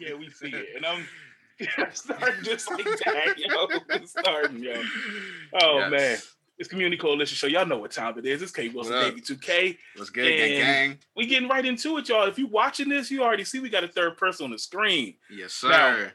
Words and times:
Yeah, 0.00 0.14
we 0.14 0.30
see 0.30 0.48
it, 0.48 0.76
and 0.76 0.86
I'm 0.86 1.06
starting 1.92 2.44
just 2.44 2.70
like 2.70 2.84
that, 2.84 3.34
yo. 3.36 3.68
starting, 4.04 4.62
yo. 4.62 4.82
Oh 5.60 5.78
yes. 5.78 5.90
man. 5.90 6.18
It's 6.58 6.68
Community 6.68 6.96
Coalition 6.96 7.34
Show. 7.34 7.46
Y'all 7.48 7.66
know 7.66 7.78
what 7.78 7.90
time 7.90 8.16
it 8.18 8.26
is. 8.26 8.40
It's 8.40 8.52
K 8.52 8.68
Wilson 8.68 8.92
Baby 8.92 9.20
2K. 9.20 9.76
What's 9.96 10.10
good, 10.10 10.28
gang, 10.28 10.60
gang? 10.60 10.98
We 11.16 11.26
getting 11.26 11.48
right 11.48 11.64
into 11.64 11.96
it, 11.96 12.08
y'all. 12.08 12.28
If 12.28 12.38
you 12.38 12.46
watching 12.46 12.88
this, 12.88 13.10
you 13.10 13.22
already 13.22 13.42
see 13.42 13.58
we 13.58 13.68
got 13.68 13.84
a 13.84 13.88
third 13.88 14.16
person 14.16 14.44
on 14.44 14.52
the 14.52 14.58
screen. 14.58 15.14
Yes, 15.30 15.54
sir. 15.54 15.70
Now, 15.70 16.10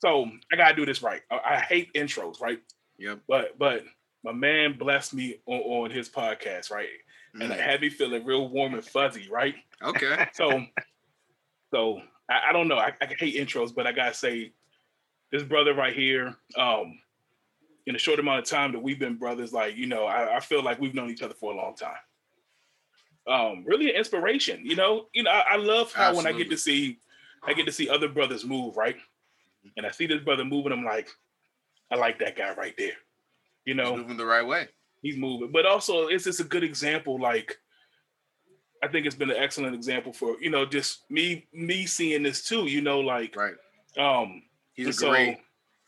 so 0.00 0.28
I 0.52 0.56
gotta 0.56 0.74
do 0.74 0.86
this 0.86 1.02
right. 1.02 1.20
I, 1.30 1.40
I, 1.44 1.56
hate 1.60 1.92
intros, 1.92 2.40
right? 2.40 2.58
Yep. 2.98 3.20
But 3.28 3.58
but 3.58 3.84
my 4.24 4.32
man 4.32 4.76
blessed 4.76 5.14
me 5.14 5.36
on, 5.46 5.60
on 5.60 5.90
his 5.90 6.08
podcast, 6.08 6.72
right? 6.72 6.88
Mm. 7.36 7.44
And 7.44 7.52
I 7.52 7.56
had 7.56 7.80
me 7.80 7.88
feeling 7.88 8.24
real 8.24 8.48
warm 8.48 8.74
and 8.74 8.84
fuzzy, 8.84 9.28
right? 9.30 9.54
Okay. 9.84 10.26
so 10.32 10.64
so 11.72 12.00
I, 12.28 12.50
I 12.50 12.52
don't 12.52 12.68
know. 12.68 12.78
I, 12.78 12.92
I 13.00 13.06
hate 13.06 13.36
intros, 13.36 13.74
but 13.74 13.86
I 13.86 13.92
gotta 13.92 14.14
say, 14.14 14.52
this 15.32 15.42
brother 15.42 15.74
right 15.74 15.94
here, 15.94 16.36
um, 16.56 16.98
in 17.86 17.96
a 17.96 17.98
short 17.98 18.20
amount 18.20 18.38
of 18.38 18.44
time 18.44 18.72
that 18.72 18.82
we've 18.82 18.98
been 18.98 19.16
brothers, 19.16 19.52
like, 19.52 19.76
you 19.76 19.86
know, 19.86 20.04
I, 20.04 20.36
I 20.36 20.40
feel 20.40 20.62
like 20.62 20.78
we've 20.78 20.94
known 20.94 21.10
each 21.10 21.22
other 21.22 21.34
for 21.34 21.52
a 21.52 21.56
long 21.56 21.74
time. 21.74 21.96
Um, 23.26 23.64
really 23.66 23.90
an 23.90 23.96
inspiration, 23.96 24.60
you 24.64 24.76
know. 24.76 25.06
You 25.14 25.22
know, 25.22 25.30
I, 25.30 25.56
love 25.56 25.92
how 25.92 26.08
Absolutely. 26.08 26.16
when 26.16 26.34
I 26.34 26.38
get 26.38 26.50
to 26.50 26.56
see 26.56 26.98
I 27.44 27.54
get 27.54 27.66
to 27.66 27.72
see 27.72 27.88
other 27.88 28.08
brothers 28.08 28.44
move, 28.44 28.76
right? 28.76 28.96
And 29.76 29.86
I 29.86 29.90
see 29.90 30.06
this 30.06 30.22
brother 30.22 30.44
moving, 30.44 30.72
I'm 30.72 30.84
like, 30.84 31.08
I 31.90 31.96
like 31.96 32.18
that 32.18 32.36
guy 32.36 32.52
right 32.54 32.74
there. 32.76 32.96
You 33.64 33.74
know, 33.74 33.92
he's 33.92 34.02
moving 34.02 34.16
the 34.16 34.26
right 34.26 34.46
way. 34.46 34.68
He's 35.02 35.16
moving, 35.16 35.50
but 35.50 35.66
also 35.66 36.08
it's 36.08 36.24
just 36.24 36.40
a 36.40 36.44
good 36.44 36.62
example. 36.62 37.20
Like, 37.20 37.58
I 38.82 38.88
think 38.88 39.06
it's 39.06 39.14
been 39.14 39.30
an 39.30 39.36
excellent 39.36 39.74
example 39.74 40.12
for 40.12 40.36
you 40.40 40.50
know 40.50 40.66
just 40.66 41.08
me 41.10 41.46
me 41.52 41.86
seeing 41.86 42.22
this 42.22 42.42
too. 42.42 42.66
You 42.66 42.80
know, 42.80 43.00
like 43.00 43.36
right. 43.36 43.54
Um, 43.98 44.42
he's 44.74 44.88
a 44.88 44.92
so, 44.92 45.10
great 45.10 45.38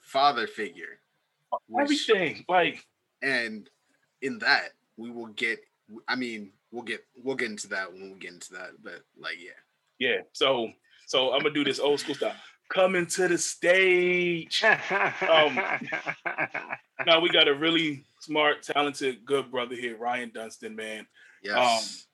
father 0.00 0.46
figure. 0.46 1.00
Everything 1.78 2.44
like, 2.48 2.84
and 3.22 3.69
in 4.22 4.38
that 4.41 4.70
we 4.96 5.10
will 5.10 5.28
get. 5.28 5.58
I 6.08 6.16
mean, 6.16 6.52
we'll 6.70 6.82
get 6.82 7.04
we'll 7.16 7.36
get 7.36 7.50
into 7.50 7.69
that 7.69 7.92
when 7.92 8.12
we 8.12 8.19
get 8.19 8.32
into 8.32 8.52
that. 8.54 8.70
But 8.82 9.02
like, 9.19 9.36
yeah, 9.38 9.50
yeah. 9.98 10.20
So 10.32 10.70
so 11.06 11.32
I'm 11.32 11.41
gonna 11.41 11.54
do 11.54 11.64
this 11.64 11.80
old 11.80 12.00
school 12.00 12.14
stuff 12.14 12.36
coming 12.69 13.06
to 13.06 13.28
the 13.28 13.38
stage. 13.38 14.64
um, 14.64 15.58
now 17.06 17.20
we 17.20 17.28
got 17.28 17.48
a 17.48 17.54
really 17.54 18.04
smart, 18.20 18.62
talented, 18.62 19.24
good 19.24 19.50
brother 19.50 19.74
here, 19.74 19.97
Ryan 19.97 20.30
Dunston, 20.34 20.74
man. 20.74 21.06
Yes. 21.42 21.56
Um, 21.56 22.13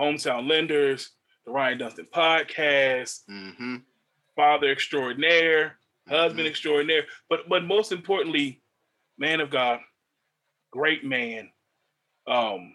Hometown 0.00 0.48
Lenders, 0.48 1.10
the 1.44 1.52
Ryan 1.52 1.78
Dunston 1.78 2.08
podcast, 2.12 3.20
mm-hmm. 3.30 3.76
father 4.34 4.70
extraordinaire, 4.70 5.78
husband 6.08 6.40
mm-hmm. 6.40 6.48
extraordinaire, 6.48 7.04
but 7.28 7.48
but 7.48 7.64
most 7.64 7.92
importantly, 7.92 8.62
man 9.18 9.40
of 9.40 9.50
God, 9.50 9.80
great 10.70 11.04
man. 11.04 11.50
Um, 12.26 12.74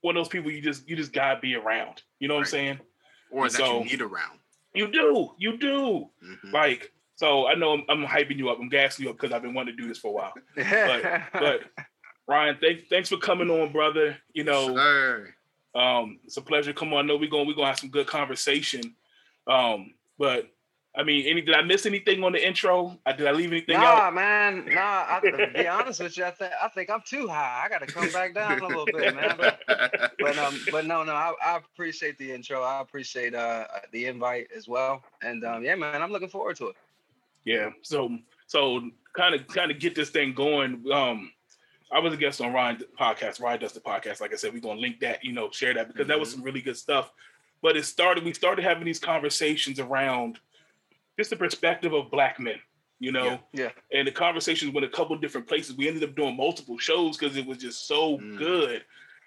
one 0.00 0.16
of 0.16 0.20
those 0.20 0.28
people 0.28 0.50
you 0.50 0.60
just 0.60 0.88
you 0.88 0.96
just 0.96 1.12
gotta 1.12 1.40
be 1.40 1.54
around. 1.54 2.02
You 2.18 2.28
know 2.28 2.34
what 2.34 2.40
right. 2.40 2.46
I'm 2.46 2.50
saying? 2.50 2.80
Or 3.30 3.44
and 3.44 3.52
that 3.52 3.58
so, 3.58 3.78
you 3.78 3.84
need 3.84 4.02
around. 4.02 4.38
You 4.74 4.90
do, 4.90 5.30
you 5.38 5.58
do. 5.58 6.08
Mm-hmm. 6.24 6.50
Like, 6.52 6.92
so 7.16 7.46
I 7.46 7.54
know 7.54 7.72
I'm, 7.74 7.84
I'm, 7.88 8.06
hyping 8.06 8.38
you 8.38 8.50
up, 8.50 8.58
I'm 8.58 8.68
gassing 8.68 9.04
you 9.04 9.10
up 9.10 9.18
because 9.18 9.34
I've 9.34 9.42
been 9.42 9.54
wanting 9.54 9.76
to 9.76 9.82
do 9.82 9.88
this 9.88 9.98
for 9.98 10.08
a 10.08 10.12
while. 10.12 10.32
but, 10.56 11.22
but 11.32 11.60
Ryan, 12.26 12.56
thanks 12.60 12.82
thanks 12.88 13.08
for 13.08 13.16
coming 13.16 13.50
on, 13.50 13.72
brother. 13.72 14.16
You 14.32 14.44
know, 14.44 14.74
sure. 14.74 15.34
Um, 15.74 16.20
it's 16.24 16.36
a 16.36 16.42
pleasure. 16.42 16.72
Come 16.72 16.92
on, 16.92 17.04
I 17.04 17.08
know 17.08 17.16
we're 17.16 17.30
going 17.30 17.46
we're 17.46 17.54
gonna 17.54 17.68
have 17.68 17.78
some 17.78 17.90
good 17.90 18.06
conversation. 18.06 18.94
Um, 19.46 19.94
but 20.18 20.50
I 20.94 21.02
mean, 21.04 21.26
any 21.26 21.40
did 21.40 21.54
I 21.54 21.62
miss 21.62 21.86
anything 21.86 22.22
on 22.22 22.32
the 22.32 22.46
intro? 22.46 22.98
I, 23.06 23.12
did 23.12 23.26
I 23.26 23.32
leave 23.32 23.50
anything 23.50 23.76
nah, 23.76 23.84
out? 23.84 23.98
Nah, 23.98 24.10
man. 24.10 24.66
Nah, 24.74 25.06
I, 25.08 25.20
to 25.24 25.50
be 25.54 25.66
honest 25.66 26.00
with 26.00 26.18
you, 26.18 26.24
I 26.24 26.30
think 26.32 26.52
I 26.62 26.68
think 26.68 26.90
I'm 26.90 27.00
too 27.06 27.28
high. 27.28 27.62
I 27.64 27.68
got 27.70 27.78
to 27.78 27.86
come 27.86 28.10
back 28.12 28.34
down 28.34 28.60
a 28.60 28.66
little 28.66 28.84
bit, 28.84 29.14
man. 29.14 29.34
But, 29.38 29.60
but 30.18 30.38
um, 30.38 30.60
but 30.70 30.84
no, 30.84 31.02
no. 31.02 31.14
I, 31.14 31.32
I 31.42 31.56
appreciate 31.56 32.18
the 32.18 32.30
intro. 32.30 32.62
I 32.62 32.82
appreciate 32.82 33.34
uh 33.34 33.64
the 33.92 34.06
invite 34.06 34.48
as 34.54 34.68
well. 34.68 35.02
And 35.22 35.44
um, 35.44 35.64
yeah, 35.64 35.74
man, 35.76 36.02
I'm 36.02 36.12
looking 36.12 36.28
forward 36.28 36.56
to 36.56 36.68
it. 36.68 36.76
Yeah. 37.44 37.70
So 37.80 38.18
so 38.46 38.90
kind 39.14 39.34
of 39.34 39.46
kind 39.48 39.70
of 39.70 39.78
get 39.78 39.94
this 39.94 40.10
thing 40.10 40.34
going. 40.34 40.84
Um, 40.92 41.32
I 41.92 41.98
was 41.98 42.14
a 42.14 42.16
guest 42.16 42.40
on 42.40 42.52
Ryan 42.52 42.82
podcast. 42.98 43.40
Ryan 43.40 43.60
does 43.60 43.72
the 43.72 43.80
podcast. 43.80 44.20
Like 44.20 44.32
I 44.32 44.36
said, 44.36 44.52
we're 44.54 44.60
gonna 44.60 44.80
link 44.80 45.00
that. 45.00 45.24
You 45.24 45.32
know, 45.32 45.50
share 45.50 45.74
that 45.74 45.88
because 45.88 46.02
mm-hmm. 46.02 46.08
that 46.10 46.20
was 46.20 46.30
mm-hmm. 46.30 46.38
some 46.38 46.44
really 46.44 46.62
good 46.62 46.76
stuff. 46.76 47.12
But 47.60 47.76
it 47.76 47.84
started. 47.84 48.24
We 48.24 48.32
started 48.32 48.64
having 48.64 48.84
these 48.84 48.98
conversations 48.98 49.78
around 49.78 50.40
just 51.18 51.30
the 51.30 51.36
perspective 51.36 51.92
of 51.92 52.10
black 52.10 52.40
men, 52.40 52.56
you 52.98 53.12
know? 53.12 53.38
Yeah. 53.52 53.70
yeah. 53.92 53.98
And 53.98 54.06
the 54.06 54.12
conversations 54.12 54.72
went 54.72 54.84
a 54.84 54.88
couple 54.88 55.16
different 55.16 55.46
places. 55.46 55.76
We 55.76 55.88
ended 55.88 56.04
up 56.04 56.16
doing 56.16 56.36
multiple 56.36 56.78
shows 56.78 57.16
because 57.16 57.36
it 57.36 57.46
was 57.46 57.58
just 57.58 57.86
so 57.86 58.18
mm. 58.18 58.38
good. 58.38 58.84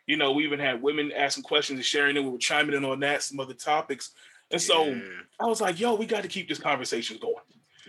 You 0.07 0.17
know, 0.17 0.31
we 0.31 0.43
even 0.43 0.59
had 0.59 0.81
women 0.81 1.11
asking 1.11 1.43
questions 1.43 1.77
and 1.77 1.85
sharing 1.85 2.15
it. 2.15 2.23
We 2.23 2.29
were 2.29 2.37
chiming 2.37 2.75
in 2.75 2.85
on 2.85 2.99
that, 3.01 3.23
some 3.23 3.39
other 3.39 3.53
topics. 3.53 4.11
And 4.51 4.61
so 4.61 4.85
yeah. 4.85 5.01
I 5.39 5.45
was 5.45 5.61
like, 5.61 5.79
yo, 5.79 5.95
we 5.95 6.05
got 6.05 6.21
to 6.21 6.27
keep 6.27 6.47
this 6.47 6.59
conversation 6.59 7.17
going. 7.19 7.35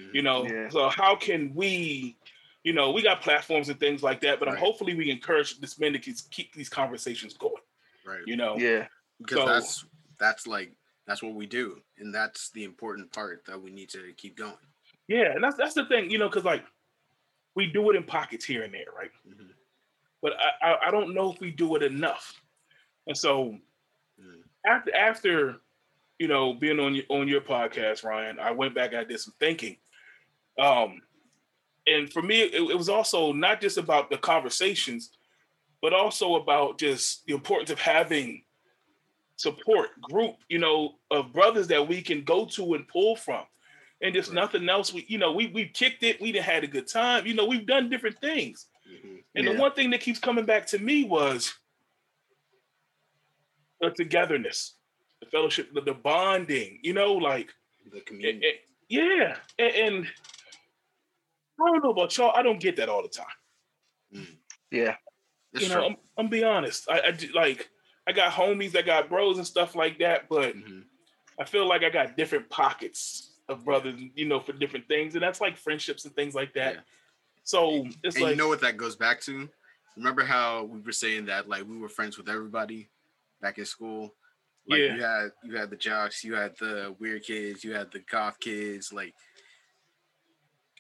Mm. 0.01 0.15
You 0.15 0.23
know, 0.23 0.47
yeah. 0.47 0.69
so 0.69 0.89
how 0.89 1.17
can 1.17 1.55
we, 1.55 2.17
you 2.67 2.73
know, 2.73 2.91
we 2.91 3.01
got 3.01 3.23
platforms 3.23 3.69
and 3.69 3.79
things 3.79 4.03
like 4.03 4.21
that, 4.23 4.41
but 4.41 4.49
right. 4.49 4.59
hopefully 4.59 4.97
we 4.97 5.09
encourage 5.09 5.61
this 5.61 5.79
men 5.79 5.93
to 5.93 6.01
keep 6.01 6.53
these 6.53 6.69
conversations 6.69 7.35
going. 7.35 7.63
Right. 8.05 8.23
You 8.27 8.35
know? 8.35 8.57
Yeah. 8.59 8.89
Because 9.21 9.39
so, 9.39 9.47
that's 9.47 9.85
that's 10.19 10.47
like 10.49 10.73
that's 11.07 11.23
what 11.23 11.35
we 11.35 11.47
do, 11.47 11.81
and 11.99 12.13
that's 12.13 12.51
the 12.51 12.65
important 12.65 13.13
part 13.13 13.45
that 13.47 13.63
we 13.63 13.71
need 13.71 13.89
to 13.91 14.13
keep 14.17 14.37
going. 14.37 14.57
Yeah, 15.07 15.33
and 15.33 15.43
that's 15.43 15.57
that's 15.57 15.75
the 15.75 15.85
thing, 15.85 16.11
you 16.11 16.19
know, 16.19 16.29
because 16.29 16.45
like 16.45 16.65
we 17.55 17.69
do 17.69 17.89
it 17.91 17.97
in 17.97 18.03
pockets 18.03 18.45
here 18.45 18.65
and 18.65 18.75
there, 18.75 18.93
right? 18.99 19.11
Mm-hmm. 19.27 19.47
But 20.21 20.33
I, 20.61 20.73
I, 20.73 20.89
I 20.89 20.91
don't 20.91 21.15
know 21.15 21.33
if 21.33 21.41
we 21.41 21.53
do 21.53 21.77
it 21.77 21.83
enough, 21.85 22.43
and 23.07 23.17
so 23.17 23.57
mm. 24.21 24.43
after 24.67 24.95
after 24.95 25.57
you 26.19 26.27
know 26.27 26.53
being 26.53 26.81
on 26.81 26.97
your 26.97 27.05
on 27.09 27.29
your 27.29 27.41
podcast, 27.41 28.05
Ryan, 28.05 28.39
I 28.41 28.51
went 28.51 28.75
back. 28.75 28.91
And 28.91 29.01
I 29.01 29.05
did 29.05 29.21
some 29.21 29.35
thinking, 29.39 29.77
um, 30.59 31.01
and 31.87 32.13
for 32.13 32.23
me, 32.23 32.43
it, 32.43 32.55
it 32.55 32.77
was 32.77 32.89
also 32.89 33.33
not 33.33 33.61
just 33.61 33.79
about 33.79 34.11
the 34.11 34.19
conversations, 34.19 35.11
but 35.81 35.93
also 35.93 36.37
about 36.37 36.79
just 36.79 37.25
the 37.27 37.35
importance 37.35 37.71
of 37.71 37.79
having 37.79 38.43
support 39.37 39.91
group, 40.01 40.37
you 40.49 40.59
know, 40.59 40.95
of 41.11 41.33
brothers 41.33 41.69
that 41.69 41.87
we 41.87 42.03
can 42.03 42.25
go 42.25 42.47
to 42.47 42.75
and 42.75 42.89
pull 42.89 43.17
from. 43.17 43.45
And 44.03 44.15
just 44.15 44.29
right. 44.29 44.35
nothing 44.35 44.69
else. 44.69 44.93
We, 44.93 45.07
you 45.09 45.17
know, 45.17 45.33
we 45.33 45.47
we've 45.47 45.73
kicked 45.73 46.03
it, 46.03 46.21
we 46.21 46.33
had 46.33 46.65
a 46.65 46.67
good 46.67 46.87
time, 46.87 47.27
you 47.27 47.35
know, 47.35 47.47
we've 47.47 47.67
done 47.67 47.89
different 47.89 48.19
things. 48.19 48.67
Mm-hmm. 48.87 49.17
And 49.35 49.47
yeah. 49.47 49.53
the 49.53 49.59
one 49.59 49.73
thing 49.73 49.91
that 49.91 50.01
keeps 50.01 50.19
coming 50.19 50.45
back 50.45 50.67
to 50.69 50.79
me 50.79 51.05
was 51.05 51.55
the 53.81 53.91
togetherness, 53.91 54.75
the 55.21 55.27
fellowship, 55.27 55.73
the, 55.73 55.81
the 55.81 55.95
bonding, 55.95 56.79
you 56.83 56.93
know, 56.93 57.15
like 57.15 57.49
the 57.93 58.01
community. 58.01 58.47
And, 58.47 58.57
yeah. 58.89 59.37
And, 59.59 59.75
and, 59.75 60.07
I 61.61 61.71
don't 61.71 61.85
know 61.85 61.91
about 61.91 62.17
y'all, 62.17 62.33
I 62.35 62.43
don't 62.43 62.61
get 62.61 62.77
that 62.77 62.89
all 62.89 63.03
the 63.03 63.09
time. 63.09 63.27
Mm. 64.15 64.37
Yeah. 64.71 64.97
you 65.53 65.69
know, 65.69 65.87
I'm, 65.87 65.97
I'm 66.19 66.29
be 66.29 66.45
honest. 66.45 66.89
I, 66.91 67.01
I 67.01 67.19
like 67.35 67.71
I 68.07 68.13
got 68.13 68.33
homies, 68.33 68.77
I 68.77 68.83
got 68.83 69.09
bros 69.09 69.39
and 69.39 69.47
stuff 69.47 69.75
like 69.75 69.99
that, 69.99 70.29
but 70.29 70.55
mm-hmm. 70.57 70.81
I 71.41 71.45
feel 71.45 71.69
like 71.69 71.83
I 71.83 71.91
got 71.91 72.17
different 72.17 72.49
pockets 72.51 73.33
of 73.49 73.65
brothers, 73.65 74.01
you 74.15 74.27
know, 74.27 74.41
for 74.41 74.53
different 74.53 74.89
things, 74.89 75.15
and 75.15 75.23
that's 75.23 75.41
like 75.41 75.57
friendships 75.57 76.05
and 76.05 76.15
things 76.15 76.35
like 76.35 76.53
that. 76.55 76.75
Yeah. 76.75 76.81
So 77.43 77.87
it's 78.03 78.17
and 78.17 78.25
like 78.25 78.31
you 78.33 78.37
know 78.37 78.49
what 78.49 78.61
that 78.61 78.77
goes 78.77 78.97
back 78.97 79.21
to. 79.23 79.49
Remember 79.97 80.25
how 80.25 80.65
we 80.65 80.81
were 80.81 80.93
saying 80.93 81.27
that 81.27 81.49
like 81.49 81.67
we 81.67 81.79
were 81.79 81.89
friends 81.89 82.19
with 82.19 82.29
everybody 82.29 82.89
back 83.41 83.59
in 83.59 83.65
school. 83.65 84.15
Like 84.69 84.81
yeah. 84.81 84.95
you 84.95 85.03
had 85.03 85.29
you 85.45 85.57
had 85.57 85.71
the 85.71 85.77
jocks, 85.77 86.25
you 86.25 86.35
had 86.35 86.57
the 86.59 86.95
weird 86.99 87.23
kids, 87.23 87.63
you 87.63 87.73
had 87.73 87.91
the 87.93 88.01
goth 88.01 88.39
kids. 88.41 88.93
Like 88.93 89.15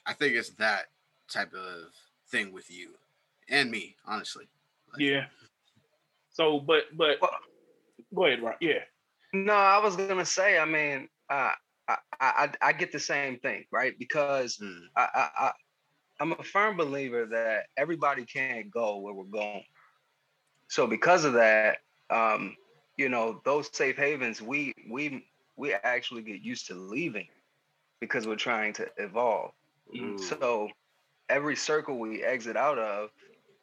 I 0.06 0.12
think 0.12 0.34
it's 0.34 0.50
that 0.50 0.86
type 1.28 1.52
of 1.52 1.90
thing 2.28 2.52
with 2.52 2.70
you 2.70 2.90
and 3.50 3.70
me, 3.70 3.96
honestly. 4.06 4.46
Like, 4.92 5.00
yeah. 5.00 5.24
So, 6.30 6.60
but 6.60 6.84
but 6.96 7.18
well, 7.20 7.30
go 8.14 8.26
ahead, 8.26 8.42
Ron. 8.42 8.54
Yeah. 8.60 8.80
No, 9.32 9.54
I 9.54 9.78
was 9.78 9.96
gonna 9.96 10.24
say. 10.24 10.58
I 10.58 10.64
mean, 10.64 11.08
uh, 11.28 11.52
I, 11.88 11.96
I 12.20 12.50
I 12.60 12.72
get 12.72 12.92
the 12.92 13.00
same 13.00 13.38
thing, 13.38 13.64
right? 13.72 13.98
Because 13.98 14.58
mm. 14.58 14.80
I, 14.96 15.08
I, 15.14 15.28
I 15.46 15.52
I'm 16.20 16.32
a 16.32 16.42
firm 16.42 16.76
believer 16.76 17.26
that 17.26 17.66
everybody 17.76 18.24
can't 18.24 18.70
go 18.70 18.98
where 18.98 19.14
we're 19.14 19.24
going. 19.24 19.64
So 20.68 20.86
because 20.86 21.24
of 21.24 21.34
that, 21.34 21.78
um, 22.10 22.56
you 22.96 23.08
know, 23.08 23.40
those 23.44 23.68
safe 23.74 23.96
havens, 23.96 24.40
we 24.40 24.72
we 24.88 25.26
we 25.56 25.72
actually 25.72 26.22
get 26.22 26.42
used 26.42 26.66
to 26.68 26.74
leaving 26.74 27.28
because 28.00 28.26
we're 28.26 28.36
trying 28.36 28.72
to 28.74 28.88
evolve. 28.98 29.52
Mm. 29.94 30.20
So 30.20 30.68
every 31.28 31.56
circle 31.56 31.98
we 31.98 32.22
exit 32.22 32.56
out 32.56 32.78
of, 32.78 33.10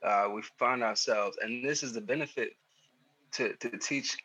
uh, 0.03 0.29
we 0.33 0.41
find 0.59 0.83
ourselves, 0.83 1.37
and 1.41 1.63
this 1.63 1.83
is 1.83 1.93
the 1.93 2.01
benefit 2.01 2.53
to 3.33 3.53
to 3.55 3.77
teach 3.77 4.17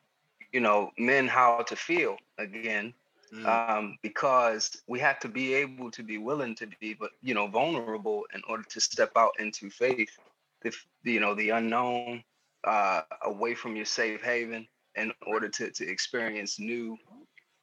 you 0.53 0.61
know 0.61 0.91
men 0.99 1.29
how 1.29 1.63
to 1.63 1.77
feel 1.77 2.17
again 2.39 2.93
mm. 3.33 3.47
um, 3.47 3.97
because 4.03 4.83
we 4.87 4.99
have 5.01 5.19
to 5.21 5.29
be 5.29 5.55
able 5.55 5.91
to 5.91 6.03
be 6.03 6.19
willing 6.19 6.55
to 6.57 6.69
be, 6.81 6.95
but 6.95 7.11
you 7.23 7.35
know, 7.35 7.47
vulnerable 7.47 8.25
in 8.35 8.43
order 8.49 8.65
to 8.65 8.81
step 8.81 9.13
out 9.17 9.33
into 9.39 9.71
faith, 9.71 10.11
the 10.63 10.73
you 11.05 11.21
know 11.21 11.35
the 11.35 11.51
unknown, 11.51 12.23
uh, 12.65 13.03
away 13.25 13.55
from 13.55 13.77
your 13.77 13.85
safe 13.85 14.23
haven, 14.23 14.67
in 14.97 15.13
order 15.27 15.49
to 15.49 15.71
to 15.71 15.89
experience 15.89 16.59
new 16.59 16.97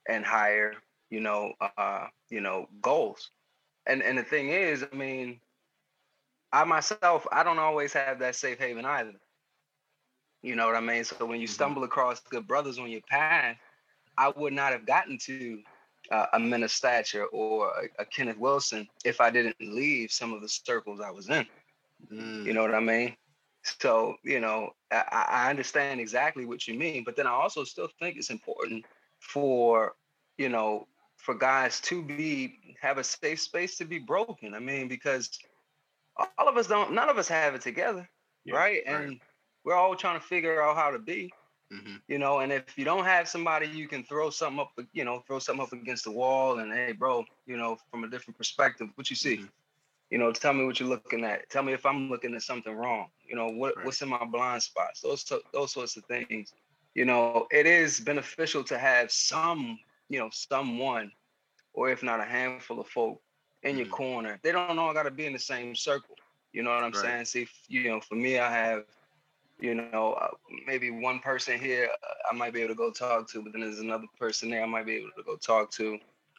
and 0.08 0.26
higher, 0.26 0.74
you 1.10 1.20
know, 1.20 1.54
uh, 1.78 2.08
you 2.30 2.42
know, 2.42 2.68
goals. 2.82 3.32
And 3.88 4.02
and 4.02 4.18
the 4.18 4.24
thing 4.24 4.50
is, 4.50 4.84
I 4.92 4.96
mean, 4.96 5.40
I 6.52 6.64
myself, 6.64 7.28
I 7.32 7.44
don't 7.44 7.60
always 7.60 7.94
have 7.94 8.20
that 8.20 8.36
safe 8.36 8.60
haven 8.60 8.86
either. 8.86 9.14
You 10.42 10.56
know 10.56 10.68
what 10.68 10.76
I 10.76 10.80
mean? 10.80 11.04
So 11.04 11.26
when 11.26 11.40
you 11.40 11.48
mm-hmm. 11.48 11.54
stumble 11.54 11.84
across 11.84 12.22
good 12.22 12.48
brothers 12.48 12.78
on 12.78 12.90
your 12.90 13.02
path, 13.10 13.58
I 14.18 14.30
would 14.30 14.54
not 14.54 14.72
have 14.72 14.86
gotten 14.86 15.18
to 15.26 15.60
uh, 16.12 16.28
a 16.34 16.40
Minister 16.40 16.76
Stature 16.76 17.26
or 17.26 17.72
a, 17.72 18.04
a, 18.04 18.06
Kenneth 18.06 18.38
Wilson 18.38 18.88
if 19.04 19.20
I 19.20 19.32
didn't 19.32 19.56
leave 19.60 20.12
some 20.12 20.34
of 20.34 20.42
the 20.42 20.50
circles 20.50 21.02
I 21.02 21.10
was 21.10 21.30
in. 21.30 21.46
Mm. 22.12 22.46
You 22.46 22.54
know 22.54 22.62
what 22.62 22.76
I 22.76 22.80
mean? 22.80 23.16
So, 23.64 24.16
you 24.24 24.40
know, 24.40 24.70
I, 24.92 25.26
I 25.30 25.50
understand 25.50 26.00
exactly 26.00 26.46
what 26.46 26.68
you 26.68 26.78
mean, 26.78 27.04
but 27.04 27.16
then 27.16 27.26
I 27.26 27.32
also 27.32 27.64
still 27.64 27.90
think 28.00 28.18
it's 28.18 28.30
important 28.30 28.86
for, 29.20 29.96
you 30.38 30.50
know, 30.50 30.88
for 31.26 31.36
guys 31.36 31.82
to 31.82 32.04
be 32.04 32.78
have 32.82 32.98
a 32.98 33.04
safe 33.04 33.42
space 33.42 33.78
to 33.78 33.86
be 33.86 34.00
broken. 34.00 34.54
I 34.54 34.60
mean, 34.60 34.88
because 34.88 35.32
all 36.38 36.48
of 36.48 36.56
us 36.56 36.68
don't, 36.68 36.94
none 36.94 37.10
of 37.10 37.18
us 37.18 37.28
have 37.28 37.56
it 37.56 37.62
together, 37.62 38.08
yeah, 38.46 38.56
right? 38.56 38.82
And 38.86 39.10
right. 39.10 39.22
we're 39.64 39.74
all 39.74 39.96
trying 39.96 40.20
to 40.20 40.26
figure 40.26 40.62
out 40.62 40.78
how 40.78 40.92
to 40.92 41.00
be. 41.00 41.34
Mm-hmm. 41.74 41.96
You 42.08 42.20
know, 42.20 42.40
and 42.40 42.52
if 42.54 42.78
you 42.78 42.86
don't 42.86 43.06
have 43.06 43.28
somebody 43.28 43.68
you 43.68 43.88
can 43.88 44.04
throw 44.04 44.30
something 44.30 44.60
up, 44.60 44.72
you 44.94 45.04
know, 45.04 45.24
throw 45.26 45.40
something 45.40 45.64
up 45.64 45.74
against 45.74 46.04
the 46.04 46.12
wall 46.12 46.60
and 46.60 46.72
hey, 46.72 46.92
bro, 46.92 47.26
you 47.48 47.58
know, 47.58 47.78
from 47.90 48.04
a 48.04 48.08
different 48.08 48.38
perspective, 48.38 48.88
what 48.94 49.10
you 49.10 49.16
see? 49.16 49.38
Mm-hmm. 49.38 49.46
You 50.12 50.20
know, 50.20 50.32
tell 50.32 50.54
me 50.54 50.64
what 50.66 50.80
you're 50.80 50.88
looking 50.88 51.26
at. 51.26 51.50
Tell 51.50 51.64
me 51.64 51.74
if 51.74 51.86
I'm 51.86 52.08
looking 52.08 52.36
at 52.36 52.44
something 52.44 52.76
wrong. 52.76 53.08
You 53.28 53.36
know, 53.36 53.50
what 53.50 53.76
right. 53.76 53.86
what's 53.86 54.04
in 54.04 54.10
my 54.10 54.24
blind 54.26 54.62
spots? 54.62 55.02
Those 55.02 55.26
those 55.52 55.72
sorts 55.72 55.98
of 55.98 56.06
things. 56.06 56.54
You 56.94 57.06
know, 57.06 57.48
it 57.52 57.66
is 57.66 58.00
beneficial 58.00 58.64
to 58.66 58.78
have 58.78 59.12
some, 59.12 59.80
you 60.10 60.20
know, 60.20 60.30
someone, 60.32 61.12
or 61.74 61.90
if 61.90 62.04
not 62.04 62.20
a 62.20 62.26
handful 62.26 62.80
of 62.80 62.88
folk 62.88 63.22
in 63.64 63.72
mm-hmm. 63.72 63.80
your 63.80 63.88
corner. 63.88 64.40
They 64.44 64.52
don't 64.52 64.78
all 64.80 64.94
got 64.94 65.04
to 65.04 65.12
be 65.12 65.26
in 65.26 65.34
the 65.34 65.40
same 65.40 65.76
circle. 65.76 66.16
You 66.54 66.64
know 66.64 66.70
what 66.70 66.84
I'm 66.84 66.92
right. 66.92 67.26
saying? 67.26 67.26
See, 67.26 67.48
you 67.68 67.90
know, 67.90 68.00
for 68.00 68.16
me, 68.16 68.40
I 68.40 68.52
have 68.52 68.86
you 69.60 69.74
know, 69.74 70.14
uh, 70.14 70.30
maybe 70.68 70.92
one 70.92 71.20
person 71.20 71.60
here 71.60 71.90
uh, 72.04 72.14
I 72.30 72.36
might 72.36 72.54
be 72.54 72.62
able 72.62 72.74
to 72.74 72.78
go 72.78 72.92
talk 72.92 73.30
to, 73.32 73.42
but 73.42 73.54
then 73.54 73.62
there's 73.62 73.80
another 73.80 74.08
person 74.20 74.50
there 74.50 74.64
I 74.64 74.66
might 74.66 74.86
be 74.86 74.96
able 74.96 75.12
to 75.18 75.24
go 75.24 75.36
talk 75.38 75.72
to. 75.72 75.98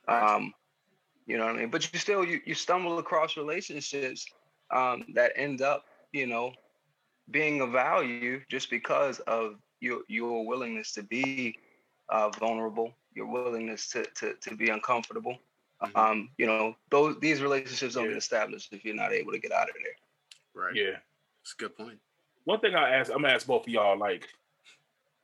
Um, 0.08 0.52
you 1.26 1.38
know 1.38 1.46
what 1.46 1.56
I 1.56 1.58
mean? 1.58 1.70
But 1.70 1.90
you 1.92 1.98
still 1.98 2.24
you 2.24 2.40
you 2.44 2.54
stumble 2.54 2.98
across 2.98 3.36
relationships 3.36 4.26
um, 4.70 5.04
that 5.14 5.32
end 5.34 5.62
up, 5.62 5.86
you 6.12 6.26
know, 6.26 6.52
being 7.30 7.60
of 7.60 7.72
value 7.72 8.40
just 8.48 8.70
because 8.70 9.18
of 9.20 9.56
your 9.80 10.00
your 10.08 10.46
willingness 10.46 10.92
to 10.92 11.02
be 11.02 11.56
uh, 12.10 12.28
vulnerable, 12.38 12.92
your 13.16 13.26
willingness 13.26 13.88
to 13.88 14.04
to 14.16 14.34
to 14.34 14.56
be 14.56 14.68
uncomfortable. 14.68 15.38
Mm-hmm. 15.82 15.96
Um, 15.98 16.30
you 16.38 16.46
know, 16.46 16.76
those 16.90 17.18
these 17.20 17.42
relationships 17.42 17.94
don't 17.94 18.04
yeah. 18.04 18.10
get 18.10 18.18
established 18.18 18.72
if 18.72 18.84
you're 18.84 18.94
not 18.94 19.12
able 19.12 19.32
to 19.32 19.38
get 19.38 19.52
out 19.52 19.68
of 19.68 19.74
there. 19.82 20.62
Right. 20.62 20.74
Yeah. 20.74 20.98
That's 21.42 21.54
a 21.58 21.62
good 21.62 21.76
point. 21.76 21.88
point 21.88 22.00
one 22.46 22.60
thing 22.60 22.74
I 22.74 22.90
ask, 22.90 23.10
I'm 23.10 23.22
gonna 23.22 23.34
ask 23.34 23.46
both 23.46 23.66
of 23.66 23.68
y'all. 23.68 23.98
Like, 23.98 24.28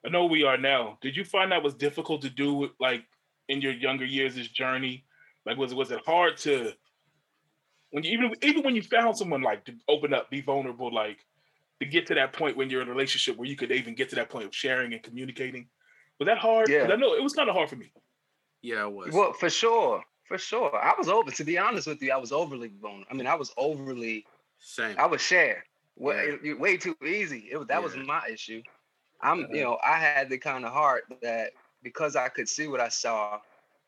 I 0.04 0.10
know 0.10 0.26
we 0.26 0.44
are 0.44 0.58
now. 0.58 0.98
Did 1.00 1.16
you 1.16 1.24
find 1.24 1.52
that 1.52 1.62
was 1.62 1.74
difficult 1.74 2.20
to 2.22 2.30
do, 2.30 2.70
like 2.80 3.04
in 3.48 3.60
your 3.60 3.72
younger 3.72 4.04
years, 4.04 4.34
this 4.34 4.48
journey? 4.48 5.04
Like, 5.46 5.56
was 5.56 5.72
was 5.72 5.90
it 5.90 6.00
hard 6.04 6.36
to 6.38 6.72
when 7.90 8.02
you 8.02 8.10
even 8.12 8.34
even 8.42 8.62
when 8.64 8.74
you 8.74 8.82
found 8.82 9.16
someone 9.16 9.40
like 9.40 9.64
to 9.66 9.74
open 9.88 10.12
up, 10.12 10.30
be 10.30 10.40
vulnerable, 10.40 10.92
like 10.92 11.24
to 11.80 11.86
get 11.86 12.06
to 12.06 12.14
that 12.14 12.32
point 12.32 12.56
when 12.56 12.70
you're 12.70 12.82
in 12.82 12.88
a 12.88 12.92
relationship 12.92 13.36
where 13.36 13.48
you 13.48 13.56
could 13.56 13.70
even 13.70 13.94
get 13.94 14.08
to 14.10 14.16
that 14.16 14.28
point 14.28 14.46
of 14.46 14.54
sharing 14.54 14.92
and 14.92 15.02
communicating? 15.02 15.68
Was 16.18 16.26
that 16.26 16.38
hard? 16.38 16.68
Yeah, 16.68 16.88
I 16.90 16.96
know 16.96 17.14
it 17.14 17.22
was 17.22 17.32
kind 17.32 17.48
of 17.48 17.54
hard 17.54 17.68
for 17.68 17.76
me. 17.76 17.92
Yeah, 18.62 18.84
it 18.86 18.92
was. 18.92 19.12
Well, 19.12 19.32
for 19.32 19.50
sure, 19.50 20.02
for 20.28 20.38
sure. 20.38 20.74
I 20.76 20.94
was 20.96 21.08
over. 21.08 21.30
To 21.30 21.44
be 21.44 21.58
honest 21.58 21.86
with 21.86 22.00
you, 22.02 22.12
I 22.12 22.16
was 22.16 22.32
overly 22.32 22.70
vulnerable. 22.80 23.06
I 23.10 23.14
mean, 23.14 23.26
I 23.26 23.34
was 23.34 23.52
overly. 23.56 24.26
Same. 24.58 24.94
I 24.96 25.06
was 25.06 25.20
share 25.20 25.64
way, 25.96 26.38
yeah. 26.42 26.54
way 26.54 26.76
too 26.76 26.96
easy. 27.04 27.48
It, 27.50 27.56
was 27.56 27.68
that 27.68 27.74
yeah. 27.74 27.80
was 27.80 27.96
my 27.96 28.22
issue. 28.30 28.62
I'm, 29.20 29.40
you 29.40 29.44
uh-huh. 29.44 29.54
know, 29.62 29.78
I 29.84 29.98
had 29.98 30.28
the 30.28 30.38
kind 30.38 30.64
of 30.64 30.72
heart 30.72 31.04
that 31.22 31.52
because 31.82 32.16
I 32.16 32.28
could 32.28 32.48
see 32.48 32.66
what 32.66 32.80
I 32.80 32.88
saw, 32.88 33.38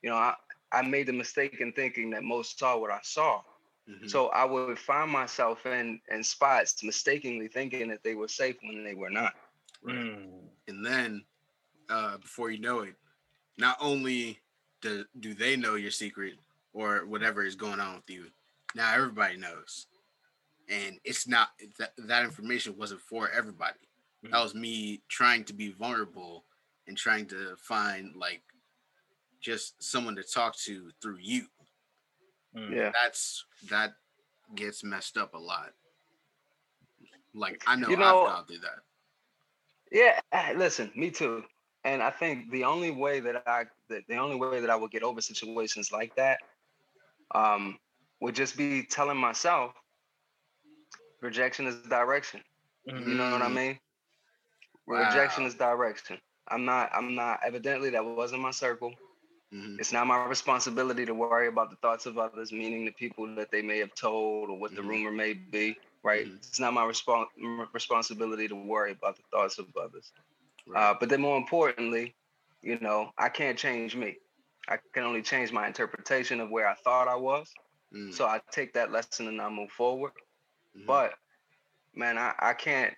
you 0.03 0.11
know, 0.11 0.17
I, 0.17 0.35
I 0.73 0.83
made 0.83 1.07
the 1.07 1.13
mistake 1.13 1.61
in 1.61 1.73
thinking 1.73 2.11
that 2.11 2.23
most 2.23 2.59
saw 2.59 2.79
what 2.79 2.91
I 2.91 3.01
saw. 3.03 3.41
Mm-hmm. 3.89 4.07
So 4.07 4.29
I 4.29 4.45
would 4.45 4.79
find 4.79 5.11
myself 5.11 5.67
in 5.67 6.01
in 6.11 6.25
spots 6.25 6.83
mistakenly 6.83 7.49
thinking 7.49 7.89
that 7.89 8.03
they 8.03 8.15
were 8.15 8.29
safe 8.29 8.57
when 8.63 8.83
they 8.83 8.95
were 8.95 9.11
not. 9.11 9.35
Right. 9.83 9.97
Mm. 9.97 10.27
And 10.69 10.87
then 10.87 11.23
uh, 11.89 12.19
before 12.19 12.51
you 12.51 12.61
know 12.61 12.81
it, 12.81 12.95
not 13.59 13.77
only 13.81 14.41
do, 14.83 15.05
do 15.21 15.35
they 15.35 15.57
know 15.57 15.75
your 15.75 15.91
secret 15.91 16.35
or 16.73 17.07
whatever 17.07 17.45
is 17.45 17.55
going 17.55 17.81
on 17.81 17.97
with 17.97 18.11
you, 18.11 18.27
now 18.75 18.93
everybody 18.95 19.37
knows 19.37 19.87
and 20.69 20.99
it's 21.05 21.29
not 21.29 21.49
that 21.79 21.93
that 21.99 22.25
information 22.25 22.77
wasn't 22.77 23.01
for 23.01 23.31
everybody. 23.31 23.79
Mm-hmm. 24.25 24.33
That 24.33 24.43
was 24.43 24.55
me 24.55 25.03
trying 25.09 25.45
to 25.45 25.53
be 25.53 25.71
vulnerable 25.73 26.45
and 26.87 26.97
trying 26.97 27.27
to 27.27 27.57
find 27.59 28.15
like 28.17 28.43
just 29.41 29.83
someone 29.83 30.17
to 30.17 30.23
talk 30.23 30.57
to 30.65 30.91
through 31.03 31.19
you. 31.21 31.47
Mm. 32.57 32.75
Yeah, 32.75 32.93
that's 33.03 33.45
that 33.69 33.95
gets 34.55 34.85
messed 34.85 35.17
up 35.17 35.35
a 35.35 35.39
lot. 35.39 35.73
Like 37.35 37.63
I 37.67 37.77
know, 37.77 37.89
you 37.89 37.97
know 37.97 38.25
I've 38.25 38.33
gone 38.33 38.47
through 38.47 38.59
that. 38.59 38.81
Yeah, 39.93 40.53
listen, 40.57 40.91
me 40.95 41.11
too. 41.11 41.45
And 41.85 42.03
I 42.03 42.11
think 42.11 42.51
the 42.51 42.65
only 42.65 42.91
way 42.91 43.21
that 43.21 43.43
I 43.47 43.65
that 43.89 44.03
the 44.09 44.17
only 44.17 44.37
way 44.37 44.61
that 44.61 44.71
I 44.71 44.77
would 44.77 44.91
get 44.91 45.03
over 45.03 45.21
situations 45.21 45.93
like 45.93 46.17
that 46.17 46.39
um, 47.35 47.79
would 48.21 48.35
just 48.35 48.57
be 48.57 48.83
telling 48.83 49.19
myself 49.19 49.73
rejection 51.21 51.67
is 51.67 51.77
direction. 51.89 52.41
Mm-hmm. 52.89 53.11
You 53.11 53.17
know 53.17 53.31
what 53.31 53.43
I 53.43 53.49
mm. 53.49 53.55
mean? 53.55 53.79
Wow. 54.87 55.09
Rejection 55.09 55.45
is 55.47 55.55
direction. 55.55 56.19
I'm 56.49 56.65
not, 56.65 56.91
I'm 56.95 57.15
not, 57.15 57.41
evidently 57.45 57.91
that 57.91 58.05
wasn't 58.05 58.43
my 58.43 58.51
circle. 58.51 58.93
Mm-hmm. 59.53 59.77
It's 59.79 59.93
not 59.93 60.07
my 60.07 60.27
responsibility 60.27 61.07
to 61.07 61.15
worry 61.15 61.49
about 61.49 61.71
the 61.71 61.77
thoughts 61.77 62.07
of 62.07 62.19
others, 62.19 62.53
meaning 62.53 62.85
the 62.85 62.91
people 62.93 63.35
that 63.37 63.51
they 63.51 63.63
may 63.63 63.79
have 63.79 63.95
told 63.95 64.51
or 64.51 64.59
what 64.59 64.73
mm-hmm. 64.73 64.83
the 64.83 64.89
rumor 64.89 65.11
may 65.11 65.33
be, 65.33 65.77
right? 66.03 66.27
Mm-hmm. 66.27 66.37
It's 66.37 66.61
not 66.61 66.75
my 66.75 66.83
resp- 66.83 67.27
responsibility 67.73 68.49
to 68.49 68.55
worry 68.55 68.93
about 68.93 69.17
the 69.17 69.23
thoughts 69.31 69.59
of 69.59 69.67
others. 69.81 70.13
Right. 70.67 70.91
Uh, 70.91 70.95
but 70.99 71.09
then 71.09 71.21
more 71.21 71.37
importantly, 71.37 72.15
you 72.63 72.79
know, 72.81 73.11
I 73.19 73.29
can't 73.29 73.59
change 73.59 73.95
me. 73.97 74.17
I 74.69 74.79
can 74.95 75.05
only 75.05 75.23
change 75.23 75.53
my 75.53 75.67
interpretation 75.67 76.41
of 76.41 76.51
where 76.51 76.67
I 76.67 76.75
thought 76.75 77.09
I 77.09 77.17
was. 77.17 77.53
Mm. 77.95 78.15
So 78.15 78.27
I 78.27 78.41
take 78.51 78.73
that 78.75 78.91
lesson 78.91 79.29
and 79.29 79.41
I 79.41 79.51
move 79.51 79.71
forward. 79.71 80.13
Mm-hmm. 80.77 80.87
But 80.87 81.15
man, 81.95 82.17
I, 82.17 82.33
I 82.39 82.55
can't 82.55 82.95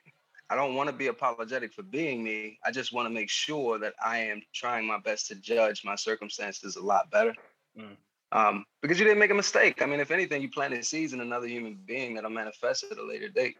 I 0.48 0.54
don't 0.54 0.74
want 0.74 0.88
to 0.88 0.94
be 0.94 1.08
apologetic 1.08 1.72
for 1.72 1.82
being 1.82 2.22
me. 2.22 2.58
I 2.64 2.70
just 2.70 2.92
want 2.92 3.06
to 3.06 3.14
make 3.14 3.28
sure 3.28 3.78
that 3.80 3.94
I 4.04 4.18
am 4.18 4.42
trying 4.54 4.86
my 4.86 4.98
best 4.98 5.26
to 5.28 5.34
judge 5.34 5.82
my 5.84 5.96
circumstances 5.96 6.76
a 6.76 6.82
lot 6.82 7.10
better. 7.10 7.34
Mm. 7.76 7.96
Um, 8.32 8.64
because 8.80 8.98
you 8.98 9.04
didn't 9.04 9.18
make 9.18 9.30
a 9.30 9.34
mistake. 9.34 9.82
I 9.82 9.86
mean, 9.86 10.00
if 10.00 10.10
anything, 10.10 10.42
you 10.42 10.50
planted 10.50 10.84
seeds 10.84 11.12
in 11.12 11.20
another 11.20 11.46
human 11.46 11.78
being 11.84 12.14
that'll 12.14 12.30
manifest 12.30 12.84
at 12.90 12.98
a 12.98 13.04
later 13.04 13.28
date. 13.28 13.56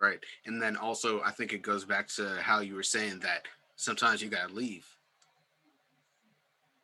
Right. 0.00 0.20
And 0.46 0.62
then 0.62 0.76
also, 0.76 1.20
I 1.22 1.32
think 1.32 1.52
it 1.52 1.62
goes 1.62 1.84
back 1.84 2.08
to 2.16 2.38
how 2.40 2.60
you 2.60 2.74
were 2.74 2.82
saying 2.84 3.18
that 3.20 3.46
sometimes 3.76 4.22
you 4.22 4.28
got 4.28 4.48
to 4.48 4.54
leave. 4.54 4.86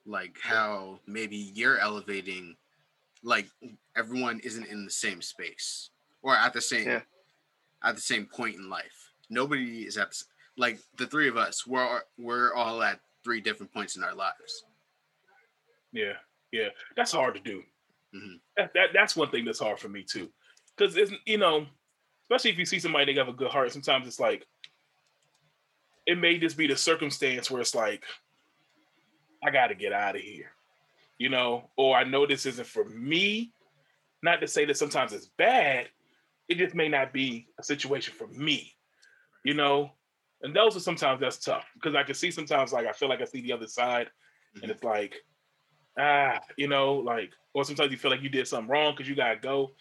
Like 0.07 0.39
how 0.43 0.99
maybe 1.07 1.37
you're 1.37 1.79
elevating, 1.79 2.57
like 3.23 3.47
everyone 3.97 4.41
isn't 4.41 4.67
in 4.67 4.85
the 4.85 4.91
same 4.91 5.23
space 5.23 5.91
or 6.23 6.35
at 6.35 6.53
the 6.53 6.61
same 6.61 6.89
yeah. 6.89 7.01
at 7.83 7.95
the 7.95 8.03
same 8.03 8.27
point 8.27 8.57
in 8.57 8.69
life. 8.69 9.13
Nobody 9.31 9.83
is 9.83 9.97
at 9.97 10.11
the, 10.11 10.25
like 10.57 10.79
the 10.99 11.07
three 11.07 11.29
of 11.29 11.37
us. 11.37 11.67
We're 11.67 12.01
we're 12.19 12.53
all 12.53 12.83
at 12.83 13.01
three 13.23 13.41
different 13.41 13.73
points 13.73 13.97
in 13.97 14.05
our 14.05 14.15
lives. 14.15 14.65
Yeah, 15.93 16.15
yeah, 16.53 16.69
that's 16.97 17.13
hard 17.13 17.35
to 17.37 17.41
do. 17.41 17.63
Mm-hmm. 18.15 18.37
That, 18.57 18.73
that 18.75 18.89
that's 18.93 19.17
one 19.17 19.31
thing 19.31 19.45
that's 19.45 19.61
hard 19.61 19.79
for 19.79 19.89
me 19.89 20.03
too, 20.03 20.29
because 20.77 20.97
it's 20.97 21.13
you 21.25 21.39
know, 21.39 21.67
especially 22.25 22.51
if 22.51 22.59
you 22.59 22.65
see 22.65 22.79
somebody 22.79 23.13
they 23.13 23.19
have 23.19 23.29
a 23.29 23.33
good 23.33 23.51
heart. 23.51 23.73
Sometimes 23.73 24.07
it's 24.07 24.21
like 24.21 24.47
it 26.07 26.19
may 26.19 26.39
just 26.39 26.57
be 26.57 26.67
the 26.67 26.77
circumstance 26.77 27.51
where 27.51 27.61
it's 27.61 27.75
like 27.75 28.05
I 29.43 29.51
got 29.51 29.69
to 29.69 29.75
get 29.75 29.93
out 29.93 30.17
of 30.17 30.23
here, 30.23 30.53
you 31.19 31.29
know, 31.29 31.71
or 31.77 31.97
I 31.97 32.05
know 32.05 32.27
this 32.27 32.47
isn't 32.47 32.67
for 32.67 32.85
me. 32.85 33.53
Not 34.23 34.41
to 34.41 34.49
say 34.49 34.65
that 34.65 34.79
sometimes 34.79 35.13
it's 35.13 35.29
bad, 35.37 35.89
it 36.49 36.57
just 36.57 36.75
may 36.75 36.89
not 36.89 37.13
be 37.13 37.47
a 37.59 37.63
situation 37.63 38.15
for 38.17 38.27
me, 38.29 38.73
you 39.45 39.55
know. 39.55 39.91
And 40.43 40.55
those 40.55 40.77
are 40.77 40.81
sometimes 40.81 41.21
that's 41.21 41.39
tough 41.39 41.65
because 41.75 41.95
I 41.95 42.03
can 42.03 42.15
see 42.15 42.31
sometimes 42.31 42.73
like 42.73 42.87
I 42.87 42.93
feel 42.93 43.09
like 43.09 43.21
I 43.21 43.27
see 43.27 43.43
the 43.43 43.53
other 43.53 43.67
side, 43.67 44.09
and 44.63 44.71
it's 44.71 44.85
like 44.85 45.15
ah, 45.99 46.41
you 46.57 46.69
know, 46.69 46.95
like, 46.95 47.33
or 47.53 47.65
sometimes 47.65 47.91
you 47.91 47.99
feel 47.99 48.11
like 48.11 48.23
you 48.23 48.29
did 48.29 48.49
something 48.49 48.69
wrong 48.69 48.93
because 48.93 49.09
you 49.09 49.15
gotta 49.15 49.37
go. 49.37 49.73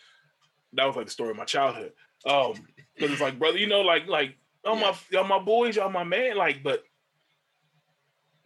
That 0.73 0.85
was 0.85 0.95
like 0.95 1.05
the 1.05 1.11
story 1.11 1.31
of 1.31 1.37
my 1.37 1.45
childhood. 1.45 1.93
Um, 2.25 2.53
because 2.95 3.11
it's 3.11 3.21
like, 3.21 3.39
brother, 3.39 3.57
you 3.57 3.67
know, 3.67 3.81
like, 3.81 4.07
like, 4.07 4.37
oh 4.65 4.75
yeah. 4.75 4.81
my, 4.81 4.95
y'all 5.11 5.27
my 5.27 5.39
boys, 5.39 5.75
y'all 5.75 5.89
my 5.89 6.03
man, 6.03 6.37
like, 6.37 6.63
but 6.63 6.83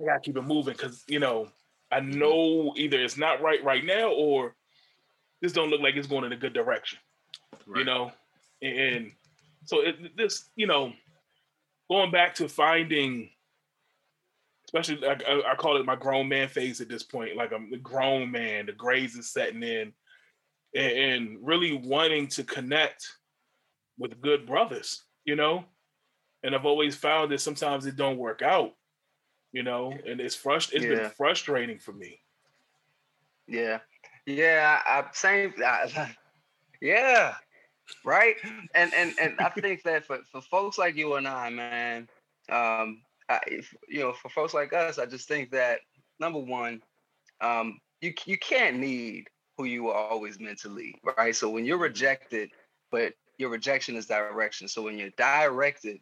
I 0.02 0.06
gotta 0.06 0.20
keep 0.20 0.38
it 0.38 0.42
moving 0.44 0.74
because 0.74 1.04
you 1.08 1.20
know, 1.20 1.50
I 1.92 2.00
mm-hmm. 2.00 2.20
know 2.20 2.74
either 2.76 3.02
it's 3.02 3.18
not 3.18 3.42
right 3.42 3.64
right 3.64 3.86
now 3.86 4.12
or 4.12 4.56
this 5.42 5.54
don't 5.54 5.70
look 5.70 5.82
like 5.82 5.96
it's 5.96 6.08
going 6.08 6.26
in 6.26 6.34
a 6.34 6.38
good 6.38 6.54
direction. 6.54 7.00
Right. 7.66 7.80
You 7.80 7.86
know, 7.86 8.12
and 8.62 9.12
so 9.66 9.82
it, 9.82 10.16
this, 10.16 10.50
you 10.56 10.68
know, 10.68 10.94
going 11.90 12.12
back 12.12 12.36
to 12.36 12.48
finding 12.48 13.30
especially 14.68 15.06
I, 15.08 15.42
I, 15.52 15.56
call 15.56 15.78
it 15.78 15.86
my 15.86 15.96
grown 15.96 16.28
man 16.28 16.50
phase 16.50 16.82
at 16.82 16.90
this 16.90 17.04
point. 17.04 17.38
Like 17.38 17.54
I'm 17.54 17.72
the 17.72 17.78
grown 17.78 18.32
man, 18.32 18.66
the 18.66 18.74
grays 18.74 19.16
is 19.16 19.32
setting 19.32 19.64
in, 19.64 19.94
and, 20.76 20.92
and, 20.92 21.38
really 21.42 21.74
wanting 21.74 22.28
to 22.30 22.44
connect 22.44 23.08
with 23.98 24.22
good 24.22 24.46
brothers, 24.46 25.04
you 25.26 25.36
know. 25.36 25.66
And 26.44 26.56
I've 26.56 26.66
always 26.66 26.96
found 26.96 27.32
that 27.32 27.42
sometimes 27.42 27.86
it 27.86 27.96
don't 27.96 28.18
work 28.18 28.42
out, 28.42 28.74
you 29.52 29.64
know, 29.64 29.92
and 30.06 30.22
it's 30.22 30.38
frust- 30.38 30.74
It's 30.74 30.86
yeah. 30.86 30.96
been 30.96 31.10
frustrating 31.12 31.80
for 31.80 31.94
me. 31.94 32.22
Yeah, 33.48 33.80
yeah, 34.26 34.82
I, 34.86 35.06
same. 35.14 35.54
I, 35.66 36.16
yeah, 36.82 37.34
right. 38.06 38.36
And 38.76 38.94
and 38.94 39.14
and 39.20 39.36
I 39.40 39.50
think 39.50 39.84
that 39.84 40.06
for 40.06 40.20
for 40.32 40.42
folks 40.42 40.78
like 40.78 40.96
you 40.96 41.16
and 41.16 41.28
I, 41.28 41.50
man, 41.50 42.08
um, 42.50 43.02
I, 43.30 43.40
you 43.88 44.02
know, 44.02 44.14
for 44.14 44.30
folks 44.30 44.54
like 44.54 44.74
us, 44.74 45.00
I 45.00 45.06
just 45.06 45.28
think 45.28 45.52
that 45.52 45.80
number 46.20 46.40
one, 46.40 46.82
um, 47.42 47.80
you 48.02 48.14
you 48.26 48.38
can't 48.38 48.78
need 48.78 49.28
who 49.58 49.66
you 49.66 49.84
were 49.84 49.94
always 49.94 50.40
meant 50.40 50.60
to 50.60 50.70
lead, 50.70 50.96
right? 51.18 51.36
So 51.36 51.50
when 51.50 51.66
you're 51.66 51.78
rejected, 51.78 52.52
but 52.92 53.14
your 53.38 53.50
rejection 53.50 53.96
is 53.96 54.06
direction. 54.06 54.68
So 54.68 54.82
when 54.82 54.98
you're 54.98 55.12
directed 55.12 56.00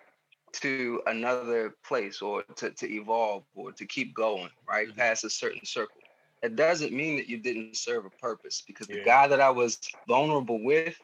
to 0.53 1.01
another 1.07 1.75
place 1.85 2.21
or 2.21 2.43
to, 2.55 2.71
to 2.71 2.93
evolve 2.93 3.43
or 3.55 3.71
to 3.73 3.85
keep 3.85 4.13
going, 4.13 4.49
right, 4.67 4.87
mm-hmm. 4.87 4.97
past 4.97 5.25
a 5.25 5.29
certain 5.29 5.65
circle, 5.65 5.97
it 6.41 6.55
doesn't 6.55 6.93
mean 6.93 7.17
that 7.17 7.27
you 7.27 7.37
didn't 7.37 7.75
serve 7.75 8.05
a 8.05 8.09
purpose 8.09 8.63
because 8.65 8.87
yeah. 8.89 8.97
the 8.97 9.03
guy 9.03 9.27
that 9.27 9.41
I 9.41 9.49
was 9.49 9.79
vulnerable 10.07 10.63
with, 10.63 10.99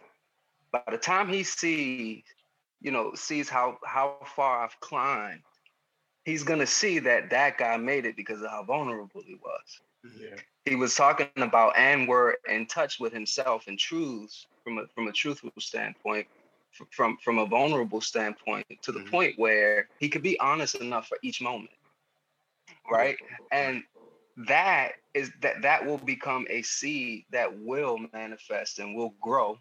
by 0.71 0.83
the 0.89 0.97
time 0.97 1.27
he 1.27 1.43
sees, 1.43 2.23
you 2.79 2.91
know, 2.91 3.13
sees 3.13 3.49
how 3.49 3.77
how 3.83 4.17
far 4.35 4.63
I've 4.63 4.79
climbed, 4.79 5.41
he's 6.23 6.43
gonna 6.43 6.67
see 6.67 6.99
that 6.99 7.29
that 7.31 7.57
guy 7.57 7.75
made 7.77 8.05
it 8.05 8.15
because 8.15 8.41
of 8.41 8.49
how 8.49 8.63
vulnerable 8.63 9.21
he 9.25 9.35
was. 9.35 9.81
Yeah. 10.17 10.37
He 10.65 10.75
was 10.75 10.95
talking 10.95 11.27
about 11.37 11.77
and 11.77 12.07
were 12.07 12.37
in 12.47 12.67
touch 12.67 12.99
with 12.99 13.11
himself 13.11 13.67
and 13.67 13.77
truths 13.77 14.47
from 14.63 14.77
a 14.77 14.87
from 14.93 15.07
a 15.07 15.11
truthful 15.11 15.51
standpoint, 15.59 16.27
from 16.91 17.17
from 17.17 17.39
a 17.39 17.45
vulnerable 17.45 18.01
standpoint, 18.01 18.65
to 18.81 18.91
the 18.91 18.99
mm-hmm. 18.99 19.09
point 19.09 19.33
where 19.37 19.87
he 19.99 20.09
could 20.09 20.23
be 20.23 20.39
honest 20.39 20.75
enough 20.75 21.07
for 21.07 21.17
each 21.21 21.41
moment. 21.41 21.71
Right. 22.89 23.17
And 23.51 23.83
that 24.37 24.93
is 25.13 25.31
that 25.41 25.61
that 25.61 25.85
will 25.85 25.97
become 25.97 26.45
a 26.49 26.61
seed 26.61 27.25
that 27.31 27.59
will 27.59 27.99
manifest 28.13 28.79
and 28.79 28.95
will 28.95 29.13
grow 29.21 29.57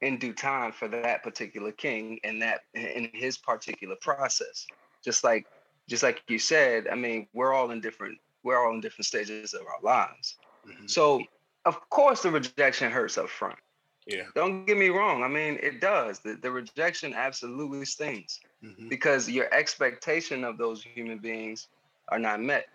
in 0.00 0.18
due 0.18 0.32
time 0.32 0.72
for 0.72 0.88
that 0.88 1.22
particular 1.22 1.72
king 1.72 2.20
and 2.24 2.40
that 2.42 2.60
in 2.74 3.10
his 3.12 3.38
particular 3.38 3.96
process. 4.00 4.66
Just 5.04 5.24
like 5.24 5.46
just 5.88 6.02
like 6.02 6.22
you 6.28 6.38
said, 6.38 6.88
I 6.88 6.94
mean, 6.94 7.28
we're 7.32 7.52
all 7.52 7.70
in 7.70 7.80
different 7.80 8.18
we're 8.42 8.64
all 8.64 8.74
in 8.74 8.80
different 8.80 9.06
stages 9.06 9.54
of 9.54 9.62
our 9.62 9.80
lives. 9.82 10.36
Mm-hmm. 10.66 10.86
So 10.86 11.22
of 11.64 11.88
course 11.90 12.22
the 12.22 12.30
rejection 12.30 12.90
hurts 12.90 13.18
up 13.18 13.28
front. 13.28 13.58
Yeah. 14.06 14.24
Don't 14.34 14.66
get 14.66 14.76
me 14.76 14.88
wrong. 14.88 15.22
I 15.22 15.28
mean, 15.28 15.58
it 15.62 15.80
does. 15.80 16.20
The, 16.20 16.34
the 16.34 16.50
rejection 16.50 17.12
absolutely 17.12 17.84
stings 17.84 18.40
mm-hmm. 18.62 18.88
because 18.88 19.28
your 19.28 19.52
expectation 19.52 20.44
of 20.44 20.58
those 20.58 20.82
human 20.82 21.18
beings 21.18 21.68
are 22.08 22.18
not 22.18 22.40
met. 22.40 22.66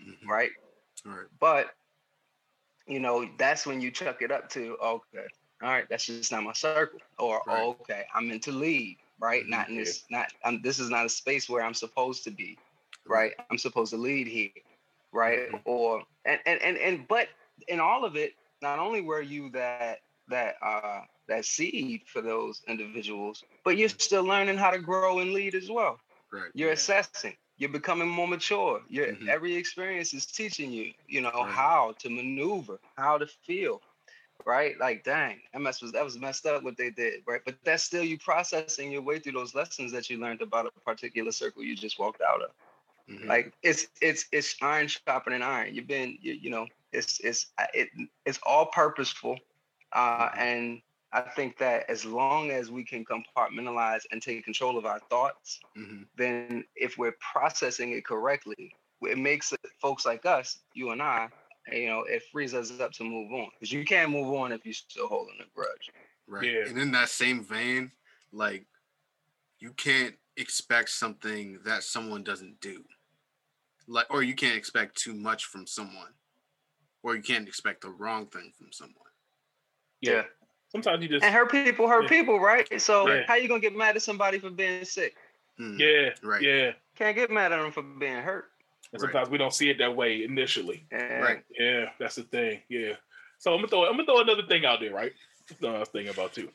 Mm-hmm. 0.00 0.28
Right? 0.28 0.50
Right. 1.04 1.26
But 1.40 1.74
you 2.86 3.00
know, 3.00 3.28
that's 3.36 3.66
when 3.66 3.82
you 3.82 3.90
chuck 3.90 4.22
it 4.22 4.32
up 4.32 4.48
to, 4.48 4.78
okay, 4.82 5.26
all 5.62 5.68
right, 5.68 5.84
that's 5.90 6.06
just 6.06 6.32
not 6.32 6.42
my 6.42 6.54
circle. 6.54 7.00
Or 7.18 7.42
right. 7.46 7.60
oh, 7.62 7.76
okay, 7.82 8.04
I'm 8.14 8.30
into 8.30 8.50
lead 8.50 8.96
right? 9.20 9.42
Mm-hmm. 9.42 9.50
Not 9.50 9.68
in 9.68 9.76
this, 9.76 10.04
not 10.10 10.32
I'm, 10.44 10.62
this 10.62 10.78
is 10.78 10.90
not 10.90 11.06
a 11.06 11.08
space 11.08 11.48
where 11.48 11.62
I'm 11.62 11.74
supposed 11.74 12.24
to 12.24 12.30
be, 12.30 12.58
right? 13.06 13.32
I'm 13.50 13.58
supposed 13.58 13.92
to 13.92 13.98
lead 13.98 14.26
here, 14.26 14.50
right? 15.12 15.48
Mm-hmm. 15.48 15.56
Or 15.64 16.02
and, 16.24 16.40
and 16.46 16.60
and 16.62 16.76
and 16.78 17.08
but 17.08 17.28
in 17.66 17.80
all 17.80 18.04
of 18.04 18.16
it, 18.16 18.34
not 18.62 18.78
only 18.78 19.00
were 19.00 19.22
you 19.22 19.50
that 19.50 20.00
that 20.28 20.56
uh 20.62 21.00
that 21.28 21.44
seed 21.44 22.02
for 22.06 22.22
those 22.22 22.62
individuals, 22.68 23.44
but 23.64 23.76
you're 23.76 23.88
still 23.88 24.24
learning 24.24 24.56
how 24.56 24.70
to 24.70 24.78
grow 24.78 25.18
and 25.18 25.32
lead 25.32 25.54
as 25.54 25.70
well. 25.70 25.98
Right. 26.32 26.50
You're 26.54 26.68
yeah. 26.68 26.74
assessing. 26.74 27.36
You're 27.58 27.70
becoming 27.70 28.08
more 28.08 28.28
mature. 28.28 28.80
Your 28.88 29.08
mm-hmm. 29.08 29.28
every 29.28 29.54
experience 29.56 30.14
is 30.14 30.26
teaching 30.26 30.70
you, 30.70 30.92
you 31.06 31.20
know, 31.20 31.30
right. 31.30 31.50
how 31.50 31.94
to 31.98 32.08
maneuver, 32.08 32.78
how 32.96 33.18
to 33.18 33.26
feel, 33.26 33.82
right? 34.46 34.78
Like, 34.78 35.02
dang, 35.04 35.40
that 35.52 35.60
mess 35.60 35.82
was 35.82 35.92
that 35.92 36.04
was 36.04 36.18
messed 36.18 36.46
up 36.46 36.62
what 36.62 36.76
they 36.76 36.90
did, 36.90 37.22
right? 37.26 37.40
But 37.44 37.56
that's 37.64 37.82
still 37.82 38.04
you 38.04 38.18
processing 38.18 38.92
your 38.92 39.02
way 39.02 39.18
through 39.18 39.32
those 39.32 39.54
lessons 39.54 39.90
that 39.92 40.08
you 40.08 40.18
learned 40.18 40.42
about 40.42 40.66
a 40.66 40.80
particular 40.80 41.32
circle 41.32 41.62
you 41.62 41.74
just 41.74 41.98
walked 41.98 42.22
out 42.22 42.42
of. 42.42 42.50
Mm-hmm. 43.10 43.28
Like 43.28 43.52
it's 43.62 43.88
it's 44.00 44.26
it's 44.32 44.54
iron 44.62 44.86
sharpening 44.86 45.42
iron. 45.42 45.74
You've 45.74 45.88
been 45.88 46.18
you, 46.20 46.34
you 46.34 46.50
know 46.50 46.66
it's 46.92 47.20
it's 47.20 47.46
it 47.74 47.88
it's 48.24 48.38
all 48.44 48.66
purposeful, 48.66 49.38
uh, 49.92 50.28
mm-hmm. 50.28 50.38
and 50.40 50.82
I 51.12 51.22
think 51.22 51.56
that 51.58 51.88
as 51.88 52.04
long 52.04 52.50
as 52.50 52.70
we 52.70 52.84
can 52.84 53.04
compartmentalize 53.04 54.02
and 54.12 54.20
take 54.20 54.44
control 54.44 54.76
of 54.76 54.84
our 54.84 55.00
thoughts, 55.10 55.60
mm-hmm. 55.76 56.02
then 56.16 56.64
if 56.76 56.98
we're 56.98 57.16
processing 57.20 57.92
it 57.92 58.04
correctly, 58.04 58.74
it 59.02 59.16
makes 59.16 59.52
it, 59.52 59.60
folks 59.80 60.04
like 60.04 60.26
us, 60.26 60.58
you 60.74 60.90
and 60.90 61.00
I, 61.00 61.28
you 61.72 61.86
know, 61.86 62.02
it 62.02 62.22
frees 62.30 62.54
us 62.54 62.78
up 62.80 62.92
to 62.92 63.04
move 63.04 63.32
on 63.32 63.48
because 63.58 63.72
you 63.72 63.84
can't 63.84 64.10
move 64.10 64.32
on 64.34 64.52
if 64.52 64.64
you're 64.64 64.74
still 64.74 65.08
holding 65.08 65.36
a 65.40 65.44
grudge. 65.54 65.90
Right. 66.26 66.44
Yeah. 66.44 66.68
And 66.68 66.78
in 66.78 66.92
that 66.92 67.08
same 67.08 67.42
vein, 67.42 67.90
like 68.32 68.66
you 69.58 69.72
can't 69.72 70.14
expect 70.36 70.90
something 70.90 71.58
that 71.64 71.82
someone 71.82 72.22
doesn't 72.22 72.60
do. 72.60 72.84
Like 73.86 74.06
or 74.10 74.22
you 74.22 74.34
can't 74.34 74.56
expect 74.56 74.96
too 74.96 75.14
much 75.14 75.46
from 75.46 75.66
someone. 75.66 76.12
Or 77.02 77.14
you 77.14 77.22
can't 77.22 77.46
expect 77.46 77.82
the 77.82 77.90
wrong 77.90 78.26
thing 78.26 78.52
from 78.58 78.72
someone. 78.72 79.07
Yeah. 80.00 80.12
yeah. 80.12 80.22
Sometimes 80.70 81.02
you 81.02 81.08
just 81.08 81.24
and 81.24 81.34
hurt 81.34 81.50
people 81.50 81.88
hurt 81.88 82.04
yeah. 82.04 82.08
people, 82.08 82.40
right? 82.40 82.80
So 82.80 83.08
yeah. 83.08 83.22
how 83.26 83.36
you 83.36 83.48
gonna 83.48 83.60
get 83.60 83.74
mad 83.74 83.96
at 83.96 84.02
somebody 84.02 84.38
for 84.38 84.50
being 84.50 84.84
sick? 84.84 85.14
Mm. 85.58 85.78
Yeah. 85.78 86.10
Right. 86.22 86.42
Yeah. 86.42 86.72
Can't 86.96 87.16
get 87.16 87.30
mad 87.30 87.52
at 87.52 87.62
them 87.62 87.72
for 87.72 87.82
being 87.82 88.16
hurt. 88.16 88.46
And 88.92 89.00
sometimes 89.00 89.26
right. 89.26 89.32
we 89.32 89.38
don't 89.38 89.52
see 89.52 89.70
it 89.70 89.78
that 89.78 89.94
way 89.94 90.24
initially. 90.24 90.86
Right. 90.92 91.42
Yeah, 91.58 91.86
that's 91.98 92.16
the 92.16 92.22
thing. 92.22 92.60
Yeah. 92.68 92.94
So 93.38 93.52
I'm 93.52 93.58
gonna 93.58 93.68
throw 93.68 93.84
I'm 93.84 93.92
gonna 93.92 94.04
throw 94.04 94.20
another 94.20 94.46
thing 94.46 94.64
out 94.64 94.80
there, 94.80 94.92
right? 94.92 95.12
That's 95.48 95.62
I 95.62 95.78
was 95.78 95.88
thinking 95.88 96.12
about 96.12 96.34
too. 96.34 96.50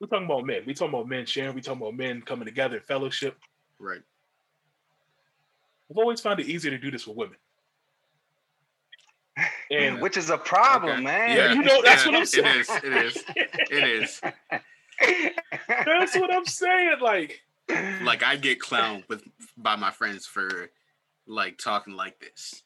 We're 0.00 0.06
talking 0.06 0.26
about 0.26 0.44
men. 0.44 0.62
We 0.66 0.74
talking 0.74 0.94
about 0.94 1.08
men 1.08 1.26
sharing. 1.26 1.54
We 1.54 1.60
talking 1.60 1.82
about 1.82 1.96
men 1.96 2.22
coming 2.22 2.46
together 2.46 2.76
in 2.76 2.82
fellowship. 2.82 3.36
Right. 3.78 4.00
I've 5.90 5.96
always 5.96 6.20
found 6.20 6.40
it 6.40 6.46
easier 6.46 6.70
to 6.70 6.78
do 6.78 6.90
this 6.90 7.06
with 7.06 7.16
women. 7.16 7.36
And 9.70 10.00
which 10.00 10.16
is 10.16 10.30
a 10.30 10.38
problem, 10.38 10.92
okay. 10.92 11.02
man. 11.02 11.36
Yeah, 11.36 11.52
you 11.52 11.62
know 11.62 11.82
that's 11.82 12.04
yeah, 12.04 12.10
what 12.10 12.20
I'm 12.20 12.26
saying. 12.26 12.46
It 12.46 12.56
is. 12.56 12.70
It 12.82 12.92
is. 12.94 13.24
It 13.70 13.84
is. 14.02 14.20
that's 15.68 16.16
what 16.16 16.32
I'm 16.32 16.46
saying. 16.46 16.96
Like, 17.02 17.40
like 18.02 18.22
I 18.22 18.36
get 18.36 18.60
clowned 18.60 19.06
with 19.08 19.22
by 19.56 19.76
my 19.76 19.90
friends 19.90 20.26
for 20.26 20.70
like 21.26 21.58
talking 21.58 21.94
like 21.94 22.18
this. 22.18 22.62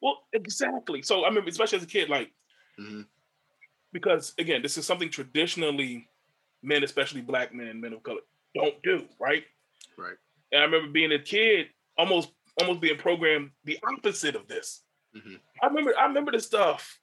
Well, 0.00 0.22
exactly. 0.32 1.02
So 1.02 1.24
I 1.24 1.30
mean, 1.30 1.46
especially 1.46 1.78
as 1.78 1.84
a 1.84 1.88
kid, 1.88 2.08
like 2.08 2.32
mm-hmm. 2.80 3.02
because 3.92 4.34
again, 4.38 4.62
this 4.62 4.78
is 4.78 4.86
something 4.86 5.10
traditionally 5.10 6.08
men, 6.62 6.82
especially 6.82 7.20
black 7.20 7.54
men, 7.54 7.68
and 7.68 7.80
men 7.80 7.92
of 7.92 8.02
color, 8.02 8.20
don't 8.54 8.82
do, 8.82 9.04
right? 9.20 9.44
Right. 9.96 10.16
And 10.52 10.62
I 10.62 10.64
remember 10.64 10.90
being 10.90 11.12
a 11.12 11.18
kid, 11.18 11.66
almost 11.98 12.30
almost 12.60 12.80
being 12.80 12.96
programmed 12.96 13.50
the 13.64 13.78
opposite 13.86 14.34
of 14.34 14.48
this. 14.48 14.82
Mm-hmm. 15.16 15.34
I 15.62 15.66
remember 15.66 15.92
I 15.98 16.06
remember 16.06 16.32
the 16.32 16.40
stuff 16.40 16.98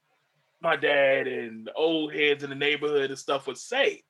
my 0.61 0.75
dad 0.75 1.27
and 1.27 1.67
the 1.67 1.73
old 1.73 2.13
heads 2.13 2.43
in 2.43 2.49
the 2.49 2.55
neighborhood 2.55 3.09
and 3.09 3.19
stuff 3.19 3.47
would 3.47 3.57
say. 3.57 4.03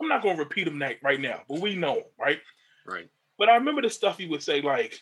I'm 0.00 0.08
not 0.08 0.22
going 0.22 0.36
to 0.36 0.42
repeat 0.42 0.64
them 0.64 0.82
right 1.02 1.20
now, 1.20 1.42
but 1.48 1.60
we 1.60 1.76
know, 1.76 1.94
them, 1.94 2.04
right? 2.18 2.40
Right. 2.86 3.08
But 3.38 3.48
I 3.48 3.54
remember 3.54 3.82
the 3.82 3.90
stuff 3.90 4.18
he 4.18 4.26
would 4.26 4.42
say, 4.42 4.60
like, 4.60 5.00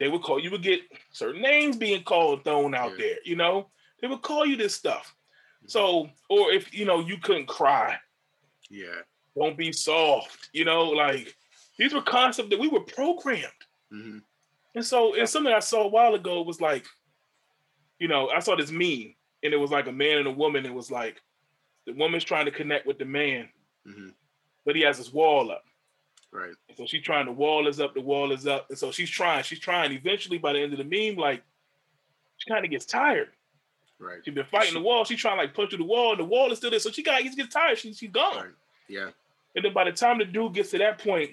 they 0.00 0.08
would 0.08 0.22
call 0.22 0.40
you 0.40 0.50
would 0.50 0.62
get 0.62 0.80
certain 1.12 1.42
names 1.42 1.76
being 1.76 2.02
called 2.02 2.44
thrown 2.44 2.74
out 2.74 2.92
yeah. 2.92 2.96
there, 2.98 3.16
you 3.24 3.36
know? 3.36 3.68
They 4.00 4.08
would 4.08 4.22
call 4.22 4.46
you 4.46 4.56
this 4.56 4.74
stuff. 4.74 5.14
Mm-hmm. 5.58 5.68
So, 5.68 6.08
or 6.28 6.50
if 6.50 6.72
you 6.72 6.84
know 6.84 7.00
you 7.00 7.18
couldn't 7.18 7.46
cry. 7.46 7.98
Yeah. 8.70 9.02
Don't 9.36 9.56
be 9.56 9.72
soft, 9.72 10.50
you 10.52 10.64
know, 10.64 10.84
like 10.84 11.34
these 11.78 11.94
were 11.94 12.02
concepts 12.02 12.50
that 12.50 12.58
we 12.58 12.68
were 12.68 12.80
programmed. 12.80 13.46
Mm-hmm. 13.92 14.18
And 14.74 14.84
so, 14.84 15.14
and 15.14 15.28
something 15.28 15.52
I 15.52 15.60
saw 15.60 15.84
a 15.84 15.88
while 15.88 16.14
ago 16.14 16.42
was 16.42 16.60
like, 16.60 16.86
you 18.02 18.08
know, 18.08 18.30
I 18.30 18.40
saw 18.40 18.56
this 18.56 18.72
meme 18.72 19.14
and 19.44 19.54
it 19.54 19.56
was 19.56 19.70
like 19.70 19.86
a 19.86 19.92
man 19.92 20.18
and 20.18 20.26
a 20.26 20.32
woman. 20.32 20.66
It 20.66 20.74
was 20.74 20.90
like 20.90 21.22
the 21.86 21.92
woman's 21.92 22.24
trying 22.24 22.46
to 22.46 22.50
connect 22.50 22.84
with 22.84 22.98
the 22.98 23.04
man, 23.04 23.48
mm-hmm. 23.86 24.08
but 24.66 24.74
he 24.74 24.82
has 24.82 24.98
his 24.98 25.12
wall 25.12 25.52
up. 25.52 25.62
Right. 26.32 26.54
so 26.76 26.84
she's 26.84 27.02
trying. 27.02 27.26
The 27.26 27.32
wall 27.32 27.68
is 27.68 27.78
up. 27.78 27.94
The 27.94 28.00
wall 28.00 28.32
is 28.32 28.44
up. 28.44 28.66
And 28.70 28.76
so 28.78 28.90
she's 28.90 29.08
trying. 29.08 29.44
She's 29.44 29.60
trying. 29.60 29.92
Eventually, 29.92 30.38
by 30.38 30.52
the 30.52 30.58
end 30.58 30.72
of 30.72 30.78
the 30.80 30.84
meme, 30.84 31.16
like 31.16 31.44
she 32.38 32.50
kind 32.50 32.64
of 32.64 32.72
gets 32.72 32.86
tired. 32.86 33.28
Right. 34.00 34.18
She's 34.24 34.34
been 34.34 34.46
fighting 34.50 34.70
she, 34.70 34.74
the 34.74 34.80
wall. 34.80 35.04
She's 35.04 35.20
trying 35.20 35.36
to 35.36 35.42
like 35.42 35.54
punch 35.54 35.70
through 35.70 35.78
the 35.78 35.84
wall, 35.84 36.10
and 36.10 36.18
the 36.18 36.24
wall 36.24 36.50
is 36.50 36.58
still 36.58 36.70
there. 36.70 36.80
So 36.80 36.90
she 36.90 37.04
got. 37.04 37.22
He 37.22 37.32
gets 37.36 37.54
tired. 37.54 37.78
She, 37.78 37.92
she's 37.92 38.10
gone. 38.10 38.36
Right. 38.36 38.50
Yeah. 38.88 39.10
And 39.54 39.64
then 39.64 39.72
by 39.72 39.84
the 39.84 39.92
time 39.92 40.18
the 40.18 40.24
dude 40.24 40.54
gets 40.54 40.72
to 40.72 40.78
that 40.78 40.98
point, 40.98 41.30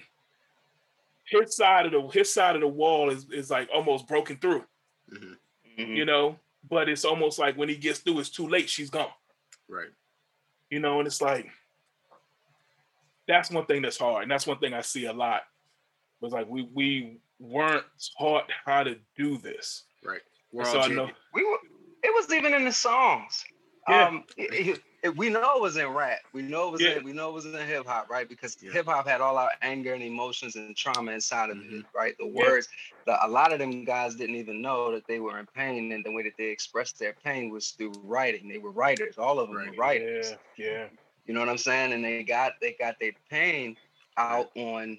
his 1.26 1.56
side 1.56 1.88
of 1.88 1.94
the 1.94 2.08
his 2.10 2.32
side 2.32 2.54
of 2.54 2.62
the 2.62 2.68
wall 2.68 3.10
is 3.10 3.26
is 3.32 3.50
like 3.50 3.70
almost 3.74 4.08
broken 4.08 4.38
through. 4.38 4.66
Mm-hmm. 5.12 5.82
Mm-hmm. 5.82 5.94
You 5.94 6.06
know, 6.06 6.38
but 6.68 6.89
it's 6.89 7.06
almost 7.06 7.39
like 7.39 7.58
when 7.58 7.70
he 7.70 7.75
gets 7.75 8.00
through, 8.00 8.20
it's 8.20 8.30
too 8.30 8.48
late. 8.48 8.70
She's 8.70 8.89
gone. 8.89 9.08
Right. 9.68 9.89
You 10.70 10.80
know, 10.80 11.00
and 11.00 11.08
it's 11.08 11.22
like 11.22 11.48
that's 13.28 13.51
one 13.51 13.66
thing 13.66 13.82
that's 13.82 13.98
hard, 13.98 14.24
and 14.24 14.32
that's 14.32 14.48
one 14.48 14.58
thing 14.58 14.74
I 14.74 14.82
see 14.82 15.06
a 15.06 15.13
lot. 15.13 15.44
Was 16.22 16.34
like 16.34 16.48
we 16.50 16.68
we 16.74 17.20
weren't 17.39 17.86
taught 18.18 18.50
how 18.66 18.84
to 18.84 18.98
do 19.16 19.38
this. 19.38 19.84
Right. 20.04 20.22
We're 20.51 20.66
so 20.66 20.80
I 20.82 20.88
know, 20.88 21.10
we 21.34 21.44
were. 21.44 21.58
It 22.04 22.13
was 22.16 22.34
even 22.34 22.54
in 22.54 22.66
the 22.66 22.72
songs. 22.72 23.44
Yeah. 23.88 24.08
Um, 24.08 24.24
it, 24.38 24.82
we 25.15 25.29
know 25.29 25.56
it 25.56 25.62
was 25.62 25.77
in 25.77 25.88
rap. 25.88 26.20
We 26.34 26.41
know 26.41 26.68
it 26.68 26.72
was 26.72 26.82
yeah. 26.82 26.98
in. 26.98 27.03
We 27.03 27.13
know 27.13 27.29
it 27.29 27.34
was 27.34 27.46
in 27.46 27.53
hip 27.53 27.86
hop, 27.86 28.10
right? 28.10 28.27
Because 28.27 28.58
yeah. 28.62 28.72
hip 28.72 28.86
hop 28.86 29.08
had 29.08 29.22
all 29.22 29.38
our 29.38 29.51
anger 29.62 29.94
and 29.94 30.03
emotions 30.03 30.56
and 30.56 30.75
trauma 30.75 31.12
inside 31.12 31.50
of 31.50 31.58
mm-hmm. 31.58 31.79
it, 31.79 31.86
right? 31.96 32.15
The 32.18 32.27
words. 32.27 32.68
The, 33.06 33.25
a 33.25 33.27
lot 33.27 33.53
of 33.53 33.60
them 33.60 33.86
guys 33.86 34.15
didn't 34.15 34.36
even 34.36 34.62
know 34.62 34.91
that 34.91 35.08
they 35.08 35.20
were 35.20 35.39
in 35.39 35.46
pain, 35.48 35.91
and 35.91 36.03
the 36.03 36.12
way 36.12 36.24
that 36.24 36.34
they 36.38 36.46
expressed 36.46 37.00
their 37.00 37.15
pain 37.24 37.50
was 37.50 37.72
through 37.72 37.94
writing. 38.03 38.48
They 38.48 38.58
were 38.58 38.72
writers. 38.72 39.18
All 39.18 39.39
of 39.39 39.48
them 39.48 39.58
right. 39.58 39.70
were 39.70 39.75
writers. 39.75 40.34
Yeah. 40.58 40.65
Yeah. 40.65 40.86
You 41.25 41.34
know 41.34 41.41
what 41.41 41.50
I'm 41.50 41.58
saying? 41.58 41.94
And 41.94 42.03
they 42.03 42.24
got 42.24 42.53
they 42.60 42.75
got 42.79 43.00
their 43.00 43.13
pain 43.29 43.77
out 44.18 44.50
on 44.56 44.98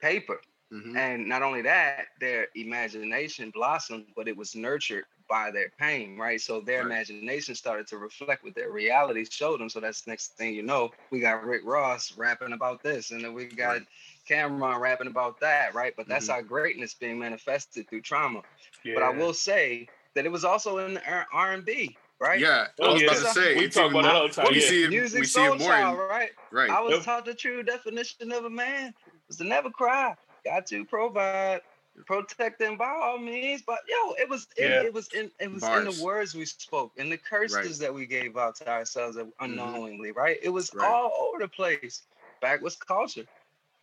paper. 0.00 0.40
Mm-hmm. 0.72 0.96
And 0.96 1.28
not 1.28 1.42
only 1.42 1.60
that, 1.62 2.06
their 2.18 2.46
imagination 2.54 3.50
blossomed, 3.50 4.06
but 4.16 4.26
it 4.26 4.36
was 4.36 4.54
nurtured 4.54 5.04
by 5.32 5.50
their 5.50 5.72
pain, 5.78 6.18
right? 6.18 6.38
So 6.38 6.60
their 6.60 6.80
right. 6.80 6.92
imagination 6.92 7.54
started 7.54 7.86
to 7.86 7.96
reflect 7.96 8.44
what 8.44 8.54
their 8.54 8.70
reality 8.70 9.24
showed 9.24 9.60
them. 9.60 9.70
So 9.70 9.80
that's 9.80 10.02
the 10.02 10.10
next 10.10 10.36
thing 10.36 10.52
you 10.52 10.62
know, 10.62 10.90
we 11.10 11.20
got 11.20 11.42
Rick 11.42 11.62
Ross 11.64 12.12
rapping 12.18 12.52
about 12.52 12.82
this, 12.82 13.12
and 13.12 13.24
then 13.24 13.32
we 13.32 13.46
got 13.46 13.78
right. 13.78 13.86
Cam'ron 14.28 14.78
rapping 14.78 15.06
about 15.06 15.40
that, 15.40 15.74
right? 15.74 15.94
But 15.96 16.06
that's 16.06 16.26
mm-hmm. 16.26 16.34
our 16.34 16.42
greatness 16.42 16.92
being 16.92 17.18
manifested 17.18 17.88
through 17.88 18.02
trauma. 18.02 18.42
Yeah. 18.84 18.92
But 18.92 19.04
I 19.04 19.08
will 19.08 19.32
say 19.32 19.88
that 20.14 20.26
it 20.26 20.30
was 20.30 20.44
also 20.44 20.76
in 20.84 20.94
the 20.94 21.02
R 21.32 21.52
and 21.52 21.64
B, 21.64 21.96
right? 22.20 22.38
Yeah, 22.38 22.66
I 22.82 22.92
was 22.92 23.00
yeah. 23.00 23.08
about 23.12 23.34
to 23.34 23.40
say 23.40 23.54
we 23.56 23.70
talk 23.70 23.90
about 23.90 24.04
it 24.04 24.10
all 24.10 24.28
the 24.28 24.34
time. 24.34 24.46
We 24.50 24.60
yeah. 24.60 24.68
see 24.68 24.84
it, 24.84 24.90
Music 24.90 25.20
we 25.20 25.26
see 25.26 25.44
it 25.46 25.48
more, 25.48 25.66
child, 25.66 25.94
in, 25.98 26.08
right? 26.08 26.30
Right. 26.50 26.68
I 26.68 26.82
was 26.82 26.96
yep. 26.96 27.04
taught 27.04 27.24
the 27.24 27.32
true 27.32 27.62
definition 27.62 28.32
of 28.32 28.44
a 28.44 28.50
man 28.50 28.92
was 29.28 29.38
to 29.38 29.44
never 29.44 29.70
cry. 29.70 30.14
Got 30.44 30.66
to 30.66 30.84
provide 30.84 31.62
protect 32.06 32.58
them 32.58 32.76
by 32.76 32.88
all 32.88 33.18
means. 33.18 33.62
But 33.66 33.80
yo, 33.88 34.12
it 34.12 34.28
was 34.28 34.46
in, 34.56 34.70
yeah. 34.70 34.82
it 34.82 34.92
was 34.92 35.08
in 35.12 35.30
it 35.40 35.52
was 35.52 35.62
Bars. 35.62 35.86
in 35.86 35.98
the 35.98 36.04
words 36.04 36.34
we 36.34 36.44
spoke, 36.44 36.92
in 36.96 37.10
the 37.10 37.16
curses 37.16 37.54
right. 37.54 37.78
that 37.86 37.94
we 37.94 38.06
gave 38.06 38.36
out 38.36 38.56
to 38.56 38.68
ourselves 38.68 39.16
mm-hmm. 39.16 39.30
unknowingly, 39.40 40.10
mm-hmm. 40.10 40.18
right? 40.18 40.38
It 40.42 40.50
was 40.50 40.70
right. 40.74 40.88
all 40.88 41.12
over 41.28 41.42
the 41.42 41.48
place. 41.48 42.02
Backwards 42.40 42.76
culture. 42.76 43.24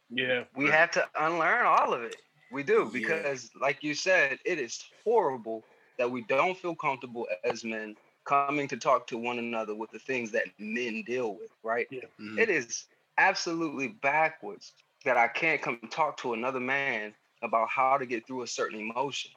Yeah. 0.10 0.44
We 0.56 0.66
right. 0.66 0.74
have 0.74 0.92
to 0.92 1.06
unlearn 1.20 1.66
all 1.66 1.94
of 1.94 2.04
it. 2.04 2.18
We 2.52 2.64
do 2.64 2.90
because, 2.92 3.52
yeah. 3.56 3.62
like 3.62 3.84
you 3.84 3.94
said, 3.94 4.40
it 4.44 4.60
is 4.60 4.84
horrible 5.04 5.64
that 5.98 6.10
we 6.10 6.24
don't 6.24 6.58
feel 6.58 6.76
comfortable 6.76 7.28
as 7.44 7.64
men 7.64 7.96
coming 8.26 8.68
to 8.68 8.78
talk 8.78 9.08
to 9.08 9.18
one 9.18 9.40
another 9.40 9.76
with 9.76 9.92
the 9.92 10.00
things 10.00 10.32
that 10.32 10.46
men 10.58 11.04
deal 11.06 11.36
with, 11.36 11.52
right? 11.64 11.88
Yeah. 11.90 12.02
Mm-hmm. 12.20 12.40
It 12.40 12.50
is 12.50 12.86
absolutely 13.18 13.90
backwards 14.02 14.74
that 15.06 15.18
I 15.18 15.28
can't 15.28 15.62
come 15.62 15.80
talk 15.90 16.18
to 16.18 16.34
another 16.34 16.60
man 16.60 17.14
about 17.42 17.70
how 17.70 17.98
to 17.98 18.06
get 18.06 18.28
through 18.28 18.44
a 18.44 18.48
certain 18.48 18.80
emotion. 18.80 19.32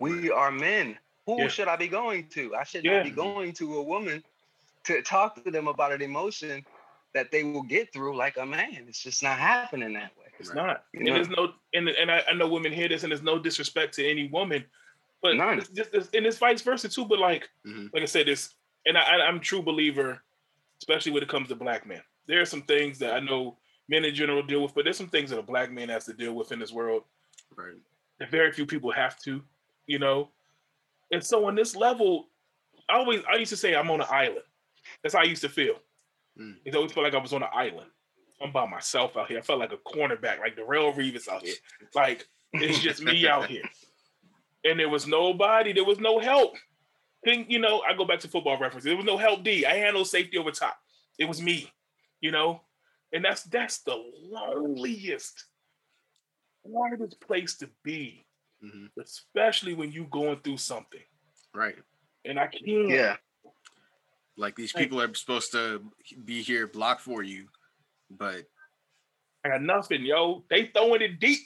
We 0.00 0.30
are 0.30 0.50
men. 0.50 0.96
Who 1.26 1.42
yeah. 1.42 1.48
should 1.48 1.68
I 1.68 1.76
be 1.76 1.88
going 1.88 2.28
to? 2.28 2.54
I 2.54 2.64
should 2.64 2.84
yeah. 2.84 2.98
not 2.98 3.04
be 3.04 3.10
going 3.10 3.52
to 3.54 3.76
a 3.76 3.82
woman 3.82 4.22
to 4.84 5.02
talk 5.02 5.42
to 5.44 5.50
them 5.50 5.68
about 5.68 5.92
an 5.92 6.00
emotion 6.00 6.64
that 7.14 7.30
they 7.30 7.42
will 7.42 7.62
get 7.62 7.92
through 7.92 8.16
like 8.16 8.36
a 8.38 8.46
man. 8.46 8.84
It's 8.88 9.02
just 9.02 9.22
not 9.22 9.38
happening 9.38 9.92
that 9.94 10.12
way. 10.18 10.26
It's 10.38 10.50
right. 10.50 10.56
not. 10.56 10.84
You 10.92 11.00
and 11.00 11.08
there's 11.08 11.28
no 11.28 11.52
and, 11.74 11.88
and 11.88 12.10
I, 12.10 12.22
I, 12.30 12.34
know 12.34 12.48
women 12.48 12.72
hear 12.72 12.88
this 12.88 13.02
and 13.02 13.10
there's 13.10 13.22
no 13.22 13.38
disrespect 13.38 13.94
to 13.94 14.08
any 14.08 14.28
woman, 14.28 14.64
but 15.20 15.36
None. 15.36 15.58
It's 15.58 15.68
just 15.68 15.90
it's, 15.92 16.08
and 16.14 16.24
it's 16.24 16.38
vice 16.38 16.62
versa 16.62 16.88
too. 16.88 17.04
But 17.04 17.18
like 17.18 17.48
mm-hmm. 17.66 17.86
like 17.92 18.02
I 18.02 18.06
said, 18.06 18.26
this 18.26 18.54
and 18.86 18.96
I, 18.96 19.02
I'm 19.02 19.36
a 19.36 19.40
true 19.40 19.62
believer, 19.62 20.22
especially 20.80 21.12
when 21.12 21.22
it 21.22 21.28
comes 21.28 21.48
to 21.48 21.56
black 21.56 21.86
men. 21.86 22.02
There 22.26 22.40
are 22.40 22.46
some 22.46 22.62
things 22.62 22.98
that 23.00 23.14
I 23.14 23.20
know 23.20 23.58
men 23.88 24.04
in 24.04 24.14
general 24.14 24.42
deal 24.42 24.62
with, 24.62 24.74
but 24.74 24.84
there's 24.84 24.96
some 24.96 25.08
things 25.08 25.30
that 25.30 25.38
a 25.38 25.42
black 25.42 25.72
man 25.72 25.88
has 25.88 26.04
to 26.04 26.12
deal 26.12 26.34
with 26.34 26.52
in 26.52 26.58
this 26.58 26.72
world 26.72 27.02
Right. 27.56 27.74
And 28.20 28.30
very 28.30 28.52
few 28.52 28.66
people 28.66 28.90
have 28.90 29.18
to, 29.20 29.42
you 29.86 29.98
know. 29.98 30.30
And 31.12 31.22
so 31.22 31.46
on 31.46 31.54
this 31.54 31.74
level, 31.74 32.28
I 32.88 32.96
always 32.96 33.22
I 33.30 33.36
used 33.36 33.50
to 33.50 33.56
say 33.56 33.74
I'm 33.74 33.90
on 33.90 34.00
an 34.00 34.06
island. 34.10 34.44
That's 35.02 35.14
how 35.14 35.20
I 35.20 35.24
used 35.24 35.42
to 35.42 35.48
feel. 35.48 35.76
Mm. 36.40 36.56
It 36.64 36.74
always 36.74 36.92
felt 36.92 37.04
like 37.04 37.14
I 37.14 37.18
was 37.18 37.32
on 37.32 37.42
an 37.42 37.48
island. 37.52 37.88
I'm 38.40 38.52
by 38.52 38.66
myself 38.66 39.16
out 39.16 39.28
here. 39.28 39.38
I 39.38 39.42
felt 39.42 39.58
like 39.58 39.72
a 39.72 39.76
cornerback, 39.76 40.38
like 40.38 40.56
Darrelle 40.56 40.94
Revis 40.94 41.28
out 41.28 41.42
here. 41.42 41.54
Like 41.94 42.26
it's 42.52 42.78
just 42.78 43.02
me 43.02 43.26
out 43.26 43.46
here. 43.50 43.64
And 44.64 44.78
there 44.78 44.88
was 44.88 45.06
nobody, 45.06 45.72
there 45.72 45.84
was 45.84 45.98
no 45.98 46.18
help. 46.18 46.54
Thing, 47.24 47.46
you 47.48 47.58
know, 47.58 47.82
I 47.88 47.94
go 47.94 48.04
back 48.04 48.20
to 48.20 48.28
football 48.28 48.58
references. 48.58 48.84
There 48.84 48.96
was 48.96 49.04
no 49.04 49.16
help 49.16 49.42
D. 49.42 49.66
I 49.66 49.74
handled 49.74 50.06
safety 50.06 50.38
over 50.38 50.52
top. 50.52 50.76
It 51.18 51.26
was 51.26 51.42
me, 51.42 51.72
you 52.20 52.30
know? 52.30 52.60
And 53.12 53.24
that's 53.24 53.42
that's 53.44 53.78
the 53.78 53.96
loneliest 54.22 55.46
hardest 56.74 57.20
place 57.20 57.56
to 57.56 57.68
be, 57.82 58.24
mm-hmm. 58.64 58.86
especially 59.00 59.74
when 59.74 59.92
you 59.92 60.06
going 60.10 60.38
through 60.40 60.58
something. 60.58 61.00
Right. 61.54 61.76
And 62.24 62.38
I 62.38 62.46
can't. 62.46 62.88
Yeah. 62.88 63.16
Like 64.36 64.54
these 64.54 64.72
people 64.72 65.00
are 65.00 65.12
supposed 65.14 65.52
to 65.52 65.82
be 66.24 66.42
here 66.42 66.68
block 66.68 67.00
for 67.00 67.22
you, 67.24 67.48
but 68.10 68.44
I 69.44 69.48
got 69.48 69.62
nothing, 69.62 70.04
yo. 70.04 70.44
They 70.48 70.66
throwing 70.66 71.02
it 71.02 71.18
deep, 71.18 71.40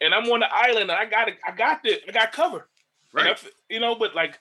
and 0.00 0.12
I'm 0.12 0.24
on 0.24 0.40
the 0.40 0.52
island, 0.52 0.90
and 0.90 0.98
I 0.98 1.04
got 1.04 1.28
it. 1.28 1.36
I 1.46 1.52
got 1.52 1.82
the. 1.84 2.00
I 2.08 2.10
got 2.10 2.32
cover. 2.32 2.68
Right. 3.14 3.38
you 3.68 3.78
know, 3.78 3.94
but 3.94 4.16
like 4.16 4.40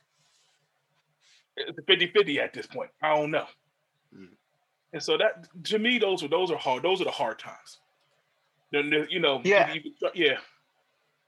it's 1.58 1.78
a 1.78 1.82
50-50 1.82 2.38
at 2.38 2.54
this 2.54 2.66
point. 2.66 2.90
I 3.04 3.16
don't 3.16 3.30
know. 3.30 3.46
Mm. 4.16 4.30
And 4.94 5.04
so 5.04 5.18
that 5.18 5.48
to 5.66 5.78
me, 5.78 6.00
those 6.00 6.24
are 6.24 6.28
those 6.28 6.50
are 6.50 6.58
hard. 6.58 6.82
Those 6.82 7.02
are 7.02 7.06
the 7.06 7.12
hard 7.12 7.38
times 7.38 7.80
you 8.72 9.20
know, 9.20 9.42
yeah, 9.44 9.74
you, 9.74 9.82
yeah. 10.14 10.38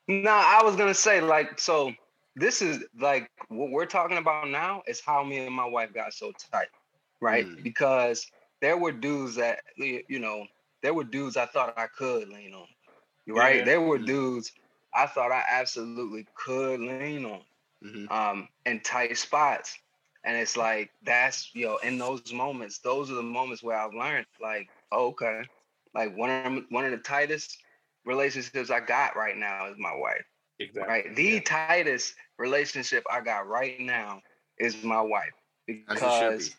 No, 0.08 0.32
I 0.32 0.62
was 0.64 0.76
gonna 0.76 0.94
say 0.94 1.22
like 1.22 1.60
so. 1.60 1.94
This 2.36 2.62
is 2.64 2.84
like 3.00 3.30
what 3.50 3.70
we're 3.70 3.86
talking 3.86 4.18
about 4.18 4.50
now 4.50 4.82
is 4.88 5.00
how 5.00 5.24
me 5.24 5.46
and 5.46 5.56
my 5.56 5.68
wife 5.68 5.94
got 5.94 6.14
so 6.14 6.32
tight, 6.52 6.70
right? 7.22 7.46
Mm. 7.46 7.62
Because 7.64 8.26
there 8.60 8.78
were 8.78 8.92
dudes 8.92 9.36
that 9.36 9.60
you 9.78 10.20
know, 10.20 10.46
there 10.82 10.94
were 10.94 11.04
dudes 11.04 11.38
I 11.38 11.46
thought 11.46 11.78
I 11.78 11.88
could 11.88 12.30
lean 12.30 12.54
on, 12.54 12.68
right? 13.28 13.58
Yeah. 13.58 13.66
There 13.66 13.82
were 13.82 14.00
mm. 14.00 14.08
dudes 14.08 14.52
I 14.96 15.08
thought 15.08 15.32
I 15.32 15.44
absolutely 15.50 16.28
could 16.36 16.80
lean 16.80 17.26
on, 17.26 17.42
mm-hmm. 17.84 18.12
um, 18.12 18.48
in 18.66 18.80
tight 18.82 19.18
spots. 19.18 19.78
And 20.24 20.38
it's 20.38 20.56
like 20.56 20.92
that's 21.04 21.54
you 21.54 21.66
know, 21.66 21.78
in 21.78 21.98
those 21.98 22.32
moments, 22.32 22.80
those 22.80 23.12
are 23.12 23.16
the 23.16 23.24
moments 23.24 23.62
where 23.62 23.78
I've 23.78 23.94
learned, 23.94 24.26
like, 24.42 24.70
oh, 24.92 25.08
okay, 25.08 25.44
like 25.94 26.16
one 26.18 26.30
of 26.30 26.64
one 26.70 26.86
of 26.86 26.92
the 26.92 26.98
tightest 26.98 27.58
relationships 28.06 28.70
I 28.70 28.80
got 28.80 29.16
right 29.16 29.38
now 29.38 29.68
is 29.68 29.76
my 29.78 29.94
wife. 29.96 30.24
Exactly. 30.60 30.94
Right. 30.94 31.16
The 31.16 31.24
yeah. 31.24 31.40
tightest 31.46 32.16
relationship 32.38 33.04
I 33.12 33.22
got 33.22 33.48
right 33.48 33.80
now 33.80 34.22
is 34.60 34.84
my 34.84 35.02
wife 35.02 35.34
because 35.68 36.50
be. 36.50 36.56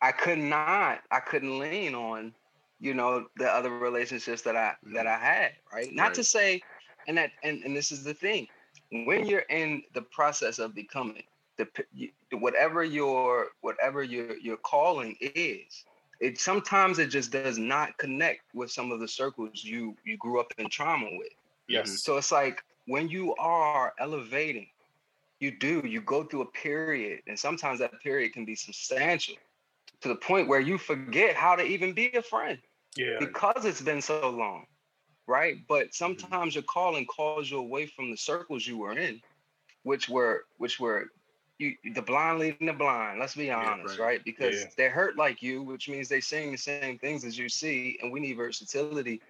I 0.00 0.12
could 0.12 0.38
not, 0.38 1.00
I 1.10 1.20
couldn't 1.20 1.58
lean 1.58 1.94
on, 1.94 2.34
you 2.80 2.94
know, 2.94 3.26
the 3.36 3.48
other 3.48 3.70
relationships 3.70 4.42
that 4.42 4.56
I 4.56 4.74
mm-hmm. 4.84 4.94
that 4.94 5.06
I 5.06 5.16
had. 5.16 5.52
Right. 5.72 5.92
Not 5.92 6.06
right. 6.06 6.14
to 6.14 6.24
say, 6.24 6.60
and 7.06 7.16
that, 7.18 7.30
and, 7.42 7.62
and 7.62 7.76
this 7.76 7.92
is 7.92 8.02
the 8.02 8.14
thing, 8.14 8.48
when 8.90 9.26
you're 9.26 9.44
in 9.50 9.82
the 9.94 10.02
process 10.02 10.58
of 10.58 10.74
becoming 10.74 11.22
the 11.58 11.68
whatever 12.32 12.82
your 12.82 13.48
whatever 13.60 14.02
your 14.02 14.36
your 14.38 14.56
calling 14.58 15.16
is, 15.20 15.84
it 16.22 16.38
sometimes 16.38 17.00
it 17.00 17.08
just 17.08 17.32
does 17.32 17.58
not 17.58 17.98
connect 17.98 18.42
with 18.54 18.70
some 18.70 18.92
of 18.92 19.00
the 19.00 19.08
circles 19.08 19.64
you 19.64 19.96
you 20.04 20.16
grew 20.16 20.38
up 20.38 20.52
in 20.56 20.68
trauma 20.68 21.08
with. 21.18 21.32
Yes. 21.68 22.04
So 22.04 22.16
it's 22.16 22.30
like 22.30 22.62
when 22.86 23.08
you 23.08 23.34
are 23.36 23.92
elevating, 23.98 24.68
you 25.40 25.50
do 25.50 25.82
you 25.84 26.00
go 26.00 26.22
through 26.22 26.42
a 26.42 26.52
period, 26.52 27.22
and 27.26 27.36
sometimes 27.36 27.80
that 27.80 28.00
period 28.00 28.32
can 28.32 28.44
be 28.44 28.54
substantial 28.54 29.34
to 30.00 30.08
the 30.08 30.14
point 30.14 30.46
where 30.46 30.60
you 30.60 30.78
forget 30.78 31.34
how 31.34 31.56
to 31.56 31.64
even 31.64 31.92
be 31.92 32.12
a 32.12 32.22
friend. 32.22 32.58
Yeah. 32.96 33.16
Because 33.18 33.64
it's 33.64 33.80
been 33.80 34.00
so 34.00 34.30
long, 34.30 34.66
right? 35.26 35.56
But 35.68 35.86
mm-hmm. 35.86 35.90
sometimes 35.92 36.52
mm-hmm. 36.52 36.58
your 36.58 36.62
calling 36.64 37.06
calls 37.06 37.50
you 37.50 37.58
away 37.58 37.86
from 37.86 38.12
the 38.12 38.16
circles 38.16 38.64
you 38.64 38.78
were 38.78 38.96
in, 38.96 39.20
which 39.82 40.08
were 40.08 40.44
which 40.58 40.78
were 40.78 41.10
you 41.62 41.92
the 41.94 42.02
blind 42.02 42.40
leading 42.40 42.66
the 42.66 42.72
blind. 42.72 43.20
Let's 43.20 43.34
be 43.34 43.50
honest, 43.50 43.96
yeah, 43.96 44.04
right. 44.04 44.08
right. 44.08 44.24
Because 44.24 44.62
yeah. 44.62 44.66
they're 44.76 44.90
hurt 44.90 45.16
like 45.16 45.42
you, 45.42 45.62
which 45.62 45.88
means 45.88 46.08
they're 46.08 46.20
seeing 46.20 46.52
the 46.52 46.58
same 46.58 46.98
things 46.98 47.24
as 47.24 47.38
you 47.38 47.48
see, 47.48 47.98
and 48.02 48.12
we 48.12 48.20
need 48.20 48.36
versatility. 48.36 49.20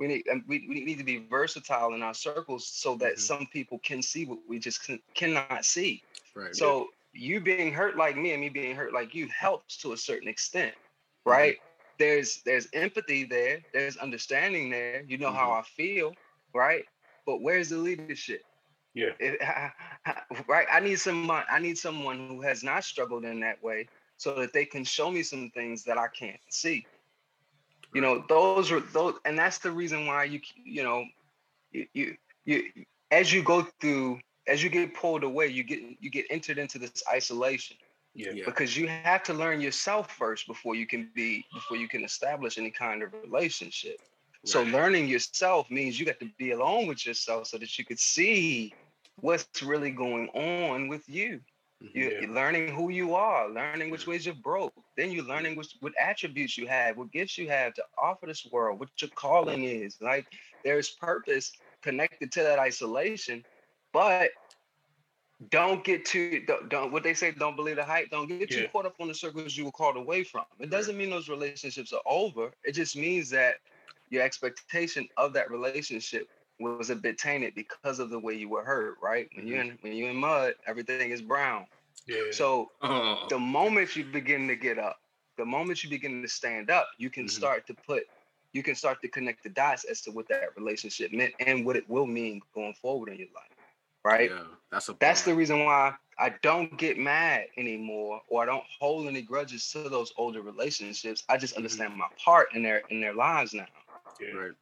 We 0.00 0.08
need 0.08 0.24
we, 0.48 0.66
we 0.68 0.84
need 0.84 0.98
to 0.98 1.04
be 1.04 1.18
versatile 1.30 1.94
in 1.94 2.02
our 2.02 2.14
circles 2.14 2.66
so 2.66 2.96
that 2.96 3.12
mm-hmm. 3.12 3.20
some 3.20 3.46
people 3.52 3.78
can 3.80 4.02
see 4.02 4.24
what 4.24 4.38
we 4.48 4.58
just 4.58 4.84
can, 4.84 4.98
cannot 5.14 5.64
see. 5.64 6.02
Right. 6.34 6.54
So 6.56 6.88
you 7.12 7.40
being 7.40 7.72
hurt 7.72 7.96
like 7.96 8.16
me 8.16 8.32
and 8.32 8.40
me 8.40 8.48
being 8.48 8.74
hurt 8.74 8.92
like 8.92 9.14
you 9.14 9.28
helps 9.28 9.76
to 9.78 9.92
a 9.92 9.96
certain 9.96 10.28
extent, 10.28 10.74
mm-hmm. 10.74 11.30
right? 11.30 11.54
Mm-hmm. 11.54 11.66
There's 11.98 12.42
there's 12.44 12.68
empathy 12.72 13.24
there, 13.24 13.60
there's 13.72 13.96
understanding 13.98 14.70
there. 14.70 15.04
You 15.06 15.18
know 15.18 15.28
mm-hmm. 15.28 15.36
how 15.36 15.52
I 15.52 15.62
feel, 15.62 16.14
right? 16.54 16.84
But 17.26 17.42
where's 17.42 17.68
the 17.68 17.76
leadership? 17.76 18.42
Yeah. 18.94 19.10
It, 19.18 19.40
right. 20.48 20.66
I 20.72 20.80
need 20.80 20.98
someone. 20.98 21.44
I 21.50 21.58
need 21.58 21.78
someone 21.78 22.28
who 22.28 22.42
has 22.42 22.62
not 22.62 22.84
struggled 22.84 23.24
in 23.24 23.40
that 23.40 23.62
way, 23.62 23.88
so 24.16 24.34
that 24.34 24.52
they 24.52 24.64
can 24.64 24.84
show 24.84 25.10
me 25.10 25.22
some 25.22 25.50
things 25.50 25.82
that 25.84 25.98
I 25.98 26.08
can't 26.08 26.40
see. 26.50 26.86
You 27.94 28.00
know, 28.00 28.24
those 28.28 28.70
are 28.70 28.80
those, 28.80 29.14
and 29.24 29.38
that's 29.38 29.58
the 29.58 29.70
reason 29.70 30.06
why 30.06 30.24
you 30.24 30.40
you 30.64 30.82
know, 30.82 31.04
you 31.72 31.86
you, 31.94 32.16
you 32.44 32.84
as 33.10 33.32
you 33.32 33.42
go 33.42 33.66
through, 33.80 34.20
as 34.46 34.62
you 34.62 34.70
get 34.70 34.94
pulled 34.94 35.24
away, 35.24 35.48
you 35.48 35.62
get 35.62 35.80
you 36.00 36.10
get 36.10 36.26
entered 36.30 36.58
into 36.58 36.78
this 36.78 37.02
isolation. 37.10 37.76
Yeah. 38.14 38.32
yeah. 38.32 38.44
Because 38.44 38.76
you 38.76 38.88
have 38.88 39.22
to 39.24 39.34
learn 39.34 39.60
yourself 39.60 40.10
first 40.10 40.46
before 40.46 40.74
you 40.74 40.86
can 40.86 41.10
be 41.14 41.44
before 41.54 41.78
you 41.78 41.88
can 41.88 42.04
establish 42.04 42.58
any 42.58 42.70
kind 42.70 43.02
of 43.02 43.12
relationship. 43.24 43.96
Right. 44.00 44.48
So 44.48 44.62
learning 44.64 45.08
yourself 45.08 45.70
means 45.70 45.98
you 45.98 46.04
got 46.04 46.20
to 46.20 46.30
be 46.36 46.50
alone 46.50 46.86
with 46.86 47.06
yourself 47.06 47.46
so 47.46 47.58
that 47.58 47.78
you 47.78 47.84
could 47.84 47.98
see 47.98 48.74
what's 49.20 49.62
really 49.62 49.90
going 49.90 50.28
on 50.28 50.88
with 50.88 51.08
you. 51.08 51.40
Mm-hmm. 51.82 51.98
You, 51.98 52.30
are 52.30 52.34
learning 52.34 52.68
who 52.68 52.90
you 52.90 53.14
are, 53.14 53.48
learning 53.48 53.90
which 53.90 54.06
ways 54.06 54.24
you're 54.24 54.34
broke. 54.34 54.72
Then 54.96 55.10
you're 55.10 55.24
learning 55.24 55.56
which, 55.56 55.76
what 55.80 55.92
attributes 56.00 56.56
you 56.56 56.66
have, 56.68 56.96
what 56.96 57.10
gifts 57.10 57.36
you 57.38 57.48
have 57.48 57.74
to 57.74 57.82
offer 58.00 58.26
this 58.26 58.46
world, 58.50 58.78
what 58.78 58.88
your 59.00 59.10
calling 59.14 59.64
is. 59.64 59.96
Like 60.00 60.26
there's 60.64 60.90
purpose 60.90 61.52
connected 61.82 62.30
to 62.32 62.42
that 62.42 62.58
isolation, 62.58 63.44
but 63.92 64.30
don't 65.50 65.82
get 65.82 66.04
too 66.04 66.42
don't, 66.46 66.68
don't, 66.68 66.92
what 66.92 67.02
they 67.02 67.14
say 67.14 67.32
don't 67.32 67.56
believe 67.56 67.76
the 67.76 67.84
hype 67.84 68.08
don't 68.10 68.28
get 68.28 68.48
too 68.48 68.68
caught 68.72 68.86
up 68.86 68.94
on 69.00 69.08
the 69.08 69.14
circles 69.14 69.56
you 69.56 69.64
were 69.64 69.72
called 69.72 69.96
away 69.96 70.22
from 70.22 70.44
it 70.60 70.70
doesn't 70.70 70.96
mean 70.96 71.10
those 71.10 71.28
relationships 71.28 71.92
are 71.92 72.02
over 72.06 72.52
it 72.64 72.72
just 72.72 72.96
means 72.96 73.28
that 73.28 73.56
your 74.10 74.22
expectation 74.22 75.08
of 75.16 75.32
that 75.32 75.50
relationship 75.50 76.28
was 76.60 76.90
a 76.90 76.96
bit 76.96 77.18
tainted 77.18 77.54
because 77.54 77.98
of 77.98 78.10
the 78.10 78.18
way 78.18 78.34
you 78.34 78.48
were 78.48 78.64
hurt, 78.64 78.96
right? 79.02 79.28
When 79.34 79.46
mm-hmm. 79.46 79.54
you 79.54 79.60
in 79.60 79.78
when 79.80 79.92
you're 79.94 80.10
in 80.10 80.16
mud, 80.16 80.54
everything 80.66 81.10
is 81.10 81.22
brown. 81.22 81.66
Yeah. 82.06 82.30
So 82.30 82.70
oh. 82.82 83.26
the 83.28 83.38
moment 83.38 83.96
you 83.96 84.04
begin 84.04 84.48
to 84.48 84.56
get 84.56 84.78
up, 84.78 85.00
the 85.38 85.44
moment 85.44 85.82
you 85.84 85.90
begin 85.90 86.22
to 86.22 86.28
stand 86.28 86.70
up, 86.70 86.88
you 86.98 87.10
can 87.10 87.24
mm-hmm. 87.24 87.30
start 87.30 87.66
to 87.68 87.74
put 87.74 88.04
you 88.52 88.62
can 88.62 88.74
start 88.74 89.00
to 89.02 89.08
connect 89.08 89.42
the 89.42 89.48
dots 89.48 89.84
as 89.84 90.02
to 90.02 90.10
what 90.10 90.28
that 90.28 90.56
relationship 90.56 91.12
meant 91.12 91.32
and 91.40 91.64
what 91.64 91.76
it 91.76 91.88
will 91.88 92.06
mean 92.06 92.40
going 92.54 92.74
forward 92.74 93.08
in 93.08 93.18
your 93.18 93.28
life. 93.34 93.44
Right? 94.04 94.30
Yeah, 94.30 94.42
that's 94.70 94.88
a 94.88 94.96
that's 94.98 95.22
the 95.22 95.34
reason 95.34 95.64
why 95.64 95.94
I 96.18 96.34
don't 96.42 96.76
get 96.76 96.98
mad 96.98 97.46
anymore 97.56 98.20
or 98.28 98.42
I 98.42 98.46
don't 98.46 98.64
hold 98.78 99.06
any 99.06 99.22
grudges 99.22 99.70
to 99.72 99.88
those 99.88 100.12
older 100.16 100.42
relationships. 100.42 101.24
I 101.28 101.36
just 101.36 101.54
mm-hmm. 101.54 101.58
understand 101.58 101.90
mm-hmm. 101.90 102.00
my 102.00 102.08
part 102.22 102.48
in 102.54 102.62
their 102.62 102.82
in 102.90 103.00
their 103.00 103.14
lives 103.14 103.54
now. 103.54 103.66
Yeah. 104.20 104.30
Right. 104.30 104.52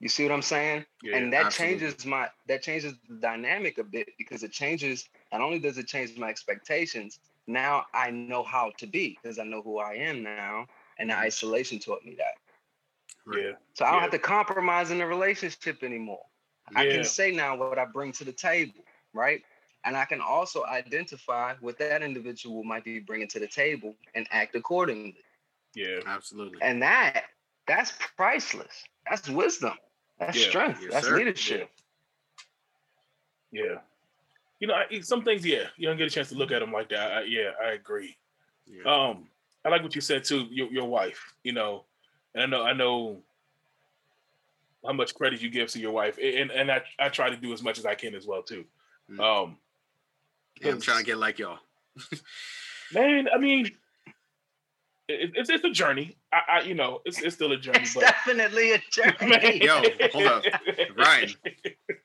You 0.00 0.08
see 0.08 0.22
what 0.24 0.32
I'm 0.32 0.42
saying? 0.42 0.86
Yeah, 1.02 1.16
and 1.16 1.32
that 1.34 1.46
absolutely. 1.46 1.78
changes 1.80 2.06
my 2.06 2.28
that 2.48 2.62
changes 2.62 2.94
the 3.08 3.16
dynamic 3.16 3.76
a 3.78 3.84
bit 3.84 4.08
because 4.16 4.42
it 4.42 4.50
changes 4.50 5.08
not 5.30 5.42
only 5.42 5.58
does 5.58 5.76
it 5.76 5.86
change 5.86 6.16
my 6.16 6.30
expectations, 6.30 7.20
now 7.46 7.84
I 7.92 8.10
know 8.10 8.42
how 8.42 8.72
to 8.78 8.86
be 8.86 9.18
because 9.22 9.38
I 9.38 9.44
know 9.44 9.60
who 9.60 9.78
I 9.78 9.94
am 9.94 10.22
now. 10.22 10.66
And 10.98 11.10
the 11.10 11.14
mm-hmm. 11.14 11.24
isolation 11.24 11.78
taught 11.78 12.04
me 12.04 12.16
that. 12.16 13.38
Yeah. 13.38 13.52
So 13.74 13.84
I 13.84 13.90
don't 13.90 13.96
yeah. 13.98 14.02
have 14.02 14.10
to 14.12 14.18
compromise 14.18 14.90
in 14.90 14.98
the 14.98 15.06
relationship 15.06 15.82
anymore. 15.82 16.24
Yeah. 16.72 16.80
I 16.80 16.86
can 16.90 17.04
say 17.04 17.30
now 17.30 17.56
what 17.56 17.78
I 17.78 17.84
bring 17.84 18.12
to 18.12 18.24
the 18.24 18.32
table, 18.32 18.84
right? 19.12 19.42
And 19.84 19.96
I 19.96 20.04
can 20.04 20.20
also 20.20 20.64
identify 20.66 21.54
what 21.60 21.78
that 21.78 22.02
individual 22.02 22.64
might 22.64 22.84
be 22.84 22.98
bringing 22.98 23.28
to 23.28 23.38
the 23.38 23.48
table 23.48 23.94
and 24.14 24.26
act 24.30 24.54
accordingly. 24.54 25.16
Yeah, 25.74 26.00
absolutely. 26.06 26.58
And 26.62 26.82
that 26.82 27.24
that's 27.66 27.92
priceless. 28.16 28.84
That's 29.08 29.28
wisdom. 29.28 29.74
That's 30.20 30.38
yeah. 30.38 30.48
strength. 30.48 30.80
Yes, 30.82 30.92
That's 30.92 31.06
sir. 31.06 31.16
leadership. 31.16 31.70
Yeah. 33.50 33.62
yeah. 33.64 33.74
You 34.60 34.68
know, 34.68 34.74
I, 34.74 35.00
some 35.00 35.24
things, 35.24 35.44
yeah, 35.44 35.64
you 35.78 35.88
don't 35.88 35.96
get 35.96 36.06
a 36.06 36.10
chance 36.10 36.28
to 36.28 36.34
look 36.34 36.52
at 36.52 36.60
them 36.60 36.70
like 36.70 36.90
that. 36.90 37.12
I, 37.12 37.22
yeah, 37.22 37.50
I 37.64 37.70
agree. 37.70 38.16
Yeah. 38.66 38.82
Um, 38.84 39.26
I 39.64 39.70
like 39.70 39.82
what 39.82 39.94
you 39.94 40.02
said 40.02 40.22
too. 40.22 40.46
Your, 40.50 40.70
your 40.70 40.84
wife, 40.86 41.34
you 41.42 41.52
know, 41.52 41.84
and 42.34 42.42
I 42.42 42.46
know, 42.46 42.62
I 42.64 42.72
know 42.74 43.22
how 44.84 44.92
much 44.92 45.14
credit 45.14 45.40
you 45.40 45.50
give 45.50 45.68
to 45.70 45.78
your 45.78 45.92
wife, 45.92 46.18
and 46.22 46.50
and 46.50 46.70
I, 46.70 46.82
I 46.98 47.08
try 47.08 47.30
to 47.30 47.36
do 47.36 47.52
as 47.52 47.62
much 47.62 47.78
as 47.78 47.84
I 47.84 47.94
can 47.94 48.14
as 48.14 48.26
well 48.26 48.42
too. 48.42 48.64
Mm. 49.10 49.20
Um, 49.20 49.56
yeah, 50.60 50.72
I'm 50.72 50.80
trying 50.80 51.00
to 51.00 51.04
get 51.04 51.18
like 51.18 51.38
y'all. 51.38 51.58
man, 52.94 53.28
I 53.34 53.38
mean, 53.38 53.70
it, 55.10 55.32
it's 55.34 55.50
it's 55.50 55.64
a 55.64 55.70
journey. 55.70 56.16
I, 56.32 56.40
I, 56.48 56.60
you 56.62 56.74
know 56.74 57.00
it's 57.04 57.20
it's 57.20 57.34
still 57.34 57.52
a 57.52 57.56
journey. 57.56 57.80
It's 57.80 57.94
but... 57.94 58.00
definitely 58.00 58.72
a 58.72 58.78
journey. 58.90 59.64
Yo, 59.64 59.82
hold 60.12 60.26
up, 60.26 60.44
Ryan. 60.96 61.30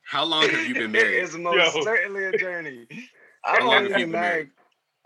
How 0.04 0.24
long 0.24 0.48
have 0.50 0.68
you 0.68 0.74
been 0.74 0.91
married? 0.91 1.24
It's 1.24 1.36
most 1.36 1.76
Yo. 1.76 1.84
certainly 1.84 2.26
a 2.26 2.38
journey. 2.38 2.88
I've 3.44 3.63
only 3.63 3.89
been 3.89 4.12
married. 4.12 4.12
married. 4.12 4.50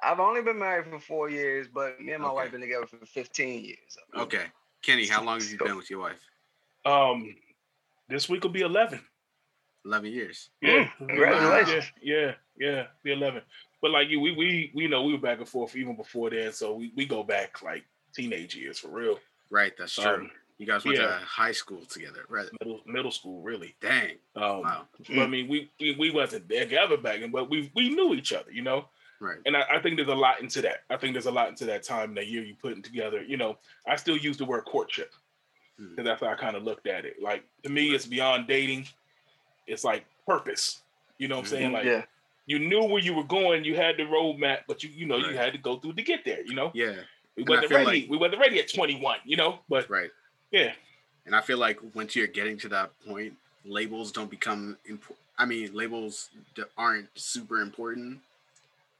I've 0.01 0.19
only 0.19 0.41
been 0.41 0.59
married 0.59 0.85
for 0.85 0.99
four 0.99 1.29
years, 1.29 1.67
but 1.73 1.99
me 1.99 2.13
and 2.13 2.21
my 2.21 2.29
okay. 2.29 2.35
wife 2.35 2.51
been 2.51 2.61
together 2.61 2.85
for 2.85 3.05
15 3.05 3.65
years. 3.65 3.97
Okay, 4.17 4.45
Kenny, 4.81 5.05
how 5.05 5.23
long 5.23 5.41
have 5.41 5.49
you 5.49 5.57
been 5.57 5.75
with 5.75 5.89
your 5.89 5.99
wife? 5.99 6.19
Um, 6.85 7.35
this 8.07 8.29
week 8.29 8.43
will 8.43 8.51
be 8.51 8.61
11. 8.61 9.01
11 9.85 10.11
years. 10.11 10.49
Yeah, 10.61 10.85
mm, 10.85 11.07
congratulations. 11.07 11.91
Yeah, 12.01 12.33
yeah, 12.57 12.71
yeah, 12.71 12.83
be 13.03 13.11
11 13.11 13.41
but 13.81 13.91
like 13.91 14.09
you, 14.09 14.19
we 14.19 14.31
we 14.33 14.71
we 14.73 14.87
know 14.87 15.03
we 15.03 15.13
were 15.13 15.19
back 15.19 15.39
and 15.39 15.47
forth 15.47 15.75
even 15.75 15.95
before 15.95 16.29
then, 16.29 16.51
so 16.51 16.75
we, 16.75 16.91
we 16.95 17.05
go 17.05 17.23
back 17.23 17.61
like 17.61 17.85
teenage 18.13 18.55
years 18.55 18.79
for 18.79 18.89
real. 18.89 19.19
Right, 19.49 19.73
that's 19.77 19.95
true. 19.95 20.05
Um, 20.05 20.31
you 20.57 20.65
guys 20.65 20.83
went 20.83 20.97
yeah. 20.97 21.07
to 21.07 21.13
high 21.25 21.53
school 21.53 21.85
together, 21.85 22.25
right? 22.27 22.47
Middle 22.59 22.81
middle 22.85 23.11
school, 23.11 23.41
really. 23.41 23.75
Dang. 23.79 24.15
Um, 24.35 24.61
wow. 24.61 24.87
But 25.07 25.19
I 25.19 25.27
mean, 25.27 25.47
we, 25.47 25.71
we 25.79 25.95
we 25.97 26.11
wasn't 26.11 26.49
together 26.49 26.97
back 26.97 27.21
then, 27.21 27.31
but 27.31 27.49
we 27.49 27.71
we 27.73 27.89
knew 27.89 28.13
each 28.13 28.33
other, 28.33 28.51
you 28.51 28.61
know. 28.61 28.85
Right. 29.21 29.37
And 29.45 29.55
I, 29.55 29.63
I, 29.69 29.79
think 29.79 29.97
there's 29.97 30.07
a 30.07 30.15
lot 30.15 30.39
into 30.39 30.61
that. 30.61 30.83
I 30.89 30.95
think 30.95 31.13
there's 31.13 31.25
a 31.25 31.31
lot 31.31 31.49
into 31.49 31.65
that 31.65 31.83
time, 31.83 32.15
that 32.15 32.27
year 32.27 32.41
you 32.41 32.55
putting 32.55 32.81
together. 32.81 33.21
You 33.21 33.35
know, 33.35 33.57
I 33.85 33.97
still 33.97 34.15
use 34.15 34.37
the 34.37 34.45
word 34.45 34.63
courtship 34.63 35.11
because 35.77 35.97
mm. 35.97 36.05
that's 36.05 36.21
how 36.21 36.27
I 36.27 36.35
kind 36.35 36.55
of 36.55 36.63
looked 36.63 36.87
at 36.87 37.03
it. 37.03 37.21
Like 37.21 37.43
to 37.63 37.69
me, 37.69 37.89
right. 37.89 37.95
it's 37.95 38.05
beyond 38.05 38.47
dating. 38.47 38.87
It's 39.67 39.83
like 39.83 40.05
purpose. 40.25 40.81
You 41.17 41.27
know 41.27 41.35
what 41.35 41.45
I'm 41.45 41.47
saying? 41.47 41.65
Mm-hmm. 41.65 41.73
Like 41.73 41.85
yeah 41.85 42.03
you 42.49 42.57
knew 42.57 42.83
where 42.83 43.01
you 43.01 43.13
were 43.13 43.23
going. 43.23 43.63
You 43.63 43.75
had 43.75 43.97
the 43.97 44.03
roadmap, 44.03 44.61
but 44.67 44.83
you 44.83 44.89
you 44.89 45.05
know 45.05 45.17
right. 45.17 45.31
you 45.31 45.37
had 45.37 45.53
to 45.53 45.59
go 45.59 45.77
through 45.77 45.93
to 45.93 46.01
get 46.01 46.25
there. 46.25 46.43
You 46.43 46.55
know. 46.55 46.71
Yeah. 46.73 46.95
We 47.37 47.43
wasn't 47.43 47.71
ready. 47.71 48.01
Like, 48.01 48.09
we 48.09 48.17
wasn't 48.17 48.41
ready 48.41 48.59
at 48.59 48.73
21. 48.73 49.19
You 49.23 49.37
know, 49.37 49.59
but 49.69 49.87
right. 49.89 50.09
Yeah. 50.51 50.73
And 51.27 51.35
I 51.35 51.41
feel 51.41 51.59
like 51.59 51.79
once 51.93 52.15
you're 52.15 52.27
getting 52.27 52.57
to 52.57 52.69
that 52.69 52.91
point, 53.07 53.33
labels 53.65 54.11
don't 54.11 54.31
become 54.31 54.77
important. 54.85 55.19
I 55.37 55.45
mean, 55.45 55.73
labels 55.73 56.31
aren't 56.75 57.07
super 57.15 57.61
important. 57.61 58.19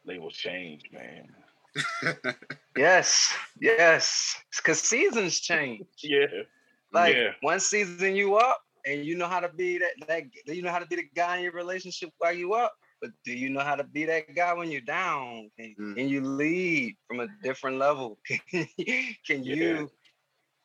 Labels 0.06 0.36
change, 0.36 0.84
man. 0.94 1.28
yes, 2.78 3.34
yes, 3.60 4.36
because 4.56 4.80
seasons 4.80 5.40
change. 5.40 5.86
Yeah, 6.02 6.28
like 6.94 7.16
yeah. 7.16 7.32
one 7.42 7.60
season 7.60 8.16
you 8.16 8.36
up, 8.36 8.64
and 8.86 9.04
you 9.04 9.16
know 9.16 9.28
how 9.28 9.40
to 9.40 9.50
be 9.50 9.80
that 9.80 9.92
that 10.08 10.56
you 10.56 10.62
know 10.62 10.72
how 10.72 10.80
to 10.80 10.86
be 10.86 10.98
the 10.98 11.10
guy 11.16 11.38
in 11.38 11.44
your 11.44 11.52
relationship 11.52 12.12
while 12.20 12.34
you 12.34 12.54
up. 12.54 12.74
But 13.02 13.12
do 13.24 13.32
you 13.32 13.50
know 13.50 13.62
how 13.62 13.76
to 13.76 13.84
be 13.84 14.06
that 14.06 14.36
guy 14.36 14.54
when 14.54 14.72
you're 14.72 14.82
down? 14.82 15.50
Can, 15.58 15.76
mm. 15.80 15.96
can 15.96 16.10
you 16.10 16.22
lead 16.22 16.96
from 17.08 17.22
a 17.22 17.28
different 17.44 17.78
level? 17.78 18.20
can 18.52 19.44
you 19.44 19.56
yeah. 19.56 19.86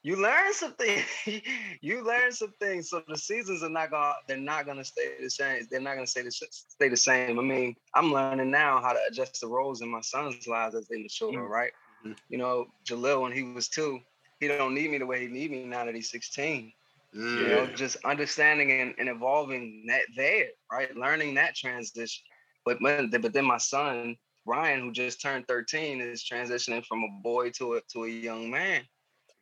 you 0.03 0.17
learn 0.17 0.53
something? 0.53 1.03
you 1.81 2.05
learn 2.05 2.33
some 2.33 2.53
things. 2.61 2.91
So 2.91 3.03
the 3.07 3.17
seasons 3.17 3.63
are 3.63 3.69
not 3.69 3.91
gonna 3.91 4.15
they're 4.27 4.37
not 4.37 4.67
gonna 4.67 4.85
stay 4.85 5.15
the 5.23 5.31
same. 5.31 5.67
They're 5.71 5.81
not 5.81 5.95
gonna 5.95 6.07
stay 6.07 6.23
the 6.23 6.31
stay 6.31 6.89
the 6.89 6.97
same. 6.97 7.39
I 7.39 7.43
mean, 7.43 7.77
I'm 7.95 8.13
learning 8.13 8.51
now 8.51 8.81
how 8.81 8.93
to 8.93 9.01
adjust 9.09 9.41
the 9.41 9.47
roles 9.47 9.81
in 9.81 9.89
my 9.89 10.01
son's 10.01 10.47
lives 10.49 10.75
as 10.75 10.89
they 10.89 11.01
mature, 11.01 11.33
mm. 11.33 11.49
right? 11.49 11.73
Mm-hmm. 12.05 12.15
You 12.29 12.39
know, 12.39 12.67
Jalil 12.85 13.23
when 13.23 13.33
he 13.33 13.43
was 13.43 13.69
two, 13.69 14.01
he 14.41 14.49
don't 14.49 14.75
need 14.75 14.91
me 14.91 14.99
the 14.99 15.07
way 15.07 15.21
he 15.21 15.29
need 15.29 15.51
me 15.51 15.65
now 15.65 15.85
that 15.85 15.95
he's 15.95 16.11
16. 16.11 16.73
Mm. 17.17 17.39
You 17.39 17.49
know, 17.49 17.67
just 17.67 17.97
understanding 18.05 18.81
and, 18.81 18.95
and 18.99 19.09
evolving 19.09 19.85
that 19.89 20.03
there, 20.17 20.49
right? 20.71 20.95
Learning 20.97 21.35
that 21.35 21.55
transition. 21.55 22.25
But 22.65 22.79
when, 22.81 23.11
but 23.11 23.33
then 23.33 23.45
my 23.45 23.59
son 23.59 24.17
Ryan, 24.47 24.81
who 24.81 24.93
just 24.93 25.21
turned 25.21 25.49
13, 25.49 26.01
is 26.01 26.25
transitioning 26.25 26.85
from 26.85 27.03
a 27.03 27.23
boy 27.23 27.51
to 27.51 27.75
a 27.75 27.81
to 27.93 28.05
a 28.05 28.09
young 28.09 28.51
man. 28.51 28.83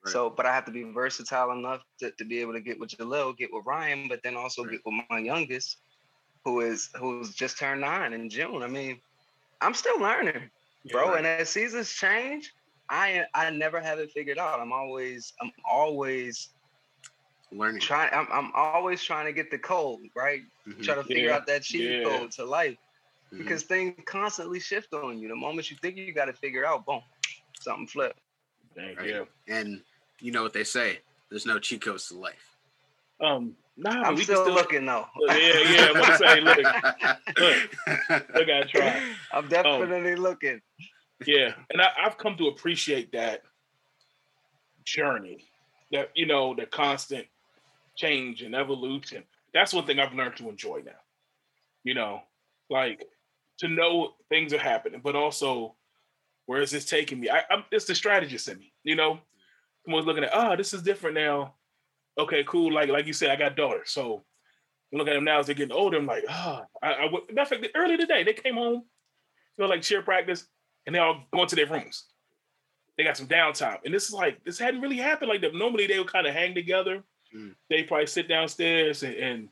Right. 0.04 0.12
So, 0.12 0.30
but 0.30 0.46
I 0.46 0.54
have 0.54 0.64
to 0.66 0.72
be 0.72 0.82
versatile 0.84 1.52
enough 1.52 1.82
to, 2.00 2.10
to 2.12 2.24
be 2.24 2.40
able 2.40 2.52
to 2.54 2.60
get 2.60 2.78
with 2.78 2.90
Jalil, 2.90 3.36
get 3.36 3.50
with 3.52 3.64
Ryan, 3.66 4.08
but 4.08 4.20
then 4.22 4.36
also 4.36 4.62
right. 4.62 4.72
get 4.72 4.80
with 4.84 5.02
my 5.10 5.18
youngest, 5.18 5.78
who 6.44 6.60
is 6.60 6.90
who's 6.96 7.34
just 7.34 7.58
turned 7.58 7.80
nine 7.80 8.12
in 8.12 8.28
June. 8.28 8.62
I 8.62 8.68
mean, 8.68 9.00
I'm 9.60 9.74
still 9.74 10.00
learning, 10.00 10.50
bro. 10.90 11.14
And 11.14 11.26
as 11.26 11.48
seasons 11.48 11.92
change, 11.92 12.52
I 12.88 13.24
I 13.34 13.50
never 13.50 13.80
have 13.80 13.98
it 13.98 14.12
figured 14.12 14.38
out. 14.38 14.60
I'm 14.60 14.72
always 14.72 15.32
I'm 15.40 15.52
always 15.68 16.50
learning. 17.52 17.80
Trying 17.80 18.10
I'm 18.12 18.26
I'm 18.32 18.52
always 18.54 19.02
trying 19.02 19.26
to 19.26 19.32
get 19.32 19.50
the 19.50 19.58
code, 19.58 20.00
right? 20.14 20.42
Mm-hmm. 20.66 20.82
Try 20.82 20.94
to 20.94 21.04
figure 21.04 21.28
yeah. 21.28 21.36
out 21.36 21.46
that 21.46 21.62
cheat 21.62 21.90
yeah. 21.90 22.04
code 22.04 22.30
to 22.32 22.44
life. 22.44 22.76
Mm-hmm. 23.32 23.42
Because 23.42 23.62
things 23.62 23.94
constantly 24.04 24.60
shift 24.60 24.92
on 24.92 25.18
you. 25.18 25.28
The 25.28 25.36
moment 25.36 25.70
you 25.70 25.76
think 25.80 25.96
you 25.96 26.12
got 26.12 26.26
to 26.26 26.34
figure 26.34 26.66
out, 26.66 26.84
boom, 26.84 27.00
something 27.60 27.86
flip. 27.86 28.14
Thank 28.76 28.98
right? 28.98 29.08
you. 29.08 29.26
And 29.48 29.80
you 30.20 30.32
know 30.32 30.42
what 30.42 30.52
they 30.52 30.64
say, 30.64 31.00
there's 31.30 31.46
no 31.46 31.58
cheat 31.58 31.82
codes 31.82 32.08
to 32.08 32.18
life. 32.18 32.56
Um, 33.20 33.54
nah, 33.76 34.02
I'm 34.02 34.16
still, 34.16 34.42
still, 34.42 34.54
looking 34.54 34.84
though. 34.84 35.06
Yeah, 35.20 35.36
yeah. 35.36 35.86
I'm 35.88 35.94
gonna 35.94 36.18
say, 36.18 36.40
look, 36.40 36.58
look, 37.38 38.34
look, 38.34 38.48
I 38.48 38.62
try. 38.68 39.02
I'm 39.32 39.48
definitely 39.48 40.12
um, 40.14 40.20
looking. 40.20 40.60
Yeah, 41.24 41.54
and 41.70 41.80
I, 41.80 41.88
I've 42.04 42.18
come 42.18 42.36
to 42.36 42.48
appreciate 42.48 43.12
that 43.12 43.42
journey, 44.84 45.44
that 45.92 46.10
you 46.14 46.26
know, 46.26 46.54
the 46.54 46.66
constant 46.66 47.26
change 47.96 48.42
and 48.42 48.54
evolution. 48.54 49.24
That's 49.54 49.72
one 49.72 49.86
thing 49.86 49.98
I've 49.98 50.14
learned 50.14 50.36
to 50.36 50.48
enjoy 50.48 50.82
now. 50.84 50.92
You 51.84 51.94
know, 51.94 52.22
like 52.70 53.04
to 53.58 53.68
know 53.68 54.14
things 54.28 54.52
are 54.52 54.58
happening, 54.58 55.00
but 55.02 55.16
also 55.16 55.76
where 56.46 56.62
is 56.62 56.70
this 56.70 56.84
taking 56.84 57.20
me? 57.20 57.30
I, 57.30 57.42
am 57.50 57.64
it's 57.70 57.84
the 57.84 57.94
strategist 57.94 58.48
in 58.48 58.58
me. 58.58 58.72
You 58.84 58.96
know, 58.96 59.18
I 59.88 59.92
was 59.92 60.06
looking 60.06 60.24
at, 60.24 60.30
oh, 60.32 60.56
this 60.56 60.74
is 60.74 60.82
different 60.82 61.16
now. 61.16 61.54
Okay, 62.18 62.44
cool. 62.46 62.72
Like 62.72 62.88
like 62.88 63.06
you 63.06 63.12
said, 63.12 63.30
I 63.30 63.36
got 63.36 63.56
daughters, 63.56 63.90
so 63.90 64.24
look 64.92 65.08
at 65.08 65.14
them 65.14 65.24
now 65.24 65.38
as 65.38 65.46
they're 65.46 65.54
getting 65.54 65.74
older. 65.74 65.96
I'm 65.96 66.06
like, 66.06 66.24
oh, 66.28 66.60
I, 66.82 66.92
I 66.92 67.10
matter 67.30 67.54
of 67.54 67.60
fact, 67.60 67.68
early 67.74 67.96
today 67.96 68.22
they 68.22 68.34
came 68.34 68.54
home, 68.54 68.82
you 69.56 69.64
know, 69.64 69.66
like 69.66 69.82
cheer 69.82 70.02
practice, 70.02 70.46
and 70.86 70.94
they 70.94 70.98
all 70.98 71.24
going 71.32 71.48
to 71.48 71.56
their 71.56 71.66
rooms. 71.66 72.04
They 72.98 73.04
got 73.04 73.16
some 73.16 73.28
downtime, 73.28 73.78
and 73.84 73.94
this 73.94 74.04
is 74.04 74.12
like 74.12 74.44
this 74.44 74.58
hadn't 74.58 74.82
really 74.82 74.98
happened 74.98 75.30
like 75.30 75.40
that. 75.40 75.54
Normally 75.54 75.86
they 75.86 75.98
would 75.98 76.12
kind 76.12 76.26
of 76.26 76.34
hang 76.34 76.54
together. 76.54 77.02
Mm. 77.34 77.54
They 77.70 77.82
probably 77.84 78.06
sit 78.06 78.28
downstairs 78.28 79.02
and, 79.02 79.14
and 79.14 79.48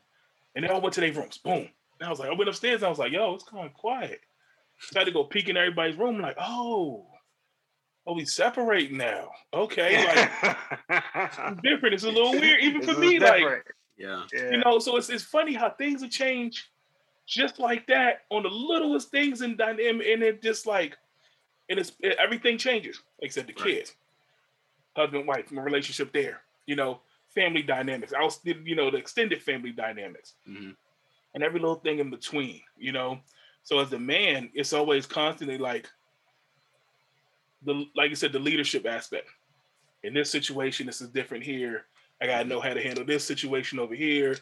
and 0.55 0.65
they 0.65 0.69
all 0.69 0.81
went 0.81 0.93
to 0.95 1.01
their 1.01 1.13
rooms. 1.13 1.37
Boom. 1.37 1.69
And 1.99 2.07
I 2.07 2.09
was 2.09 2.19
like, 2.19 2.29
I 2.29 2.33
went 2.33 2.49
upstairs. 2.49 2.81
And 2.81 2.85
I 2.85 2.89
was 2.89 2.99
like, 2.99 3.11
yo, 3.11 3.33
it's 3.33 3.43
kind 3.43 3.65
of 3.65 3.73
quiet. 3.73 4.19
So 4.79 4.97
I 4.97 5.01
had 5.01 5.05
to 5.05 5.11
go 5.11 5.23
peek 5.23 5.49
in 5.49 5.57
everybody's 5.57 5.97
room. 5.97 6.19
like, 6.19 6.37
oh, 6.39 7.05
oh, 8.07 8.13
we 8.13 8.25
separating 8.25 8.97
now. 8.97 9.29
Okay, 9.53 10.05
like 10.05 10.57
it's 10.89 11.61
different. 11.63 11.93
It's 11.93 12.03
a 12.03 12.09
little 12.09 12.31
weird, 12.31 12.61
even 12.61 12.81
for 12.81 12.99
me. 12.99 13.19
Different. 13.19 13.45
Like, 13.45 13.75
yeah. 13.97 14.23
you 14.33 14.57
know. 14.57 14.79
So 14.79 14.97
it's 14.97 15.09
it's 15.09 15.23
funny 15.23 15.53
how 15.53 15.69
things 15.69 16.01
have 16.01 16.09
changed 16.09 16.67
just 17.27 17.59
like 17.59 17.85
that 17.87 18.21
on 18.29 18.43
the 18.43 18.49
littlest 18.49 19.11
things 19.11 19.41
and 19.41 19.57
dynamic, 19.57 20.07
and 20.07 20.23
it 20.23 20.41
just 20.41 20.65
like, 20.65 20.97
and 21.69 21.79
it's 21.79 21.91
it, 21.99 22.17
everything 22.19 22.57
changes 22.57 23.01
except 23.21 23.47
the 23.47 23.53
right. 23.53 23.75
kids, 23.75 23.93
husband 24.95 25.27
wife, 25.27 25.51
my 25.51 25.61
relationship 25.61 26.11
there. 26.11 26.41
You 26.65 26.75
know, 26.75 27.01
family 27.33 27.61
dynamics. 27.61 28.13
I 28.17 28.23
was, 28.23 28.39
you 28.43 28.75
know, 28.75 28.91
the 28.91 28.97
extended 28.97 29.41
family 29.41 29.71
dynamics, 29.71 30.33
mm-hmm. 30.47 30.71
and 31.33 31.43
every 31.43 31.59
little 31.59 31.75
thing 31.75 31.99
in 31.99 32.09
between. 32.09 32.61
You 32.77 32.91
know, 32.91 33.19
so 33.63 33.79
as 33.79 33.93
a 33.93 33.99
man, 33.99 34.49
it's 34.53 34.73
always 34.73 35.05
constantly 35.05 35.57
like 35.57 35.87
the 37.63 37.85
like 37.95 38.09
you 38.09 38.15
said, 38.15 38.33
the 38.33 38.39
leadership 38.39 38.85
aspect. 38.85 39.27
In 40.03 40.13
this 40.13 40.31
situation, 40.31 40.87
this 40.87 41.01
is 41.01 41.09
different 41.09 41.43
here. 41.43 41.85
I 42.21 42.27
gotta 42.27 42.45
know 42.45 42.59
how 42.59 42.73
to 42.73 42.81
handle 42.81 43.05
this 43.05 43.23
situation 43.23 43.79
over 43.79 43.95
here. 43.95 44.35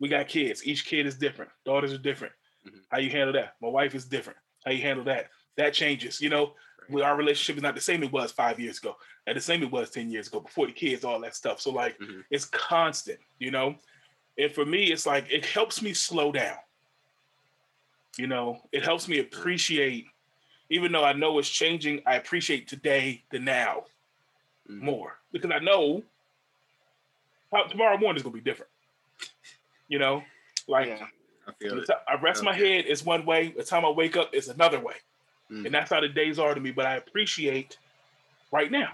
We 0.00 0.08
got 0.08 0.28
kids. 0.28 0.66
Each 0.66 0.84
kid 0.84 1.06
is 1.06 1.16
different. 1.16 1.50
Daughters 1.64 1.92
are 1.92 1.98
different. 1.98 2.34
Mm-hmm. 2.66 2.78
How 2.90 2.98
you 2.98 3.10
handle 3.10 3.32
that? 3.34 3.54
My 3.62 3.68
wife 3.68 3.94
is 3.94 4.04
different. 4.04 4.38
How 4.64 4.72
you 4.72 4.82
handle 4.82 5.04
that? 5.04 5.28
That 5.56 5.72
changes. 5.72 6.20
You 6.20 6.30
know, 6.30 6.54
right. 6.90 7.04
our 7.04 7.16
relationship 7.16 7.56
is 7.56 7.62
not 7.62 7.74
the 7.74 7.80
same 7.80 8.02
it 8.02 8.12
was 8.12 8.32
five 8.32 8.58
years 8.58 8.78
ago, 8.78 8.96
and 9.26 9.36
the 9.36 9.40
same 9.40 9.62
it 9.62 9.70
was 9.70 9.90
ten 9.90 10.10
years 10.10 10.28
ago 10.28 10.40
before 10.40 10.66
the 10.66 10.72
kids, 10.72 11.04
all 11.04 11.20
that 11.20 11.34
stuff. 11.34 11.60
So 11.60 11.70
like, 11.70 11.98
mm-hmm. 11.98 12.20
it's 12.30 12.44
constant. 12.46 13.18
You 13.38 13.50
know, 13.50 13.76
and 14.38 14.52
for 14.52 14.64
me, 14.64 14.84
it's 14.84 15.06
like 15.06 15.26
it 15.30 15.44
helps 15.44 15.82
me 15.82 15.92
slow 15.92 16.32
down. 16.32 16.56
You 18.16 18.26
know, 18.28 18.58
it 18.72 18.84
helps 18.84 19.08
me 19.08 19.18
appreciate 19.18 20.06
even 20.70 20.92
though 20.92 21.04
I 21.04 21.12
know 21.12 21.38
it's 21.38 21.48
changing, 21.48 22.02
I 22.06 22.16
appreciate 22.16 22.68
today 22.68 23.22
the 23.30 23.38
now 23.38 23.84
mm-hmm. 24.68 24.84
more 24.84 25.18
because 25.32 25.50
I 25.50 25.58
know 25.58 26.02
tomorrow 27.70 27.96
morning 27.96 28.16
is 28.16 28.22
gonna 28.22 28.34
be 28.34 28.40
different. 28.40 28.70
You 29.88 29.98
know, 29.98 30.22
like 30.66 30.88
yeah, 30.88 31.06
I 31.46 31.52
feel 31.60 31.78
it. 31.78 31.90
I 32.08 32.14
rest 32.20 32.40
okay. 32.40 32.46
my 32.46 32.54
head 32.54 32.86
is 32.86 33.04
one 33.04 33.26
way. 33.26 33.54
The 33.56 33.62
time 33.62 33.84
I 33.84 33.90
wake 33.90 34.16
up 34.16 34.34
is 34.34 34.48
another 34.48 34.80
way, 34.80 34.94
mm-hmm. 35.54 35.66
and 35.66 35.74
that's 35.74 35.90
how 35.90 36.00
the 36.00 36.08
days 36.08 36.38
are 36.38 36.54
to 36.54 36.60
me. 36.60 36.70
But 36.70 36.86
I 36.86 36.96
appreciate 36.96 37.78
right 38.52 38.70
now. 38.70 38.92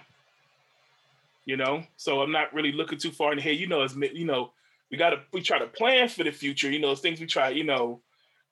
You 1.46 1.56
know, 1.56 1.82
so 1.96 2.20
I'm 2.20 2.30
not 2.30 2.52
really 2.52 2.70
looking 2.70 2.98
too 2.98 3.10
far 3.10 3.32
in 3.32 3.38
ahead. 3.38 3.56
You 3.56 3.66
know, 3.66 3.80
as 3.80 3.96
you 3.96 4.24
know, 4.24 4.52
we 4.90 4.96
gotta 4.96 5.22
we 5.32 5.40
try 5.40 5.58
to 5.58 5.66
plan 5.66 6.08
for 6.08 6.22
the 6.22 6.30
future. 6.30 6.70
You 6.70 6.78
know, 6.78 6.94
things 6.94 7.18
we 7.18 7.26
try. 7.26 7.48
You 7.48 7.64
know, 7.64 8.00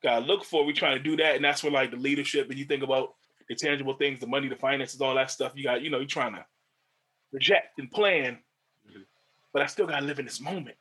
gotta 0.03 0.25
look 0.25 0.45
for. 0.45 0.65
We 0.65 0.73
trying 0.73 0.97
to 0.97 1.03
do 1.03 1.17
that, 1.17 1.37
and 1.37 1.45
that's 1.45 1.63
where 1.63 1.73
like 1.73 1.91
the 1.91 1.97
leadership 1.97 2.49
and 2.51 2.59
you 2.59 2.65
think 2.65 2.83
about 2.83 3.15
the 3.49 3.55
tangible 3.55 3.95
things, 3.95 4.21
the 4.21 4.27
money, 4.27 4.49
the 4.49 4.57
finances, 4.57 5.01
all 5.01 5.15
that 5.15 5.31
stuff. 5.31 5.53
You 5.55 5.65
got, 5.65 5.83
you 5.83 5.91
know, 5.91 5.99
you're 5.99 6.07
trying 6.07 6.35
to 6.35 6.45
project 7.31 7.79
and 7.79 7.91
plan, 7.91 8.39
mm-hmm. 8.89 9.01
but 9.53 9.63
I 9.63 9.67
still 9.67 9.87
gotta 9.87 10.05
live 10.05 10.19
in 10.19 10.25
this 10.25 10.41
moment. 10.41 10.77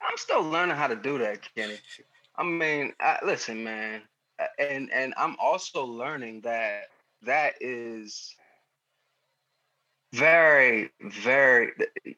I'm 0.00 0.16
still 0.16 0.42
learning 0.42 0.76
how 0.76 0.86
to 0.86 0.96
do 0.96 1.18
that, 1.18 1.40
Kenny. 1.54 1.78
I 2.36 2.44
mean, 2.44 2.92
I, 3.00 3.18
listen, 3.24 3.64
man, 3.64 4.02
and 4.58 4.90
and 4.92 5.14
I'm 5.16 5.36
also 5.40 5.84
learning 5.84 6.42
that 6.42 6.84
that 7.22 7.54
is 7.60 8.34
very, 10.12 10.90
very. 11.00 11.72
Eh, 12.06 12.12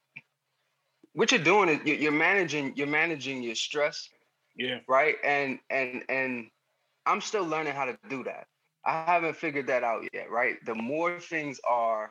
what 1.13 1.33
you're 1.33 1.43
doing 1.43 1.69
is 1.69 2.01
you're 2.01 2.13
managing. 2.13 2.75
You're 2.77 2.87
managing 2.87 3.43
your 3.43 3.55
stress 3.57 4.09
yeah. 4.61 4.79
Right. 4.87 5.17
And 5.25 5.59
and 5.71 6.03
and 6.09 6.51
I'm 7.07 7.21
still 7.21 7.45
learning 7.45 7.75
how 7.75 7.87
to 7.87 7.99
do 8.09 8.23
that. 8.25 8.47
I 8.85 9.05
haven't 9.05 9.37
figured 9.37 9.67
that 9.69 9.83
out 9.83 10.03
yet. 10.13 10.31
Right. 10.31 10.57
The 10.65 10.75
more 10.75 11.19
things 11.19 11.61
are, 11.69 12.11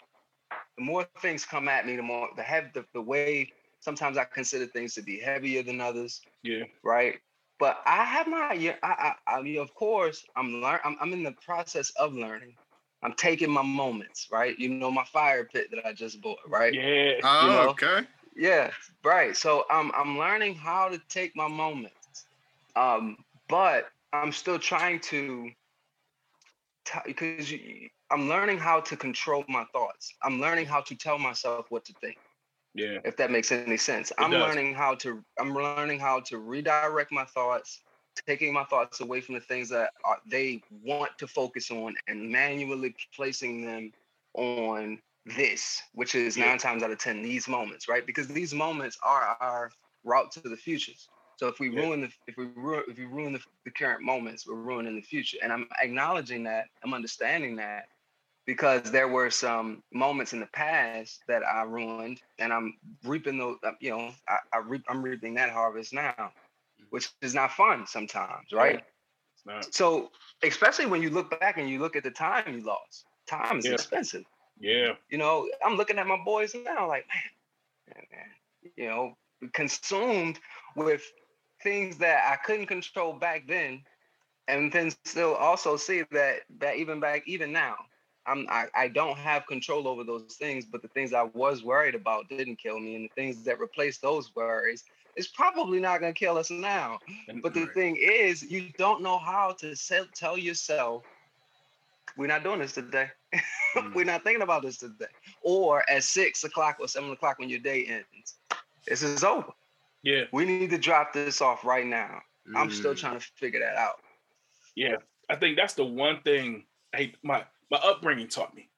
the 0.77 0.83
more 0.83 1.07
things 1.21 1.45
come 1.45 1.67
at 1.67 1.85
me, 1.85 1.95
the 1.95 2.01
more 2.01 2.29
the 2.35 2.43
have 2.43 2.73
the, 2.73 2.85
the 2.93 3.01
way 3.01 3.51
sometimes 3.79 4.17
I 4.17 4.25
consider 4.25 4.65
things 4.65 4.93
to 4.95 5.03
be 5.03 5.19
heavier 5.19 5.63
than 5.63 5.79
others. 5.79 6.21
Yeah. 6.43 6.63
Right. 6.83 7.19
But 7.59 7.81
I 7.85 8.05
have 8.05 8.27
not 8.27 8.59
yet. 8.59 8.79
I, 8.81 9.13
I, 9.27 9.35
I 9.37 9.41
mean, 9.41 9.59
of 9.59 9.73
course, 9.75 10.25
I'm 10.35 10.61
learn. 10.61 10.79
I'm, 10.85 10.95
I'm 11.01 11.13
in 11.13 11.23
the 11.23 11.33
process 11.33 11.91
of 11.91 12.13
learning. 12.13 12.55
I'm 13.03 13.13
taking 13.13 13.51
my 13.51 13.61
moments, 13.61 14.27
right? 14.31 14.57
You 14.57 14.69
know, 14.69 14.91
my 14.91 15.05
fire 15.05 15.45
pit 15.45 15.67
that 15.71 15.85
I 15.85 15.93
just 15.93 16.21
bought, 16.21 16.39
right? 16.47 16.73
Yeah. 16.73 17.13
Oh, 17.23 17.45
you 17.45 17.49
know? 17.49 17.69
okay. 17.69 18.07
Yeah, 18.35 18.71
right. 19.03 19.35
So 19.35 19.65
I'm 19.69 19.91
I'm 19.93 20.17
learning 20.17 20.55
how 20.55 20.89
to 20.89 21.01
take 21.09 21.35
my 21.35 21.47
moments. 21.47 22.25
Um, 22.75 23.17
but 23.49 23.87
I'm 24.13 24.31
still 24.31 24.59
trying 24.59 24.99
to, 25.01 25.49
because 27.05 27.53
I'm 28.11 28.29
learning 28.29 28.57
how 28.57 28.79
to 28.81 28.95
control 28.95 29.43
my 29.49 29.65
thoughts. 29.73 30.13
I'm 30.23 30.39
learning 30.39 30.65
how 30.65 30.81
to 30.81 30.95
tell 30.95 31.19
myself 31.19 31.65
what 31.69 31.85
to 31.85 31.93
think. 32.01 32.17
Yeah. 32.73 32.99
If 33.03 33.17
that 33.17 33.31
makes 33.31 33.51
any 33.51 33.77
sense. 33.77 34.11
It 34.11 34.17
I'm 34.19 34.31
does. 34.31 34.41
learning 34.41 34.73
how 34.73 34.95
to 34.95 35.23
I'm 35.39 35.53
learning 35.53 35.99
how 35.99 36.19
to 36.21 36.37
redirect 36.37 37.11
my 37.11 37.25
thoughts, 37.25 37.81
taking 38.27 38.53
my 38.53 38.63
thoughts 38.63 38.99
away 38.99 39.21
from 39.21 39.35
the 39.35 39.41
things 39.41 39.69
that 39.69 39.91
are, 40.05 40.17
they 40.25 40.61
want 40.83 41.17
to 41.17 41.27
focus 41.27 41.71
on 41.71 41.95
and 42.07 42.29
manually 42.29 42.95
placing 43.15 43.65
them 43.65 43.91
on 44.35 44.99
this, 45.25 45.81
which 45.93 46.15
is 46.15 46.37
yeah. 46.37 46.45
nine 46.45 46.57
times 46.57 46.83
out 46.83 46.91
of 46.91 46.99
ten 46.99 47.21
these 47.21 47.47
moments, 47.47 47.87
right? 47.87 48.05
Because 48.05 48.27
these 48.27 48.53
moments 48.53 48.97
are 49.03 49.35
our 49.41 49.71
route 50.03 50.31
to 50.33 50.41
the 50.41 50.57
futures. 50.57 51.09
So 51.37 51.47
if 51.47 51.59
we 51.59 51.69
yeah. 51.69 51.81
ruin 51.81 52.01
the 52.01 52.09
if 52.27 52.37
we 52.37 52.47
ruin 52.55 52.83
if 52.87 52.97
we 52.97 53.05
ruin 53.05 53.33
the, 53.33 53.39
the 53.65 53.71
current 53.71 54.03
moments, 54.03 54.45
we're 54.45 54.55
ruining 54.55 54.95
the 54.95 55.01
future. 55.01 55.37
And 55.41 55.51
I'm 55.51 55.67
acknowledging 55.81 56.43
that. 56.43 56.65
I'm 56.83 56.93
understanding 56.93 57.55
that 57.57 57.85
because 58.49 58.89
there 58.89 59.07
were 59.07 59.29
some 59.29 59.83
moments 59.93 60.33
in 60.33 60.39
the 60.39 60.47
past 60.47 61.21
that 61.27 61.43
I 61.45 61.61
ruined, 61.61 62.19
and 62.39 62.51
I'm 62.51 62.73
reaping 63.03 63.37
those. 63.37 63.57
Uh, 63.63 63.73
you 63.79 63.91
know, 63.91 64.09
I, 64.27 64.37
I 64.51 64.57
reap, 64.57 64.83
I'm 64.89 65.03
reaping 65.03 65.35
that 65.35 65.51
harvest 65.51 65.93
now, 65.93 66.15
mm-hmm. 66.17 66.85
which 66.89 67.09
is 67.21 67.35
not 67.35 67.51
fun 67.51 67.85
sometimes, 67.85 68.51
right? 68.51 68.83
Yeah. 69.45 69.61
So 69.69 70.09
especially 70.41 70.87
when 70.87 71.03
you 71.03 71.11
look 71.11 71.39
back 71.39 71.59
and 71.59 71.69
you 71.69 71.77
look 71.77 71.95
at 71.95 72.03
the 72.03 72.09
time 72.09 72.51
you 72.51 72.63
lost. 72.65 73.05
Time 73.27 73.59
is 73.59 73.65
yeah. 73.65 73.73
expensive. 73.73 74.23
Yeah. 74.59 74.93
You 75.11 75.19
know, 75.19 75.47
I'm 75.63 75.77
looking 75.77 75.99
at 75.99 76.07
my 76.07 76.17
boys 76.25 76.55
now, 76.55 76.87
like, 76.87 77.05
man, 77.07 77.93
man, 77.95 78.05
man 78.11 78.71
you 78.75 78.87
know, 78.87 79.15
consumed 79.53 80.39
with 80.75 81.03
things 81.61 81.99
that 81.99 82.23
I 82.33 82.35
couldn't 82.43 82.65
control 82.65 83.13
back 83.13 83.43
then, 83.47 83.83
and 84.47 84.71
then 84.71 84.91
still 85.05 85.35
also 85.35 85.77
see 85.77 86.03
that 86.09 86.39
that 86.57 86.77
even 86.77 86.99
back 86.99 87.27
even 87.27 87.51
now, 87.51 87.75
I'm 88.25 88.45
I, 88.49 88.67
I 88.75 88.87
don't 88.87 89.17
have 89.17 89.47
control 89.47 89.87
over 89.87 90.03
those 90.03 90.35
things, 90.35 90.65
but 90.65 90.81
the 90.81 90.87
things 90.89 91.13
I 91.13 91.23
was 91.23 91.63
worried 91.63 91.95
about 91.95 92.29
didn't 92.29 92.57
kill 92.57 92.79
me, 92.79 92.95
and 92.95 93.05
the 93.05 93.13
things 93.15 93.43
that 93.43 93.59
replaced 93.59 94.01
those 94.01 94.35
worries 94.35 94.83
it's 95.15 95.27
probably 95.27 95.79
not 95.79 95.99
gonna 95.99 96.13
kill 96.13 96.37
us 96.37 96.49
now. 96.49 96.97
But 97.41 97.53
the 97.53 97.65
thing 97.67 97.97
is, 97.97 98.41
you 98.41 98.69
don't 98.77 99.01
know 99.01 99.17
how 99.17 99.51
to 99.59 99.75
sell, 99.75 100.05
tell 100.15 100.37
yourself, 100.37 101.03
we're 102.15 102.27
not 102.27 102.43
doing 102.43 102.59
this 102.59 102.73
today. 102.73 103.09
Mm. 103.75 103.93
we're 103.93 104.03
not 104.03 104.23
thinking 104.23 104.41
about 104.41 104.63
this 104.63 104.77
today. 104.77 105.05
Or 105.43 105.87
at 105.87 106.03
six 106.03 106.43
o'clock 106.43 106.77
or 106.79 106.87
seven 106.87 107.11
o'clock 107.11 107.37
when 107.37 107.49
your 107.49 107.59
day 107.59 107.85
ends, 107.85 108.33
this 108.87 109.03
is 109.03 109.23
over. 109.23 109.51
Yeah. 110.01 110.23
We 110.33 110.43
need 110.45 110.71
to 110.71 110.79
drop 110.79 111.13
this 111.13 111.39
off 111.39 111.63
right 111.63 111.85
now. 111.85 112.21
Mm. 112.49 112.57
I'm 112.57 112.71
still 112.71 112.95
mm. 112.95 112.97
trying 112.97 113.19
to 113.19 113.25
figure 113.35 113.59
that 113.59 113.75
out. 113.75 114.01
Yeah. 114.73 114.95
I 115.29 115.35
think 115.35 115.55
that's 115.55 115.75
the 115.75 115.85
one 115.85 116.19
thing 116.23 116.63
Hey, 116.95 117.13
my 117.21 117.43
my 117.69 117.77
upbringing 117.77 118.27
taught 118.27 118.55
me. 118.55 118.69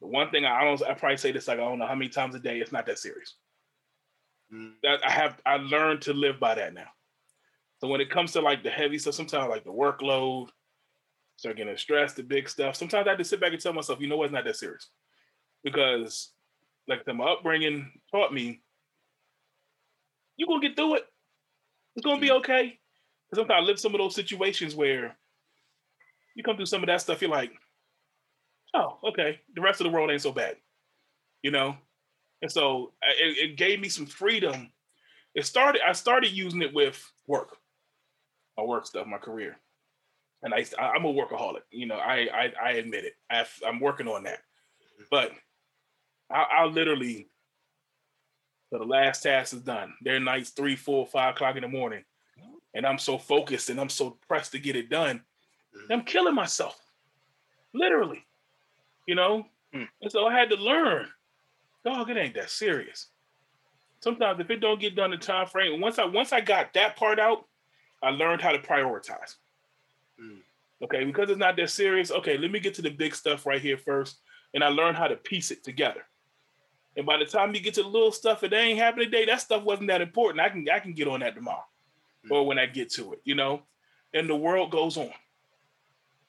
The 0.00 0.06
one 0.06 0.30
thing 0.30 0.44
I 0.44 0.64
don't 0.64 0.82
I 0.82 0.94
probably 0.94 1.18
say 1.18 1.32
this 1.32 1.48
like 1.48 1.58
I 1.58 1.62
don't 1.62 1.78
know 1.78 1.86
how 1.86 1.94
many 1.94 2.08
times 2.08 2.34
a 2.34 2.38
day, 2.38 2.58
it's 2.60 2.72
not 2.72 2.86
that 2.86 2.98
serious. 2.98 3.34
Mm. 4.52 4.72
That 4.82 5.00
I 5.06 5.10
have 5.10 5.40
I 5.44 5.56
learned 5.56 6.02
to 6.02 6.12
live 6.12 6.40
by 6.40 6.54
that 6.54 6.74
now. 6.74 6.88
So 7.80 7.88
when 7.88 8.00
it 8.00 8.10
comes 8.10 8.32
to 8.32 8.40
like 8.40 8.62
the 8.62 8.70
heavy 8.70 8.98
stuff, 8.98 9.14
sometimes 9.14 9.48
like 9.48 9.64
the 9.64 9.72
workload, 9.72 10.48
start 11.36 11.56
getting 11.56 11.76
stressed, 11.76 12.16
the 12.16 12.22
big 12.22 12.48
stuff. 12.48 12.76
Sometimes 12.76 13.06
I 13.06 13.10
have 13.10 13.18
to 13.18 13.24
sit 13.24 13.40
back 13.40 13.52
and 13.52 13.60
tell 13.60 13.72
myself, 13.72 14.00
you 14.00 14.08
know 14.08 14.16
what, 14.16 14.24
it's 14.24 14.34
not 14.34 14.44
that 14.44 14.56
serious. 14.56 14.88
Because 15.64 16.30
like 16.88 17.06
my 17.06 17.24
upbringing 17.24 17.90
taught 18.10 18.32
me, 18.32 18.62
you're 20.36 20.48
gonna 20.48 20.60
get 20.60 20.76
through 20.76 20.96
it. 20.96 21.04
It's 21.96 22.04
gonna 22.04 22.20
be 22.20 22.28
mm. 22.28 22.38
okay. 22.38 22.78
Sometimes 23.34 23.62
I 23.62 23.64
live 23.64 23.78
some 23.78 23.94
of 23.94 23.98
those 23.98 24.14
situations 24.14 24.74
where 24.74 25.16
you 26.34 26.42
come 26.42 26.56
through 26.56 26.66
some 26.66 26.82
of 26.82 26.86
that 26.88 27.00
stuff, 27.00 27.20
you're 27.20 27.30
like, 27.30 27.52
oh, 28.74 28.98
okay, 29.08 29.40
the 29.54 29.60
rest 29.60 29.80
of 29.80 29.84
the 29.84 29.90
world 29.90 30.10
ain't 30.10 30.22
so 30.22 30.32
bad, 30.32 30.56
you 31.42 31.50
know. 31.50 31.76
And 32.42 32.50
so 32.50 32.92
it, 33.02 33.50
it 33.50 33.56
gave 33.56 33.80
me 33.80 33.88
some 33.88 34.06
freedom. 34.06 34.72
It 35.34 35.46
started. 35.46 35.82
I 35.86 35.92
started 35.92 36.32
using 36.32 36.62
it 36.62 36.72
with 36.74 37.00
work, 37.26 37.56
my 38.56 38.64
work 38.64 38.86
stuff, 38.86 39.06
my 39.06 39.18
career, 39.18 39.58
and 40.42 40.54
I 40.54 40.64
I'm 40.80 41.04
a 41.04 41.12
workaholic. 41.12 41.62
You 41.70 41.86
know, 41.86 41.96
I 41.96 42.28
I, 42.32 42.52
I 42.62 42.70
admit 42.72 43.04
it. 43.04 43.14
I 43.30 43.44
am 43.66 43.80
working 43.80 44.08
on 44.08 44.24
that, 44.24 44.40
but 45.10 45.32
I, 46.30 46.46
I'll 46.58 46.70
literally. 46.70 47.28
So 48.72 48.78
the 48.78 48.84
last 48.84 49.24
task 49.24 49.52
is 49.52 49.62
done. 49.62 49.94
Their 50.00 50.20
nights 50.20 50.50
three, 50.50 50.76
four, 50.76 51.04
five 51.04 51.34
o'clock 51.34 51.56
in 51.56 51.62
the 51.62 51.68
morning, 51.68 52.04
and 52.72 52.86
I'm 52.86 52.98
so 52.98 53.18
focused 53.18 53.68
and 53.68 53.80
I'm 53.80 53.88
so 53.88 54.16
pressed 54.28 54.52
to 54.52 54.58
get 54.58 54.76
it 54.76 54.88
done. 54.88 55.22
I'm 55.90 56.02
killing 56.02 56.34
myself, 56.34 56.80
literally 57.72 58.24
you 59.10 59.16
know? 59.16 59.44
Mm. 59.74 59.88
And 60.02 60.12
so 60.12 60.26
I 60.28 60.38
had 60.38 60.50
to 60.50 60.56
learn, 60.56 61.08
dog, 61.84 62.08
it 62.10 62.16
ain't 62.16 62.34
that 62.36 62.48
serious. 62.48 63.08
Sometimes 63.98 64.38
if 64.38 64.48
it 64.50 64.60
don't 64.60 64.80
get 64.80 64.94
done 64.94 65.12
in 65.12 65.18
time 65.18 65.48
frame, 65.48 65.80
once 65.80 65.98
I 65.98 66.04
once 66.04 66.32
I 66.32 66.40
got 66.40 66.72
that 66.74 66.94
part 66.94 67.18
out, 67.18 67.44
I 68.02 68.10
learned 68.10 68.40
how 68.40 68.52
to 68.52 68.58
prioritize. 68.60 69.34
Mm. 70.22 70.38
Okay, 70.82 71.02
because 71.02 71.28
it's 71.28 71.40
not 71.40 71.56
that 71.56 71.70
serious. 71.70 72.12
Okay, 72.12 72.38
let 72.38 72.52
me 72.52 72.60
get 72.60 72.74
to 72.74 72.82
the 72.82 72.90
big 72.90 73.16
stuff 73.16 73.46
right 73.46 73.60
here 73.60 73.76
first. 73.76 74.20
And 74.54 74.62
I 74.62 74.68
learned 74.68 74.96
how 74.96 75.08
to 75.08 75.16
piece 75.16 75.50
it 75.50 75.64
together. 75.64 76.02
And 76.96 77.04
by 77.04 77.18
the 77.18 77.24
time 77.24 77.52
you 77.52 77.60
get 77.60 77.74
to 77.74 77.82
the 77.82 77.88
little 77.88 78.12
stuff 78.12 78.40
that 78.42 78.52
ain't 78.52 78.78
happening 78.78 79.10
today, 79.10 79.24
that 79.26 79.40
stuff 79.40 79.64
wasn't 79.64 79.88
that 79.88 80.00
important. 80.00 80.40
I 80.40 80.50
can 80.50 80.68
I 80.72 80.78
can 80.78 80.92
get 80.92 81.08
on 81.08 81.20
that 81.20 81.34
tomorrow. 81.34 81.66
Mm. 82.26 82.30
Or 82.30 82.46
when 82.46 82.60
I 82.60 82.66
get 82.66 82.90
to 82.92 83.12
it, 83.12 83.20
you 83.24 83.34
know? 83.34 83.62
And 84.14 84.30
the 84.30 84.36
world 84.36 84.70
goes 84.70 84.96
on. 84.96 85.10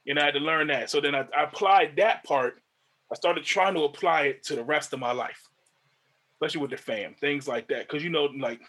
And 0.07 0.19
I 0.19 0.25
had 0.25 0.33
to 0.33 0.39
learn 0.39 0.67
that. 0.67 0.89
So 0.89 0.99
then 0.99 1.13
I, 1.15 1.25
I 1.37 1.43
applied 1.43 1.95
that 1.97 2.23
part. 2.23 2.61
I 3.11 3.15
started 3.15 3.43
trying 3.43 3.75
to 3.75 3.83
apply 3.83 4.23
it 4.23 4.43
to 4.45 4.55
the 4.55 4.63
rest 4.63 4.93
of 4.93 4.99
my 4.99 5.11
life, 5.11 5.49
especially 6.35 6.61
with 6.61 6.71
the 6.71 6.77
fam, 6.77 7.13
things 7.19 7.47
like 7.47 7.67
that. 7.67 7.87
Cause 7.87 8.03
you 8.03 8.09
know, 8.09 8.25
like, 8.25 8.61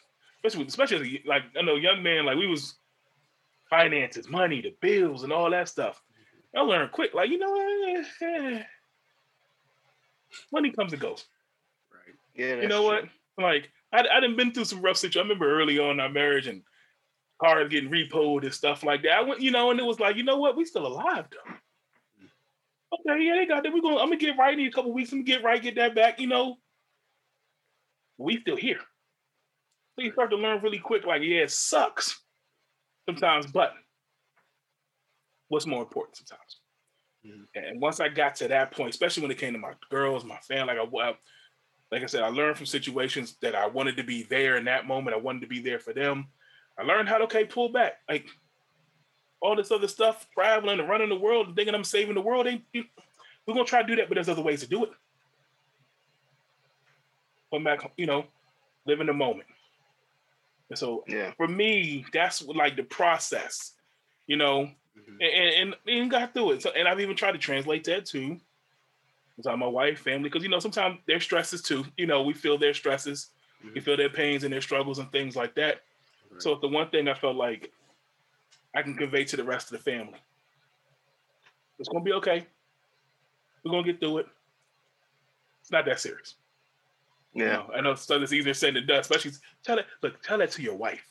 especially, 0.45 0.67
especially 0.67 1.23
like, 1.27 1.43
I 1.59 1.63
know 1.63 1.77
young 1.77 2.03
man, 2.03 2.27
like 2.27 2.37
we 2.37 2.47
was 2.47 2.75
finances, 3.71 4.29
money, 4.29 4.61
the 4.61 4.75
bills 4.81 5.23
and 5.23 5.33
all 5.33 5.51
that 5.51 5.69
stuff. 5.69 6.03
I 6.55 6.61
learned 6.61 6.93
quick, 6.93 7.15
like, 7.15 7.31
you 7.31 7.39
know, 7.39 8.05
eh, 8.23 8.63
money 10.53 10.71
comes 10.71 10.93
and 10.93 11.01
goes. 11.01 11.25
Right. 11.91 12.15
Yeah. 12.35 12.63
You 12.63 12.69
know 12.69 12.83
true. 12.83 13.09
what? 13.37 13.45
Like, 13.45 13.71
I, 13.93 14.01
I 14.01 14.21
done 14.21 14.37
been 14.37 14.53
through 14.53 14.65
some 14.65 14.83
rough 14.83 14.97
situations. 14.97 15.21
I 15.21 15.23
remember 15.23 15.61
early 15.61 15.79
on 15.79 15.93
in 15.93 16.01
our 16.01 16.11
marriage 16.11 16.47
and 16.47 16.63
cars 17.43 17.69
getting 17.69 17.91
repoed 17.91 18.45
and 18.45 18.55
stuff 18.55 18.83
like 18.83 19.03
that. 19.03 19.13
I 19.13 19.23
went, 19.23 19.41
you 19.41 19.51
know, 19.51 19.71
and 19.71 19.81
it 19.81 19.87
was 19.87 20.01
like, 20.01 20.17
you 20.17 20.23
know 20.23 20.37
what? 20.37 20.57
We 20.57 20.65
still 20.65 20.87
alive 20.87 21.27
though. 21.31 21.55
Okay, 22.95 23.25
yeah, 23.25 23.37
they 23.37 23.47
got 23.47 23.63
that. 23.63 23.73
We're 23.73 23.81
gonna 23.81 23.97
I'm 23.97 24.09
gonna 24.09 24.17
get 24.17 24.39
right 24.39 24.59
in 24.59 24.67
a 24.67 24.71
couple 24.71 24.93
weeks. 24.93 25.13
I'm 25.13 25.19
gonna 25.19 25.39
get 25.39 25.45
right, 25.45 25.63
get 25.63 25.77
that 25.77 25.95
back, 25.95 26.21
you 26.21 26.27
know. 26.27 26.57
We 28.19 28.41
still 28.41 28.57
here. 28.57 28.81
So 29.97 30.05
you 30.05 30.13
start 30.13 30.31
to 30.31 30.37
learn 30.37 30.63
really 30.63 30.79
quick, 30.79 31.05
like, 31.05 31.23
yeah, 31.23 31.43
it 31.43 31.51
sucks 31.51 32.21
sometimes, 33.07 33.47
but 33.47 33.73
what's 35.49 35.67
more 35.67 35.83
important 35.83 36.17
sometimes? 36.17 36.61
Mm-hmm. 37.27 37.43
And 37.55 37.81
once 37.81 38.01
I 38.01 38.09
got 38.09 38.37
to 38.37 38.49
that 38.49 38.73
point, 38.73 38.91
especially 38.91 39.23
when 39.23 39.31
it 39.31 39.39
came 39.39 39.53
to 39.53 39.59
my 39.59 39.73
girls, 39.91 40.25
my 40.25 40.39
family, 40.39 40.75
like 40.75 40.89
I 40.95 41.15
like 41.91 42.03
I 42.03 42.07
said, 42.07 42.23
I 42.23 42.29
learned 42.29 42.57
from 42.57 42.67
situations 42.67 43.37
that 43.43 43.55
I 43.55 43.67
wanted 43.67 43.99
to 43.99 44.03
be 44.03 44.23
there 44.23 44.57
in 44.57 44.65
that 44.65 44.87
moment. 44.87 45.15
I 45.15 45.21
wanted 45.21 45.43
to 45.43 45.47
be 45.47 45.61
there 45.61 45.79
for 45.79 45.93
them. 45.93 46.29
I 46.79 46.83
learned 46.83 47.09
how 47.09 47.19
to 47.19 47.25
okay 47.25 47.45
pull 47.45 47.69
back. 47.69 47.95
Like 48.09 48.27
all 49.41 49.57
this 49.57 49.71
other 49.71 49.89
stuff, 49.89 50.27
traveling 50.33 50.81
and 50.81 50.89
running 50.89 51.09
the 51.09 51.17
world 51.17 51.49
and 51.49 51.57
thinking 51.57 51.75
I'm 51.75 51.85
saving 51.85 52.15
the 52.15 52.21
world. 52.21 52.47
Ain't 52.47 52.63
we're 52.73 53.55
gonna 53.55 53.65
try 53.65 53.83
to 53.83 53.89
do 53.89 53.97
that, 53.97 54.09
but 54.09 54.15
there's 54.15 54.29
other 54.29 54.43
ways 54.43 54.61
to 54.61 54.69
do 54.69 54.85
it. 54.85 54.91
Come 57.53 57.65
back, 57.65 57.91
you 57.97 58.07
know, 58.07 58.25
live 58.87 59.01
in 59.01 59.07
the 59.07 59.13
moment. 59.13 59.49
And 60.71 60.79
so 60.79 61.05
yeah. 61.07 61.33
for 61.37 61.47
me, 61.47 62.05
that's 62.13 62.43
like 62.47 62.77
the 62.77 62.85
process, 62.85 63.73
you 64.27 64.37
know, 64.37 64.71
mm-hmm. 64.99 65.17
and, 65.21 65.75
and, 65.75 65.99
and 66.01 66.11
got 66.11 66.33
through 66.33 66.53
it. 66.53 66.63
So 66.63 66.71
and 66.71 66.89
I've 66.89 67.01
even 67.01 67.17
tried 67.17 67.33
to 67.33 67.39
translate 67.39 67.85
that. 67.85 68.11
With 68.15 69.47
my 69.59 69.67
wife, 69.67 69.99
family, 69.99 70.29
because 70.29 70.43
you 70.43 70.51
know, 70.51 70.61
sometimes 70.61 70.99
their 71.07 71.21
stresses 71.21 71.63
too. 71.63 71.85
You 71.97 72.07
know, 72.07 72.23
we 72.23 72.33
feel 72.33 72.59
their 72.59 72.75
stresses, 72.75 73.31
mm-hmm. 73.63 73.75
we 73.75 73.81
feel 73.81 73.97
their 73.97 74.09
pains 74.09 74.45
and 74.45 74.53
their 74.53 74.61
struggles 74.61 74.99
and 74.99 75.11
things 75.11 75.35
like 75.35 75.55
that. 75.57 75.81
Right. 76.33 76.43
So 76.43 76.57
the 76.57 76.69
one 76.69 76.89
thing 76.91 77.09
I 77.09 77.15
felt 77.15 77.37
like 77.37 77.73
I 78.75 78.83
can 78.83 78.95
convey 78.95 79.25
to 79.25 79.37
the 79.37 79.45
rest 79.45 79.73
of 79.73 79.79
the 79.79 79.91
family, 79.91 80.19
it's 81.79 81.89
gonna 81.89 82.05
be 82.05 82.13
okay. 82.15 82.47
We're 83.65 83.73
gonna 83.73 83.85
get 83.85 84.01
through 84.01 84.19
it. 84.19 84.27
It's 85.61 85.71
not 85.71 85.85
that 85.87 86.01
serious. 86.01 86.35
Yeah, 87.35 87.45
you 87.45 87.51
know, 87.51 87.71
I 87.75 87.81
know 87.81 87.95
stuff 87.95 88.23
is 88.23 88.33
easier 88.33 88.55
said 88.55 88.75
than 88.75 88.87
done. 88.87 89.01
Especially 89.01 89.33
tell 89.65 89.79
it. 89.79 89.87
Look, 90.03 90.23
tell 90.23 90.39
that 90.39 90.51
to 90.53 90.63
your 90.63 90.75
wife. 90.75 91.05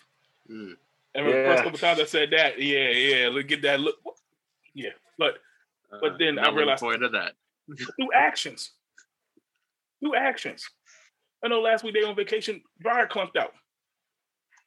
Mm. 0.50 0.76
And 1.14 1.26
yeah. 1.26 1.32
the 1.32 1.32
first 1.32 1.64
couple 1.64 1.80
times 1.80 2.00
I 2.00 2.06
said 2.06 2.32
that, 2.32 2.62
yeah, 2.62 2.90
yeah, 2.90 3.30
look, 3.30 3.48
get 3.48 3.62
that 3.64 3.80
look. 3.80 3.96
Yeah, 4.74 4.92
but 5.18 5.40
but 6.00 6.18
then 6.20 6.40
uh, 6.40 6.44
I 6.44 6.52
realized 6.52 6.82
point 6.82 7.04
of 7.04 7.12
that 7.12 7.34
through 7.98 8.14
actions, 8.14 8.72
through 10.00 10.16
actions. 10.16 10.70
I 11.44 11.48
know 11.48 11.60
last 11.60 11.84
week 11.84 11.96
they 11.96 12.04
on 12.04 12.16
vacation, 12.16 12.62
dryer 12.80 13.08
clumped 13.08 13.36
out. 13.36 13.54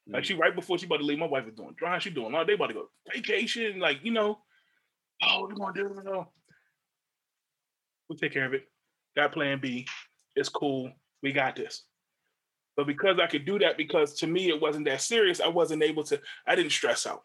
Like 0.06 0.24
she 0.24 0.34
right 0.34 0.54
before 0.54 0.78
she 0.78 0.86
about 0.86 0.98
to 0.98 1.04
leave, 1.04 1.18
my 1.18 1.26
wife 1.26 1.46
was 1.46 1.54
doing 1.54 1.74
dry. 1.76 1.98
She 1.98 2.10
doing 2.10 2.34
all. 2.34 2.44
They 2.44 2.54
about 2.54 2.68
to 2.68 2.74
go 2.74 2.90
vacation. 3.12 3.78
Like 3.78 4.00
you 4.02 4.12
know, 4.12 4.38
oh, 5.22 5.42
we're 5.42 5.54
gonna 5.54 5.72
do 5.72 5.86
it. 5.86 6.26
We'll 8.08 8.18
take 8.18 8.32
care 8.32 8.44
of 8.44 8.52
it. 8.52 8.68
Got 9.16 9.32
Plan 9.32 9.60
B. 9.60 9.86
It's 10.36 10.50
cool. 10.50 10.92
We 11.22 11.32
got 11.32 11.56
this. 11.56 11.84
But 12.76 12.86
because 12.86 13.18
I 13.18 13.26
could 13.26 13.46
do 13.46 13.58
that, 13.60 13.78
because 13.78 14.14
to 14.14 14.26
me 14.26 14.48
it 14.48 14.60
wasn't 14.60 14.84
that 14.86 15.00
serious, 15.00 15.40
I 15.40 15.48
wasn't 15.48 15.82
able 15.82 16.04
to. 16.04 16.20
I 16.46 16.54
didn't 16.54 16.72
stress 16.72 17.06
out. 17.06 17.22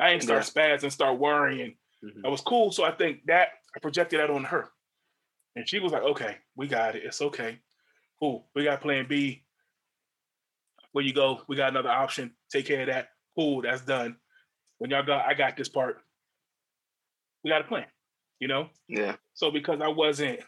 I 0.00 0.10
didn't 0.10 0.24
start 0.24 0.50
yeah. 0.56 0.76
spaz 0.76 0.82
and 0.82 0.92
start 0.92 1.18
worrying. 1.18 1.76
Mm-hmm. 2.04 2.26
I 2.26 2.28
was 2.28 2.40
cool. 2.40 2.72
So 2.72 2.84
I 2.84 2.90
think 2.90 3.26
that 3.26 3.48
I 3.76 3.80
projected 3.80 4.18
that 4.20 4.30
on 4.30 4.44
her, 4.44 4.68
and 5.54 5.68
she 5.68 5.78
was 5.78 5.92
like, 5.92 6.02
"Okay, 6.02 6.36
we 6.56 6.66
got 6.66 6.96
it. 6.96 7.04
It's 7.04 7.22
okay. 7.22 7.58
Cool. 8.18 8.48
We 8.56 8.64
got 8.64 8.80
Plan 8.80 9.06
B 9.08 9.44
where 10.92 11.04
you 11.04 11.12
go, 11.12 11.42
we 11.48 11.56
got 11.56 11.70
another 11.70 11.90
option. 11.90 12.32
Take 12.50 12.66
care 12.66 12.82
of 12.82 12.88
that. 12.88 13.08
Cool, 13.36 13.62
that's 13.62 13.82
done. 13.82 14.16
When 14.78 14.90
y'all 14.90 15.04
got, 15.04 15.26
I 15.26 15.34
got 15.34 15.56
this 15.56 15.68
part. 15.68 15.98
We 17.44 17.50
got 17.50 17.60
a 17.60 17.64
plan, 17.64 17.86
you 18.40 18.48
know? 18.48 18.68
Yeah. 18.88 19.16
So 19.34 19.50
because 19.50 19.80
I 19.80 19.88
wasn't 19.88 20.40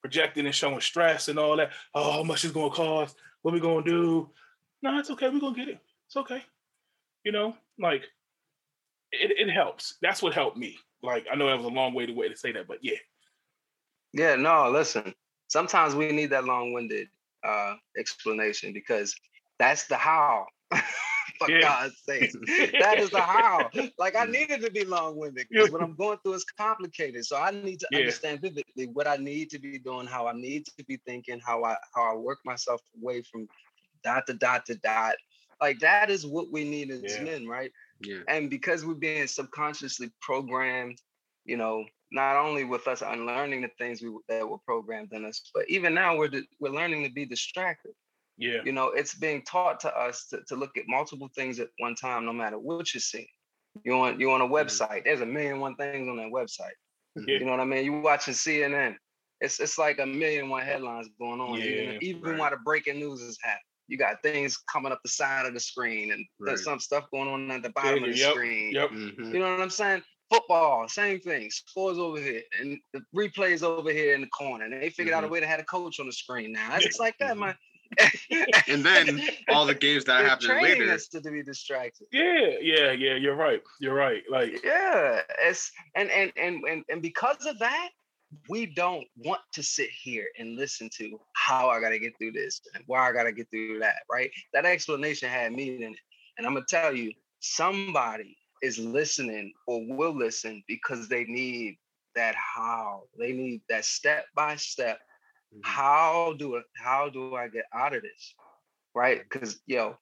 projecting 0.00 0.44
and 0.44 0.54
showing 0.54 0.80
stress 0.80 1.28
and 1.28 1.38
all 1.38 1.56
that, 1.56 1.70
oh, 1.94 2.12
how 2.12 2.22
much 2.22 2.44
is 2.44 2.52
gonna 2.52 2.70
cost? 2.70 3.16
What 3.42 3.54
we 3.54 3.60
gonna 3.60 3.82
do? 3.82 4.30
No, 4.82 4.98
it's 4.98 5.10
okay. 5.10 5.28
We're 5.28 5.40
gonna 5.40 5.56
get 5.56 5.68
it. 5.68 5.78
It's 6.06 6.16
okay. 6.16 6.42
You 7.24 7.32
know, 7.32 7.56
like 7.78 8.04
it, 9.12 9.48
it 9.48 9.50
helps. 9.50 9.96
That's 10.02 10.22
what 10.22 10.34
helped 10.34 10.58
me. 10.58 10.76
Like 11.02 11.26
I 11.32 11.36
know 11.36 11.46
that 11.46 11.56
was 11.56 11.66
a 11.66 11.70
long 11.70 11.94
way 11.94 12.06
to 12.06 12.12
way 12.12 12.28
to 12.28 12.36
say 12.36 12.52
that, 12.52 12.68
but 12.68 12.78
yeah. 12.82 12.98
Yeah, 14.12 14.36
no, 14.36 14.70
listen. 14.70 15.14
Sometimes 15.48 15.94
we 15.94 16.12
need 16.12 16.30
that 16.30 16.44
long-winded 16.44 17.08
uh 17.42 17.74
explanation 17.98 18.72
because 18.72 19.14
that's 19.68 19.86
the 19.86 19.96
how. 19.96 20.46
For 21.38 21.50
yeah. 21.50 21.60
God's 21.62 21.96
sake. 22.06 22.32
That 22.80 22.98
is 22.98 23.10
the 23.10 23.20
how. 23.20 23.68
Like 23.98 24.14
I 24.14 24.24
needed 24.24 24.60
to 24.60 24.70
be 24.70 24.84
long-winded 24.84 25.46
because 25.50 25.70
what 25.72 25.82
I'm 25.82 25.94
going 25.98 26.18
through 26.22 26.34
is 26.34 26.44
complicated. 26.44 27.24
So 27.24 27.36
I 27.36 27.50
need 27.50 27.80
to 27.80 27.88
yeah. 27.90 28.00
understand 28.00 28.40
vividly 28.40 28.86
what 28.92 29.08
I 29.08 29.16
need 29.16 29.50
to 29.50 29.58
be 29.58 29.78
doing, 29.78 30.06
how 30.06 30.28
I 30.28 30.32
need 30.32 30.66
to 30.66 30.84
be 30.84 30.98
thinking, 31.04 31.40
how 31.44 31.64
I 31.64 31.76
how 31.94 32.12
I 32.12 32.14
work 32.14 32.38
myself 32.44 32.80
away 33.02 33.22
from 33.22 33.48
dot 34.04 34.26
to 34.28 34.34
dot 34.34 34.66
to 34.66 34.76
dot. 34.76 35.16
Like 35.60 35.80
that 35.80 36.08
is 36.08 36.24
what 36.24 36.52
we 36.52 36.62
need 36.62 36.92
as 36.92 37.02
yeah. 37.02 37.24
men, 37.24 37.48
right? 37.48 37.72
Yeah. 38.00 38.20
And 38.28 38.48
because 38.48 38.84
we're 38.84 38.94
being 38.94 39.26
subconsciously 39.26 40.12
programmed, 40.20 41.00
you 41.44 41.56
know, 41.56 41.84
not 42.12 42.36
only 42.36 42.64
with 42.64 42.86
us 42.86 43.02
unlearning 43.02 43.62
the 43.62 43.70
things 43.76 44.02
we, 44.02 44.10
that 44.28 44.48
were 44.48 44.58
programmed 44.58 45.12
in 45.12 45.24
us, 45.24 45.50
but 45.52 45.68
even 45.68 45.94
now 45.94 46.16
we're 46.16 46.30
we're 46.60 46.70
learning 46.70 47.02
to 47.04 47.10
be 47.10 47.26
distracted. 47.26 47.92
Yeah. 48.36 48.60
You 48.64 48.72
know, 48.72 48.88
it's 48.88 49.14
being 49.14 49.42
taught 49.42 49.80
to 49.80 49.96
us 49.96 50.26
to, 50.30 50.40
to 50.48 50.56
look 50.56 50.76
at 50.76 50.84
multiple 50.88 51.30
things 51.34 51.60
at 51.60 51.68
one 51.78 51.94
time, 51.94 52.24
no 52.24 52.32
matter 52.32 52.58
what 52.58 52.92
you 52.94 53.00
see. 53.00 53.28
You 53.82 53.94
on 53.94 54.20
you 54.20 54.30
on 54.30 54.40
a 54.40 54.44
mm-hmm. 54.44 54.54
website. 54.54 54.88
Mm-hmm. 54.88 55.04
There's 55.04 55.20
a 55.20 55.26
million 55.26 55.60
one 55.60 55.74
things 55.76 56.08
on 56.08 56.16
that 56.16 56.30
website. 56.30 56.74
Yeah. 57.16 57.38
You 57.38 57.44
know 57.44 57.52
what 57.52 57.60
I 57.60 57.64
mean? 57.64 57.84
You 57.84 58.00
watching 58.00 58.34
CNN. 58.34 58.96
It's 59.40 59.60
it's 59.60 59.78
like 59.78 59.98
a 59.98 60.06
million 60.06 60.48
one 60.48 60.62
headlines 60.62 61.08
going 61.18 61.40
on. 61.40 61.58
Yeah, 61.58 61.66
even 61.66 61.98
even 62.02 62.22
right. 62.22 62.38
while 62.38 62.50
the 62.50 62.56
breaking 62.64 62.98
news 62.98 63.20
is 63.20 63.38
happening. 63.42 63.60
You 63.88 63.98
got 63.98 64.22
things 64.22 64.56
coming 64.72 64.92
up 64.92 65.00
the 65.02 65.10
side 65.10 65.44
of 65.44 65.52
the 65.52 65.60
screen 65.60 66.12
and 66.12 66.24
right. 66.38 66.46
there's 66.46 66.64
some 66.64 66.80
stuff 66.80 67.04
going 67.12 67.28
on 67.28 67.50
at 67.50 67.62
the 67.62 67.70
bottom 67.70 68.02
yeah, 68.02 68.08
of 68.08 68.14
the 68.14 68.18
yep, 68.18 68.30
screen. 68.30 68.72
Yep. 68.72 68.90
Mm-hmm. 68.90 69.34
You 69.34 69.40
know 69.40 69.50
what 69.50 69.60
I'm 69.60 69.70
saying? 69.70 70.02
Football, 70.32 70.88
same 70.88 71.20
thing. 71.20 71.50
Scores 71.50 71.98
over 71.98 72.18
here 72.18 72.40
and 72.58 72.78
the 72.94 73.02
replays 73.14 73.62
over 73.62 73.92
here 73.92 74.14
in 74.14 74.22
the 74.22 74.26
corner. 74.28 74.64
And 74.64 74.72
they 74.72 74.88
figured 74.88 75.08
mm-hmm. 75.08 75.18
out 75.18 75.24
a 75.24 75.26
mm-hmm. 75.26 75.34
way 75.34 75.40
to 75.40 75.46
have 75.46 75.60
a 75.60 75.64
coach 75.64 76.00
on 76.00 76.06
the 76.06 76.12
screen 76.12 76.52
now. 76.52 76.76
It's 76.76 76.98
like 76.98 77.16
that, 77.18 77.36
man. 77.36 77.54
and 78.68 78.84
then 78.84 79.20
all 79.48 79.66
the 79.66 79.74
games 79.74 80.04
that 80.04 80.24
happen 80.24 80.48
later 80.48 80.90
us 80.92 81.08
to 81.08 81.20
be 81.20 81.42
distracted. 81.42 82.06
Yeah, 82.12 82.56
yeah, 82.60 82.92
yeah. 82.92 83.14
You're 83.14 83.36
right. 83.36 83.62
You're 83.80 83.94
right. 83.94 84.22
Like 84.30 84.64
yeah, 84.64 85.20
it's 85.42 85.70
and 85.94 86.10
and 86.10 86.32
and 86.36 86.62
and, 86.64 86.84
and 86.88 87.02
because 87.02 87.46
of 87.46 87.58
that, 87.58 87.90
we 88.48 88.66
don't 88.66 89.06
want 89.16 89.40
to 89.52 89.62
sit 89.62 89.90
here 89.90 90.26
and 90.38 90.56
listen 90.56 90.88
to 90.98 91.20
how 91.34 91.68
I 91.68 91.80
gotta 91.80 91.98
get 91.98 92.16
through 92.18 92.32
this 92.32 92.60
and 92.74 92.84
why 92.86 93.08
I 93.08 93.12
gotta 93.12 93.32
get 93.32 93.50
through 93.50 93.78
that. 93.80 94.02
Right? 94.10 94.30
That 94.52 94.64
explanation 94.64 95.28
had 95.28 95.52
me 95.52 95.76
in 95.76 95.92
it, 95.92 95.98
and 96.38 96.46
I'm 96.46 96.54
gonna 96.54 96.66
tell 96.68 96.94
you, 96.94 97.12
somebody 97.40 98.36
is 98.62 98.78
listening 98.78 99.52
or 99.66 99.84
will 99.86 100.16
listen 100.16 100.62
because 100.66 101.08
they 101.08 101.24
need 101.24 101.76
that 102.14 102.34
how 102.34 103.02
they 103.18 103.32
need 103.32 103.60
that 103.68 103.84
step 103.84 104.26
by 104.34 104.56
step. 104.56 104.98
Mm-hmm. 105.54 105.60
How 105.62 106.34
do? 106.38 106.60
How 106.76 107.08
do 107.08 107.36
I 107.36 107.48
get 107.48 107.64
out 107.74 107.94
of 107.94 108.02
this? 108.02 108.34
Right? 108.94 109.22
Because 109.22 109.60
yo, 109.66 109.96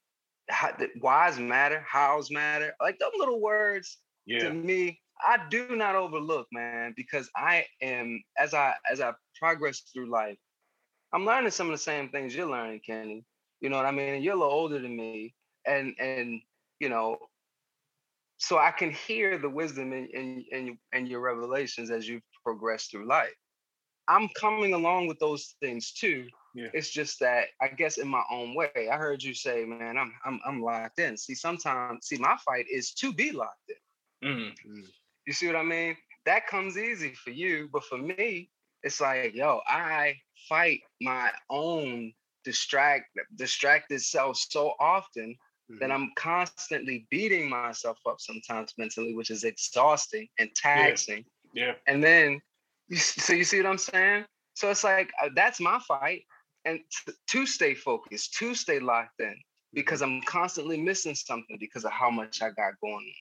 how, 0.49 0.77
whys 1.01 1.39
matter, 1.39 1.85
hows 1.87 2.31
matter. 2.31 2.75
Like 2.81 2.99
those 2.99 3.13
little 3.19 3.41
words 3.41 3.99
yeah. 4.27 4.45
to 4.45 4.53
me, 4.53 5.01
I 5.21 5.39
do 5.51 5.77
not 5.77 5.95
overlook, 5.95 6.47
man, 6.53 6.95
because 6.97 7.31
I 7.37 7.67
am 7.81 8.23
as 8.39 8.55
I 8.55 8.75
as 8.91 9.01
I 9.01 9.13
progress 9.39 9.81
through 9.93 10.11
life, 10.11 10.39
I'm 11.13 11.27
learning 11.27 11.51
some 11.51 11.69
of 11.69 11.73
the 11.73 11.79
same 11.79 12.09
things 12.09 12.35
you're 12.35 12.51
learning, 12.51 12.81
Kenny. 12.85 13.25
You 13.61 13.69
know 13.69 13.77
what 13.77 13.87
I 13.87 13.93
mean? 13.93 14.15
And 14.15 14.25
you're 14.25 14.35
a 14.35 14.39
little 14.39 14.53
older 14.53 14.79
than 14.79 14.97
me, 14.97 15.35
and 15.67 15.95
and 16.01 16.41
you 16.81 16.89
know, 16.89 17.19
so 18.39 18.59
I 18.59 18.73
can 18.73 18.91
hear 18.91 19.39
the 19.39 19.51
wisdom 19.51 19.93
in 19.93 20.07
in 20.07 20.45
in, 20.51 20.79
in 20.93 21.07
your 21.07 21.21
revelations 21.21 21.91
as 21.91 22.09
you 22.09 22.21
progress 22.45 22.87
through 22.87 23.07
life. 23.07 23.35
I'm 24.09 24.29
coming 24.39 24.75
along 24.75 25.07
with 25.07 25.19
those 25.19 25.55
things 25.61 25.93
too. 25.93 26.27
Yeah. 26.55 26.69
It's 26.75 26.91
just 26.91 27.19
that 27.21 27.47
I 27.61 27.69
guess 27.69 27.99
in 27.99 28.09
my 28.09 28.23
own 28.31 28.55
way. 28.55 28.89
I 28.91 28.97
heard 28.97 29.23
you 29.23 29.33
say, 29.35 29.65
man, 29.65 29.97
I'm 29.97 30.13
I'm 30.25 30.41
I'm 30.45 30.63
locked 30.63 30.99
in. 30.99 31.17
See, 31.17 31.35
sometimes 31.35 32.07
see 32.07 32.19
my 32.19 32.37
fight 32.45 32.67
is 32.71 32.93
to 32.95 33.13
be 33.13 33.33
locked 33.33 33.71
in. 34.23 34.29
Mm-hmm. 34.29 34.81
You 35.27 35.33
see 35.33 35.47
what 35.47 35.57
I 35.57 35.63
mean? 35.63 35.97
That 36.27 36.47
comes 36.47 36.77
easy 36.77 37.15
for 37.15 37.31
you, 37.31 37.69
but 37.73 37.85
for 37.85 37.99
me, 37.99 38.51
it's 38.83 39.01
like, 39.01 39.35
yo, 39.35 39.61
I 39.67 40.17
fight 40.49 40.81
my 41.01 41.31
own 41.51 42.13
distract 42.45 43.07
distracted 43.37 44.03
self 44.03 44.37
so 44.37 44.75
often 44.81 45.35
mm-hmm. 45.71 45.79
that 45.79 45.91
I'm 45.91 46.11
constantly 46.17 47.07
beating 47.11 47.49
myself 47.49 47.99
up 48.07 48.21
sometimes 48.21 48.75
mentally, 48.77 49.15
which 49.15 49.31
is 49.31 49.45
exhausting 49.45 50.29
and 50.39 50.51
taxing. 50.55 51.25
Yeah. 51.55 51.67
yeah. 51.67 51.73
And 51.87 52.03
then 52.03 52.41
so 52.95 53.33
you 53.33 53.45
see 53.45 53.59
what 53.59 53.67
I'm 53.67 53.79
saying? 53.79 54.25
So 54.55 54.71
it's 54.71 54.85
like 54.85 55.11
uh, 55.23 55.31
that's 55.35 55.61
my 55.61 55.79
fight, 55.87 56.23
and 56.65 56.81
t- 57.07 57.13
to 57.29 57.47
stay 57.47 57.75
focused, 57.75 58.35
to 58.35 58.55
stay 58.55 58.79
locked 58.79 59.21
in, 59.21 59.35
because 59.73 60.03
I'm 60.03 60.21
constantly 60.23 60.81
missing 60.81 61.15
something 61.15 61.57
because 61.59 61.85
of 61.85 61.93
how 61.93 62.11
much 62.11 62.43
I 62.43 62.51
got 62.51 62.75
going 62.83 62.95
on. 62.95 63.13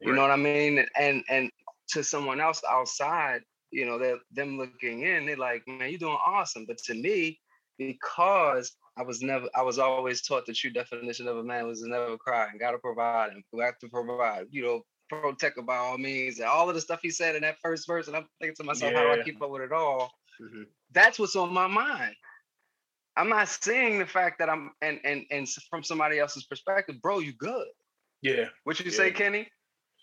You 0.00 0.08
right. 0.08 0.16
know 0.16 0.22
what 0.22 0.30
I 0.30 0.36
mean? 0.36 0.84
And 0.98 1.22
and 1.28 1.50
to 1.90 2.02
someone 2.02 2.40
else 2.40 2.62
outside, 2.68 3.42
you 3.70 3.86
know, 3.86 3.98
they're 3.98 4.18
them 4.32 4.58
looking 4.58 5.02
in, 5.02 5.26
they're 5.26 5.36
like, 5.36 5.62
man, 5.66 5.90
you're 5.90 5.98
doing 5.98 6.18
awesome. 6.24 6.64
But 6.66 6.78
to 6.78 6.94
me, 6.94 7.38
because 7.78 8.72
I 8.96 9.02
was 9.02 9.22
never, 9.22 9.48
I 9.54 9.62
was 9.62 9.78
always 9.78 10.22
taught 10.22 10.46
the 10.46 10.52
true 10.52 10.70
definition 10.70 11.28
of 11.28 11.36
a 11.36 11.44
man 11.44 11.66
was 11.66 11.82
to 11.82 11.88
never 11.88 12.16
cry 12.16 12.48
and 12.50 12.58
gotta 12.58 12.78
provide 12.78 13.32
and 13.32 13.42
we 13.52 13.62
have 13.62 13.78
to 13.78 13.88
provide. 13.88 14.46
You 14.50 14.62
know, 14.62 14.82
protect 15.08 15.64
by 15.66 15.76
all 15.76 15.98
means, 15.98 16.38
and 16.38 16.48
all 16.48 16.68
of 16.68 16.74
the 16.74 16.80
stuff 16.80 17.00
he 17.02 17.10
said 17.10 17.34
in 17.36 17.42
that 17.42 17.56
first 17.62 17.86
verse. 17.86 18.08
And 18.08 18.16
I'm 18.16 18.26
thinking 18.40 18.56
to 18.56 18.64
myself, 18.64 18.92
yeah. 18.92 18.98
how 18.98 19.14
do 19.14 19.20
I 19.20 19.24
keep 19.24 19.40
up 19.42 19.50
with 19.50 19.62
it 19.62 19.72
all? 19.72 20.12
Mm-hmm. 20.40 20.62
That's 20.92 21.18
what's 21.18 21.36
on 21.36 21.52
my 21.52 21.66
mind. 21.66 22.14
I'm 23.16 23.28
not 23.28 23.48
seeing 23.48 23.98
the 23.98 24.06
fact 24.06 24.38
that 24.38 24.50
I'm 24.50 24.72
and 24.82 25.00
and 25.04 25.24
and 25.30 25.48
from 25.70 25.82
somebody 25.82 26.18
else's 26.18 26.44
perspective, 26.44 27.00
bro, 27.00 27.20
you 27.20 27.32
good. 27.32 27.66
Yeah. 28.22 28.46
What 28.64 28.78
you 28.78 28.90
yeah. 28.90 28.96
say, 28.96 29.10
Kenny? 29.10 29.48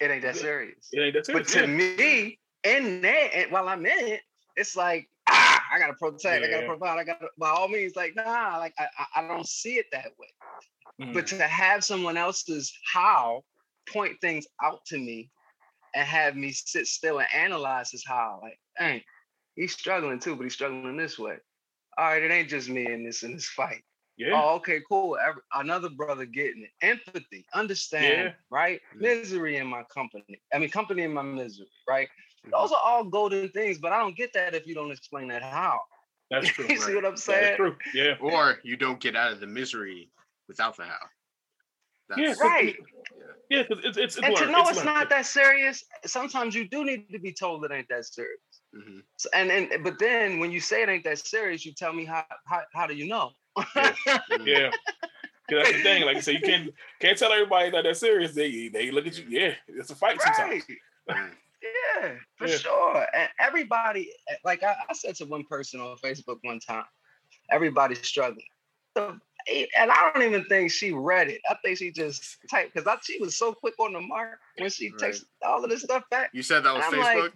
It 0.01 0.09
ain't 0.09 0.23
that 0.23 0.35
serious. 0.35 0.89
It 0.91 1.01
ain't 1.01 1.13
that 1.13 1.25
serious. 1.25 1.53
But 1.53 1.59
to 1.59 1.67
me, 1.67 2.39
in 2.63 3.01
that, 3.01 3.51
while 3.51 3.67
I'm 3.67 3.85
in 3.85 4.07
it, 4.07 4.21
it's 4.55 4.75
like 4.75 5.07
ah, 5.29 5.63
I 5.71 5.79
gotta 5.79 5.93
protect. 5.93 6.43
I 6.43 6.49
gotta 6.49 6.67
provide, 6.67 6.99
I 6.99 7.03
gotta 7.03 7.27
by 7.37 7.49
all 7.49 7.67
means, 7.67 7.95
like 7.95 8.15
nah, 8.15 8.57
like 8.57 8.73
I 8.79 8.87
I 9.15 9.27
don't 9.27 9.47
see 9.47 9.75
it 9.75 9.85
that 9.91 10.11
way. 10.19 10.27
Mm. 11.01 11.13
But 11.13 11.27
to 11.27 11.43
have 11.43 11.83
someone 11.83 12.17
else's 12.17 12.73
how 12.91 13.43
point 13.87 14.19
things 14.21 14.47
out 14.61 14.85
to 14.85 14.97
me 14.97 15.29
and 15.95 16.07
have 16.07 16.35
me 16.35 16.51
sit 16.51 16.87
still 16.87 17.19
and 17.19 17.27
analyze 17.33 17.91
his 17.91 18.05
how. 18.05 18.39
Like, 18.41 18.59
hey, 18.77 19.03
he's 19.55 19.73
struggling 19.73 20.19
too, 20.19 20.35
but 20.35 20.43
he's 20.43 20.53
struggling 20.53 20.97
this 20.97 21.19
way. 21.19 21.37
All 21.97 22.05
right, 22.05 22.23
it 22.23 22.31
ain't 22.31 22.49
just 22.49 22.69
me 22.69 22.91
in 22.91 23.03
this 23.03 23.23
in 23.23 23.33
this 23.33 23.47
fight. 23.47 23.83
Yeah. 24.17 24.31
Oh, 24.33 24.55
okay, 24.55 24.79
cool. 24.87 25.17
Every, 25.17 25.41
another 25.55 25.89
brother 25.89 26.25
getting 26.25 26.63
it. 26.63 26.69
Empathy, 26.81 27.45
understand, 27.53 28.25
yeah. 28.25 28.31
right? 28.51 28.79
Misery 28.95 29.57
in 29.57 29.67
my 29.67 29.83
company. 29.93 30.39
I 30.53 30.59
mean, 30.59 30.69
company 30.69 31.03
in 31.03 31.13
my 31.13 31.23
misery, 31.23 31.67
right? 31.87 32.07
Mm-hmm. 32.07 32.51
Those 32.51 32.71
are 32.71 32.81
all 32.83 33.03
golden 33.03 33.49
things, 33.49 33.79
but 33.79 33.91
I 33.91 33.99
don't 33.99 34.15
get 34.15 34.31
that 34.33 34.53
if 34.53 34.67
you 34.67 34.75
don't 34.75 34.91
explain 34.91 35.29
that 35.29 35.41
how. 35.41 35.79
That's 36.29 36.47
true. 36.49 36.65
you 36.65 36.75
right. 36.75 36.79
see 36.79 36.95
what 36.95 37.05
I'm 37.05 37.17
saying? 37.17 37.41
That's 37.41 37.57
true. 37.57 37.75
Yeah. 37.93 38.15
Or 38.21 38.59
you 38.63 38.77
don't 38.77 38.99
get 38.99 39.15
out 39.15 39.31
of 39.31 39.39
the 39.39 39.47
misery 39.47 40.09
without 40.47 40.77
the 40.77 40.83
how. 40.83 41.05
Yeah, 42.17 42.33
right. 42.41 42.75
Yeah, 43.49 43.63
because 43.63 43.83
it's, 43.85 43.97
it's, 43.97 44.17
it's 44.17 44.25
and 44.25 44.35
to 44.37 44.45
know 44.47 44.61
it's, 44.61 44.71
it's 44.71 44.83
not 44.83 45.09
that 45.09 45.25
serious. 45.25 45.83
Sometimes 46.05 46.55
you 46.55 46.67
do 46.67 46.83
need 46.83 47.09
to 47.11 47.19
be 47.19 47.31
told 47.31 47.63
it 47.65 47.71
ain't 47.71 47.87
that 47.89 48.05
serious. 48.05 48.39
Mm-hmm. 48.75 48.99
So, 49.17 49.29
and 49.33 49.51
and 49.51 49.83
but 49.83 49.99
then 49.99 50.39
when 50.39 50.51
you 50.51 50.59
say 50.59 50.81
it 50.81 50.89
ain't 50.89 51.03
that 51.03 51.19
serious, 51.19 51.65
you 51.65 51.73
tell 51.73 51.93
me 51.93 52.05
how 52.05 52.25
how, 52.45 52.61
how 52.73 52.87
do 52.87 52.95
you 52.95 53.07
know? 53.07 53.31
yeah. 53.75 53.93
yeah. 54.45 54.71
that's 55.49 55.71
the 55.71 55.83
thing. 55.83 56.03
Like 56.03 56.15
you 56.15 56.21
said, 56.21 56.35
you 56.35 56.41
can't 56.41 56.73
can't 56.99 57.17
tell 57.17 57.31
everybody 57.31 57.69
that 57.69 57.83
they're 57.83 57.93
serious. 57.93 58.33
They 58.33 58.69
they 58.69 58.89
look 58.91 59.05
at 59.05 59.17
you. 59.19 59.25
Yeah, 59.29 59.53
it's 59.67 59.91
a 59.91 59.95
fight 59.95 60.17
right. 60.23 60.35
sometimes. 60.35 60.63
yeah, 61.09 62.13
for 62.37 62.47
yeah. 62.47 62.55
sure. 62.55 63.05
And 63.13 63.29
everybody, 63.39 64.11
like 64.43 64.63
I, 64.63 64.75
I 64.89 64.93
said 64.93 65.15
to 65.15 65.25
one 65.25 65.43
person 65.43 65.79
on 65.79 65.97
Facebook 65.97 66.37
one 66.41 66.59
time, 66.59 66.85
everybody's 67.51 68.01
struggling. 68.01 68.47
The 68.95 69.19
and 69.47 69.91
I 69.91 70.11
don't 70.13 70.23
even 70.23 70.45
think 70.45 70.71
she 70.71 70.91
read 70.91 71.29
it. 71.29 71.41
I 71.49 71.55
think 71.63 71.77
she 71.77 71.91
just 71.91 72.37
typed 72.49 72.73
because 72.73 72.99
she 73.03 73.19
was 73.19 73.37
so 73.37 73.53
quick 73.53 73.73
on 73.79 73.93
the 73.93 74.01
mark 74.01 74.39
when 74.57 74.69
she 74.69 74.91
right. 74.91 75.11
texted 75.11 75.25
all 75.45 75.63
of 75.63 75.69
this 75.69 75.83
stuff 75.83 76.03
back. 76.09 76.29
You 76.33 76.43
said 76.43 76.63
that 76.63 76.75
was 76.75 76.83
Facebook. 76.85 77.23
Like, 77.23 77.33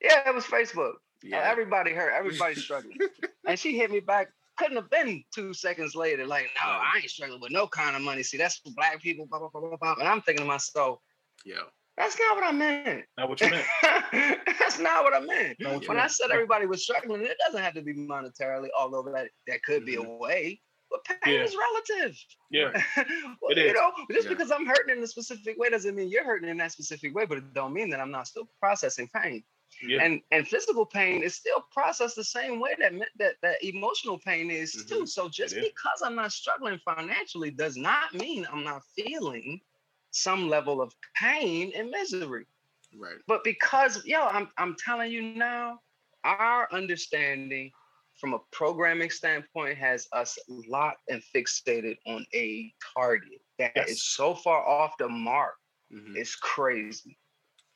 yeah, 0.00 0.28
it 0.28 0.34
was 0.34 0.44
Facebook. 0.44 0.94
Yeah. 1.22 1.38
Uh, 1.38 1.42
everybody 1.42 1.92
heard. 1.92 2.12
Everybody's 2.12 2.62
struggling, 2.64 2.98
and 3.46 3.58
she 3.58 3.76
hit 3.76 3.90
me 3.90 4.00
back. 4.00 4.28
Couldn't 4.56 4.76
have 4.76 4.90
been 4.90 5.22
two 5.32 5.54
seconds 5.54 5.94
later. 5.94 6.26
Like, 6.26 6.50
no, 6.62 6.70
I 6.70 6.98
ain't 7.00 7.10
struggling 7.10 7.40
with 7.40 7.52
no 7.52 7.66
kind 7.68 7.94
of 7.94 8.02
money. 8.02 8.22
See, 8.22 8.36
that's 8.36 8.58
for 8.58 8.70
black 8.76 9.00
people. 9.00 9.26
Blah, 9.26 9.38
blah, 9.38 9.48
blah, 9.52 9.76
blah, 9.76 9.94
And 9.98 10.08
I'm 10.08 10.20
thinking 10.20 10.44
to 10.44 10.48
myself, 10.48 10.98
yo, 11.44 11.58
that's 11.96 12.18
not 12.18 12.36
what 12.36 12.44
I 12.44 12.52
meant. 12.52 13.04
Not 13.16 13.28
what 13.28 13.40
you 13.40 13.50
meant. 13.50 13.66
that's 14.58 14.78
not 14.78 15.04
what 15.04 15.14
I 15.14 15.20
meant. 15.20 15.56
What 15.60 15.88
when 15.88 15.96
meant. 15.96 16.00
I 16.00 16.06
said 16.06 16.30
everybody 16.30 16.66
was 16.66 16.84
struggling, 16.84 17.22
it 17.22 17.36
doesn't 17.44 17.62
have 17.62 17.74
to 17.74 17.82
be 17.82 17.92
monetarily, 17.92 18.68
although 18.78 19.02
that 19.12 19.28
that 19.48 19.62
could 19.64 19.84
be 19.84 19.96
mm-hmm. 19.96 20.10
a 20.10 20.16
way. 20.16 20.60
But 20.90 21.04
pain 21.04 21.34
yeah. 21.34 21.42
is 21.42 21.54
relative. 21.54 22.18
Yeah. 22.50 22.82
well, 23.42 23.56
you 23.56 23.74
know, 23.74 23.92
just 24.10 24.24
yeah. 24.24 24.34
because 24.34 24.50
I'm 24.50 24.66
hurting 24.66 24.96
in 24.96 25.02
a 25.02 25.06
specific 25.06 25.58
way 25.58 25.68
doesn't 25.68 25.94
mean 25.94 26.08
you're 26.08 26.24
hurting 26.24 26.48
in 26.48 26.56
that 26.58 26.72
specific 26.72 27.14
way, 27.14 27.26
but 27.26 27.38
it 27.38 27.52
don't 27.52 27.74
mean 27.74 27.90
that 27.90 28.00
I'm 28.00 28.10
not 28.10 28.26
still 28.26 28.48
processing 28.60 29.08
pain. 29.14 29.44
Yeah. 29.86 30.02
And 30.02 30.20
and 30.32 30.48
physical 30.48 30.86
pain 30.86 31.22
is 31.22 31.34
still 31.34 31.64
processed 31.70 32.16
the 32.16 32.24
same 32.24 32.58
way 32.58 32.74
that 32.80 32.92
that, 33.18 33.34
that 33.42 33.62
emotional 33.62 34.18
pain 34.18 34.50
is 34.50 34.74
mm-hmm. 34.74 35.00
too. 35.00 35.06
So 35.06 35.28
just 35.28 35.54
because 35.54 36.02
I'm 36.02 36.14
not 36.14 36.32
struggling 36.32 36.80
financially 36.84 37.50
does 37.50 37.76
not 37.76 38.14
mean 38.14 38.46
I'm 38.50 38.64
not 38.64 38.82
feeling 38.96 39.60
some 40.10 40.48
level 40.48 40.80
of 40.80 40.94
pain 41.14 41.72
and 41.76 41.90
misery. 41.90 42.46
Right. 42.98 43.16
But 43.26 43.44
because 43.44 44.04
yo, 44.04 44.26
I'm 44.26 44.48
I'm 44.56 44.74
telling 44.82 45.12
you 45.12 45.22
now, 45.22 45.80
our 46.24 46.68
understanding 46.72 47.70
from 48.18 48.34
a 48.34 48.38
programming 48.52 49.10
standpoint 49.10 49.78
has 49.78 50.08
us 50.12 50.38
locked 50.68 51.02
and 51.08 51.22
fixated 51.34 51.96
on 52.06 52.26
a 52.34 52.72
target 52.96 53.40
that 53.58 53.72
yes. 53.76 53.88
is 53.88 54.02
so 54.04 54.34
far 54.34 54.66
off 54.66 54.92
the 54.98 55.08
mark. 55.08 55.54
Mm-hmm. 55.92 56.16
It's 56.16 56.34
crazy. 56.36 57.18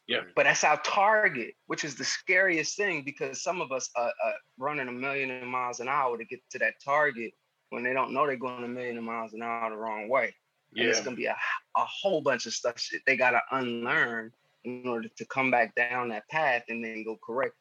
Yeah. 0.06 0.22
But 0.34 0.44
that's 0.44 0.64
our 0.64 0.80
target, 0.82 1.54
which 1.66 1.84
is 1.84 1.94
the 1.94 2.04
scariest 2.04 2.76
thing 2.76 3.02
because 3.04 3.42
some 3.42 3.60
of 3.60 3.70
us 3.72 3.88
are, 3.96 4.08
are 4.08 4.34
running 4.58 4.88
a 4.88 4.92
million 4.92 5.46
miles 5.46 5.80
an 5.80 5.88
hour 5.88 6.18
to 6.18 6.24
get 6.24 6.40
to 6.50 6.58
that 6.58 6.74
target 6.84 7.32
when 7.70 7.82
they 7.82 7.92
don't 7.92 8.12
know 8.12 8.26
they're 8.26 8.36
going 8.36 8.64
a 8.64 8.68
million 8.68 9.02
miles 9.02 9.32
an 9.32 9.42
hour 9.42 9.70
the 9.70 9.76
wrong 9.76 10.08
way. 10.08 10.34
Yeah. 10.72 10.82
And 10.82 10.90
it's 10.90 11.00
going 11.00 11.16
to 11.16 11.20
be 11.20 11.26
a, 11.26 11.36
a 11.76 11.84
whole 11.84 12.20
bunch 12.20 12.46
of 12.46 12.52
stuff 12.52 12.74
that 12.92 13.00
they 13.06 13.16
got 13.16 13.30
to 13.30 13.40
unlearn 13.52 14.32
in 14.64 14.86
order 14.86 15.08
to 15.16 15.24
come 15.26 15.50
back 15.50 15.74
down 15.74 16.08
that 16.08 16.28
path 16.28 16.64
and 16.68 16.84
then 16.84 17.04
go 17.04 17.18
correct. 17.24 17.54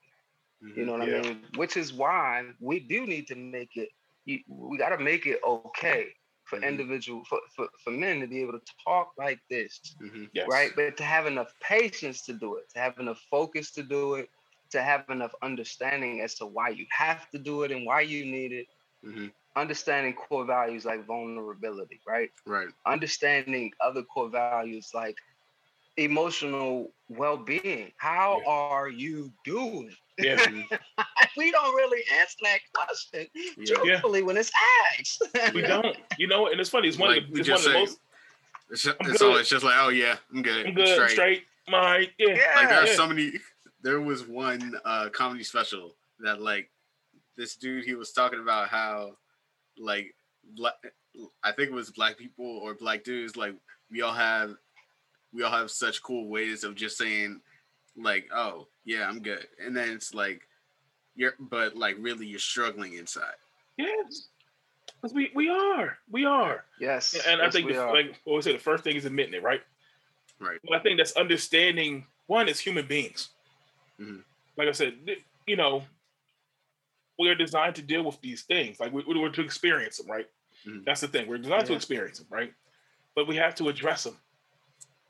You 0.61 0.85
know 0.85 0.93
what 0.93 1.07
yeah. 1.07 1.17
I 1.17 1.21
mean? 1.21 1.41
Which 1.55 1.75
is 1.77 1.91
why 1.91 2.45
we 2.59 2.79
do 2.79 3.05
need 3.05 3.27
to 3.27 3.35
make 3.35 3.75
it. 3.75 3.89
We 4.25 4.77
got 4.77 4.89
to 4.89 4.99
make 4.99 5.25
it 5.25 5.39
okay 5.45 6.07
for 6.43 6.57
mm-hmm. 6.57 6.65
individual 6.65 7.23
for, 7.27 7.39
for, 7.55 7.67
for 7.83 7.91
men 7.91 8.19
to 8.19 8.27
be 8.27 8.41
able 8.41 8.53
to 8.53 8.61
talk 8.83 9.13
like 9.17 9.39
this, 9.49 9.95
mm-hmm. 10.01 10.25
yes. 10.33 10.47
right? 10.49 10.71
But 10.75 10.97
to 10.97 11.03
have 11.03 11.25
enough 11.25 11.53
patience 11.61 12.21
to 12.23 12.33
do 12.33 12.57
it, 12.57 12.69
to 12.73 12.79
have 12.79 12.99
enough 12.99 13.19
focus 13.31 13.71
to 13.71 13.83
do 13.83 14.15
it, 14.15 14.29
to 14.71 14.81
have 14.81 15.05
enough 15.09 15.33
understanding 15.41 16.21
as 16.21 16.35
to 16.35 16.45
why 16.45 16.69
you 16.69 16.85
have 16.91 17.29
to 17.31 17.39
do 17.39 17.63
it 17.63 17.71
and 17.71 17.85
why 17.85 18.01
you 18.01 18.25
need 18.25 18.51
it. 18.51 18.67
Mm-hmm. 19.05 19.27
Understanding 19.55 20.13
core 20.13 20.45
values 20.45 20.85
like 20.85 21.05
vulnerability, 21.05 21.99
right? 22.07 22.29
Right. 22.45 22.67
Understanding 22.85 23.71
other 23.81 24.03
core 24.03 24.29
values 24.29 24.91
like 24.93 25.17
emotional 25.97 26.91
well-being. 27.09 27.91
How 27.97 28.39
yeah. 28.39 28.49
are 28.49 28.89
you 28.89 29.31
doing? 29.43 29.93
Yeah. 30.17 30.45
we 31.37 31.51
don't 31.51 31.75
really 31.75 32.01
answer 32.19 32.37
that 32.43 32.59
question 32.73 33.27
yeah. 33.33 33.75
truthfully 33.75 34.19
yeah. 34.19 34.25
when 34.25 34.37
it's 34.37 34.51
asked. 34.99 35.23
we 35.53 35.61
don't. 35.61 35.95
You 36.17 36.27
know, 36.27 36.47
and 36.47 36.59
it's 36.59 36.69
funny. 36.69 36.87
It's 36.87 36.97
one 36.97 37.11
like, 37.11 37.23
of 37.23 37.33
the, 37.33 37.39
it's 37.39 37.49
one 37.49 37.57
of 37.57 37.63
the 37.63 37.73
most. 37.73 37.99
It's, 38.69 38.83
just, 38.83 38.97
it's 39.01 39.21
always 39.21 39.49
just 39.49 39.65
like, 39.65 39.75
oh 39.77 39.89
yeah, 39.89 40.17
I'm 40.33 40.41
good. 40.41 40.67
I'm 40.67 40.73
good. 40.73 40.87
Straight. 40.87 41.11
straight. 41.11 41.43
My 41.67 42.09
yeah. 42.17 42.35
yeah. 42.35 42.55
Like 42.55 42.69
there's 42.69 42.95
so 42.95 43.07
many. 43.07 43.33
There 43.81 44.01
was 44.01 44.27
one 44.27 44.75
uh, 44.85 45.09
comedy 45.09 45.43
special 45.43 45.95
that 46.19 46.41
like 46.41 46.69
this 47.37 47.55
dude 47.55 47.85
he 47.85 47.95
was 47.95 48.11
talking 48.11 48.39
about 48.39 48.67
how 48.69 49.13
like 49.77 50.13
black, 50.55 50.75
I 51.43 51.51
think 51.51 51.69
it 51.69 51.73
was 51.73 51.91
black 51.91 52.17
people 52.17 52.45
or 52.45 52.73
black 52.75 53.03
dudes 53.03 53.35
like 53.35 53.55
we 53.89 54.01
all 54.01 54.13
have 54.13 54.55
we 55.33 55.43
all 55.43 55.51
have 55.51 55.71
such 55.71 56.01
cool 56.03 56.29
ways 56.29 56.63
of 56.63 56.75
just 56.75 56.97
saying 56.97 57.41
like 57.97 58.27
oh 58.33 58.67
yeah 58.85 59.07
i'm 59.07 59.21
good. 59.21 59.47
And 59.63 59.75
then 59.75 59.89
it's 59.89 60.13
like 60.13 60.41
you're 61.15 61.33
but 61.39 61.75
like 61.75 61.97
really 61.99 62.25
you're 62.25 62.39
struggling 62.39 62.93
inside. 62.93 63.35
Yes. 63.77 64.27
Because 65.01 65.13
we 65.13 65.31
we 65.33 65.49
are. 65.49 65.97
We 66.09 66.25
are. 66.25 66.65
Yes. 66.79 67.13
And 67.13 67.39
yes, 67.39 67.47
i 67.47 67.49
think 67.49 67.71
the, 67.71 67.85
like 67.85 68.19
what 68.23 68.35
we 68.35 68.41
say 68.41 68.53
the 68.53 68.59
first 68.59 68.83
thing 68.83 68.95
is 68.95 69.05
admitting 69.05 69.33
it 69.33 69.43
right? 69.43 69.61
Right. 70.39 70.59
But 70.67 70.77
i 70.77 70.79
think 70.81 70.97
that's 70.97 71.13
understanding 71.13 72.05
one 72.27 72.47
is 72.47 72.59
human 72.59 72.85
beings. 72.87 73.29
Mm-hmm. 73.99 74.21
like 74.57 74.67
i 74.67 74.71
said 74.71 74.93
you 75.45 75.55
know 75.55 75.83
we 77.19 77.29
are 77.29 77.35
designed 77.35 77.75
to 77.75 77.83
deal 77.83 78.03
with 78.03 78.19
these 78.21 78.41
things. 78.43 78.79
Like 78.79 78.91
we, 78.91 79.03
we're 79.05 79.29
to 79.29 79.41
experience 79.41 79.97
them 79.97 80.09
right? 80.09 80.27
Mm-hmm. 80.65 80.79
that's 80.85 81.01
the 81.01 81.07
thing. 81.07 81.27
We're 81.27 81.37
designed 81.37 81.63
yeah. 81.63 81.67
to 81.67 81.73
experience 81.73 82.19
them 82.19 82.27
right? 82.29 82.53
But 83.15 83.27
we 83.27 83.35
have 83.35 83.55
to 83.55 83.69
address 83.69 84.05
them 84.05 84.15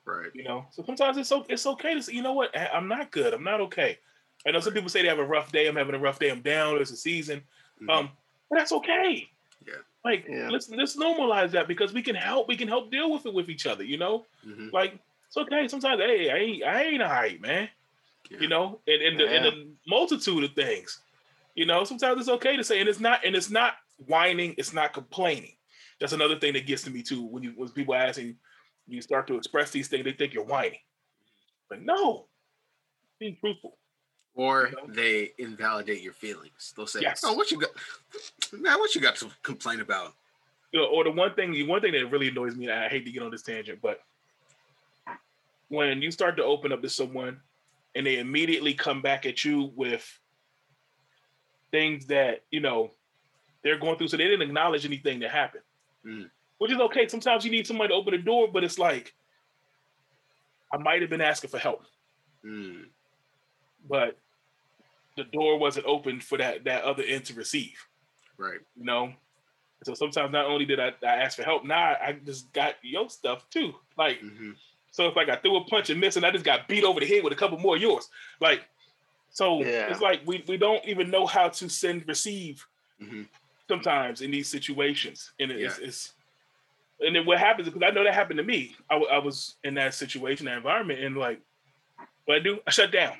Right. 0.05 0.31
You 0.33 0.43
know, 0.43 0.65
so 0.71 0.83
sometimes 0.83 1.17
it's 1.17 1.29
so 1.29 1.45
it's 1.47 1.65
okay 1.65 1.93
to 1.93 2.01
say, 2.01 2.13
you 2.13 2.23
know 2.23 2.33
what, 2.33 2.55
I'm 2.73 2.87
not 2.87 3.11
good. 3.11 3.33
I'm 3.33 3.43
not 3.43 3.61
okay. 3.61 3.99
I 4.45 4.51
know 4.51 4.59
some 4.59 4.73
people 4.73 4.89
say 4.89 5.01
they 5.03 5.07
have 5.07 5.19
a 5.19 5.25
rough 5.25 5.51
day. 5.51 5.67
I'm 5.67 5.75
having 5.75 5.95
a 5.95 5.99
rough 5.99 6.19
day. 6.19 6.31
I'm 6.31 6.41
down. 6.41 6.75
There's 6.75 6.91
a 6.91 6.97
season. 6.97 7.41
Mm-hmm. 7.81 7.89
Um, 7.89 8.09
but 8.49 8.57
that's 8.57 8.71
okay. 8.71 9.29
Yeah. 9.65 9.73
Like 10.03 10.25
yeah. 10.27 10.49
let's 10.49 10.69
let's 10.69 10.97
normalize 10.97 11.51
that 11.51 11.67
because 11.67 11.93
we 11.93 12.01
can 12.01 12.15
help. 12.15 12.47
We 12.47 12.57
can 12.57 12.67
help 12.67 12.91
deal 12.91 13.11
with 13.11 13.25
it 13.25 13.33
with 13.33 13.49
each 13.49 13.67
other. 13.67 13.83
You 13.83 13.97
know, 13.97 14.25
mm-hmm. 14.45 14.69
like 14.73 14.97
it's 15.27 15.37
okay. 15.37 15.67
Sometimes, 15.67 16.01
hey, 16.01 16.29
I 16.29 16.37
ain't 16.37 16.63
I 16.63 16.83
ain't 16.83 17.01
alright, 17.03 17.39
man. 17.39 17.69
Yeah. 18.29 18.39
You 18.39 18.47
know, 18.47 18.79
and 18.87 19.01
and, 19.01 19.19
yeah. 19.19 19.27
the, 19.27 19.35
and 19.35 19.45
the 19.45 19.67
multitude 19.87 20.43
of 20.43 20.53
things. 20.53 20.99
You 21.53 21.65
know, 21.65 21.83
sometimes 21.83 22.19
it's 22.19 22.29
okay 22.29 22.57
to 22.57 22.63
say, 22.63 22.79
and 22.79 22.89
it's 22.89 22.99
not 22.99 23.23
and 23.23 23.35
it's 23.35 23.51
not 23.51 23.73
whining. 24.07 24.55
It's 24.57 24.73
not 24.73 24.93
complaining. 24.93 25.53
That's 25.99 26.13
another 26.13 26.39
thing 26.39 26.53
that 26.53 26.65
gets 26.65 26.81
to 26.83 26.89
me 26.89 27.03
too 27.03 27.23
when 27.23 27.43
you 27.43 27.53
when 27.55 27.69
people 27.69 27.93
asking 27.93 28.37
you 28.91 29.01
start 29.01 29.27
to 29.27 29.37
express 29.37 29.71
these 29.71 29.87
things, 29.87 30.03
they 30.03 30.11
think 30.11 30.33
you're 30.33 30.43
whining. 30.43 30.79
But 31.69 31.81
no, 31.81 32.25
being 33.19 33.37
truthful. 33.39 33.77
Or 34.33 34.69
you 34.69 34.87
know? 34.87 34.93
they 34.93 35.31
invalidate 35.37 36.01
your 36.01 36.13
feelings. 36.13 36.73
They'll 36.75 36.87
say, 36.87 37.01
yes. 37.01 37.21
"Oh, 37.25 37.33
what 37.33 37.51
you 37.51 37.59
got, 37.59 37.71
man? 38.53 38.79
What 38.79 38.95
you 38.95 39.01
got 39.01 39.15
to 39.17 39.29
complain 39.43 39.81
about?" 39.81 40.13
You 40.71 40.79
know, 40.79 40.85
or 40.87 41.03
the 41.03 41.11
one 41.11 41.33
thing, 41.33 41.51
the 41.51 41.63
one 41.63 41.81
thing 41.81 41.91
that 41.91 42.09
really 42.09 42.29
annoys 42.29 42.55
me, 42.55 42.67
and 42.67 42.73
I 42.73 42.87
hate 42.87 43.05
to 43.05 43.11
get 43.11 43.23
on 43.23 43.31
this 43.31 43.41
tangent, 43.41 43.79
but 43.81 44.01
when 45.67 46.01
you 46.01 46.11
start 46.11 46.37
to 46.37 46.43
open 46.43 46.71
up 46.71 46.81
to 46.81 46.89
someone 46.89 47.39
and 47.95 48.05
they 48.05 48.19
immediately 48.19 48.73
come 48.73 49.01
back 49.01 49.25
at 49.25 49.43
you 49.43 49.71
with 49.75 50.19
things 51.71 52.05
that 52.07 52.43
you 52.51 52.61
know 52.61 52.91
they're 53.63 53.79
going 53.79 53.97
through, 53.97 54.07
so 54.07 54.17
they 54.17 54.25
didn't 54.25 54.41
acknowledge 54.41 54.85
anything 54.85 55.19
that 55.19 55.31
happened. 55.31 55.63
Mm 56.05 56.29
which 56.61 56.71
is 56.71 56.79
okay. 56.79 57.07
Sometimes 57.07 57.43
you 57.43 57.49
need 57.49 57.65
somebody 57.65 57.87
to 57.87 57.95
open 57.95 58.11
the 58.11 58.19
door, 58.19 58.47
but 58.47 58.63
it's 58.63 58.77
like 58.77 59.15
I 60.71 60.77
might 60.77 61.01
have 61.01 61.09
been 61.09 61.19
asking 61.19 61.49
for 61.49 61.57
help, 61.57 61.85
mm. 62.45 62.83
but 63.89 64.15
the 65.17 65.23
door 65.23 65.57
wasn't 65.57 65.87
open 65.87 66.19
for 66.19 66.37
that 66.37 66.65
that 66.65 66.83
other 66.83 67.01
end 67.01 67.25
to 67.25 67.33
receive. 67.33 67.73
Right. 68.37 68.59
You 68.77 68.85
know. 68.85 69.11
So 69.85 69.95
sometimes 69.95 70.31
not 70.31 70.45
only 70.45 70.65
did 70.65 70.79
I, 70.79 70.93
I 71.01 71.15
ask 71.15 71.35
for 71.35 71.41
help, 71.41 71.65
now 71.65 71.79
I, 71.79 72.09
I 72.09 72.13
just 72.23 72.53
got 72.53 72.75
your 72.83 73.09
stuff 73.09 73.49
too. 73.49 73.73
Like, 73.97 74.21
mm-hmm. 74.21 74.51
so 74.91 75.07
if 75.07 75.15
like 75.15 75.29
I 75.29 75.37
threw 75.37 75.57
a 75.57 75.65
punch 75.65 75.89
and 75.89 75.99
missed, 75.99 76.17
and 76.17 76.25
I 76.27 76.29
just 76.29 76.45
got 76.45 76.67
beat 76.67 76.83
over 76.83 76.99
the 76.99 77.07
head 77.07 77.23
with 77.23 77.33
a 77.33 77.37
couple 77.37 77.57
more 77.57 77.75
yours. 77.75 78.07
Like, 78.39 78.61
so 79.31 79.63
yeah. 79.63 79.87
it's 79.87 79.99
like 79.99 80.21
we 80.27 80.43
we 80.47 80.57
don't 80.57 80.85
even 80.85 81.09
know 81.09 81.25
how 81.25 81.49
to 81.49 81.69
send 81.69 82.07
receive 82.07 82.63
mm-hmm. 83.01 83.23
sometimes 83.67 84.21
in 84.21 84.29
these 84.29 84.47
situations, 84.47 85.31
and 85.39 85.49
it's, 85.49 85.79
yeah. 85.79 85.87
it's 85.87 86.13
and 87.01 87.15
then 87.15 87.25
what 87.25 87.39
happens 87.39 87.67
is 87.67 87.73
because 87.73 87.87
I 87.87 87.93
know 87.93 88.03
that 88.03 88.13
happened 88.13 88.37
to 88.37 88.43
me. 88.43 88.75
I, 88.89 88.95
I 88.95 89.17
was 89.17 89.55
in 89.63 89.73
that 89.75 89.93
situation, 89.93 90.45
that 90.45 90.57
environment, 90.57 90.99
and 91.03 91.17
like, 91.17 91.41
what 92.25 92.37
I 92.37 92.39
do, 92.39 92.59
I 92.67 92.71
shut 92.71 92.91
down. 92.91 93.13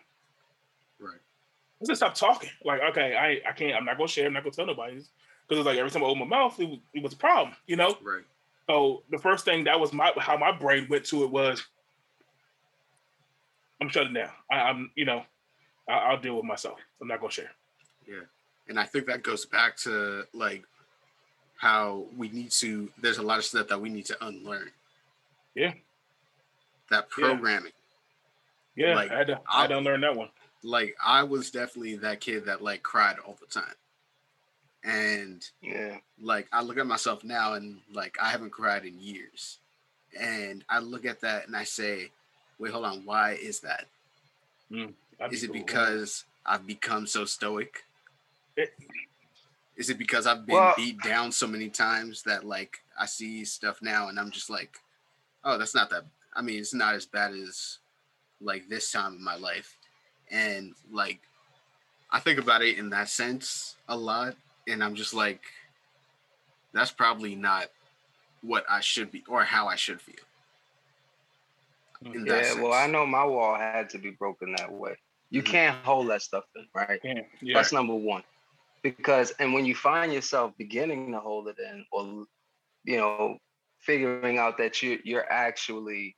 Right. 1.00 1.18
I 1.82 1.86
just 1.86 2.00
stop 2.00 2.14
talking. 2.14 2.50
Like, 2.64 2.82
okay, 2.92 3.16
I 3.16 3.50
I 3.50 3.54
can't. 3.54 3.76
I'm 3.76 3.86
not 3.86 3.98
gonna 3.98 4.08
share. 4.08 4.28
I'm 4.28 4.34
not 4.34 4.44
gonna 4.44 4.54
tell 4.54 4.66
nobody 4.66 4.96
because 4.96 5.60
it's 5.60 5.66
like 5.66 5.78
every 5.78 5.92
time 5.92 6.04
I 6.04 6.06
open 6.06 6.20
my 6.20 6.26
mouth, 6.26 6.60
it 6.60 6.70
was, 6.70 6.80
it 6.94 7.04
was 7.04 7.14
a 7.14 7.18
problem. 7.18 7.56
You 7.68 7.76
know. 7.76 7.98
Right. 8.02 8.24
So 8.68 9.04
the 9.10 9.18
first 9.18 9.44
thing 9.44 9.66
that 9.66 9.80
was 9.80 9.92
my 9.92 10.14
how 10.18 10.38
my 10.38 10.52
brain 10.52 10.88
went 10.90 11.06
to 11.06 11.24
it 11.24 11.32
was, 11.32 11.66
I'm 13.82 13.90
shutting 13.90 14.14
down. 14.14 14.30
I, 14.50 14.70
am 14.70 14.92
you 14.96 15.06
know, 15.06 15.24
I, 15.90 16.12
will 16.14 16.22
deal 16.22 16.36
with 16.36 16.46
myself. 16.46 16.80
I'm 17.02 17.08
not 17.08 17.20
gonna 17.20 17.32
share. 17.32 17.52
Yeah, 18.08 18.24
and 18.70 18.80
I 18.80 18.86
think 18.86 19.08
that 19.08 19.24
goes 19.24 19.46
back 19.46 19.76
to 19.78 20.24
like 20.34 20.64
how 21.62 22.06
we 22.18 22.28
need 22.30 22.50
to 22.50 22.90
there's 23.00 23.20
a 23.20 23.22
lot 23.22 23.38
of 23.38 23.46
stuff 23.46 23.68
that 23.68 23.80
we 23.80 23.88
need 23.88 24.08
to 24.08 24.26
unlearn. 24.26 24.72
Yeah. 25.54 25.74
That 26.90 27.08
programming. 27.10 27.72
Yeah, 28.76 28.88
yeah 28.88 28.96
like, 28.96 29.12
I, 29.12 29.18
had 29.20 29.28
to, 29.28 29.42
I 29.48 29.62
had 29.62 29.68
to 29.68 29.78
unlearn 29.78 30.02
that 30.02 30.16
one. 30.16 30.30
Like 30.64 30.96
i 31.06 31.22
was 31.22 31.52
definitely 31.52 31.98
that 31.98 32.20
kid 32.20 32.46
that 32.46 32.64
like 32.64 32.82
cried 32.82 33.18
all 33.20 33.38
the 33.40 33.46
time. 33.46 33.76
And 34.84 35.48
yeah. 35.62 35.98
like 36.20 36.48
i 36.52 36.64
look 36.64 36.80
at 36.80 36.88
myself 36.88 37.24
now 37.24 37.54
and 37.54 37.78
like 37.94 38.18
i 38.20 38.30
haven't 38.30 38.52
cried 38.52 38.84
in 38.84 39.00
years. 39.00 39.60
And 40.20 40.64
i 40.68 40.80
look 40.80 41.06
at 41.06 41.22
that 41.22 41.46
and 41.46 41.56
i 41.56 41.64
say 41.64 42.10
wait 42.58 42.72
hold 42.72 42.86
on 42.86 43.06
why 43.06 43.34
is 43.34 43.60
that? 43.60 43.86
Mm, 44.72 44.94
is 45.30 45.44
it 45.44 45.48
cool. 45.48 45.58
because 45.58 46.24
i've 46.44 46.66
become 46.66 47.06
so 47.06 47.24
stoic? 47.26 47.84
It, 48.58 48.74
is 49.78 49.90
it 49.90 49.98
because 49.98 50.28
I've 50.28 50.46
been 50.46 50.56
well, 50.56 50.74
beat 50.76 51.02
down 51.02 51.32
so 51.32 51.48
many 51.48 51.70
times 51.70 52.24
that 52.24 52.44
like 52.44 52.78
I 53.00 53.06
see 53.06 53.46
stuff 53.46 53.82
now 53.82 54.10
and 54.10 54.20
I'm 54.20 54.32
just 54.32 54.50
like, 54.50 54.78
oh, 55.44 55.58
that's 55.58 55.76
not 55.76 55.90
that. 55.90 56.06
I 56.34 56.42
mean, 56.42 56.60
it's 56.60 56.74
not 56.74 56.96
as 56.96 57.06
bad 57.06 57.34
as 57.34 57.80
like 58.40 58.68
this 58.70 58.92
time 58.92 59.16
in 59.16 59.24
my 59.24 59.36
life, 59.36 59.78
and 60.30 60.74
like 60.92 61.20
I 62.10 62.20
think 62.20 62.40
about 62.40 62.62
it 62.62 62.78
in 62.78 62.90
that 62.92 63.10
sense 63.10 63.76
a 63.88 63.96
lot, 63.96 64.36
and 64.68 64.84
I'm 64.84 64.96
just 64.96 65.14
like, 65.14 65.42
that's 66.74 66.92
probably 66.92 67.36
not 67.36 67.68
what 68.42 68.66
I 68.70 68.82
should 68.82 69.12
be 69.12 69.24
or 69.28 69.44
how 69.44 69.68
I 69.68 69.76
should 69.76 70.02
feel. 70.02 70.16
yeah, 72.04 72.56
well, 72.62 72.74
I 72.74 72.88
know 72.88 73.06
my 73.06 73.26
wall 73.26 73.56
had 73.56 73.90
to 73.92 73.98
be 73.98 74.12
broken 74.12 74.56
that 74.58 74.72
way. 74.72 74.96
You 75.30 75.42
mm-hmm. 75.42 75.52
can't 75.52 75.78
hold 75.84 76.10
that 76.10 76.22
stuff 76.22 76.44
in, 76.56 76.66
right? 76.74 77.00
Yeah. 77.04 77.22
yeah. 77.42 77.54
That's 77.56 77.72
number 77.72 77.96
one 77.96 78.24
because 78.84 79.32
and 79.40 79.54
when 79.54 79.66
you 79.66 79.76
find 79.76 80.14
yourself 80.14 80.54
beginning 80.58 81.12
to 81.12 81.20
hold 81.20 81.48
it 81.48 81.58
in 81.60 81.86
or 81.92 82.26
you 82.84 82.98
know 82.98 83.38
figuring 83.80 84.38
out 84.38 84.58
that 84.58 84.82
you 84.82 85.00
you're 85.04 85.32
actually 85.32 86.16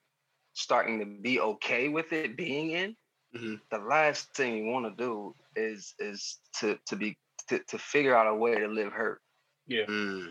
starting 0.54 1.00
to 1.00 1.06
be 1.06 1.40
okay 1.40 1.90
with 1.90 2.14
it 2.14 2.38
being 2.38 2.72
in 2.72 2.96
mm-hmm. 3.36 3.56
the 3.72 3.78
last 3.78 4.34
thing 4.36 4.56
you 4.58 4.72
want 4.72 4.86
to 4.86 5.04
do 5.04 5.36
is 5.56 5.94
is 6.00 6.40
to 6.60 6.78
to 6.86 6.96
be 6.96 7.18
to, 7.48 7.60
to 7.60 7.78
figure 7.78 8.16
out 8.16 8.28
a 8.28 8.36
way 8.36 8.56
to 8.56 8.68
live 8.68 8.92
hurt. 8.92 9.22
Yeah. 9.68 9.86
Mm. 9.86 10.28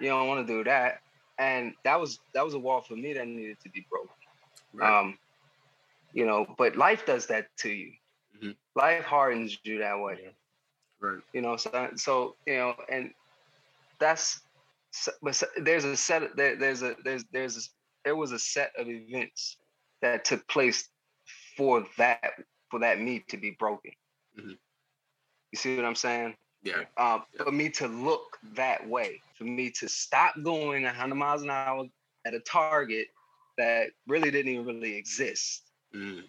You 0.00 0.08
don't 0.08 0.28
want 0.28 0.46
to 0.46 0.52
do 0.52 0.64
that. 0.64 1.00
And 1.38 1.74
that 1.84 2.00
was 2.00 2.18
that 2.34 2.44
was 2.44 2.54
a 2.54 2.58
wall 2.58 2.80
for 2.80 2.96
me 2.96 3.12
that 3.14 3.26
needed 3.26 3.58
to 3.62 3.70
be 3.70 3.86
broken. 3.90 4.10
Right. 4.72 5.00
Um, 5.00 5.18
you 6.12 6.26
know, 6.26 6.46
but 6.56 6.76
life 6.76 7.04
does 7.04 7.26
that 7.26 7.48
to 7.58 7.70
you. 7.70 7.92
Mm-hmm. 8.36 8.50
Life 8.74 9.04
hardens 9.04 9.58
you 9.64 9.78
that 9.78 9.98
way. 9.98 10.18
Yeah. 10.22 10.30
Right. 11.00 11.22
You 11.32 11.42
know, 11.42 11.56
so 11.56 11.90
so 11.96 12.36
you 12.46 12.56
know, 12.56 12.74
and 12.90 13.10
that's 13.98 14.40
but 15.22 15.42
there's 15.58 15.84
a 15.84 15.96
set 15.96 16.36
there, 16.36 16.56
there's 16.56 16.82
a 16.82 16.96
there's 17.04 17.24
there's 17.32 17.56
a, 17.56 17.60
there 18.04 18.16
was 18.16 18.32
a 18.32 18.38
set 18.38 18.72
of 18.78 18.88
events 18.88 19.58
that 20.02 20.24
took 20.24 20.46
place 20.48 20.88
for 21.56 21.84
that 21.98 22.32
for 22.70 22.80
that 22.80 23.00
meat 23.00 23.28
to 23.28 23.36
be 23.36 23.56
broken. 23.58 23.92
Mm-hmm. 24.38 24.50
You 25.52 25.58
see 25.58 25.76
what 25.76 25.84
I'm 25.84 25.94
saying? 25.94 26.34
Yeah. 26.62 26.82
Um, 26.96 27.22
for 27.36 27.52
me 27.52 27.68
to 27.70 27.86
look 27.86 28.38
that 28.54 28.86
way, 28.88 29.20
for 29.38 29.44
me 29.44 29.70
to 29.78 29.88
stop 29.88 30.34
going 30.42 30.82
100 30.82 31.14
miles 31.14 31.42
an 31.42 31.50
hour 31.50 31.86
at 32.26 32.34
a 32.34 32.40
target 32.40 33.06
that 33.56 33.90
really 34.06 34.30
didn't 34.30 34.52
even 34.52 34.66
really 34.66 34.96
exist. 34.96 35.62
Mm. 35.94 36.24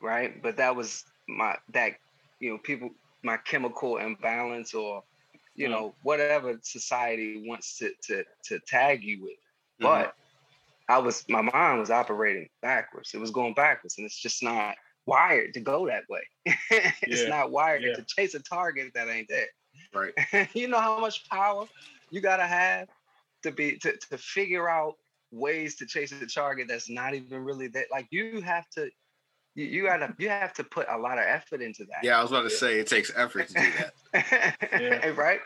Right. 0.00 0.42
But 0.42 0.56
that 0.56 0.74
was 0.74 1.04
my, 1.28 1.56
that, 1.72 1.92
you 2.40 2.50
know, 2.50 2.58
people, 2.58 2.90
my 3.26 3.36
chemical 3.38 3.98
imbalance 3.98 4.72
or, 4.72 5.02
you 5.54 5.68
know, 5.68 5.94
whatever 6.02 6.58
society 6.62 7.42
wants 7.46 7.76
to, 7.78 7.90
to, 8.04 8.24
to 8.44 8.58
tag 8.66 9.02
you 9.02 9.22
with. 9.22 9.38
Mm. 9.82 9.82
But 9.82 10.14
I 10.88 10.98
was, 10.98 11.24
my 11.28 11.42
mind 11.42 11.80
was 11.80 11.90
operating 11.90 12.48
backwards. 12.62 13.12
It 13.12 13.18
was 13.18 13.30
going 13.30 13.54
backwards 13.54 13.98
and 13.98 14.06
it's 14.06 14.18
just 14.18 14.42
not 14.42 14.76
wired 15.06 15.54
to 15.54 15.60
go 15.60 15.86
that 15.86 16.04
way. 16.08 16.22
it's 17.02 17.22
yeah. 17.22 17.28
not 17.28 17.50
wired 17.50 17.82
yeah. 17.82 17.94
to 17.94 18.04
chase 18.04 18.34
a 18.34 18.40
target 18.40 18.92
that 18.94 19.08
ain't 19.08 19.28
there. 19.28 19.48
Right. 19.92 20.48
you 20.54 20.68
know 20.68 20.80
how 20.80 20.98
much 21.00 21.28
power 21.28 21.66
you 22.10 22.20
gotta 22.20 22.46
have 22.46 22.88
to 23.42 23.50
be 23.50 23.78
to, 23.78 23.96
to 24.10 24.18
figure 24.18 24.68
out 24.68 24.94
ways 25.32 25.74
to 25.76 25.86
chase 25.86 26.12
a 26.12 26.26
target 26.26 26.68
that's 26.68 26.88
not 26.88 27.14
even 27.14 27.44
really 27.44 27.68
that 27.68 27.86
like 27.90 28.06
you 28.10 28.40
have 28.40 28.68
to 28.70 28.88
you, 29.56 29.64
you 29.64 29.82
gotta 29.84 30.14
you 30.18 30.28
have 30.28 30.52
to 30.54 30.64
put 30.64 30.86
a 30.88 30.96
lot 30.96 31.18
of 31.18 31.24
effort 31.26 31.62
into 31.62 31.84
that. 31.86 32.04
Yeah, 32.04 32.18
I 32.18 32.22
was 32.22 32.30
about 32.30 32.42
to 32.42 32.50
say 32.50 32.78
it 32.78 32.86
takes 32.86 33.10
effort 33.16 33.48
to 33.48 33.54
do 33.54 33.72
that. 34.12 34.56
yeah. 34.80 35.08
Right. 35.08 35.40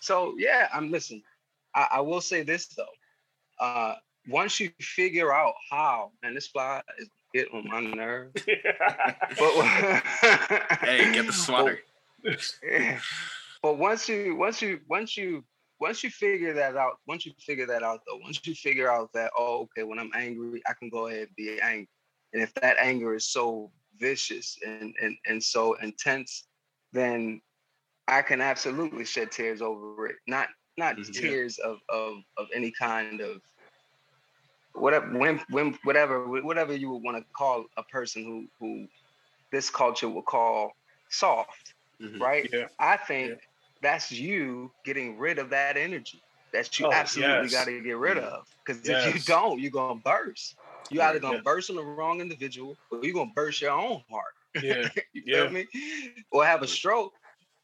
So 0.00 0.34
yeah, 0.36 0.68
I'm 0.74 0.90
listen. 0.90 1.22
I, 1.74 1.88
I 1.92 2.00
will 2.00 2.20
say 2.20 2.42
this 2.42 2.66
though. 2.66 3.64
Uh 3.64 3.94
once 4.28 4.58
you 4.58 4.70
figure 4.80 5.32
out 5.32 5.54
how, 5.70 6.10
and 6.24 6.36
this 6.36 6.48
fly 6.48 6.82
is 6.98 7.08
get 7.32 7.48
on 7.52 7.68
my 7.68 7.80
nerves. 7.80 8.32
but 9.38 9.62
hey, 10.80 11.12
get 11.12 11.26
the 11.26 11.32
sweater. 11.32 11.78
But, 12.24 12.98
but 13.62 13.78
once 13.78 14.08
you 14.08 14.36
once 14.36 14.60
you 14.60 14.80
once 14.88 15.16
you 15.16 15.44
once 15.78 16.02
you 16.02 16.10
figure 16.10 16.54
that 16.54 16.76
out, 16.76 16.98
once 17.06 17.26
you 17.26 17.32
figure 17.38 17.66
that 17.66 17.82
out 17.82 18.00
though, 18.06 18.18
once 18.22 18.40
you 18.44 18.54
figure 18.54 18.90
out 18.90 19.12
that, 19.12 19.30
oh, 19.38 19.62
okay, 19.62 19.82
when 19.82 19.98
I'm 19.98 20.10
angry, 20.14 20.62
I 20.66 20.72
can 20.72 20.88
go 20.88 21.08
ahead 21.08 21.28
and 21.28 21.36
be 21.36 21.60
angry. 21.60 21.88
And 22.32 22.42
if 22.42 22.52
that 22.54 22.76
anger 22.78 23.14
is 23.14 23.26
so 23.26 23.70
vicious 23.98 24.58
and 24.64 24.94
and, 25.00 25.16
and 25.26 25.42
so 25.42 25.74
intense, 25.74 26.44
then 26.92 27.40
I 28.08 28.22
can 28.22 28.40
absolutely 28.40 29.04
shed 29.04 29.32
tears 29.32 29.62
over 29.62 30.06
it. 30.06 30.16
Not 30.26 30.48
not 30.76 30.96
mm-hmm. 30.96 31.12
tears 31.12 31.58
of, 31.58 31.78
of 31.88 32.18
of 32.36 32.46
any 32.54 32.70
kind 32.70 33.20
of 33.20 33.40
whatever 34.74 35.18
when 35.18 35.40
when 35.50 35.78
whatever 35.84 36.26
whatever 36.42 36.74
you 36.74 36.90
would 36.90 37.02
want 37.02 37.16
to 37.16 37.24
call 37.32 37.64
a 37.76 37.82
person 37.84 38.24
who 38.24 38.46
who 38.58 38.86
this 39.50 39.70
culture 39.70 40.08
will 40.08 40.22
call 40.22 40.72
soft, 41.08 41.74
mm-hmm. 42.00 42.20
right? 42.20 42.48
Yeah. 42.52 42.66
I 42.78 42.96
think 42.96 43.30
yeah. 43.30 43.36
that's 43.82 44.12
you 44.12 44.70
getting 44.84 45.18
rid 45.18 45.38
of 45.38 45.50
that 45.50 45.76
energy 45.76 46.20
that 46.52 46.78
you 46.78 46.86
oh, 46.86 46.92
absolutely 46.92 47.48
yes. 47.48 47.52
got 47.52 47.64
to 47.66 47.80
get 47.80 47.96
rid 47.96 48.18
of. 48.18 48.46
Because 48.64 48.86
yes. 48.86 49.06
if 49.06 49.14
you 49.14 49.20
don't, 49.22 49.60
you're 49.60 49.70
gonna 49.70 50.00
burst. 50.00 50.56
You 50.90 51.02
either 51.02 51.18
gonna 51.18 51.36
yeah. 51.36 51.42
burst 51.42 51.70
on 51.70 51.76
the 51.76 51.84
wrong 51.84 52.20
individual, 52.20 52.76
or 52.90 53.00
you're 53.02 53.14
gonna 53.14 53.30
burst 53.34 53.60
your 53.60 53.72
own 53.72 54.02
heart. 54.10 54.34
Yeah, 54.62 54.88
you 55.12 55.22
yeah. 55.26 55.42
feel 55.42 55.50
me? 55.50 55.66
Or 56.30 56.42
have 56.42 56.62
a 56.62 56.66
stroke. 56.66 57.12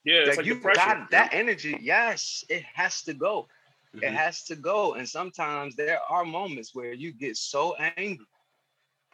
Yeah, 0.04 0.24
like, 0.26 0.36
like 0.38 0.46
you 0.46 0.56
got 0.56 1.10
that 1.10 1.32
energy. 1.32 1.78
Yes, 1.80 2.44
it 2.50 2.64
has 2.74 3.02
to 3.04 3.14
go. 3.14 3.48
Mm-hmm. 3.94 4.04
It 4.04 4.12
has 4.12 4.42
to 4.44 4.56
go. 4.56 4.94
And 4.94 5.08
sometimes 5.08 5.74
there 5.74 6.00
are 6.10 6.24
moments 6.24 6.74
where 6.74 6.92
you 6.92 7.12
get 7.12 7.38
so 7.38 7.74
angry 7.96 8.26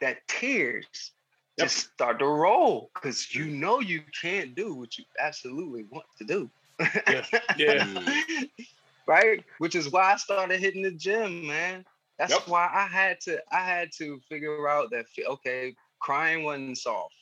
that 0.01 0.27
tears 0.27 1.11
yep. 1.57 1.67
just 1.67 1.91
start 1.93 2.19
to 2.19 2.25
roll 2.25 2.89
because 2.95 3.33
you 3.33 3.45
know 3.45 3.79
you 3.79 4.01
can't 4.21 4.55
do 4.55 4.73
what 4.73 4.97
you 4.97 5.05
absolutely 5.19 5.85
want 5.89 6.05
to 6.17 6.25
do. 6.25 6.49
yeah. 7.07 7.23
yeah. 7.57 8.03
right? 9.07 9.43
Which 9.57 9.75
is 9.75 9.91
why 9.91 10.13
I 10.13 10.17
started 10.17 10.59
hitting 10.59 10.83
the 10.83 10.91
gym, 10.91 11.47
man. 11.47 11.83
That's 12.19 12.33
yep. 12.33 12.47
why 12.47 12.69
I 12.71 12.85
had 12.85 13.21
to 13.21 13.39
I 13.51 13.61
had 13.61 13.89
to 13.97 14.19
figure 14.27 14.67
out 14.67 14.91
that 14.91 15.05
okay, 15.17 15.73
crying 15.99 16.43
wasn't 16.43 16.77
soft. 16.77 17.15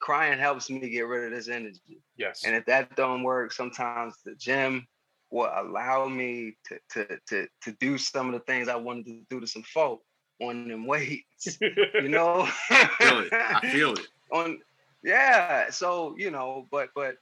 Crying 0.00 0.38
helps 0.38 0.70
me 0.70 0.88
get 0.88 1.06
rid 1.06 1.26
of 1.30 1.38
this 1.38 1.48
energy. 1.48 2.02
Yes. 2.16 2.42
And 2.44 2.56
if 2.56 2.64
that 2.66 2.96
don't 2.96 3.22
work, 3.22 3.52
sometimes 3.52 4.14
the 4.24 4.34
gym 4.34 4.86
will 5.30 5.50
allow 5.54 6.08
me 6.08 6.56
to 6.66 6.78
to 6.90 7.18
to 7.28 7.46
to 7.62 7.72
do 7.80 7.98
some 7.98 8.28
of 8.28 8.32
the 8.32 8.40
things 8.40 8.68
I 8.68 8.76
wanted 8.76 9.06
to 9.06 9.20
do 9.28 9.40
to 9.40 9.46
some 9.46 9.62
folk 9.62 10.02
on 10.40 10.68
them 10.68 10.86
weights. 10.86 11.58
you 11.60 12.08
know, 12.08 12.48
I 12.70 12.88
feel 12.98 13.18
it. 13.20 13.32
I 13.32 13.60
feel 13.70 13.92
it. 13.92 14.06
on 14.32 14.58
yeah. 15.02 15.70
So 15.70 16.14
you 16.16 16.30
know, 16.30 16.66
but 16.70 16.88
but 16.94 17.16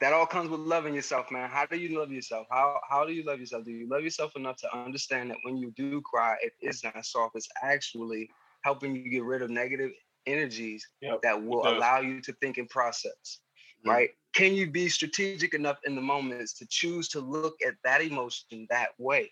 that 0.00 0.12
all 0.12 0.26
comes 0.26 0.50
with 0.50 0.60
loving 0.60 0.94
yourself, 0.94 1.30
man. 1.30 1.48
How 1.48 1.66
do 1.66 1.76
you 1.76 1.98
love 1.98 2.10
yourself? 2.12 2.46
How 2.50 2.80
how 2.88 3.04
do 3.04 3.12
you 3.12 3.24
love 3.24 3.40
yourself? 3.40 3.64
Do 3.64 3.72
you 3.72 3.88
love 3.88 4.02
yourself 4.02 4.36
enough 4.36 4.56
to 4.58 4.76
understand 4.76 5.30
that 5.30 5.38
when 5.42 5.56
you 5.56 5.72
do 5.76 6.00
cry, 6.02 6.36
it 6.42 6.52
is 6.60 6.84
not 6.84 7.04
soft. 7.04 7.36
It's 7.36 7.48
actually 7.62 8.30
helping 8.62 8.94
you 8.94 9.10
get 9.10 9.24
rid 9.24 9.42
of 9.42 9.50
negative 9.50 9.92
energies 10.26 10.86
yep, 11.00 11.22
that 11.22 11.40
will 11.40 11.66
allow 11.66 12.00
you 12.00 12.20
to 12.20 12.32
think 12.34 12.58
and 12.58 12.68
process. 12.68 13.38
Mm-hmm. 13.80 13.90
Right? 13.90 14.10
can 14.36 14.54
you 14.54 14.70
be 14.70 14.88
strategic 14.88 15.54
enough 15.54 15.78
in 15.84 15.94
the 15.94 16.00
moments 16.00 16.52
to 16.52 16.66
choose 16.66 17.08
to 17.08 17.20
look 17.20 17.56
at 17.66 17.74
that 17.82 18.02
emotion 18.02 18.66
that 18.70 18.90
way 18.98 19.30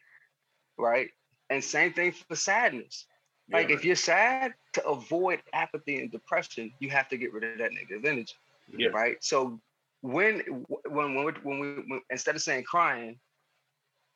right 0.78 1.08
and 1.50 1.62
same 1.62 1.92
thing 1.92 2.10
for 2.10 2.34
sadness 2.34 3.04
yeah, 3.48 3.58
like 3.58 3.68
right. 3.68 3.76
if 3.76 3.84
you're 3.84 3.94
sad 3.94 4.54
to 4.72 4.84
avoid 4.86 5.40
apathy 5.52 6.00
and 6.00 6.10
depression 6.10 6.72
you 6.80 6.88
have 6.88 7.08
to 7.08 7.16
get 7.16 7.32
rid 7.32 7.44
of 7.44 7.58
that 7.58 7.72
negative 7.72 8.04
energy 8.04 8.34
yeah. 8.76 8.88
right 8.88 9.16
so 9.20 9.60
when 10.04 10.40
when 10.86 11.14
when 11.14 11.24
we, 11.24 11.32
when 11.42 11.58
we 11.58 11.68
when, 11.88 12.00
instead 12.10 12.36
of 12.36 12.42
saying 12.42 12.64
crying 12.64 13.18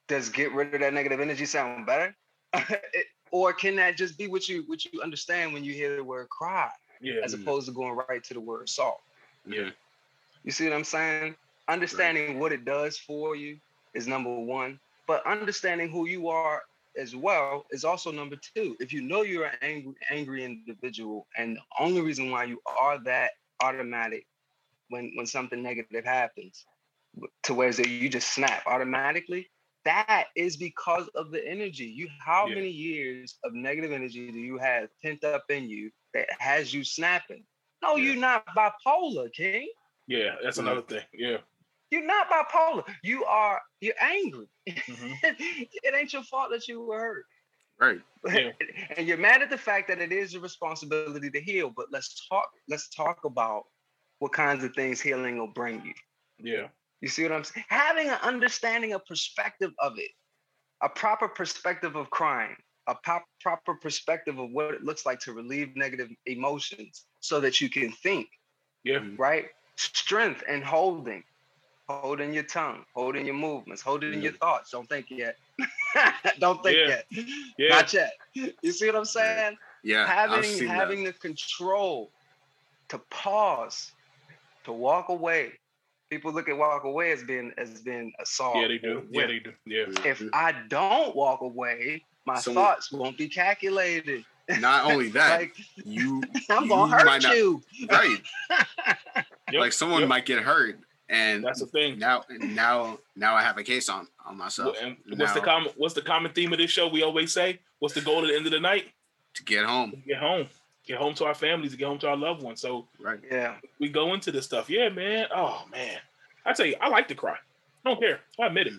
does 0.06 0.28
get 0.28 0.52
rid 0.52 0.74
of 0.74 0.80
that 0.80 0.92
negative 0.92 1.20
energy 1.20 1.44
sound 1.44 1.86
better 1.86 2.14
it, 2.54 3.06
or 3.30 3.52
can 3.52 3.76
that 3.76 3.96
just 3.96 4.18
be 4.18 4.26
what 4.26 4.48
you 4.48 4.64
what 4.66 4.84
you 4.84 5.00
understand 5.02 5.52
when 5.52 5.64
you 5.64 5.72
hear 5.72 5.96
the 5.96 6.04
word 6.04 6.28
cry 6.28 6.70
yeah. 7.00 7.20
as 7.22 7.34
opposed 7.34 7.66
to 7.66 7.72
going 7.72 7.98
right 8.08 8.22
to 8.24 8.34
the 8.34 8.40
word 8.40 8.68
salt 8.68 9.00
yeah 9.46 9.70
you 10.44 10.52
see 10.52 10.64
what 10.64 10.72
I'm 10.72 10.84
saying? 10.84 11.34
Understanding 11.68 12.28
right. 12.28 12.38
what 12.38 12.52
it 12.52 12.64
does 12.64 12.96
for 12.96 13.36
you 13.36 13.58
is 13.94 14.06
number 14.06 14.34
one, 14.34 14.80
but 15.06 15.26
understanding 15.26 15.90
who 15.90 16.06
you 16.06 16.28
are 16.28 16.62
as 16.96 17.14
well 17.14 17.66
is 17.70 17.84
also 17.84 18.10
number 18.10 18.36
two. 18.54 18.76
If 18.80 18.92
you 18.92 19.02
know 19.02 19.22
you're 19.22 19.44
an 19.44 19.58
angry, 19.62 19.94
angry 20.10 20.44
individual, 20.44 21.26
and 21.36 21.56
the 21.56 21.60
only 21.78 22.00
reason 22.00 22.30
why 22.30 22.44
you 22.44 22.62
are 22.80 22.98
that 23.04 23.32
automatic 23.62 24.26
when 24.88 25.12
when 25.14 25.26
something 25.26 25.62
negative 25.62 26.04
happens, 26.04 26.64
to 27.44 27.54
where 27.54 27.70
you 27.70 28.08
just 28.08 28.32
snap 28.32 28.62
automatically, 28.66 29.48
that 29.84 30.26
is 30.36 30.56
because 30.56 31.08
of 31.14 31.30
the 31.30 31.46
energy. 31.46 31.86
You 31.86 32.08
how 32.24 32.46
yeah. 32.46 32.56
many 32.56 32.70
years 32.70 33.38
of 33.44 33.54
negative 33.54 33.92
energy 33.92 34.30
do 34.30 34.38
you 34.38 34.58
have 34.58 34.88
pent 35.02 35.24
up 35.24 35.44
in 35.48 35.68
you 35.68 35.90
that 36.14 36.28
has 36.38 36.72
you 36.72 36.84
snapping? 36.84 37.44
No, 37.82 37.96
yeah. 37.96 38.04
you're 38.04 38.20
not 38.20 38.44
bipolar, 38.56 39.32
King. 39.32 39.68
Yeah, 40.06 40.36
that's 40.42 40.58
mm-hmm. 40.58 40.66
another 40.66 40.82
thing. 40.82 41.04
Yeah. 41.12 41.38
You're 41.90 42.06
not 42.06 42.28
bipolar. 42.28 42.84
You 43.02 43.24
are 43.24 43.60
you're 43.80 43.94
angry. 44.00 44.48
Mm-hmm. 44.68 45.12
it 45.22 45.94
ain't 45.94 46.12
your 46.12 46.22
fault 46.22 46.50
that 46.50 46.68
you 46.68 46.82
were 46.82 46.98
hurt. 46.98 47.24
Right. 47.80 48.00
Yeah. 48.26 48.50
and 48.96 49.06
you're 49.06 49.16
mad 49.16 49.42
at 49.42 49.50
the 49.50 49.58
fact 49.58 49.88
that 49.88 50.00
it 50.00 50.12
is 50.12 50.32
your 50.32 50.42
responsibility 50.42 51.30
to 51.30 51.40
heal. 51.40 51.72
But 51.74 51.86
let's 51.92 52.26
talk, 52.28 52.48
let's 52.68 52.88
talk 52.88 53.24
about 53.24 53.64
what 54.18 54.32
kinds 54.32 54.64
of 54.64 54.74
things 54.74 55.00
healing 55.00 55.38
will 55.38 55.46
bring 55.46 55.82
you. 55.84 55.94
Yeah. 56.38 56.68
You 57.00 57.08
see 57.08 57.22
what 57.22 57.32
I'm 57.32 57.44
saying? 57.44 57.64
Having 57.68 58.08
an 58.08 58.18
understanding, 58.22 58.92
a 58.92 58.98
perspective 58.98 59.70
of 59.78 59.98
it, 59.98 60.10
a 60.82 60.88
proper 60.88 61.28
perspective 61.28 61.96
of 61.96 62.10
crying, 62.10 62.56
a 62.88 62.94
pop, 62.94 63.24
proper 63.40 63.74
perspective 63.74 64.38
of 64.38 64.50
what 64.50 64.74
it 64.74 64.82
looks 64.82 65.06
like 65.06 65.20
to 65.20 65.32
relieve 65.32 65.76
negative 65.76 66.08
emotions 66.26 67.04
so 67.20 67.40
that 67.40 67.60
you 67.60 67.70
can 67.70 67.92
think. 67.92 68.26
Yeah. 68.84 69.00
Right? 69.16 69.46
strength 69.78 70.42
and 70.48 70.62
holding, 70.62 71.22
holding 71.88 72.32
your 72.32 72.42
tongue, 72.42 72.84
holding 72.94 73.24
your 73.24 73.34
movements, 73.34 73.82
holding 73.82 74.12
mm. 74.12 74.22
your 74.22 74.32
thoughts. 74.32 74.70
Don't 74.70 74.88
think 74.88 75.06
yet. 75.10 75.36
Don't 76.38 76.62
think 76.62 76.78
yeah. 76.78 76.88
yet. 76.88 77.26
Yeah. 77.58 77.68
Not 77.68 77.92
yet. 77.92 78.12
You 78.34 78.72
see 78.72 78.86
what 78.86 78.96
I'm 78.96 79.04
saying? 79.04 79.56
Yeah. 79.82 80.06
Having 80.06 80.66
having 80.68 81.04
that. 81.04 81.14
the 81.14 81.20
control 81.20 82.10
to 82.88 82.98
pause, 83.10 83.92
to 84.68 84.72
walk 84.72 85.08
away, 85.08 85.52
people 86.10 86.32
look 86.32 86.48
at 86.48 86.56
walk 86.56 86.84
away 86.84 87.10
as 87.10 87.22
being 87.24 87.52
as 87.58 87.80
being 87.80 88.12
a 88.20 88.26
song. 88.26 88.60
Yeah, 88.60 88.68
they 88.68 88.78
do. 88.78 89.02
Yeah, 89.10 89.26
they 89.26 89.38
do. 89.38 89.52
Yeah. 89.66 89.86
If 90.04 90.22
I 90.32 90.54
don't 90.68 91.16
walk 91.16 91.40
away, 91.40 92.04
my 92.26 92.38
Someone, 92.38 92.64
thoughts 92.64 92.92
won't 92.92 93.16
be 93.16 93.28
calculated. 93.28 94.24
Not 94.60 94.90
only 94.90 95.08
that, 95.12 95.40
like, 95.40 95.56
you 95.76 96.22
I'm 96.50 96.64
you 96.64 96.68
gonna 96.68 96.96
hurt 96.96 97.22
not, 97.22 97.34
you. 97.34 97.62
Right. 97.90 98.18
yep, 99.50 99.60
like 99.60 99.72
someone 99.72 100.00
yep. 100.00 100.08
might 100.08 100.26
get 100.26 100.42
hurt. 100.42 100.78
And 101.10 101.42
that's 101.42 101.60
the 101.60 101.66
thing. 101.66 101.98
Now 101.98 102.24
now 102.28 102.98
now 103.16 103.34
I 103.34 103.42
have 103.42 103.56
a 103.56 103.62
case 103.64 103.88
on 103.88 104.06
on 104.26 104.36
myself. 104.36 104.76
Well, 104.80 104.94
what's 105.16 105.32
the 105.32 105.40
common 105.40 105.72
what's 105.78 105.94
the 105.94 106.02
common 106.02 106.32
theme 106.32 106.52
of 106.52 106.58
this 106.58 106.70
show? 106.70 106.86
We 106.88 107.02
always 107.02 107.32
say, 107.32 107.60
what's 107.78 107.94
the 107.94 108.02
goal 108.02 108.22
at 108.22 108.28
the 108.28 108.36
end 108.36 108.44
of 108.44 108.52
the 108.52 108.60
night? 108.60 108.88
To 109.34 109.44
get 109.44 109.64
home. 109.64 109.92
To 109.92 109.96
get 109.96 110.18
home. 110.18 110.48
Get 110.88 110.96
home 110.96 111.12
to 111.16 111.26
our 111.26 111.34
families, 111.34 111.72
to 111.72 111.76
get 111.76 111.86
home 111.86 111.98
to 111.98 112.08
our 112.08 112.16
loved 112.16 112.42
ones. 112.42 112.62
So 112.62 112.88
right. 112.98 113.20
Yeah. 113.30 113.56
We 113.78 113.90
go 113.90 114.14
into 114.14 114.32
this 114.32 114.46
stuff. 114.46 114.70
Yeah, 114.70 114.88
man. 114.88 115.26
Oh 115.34 115.64
man. 115.70 115.98
I 116.46 116.54
tell 116.54 116.64
you, 116.64 116.76
I 116.80 116.88
like 116.88 117.08
to 117.08 117.14
cry. 117.14 117.36
I 117.84 117.90
don't 117.90 118.00
care. 118.00 118.20
I 118.40 118.46
admit 118.46 118.68
it. 118.68 118.72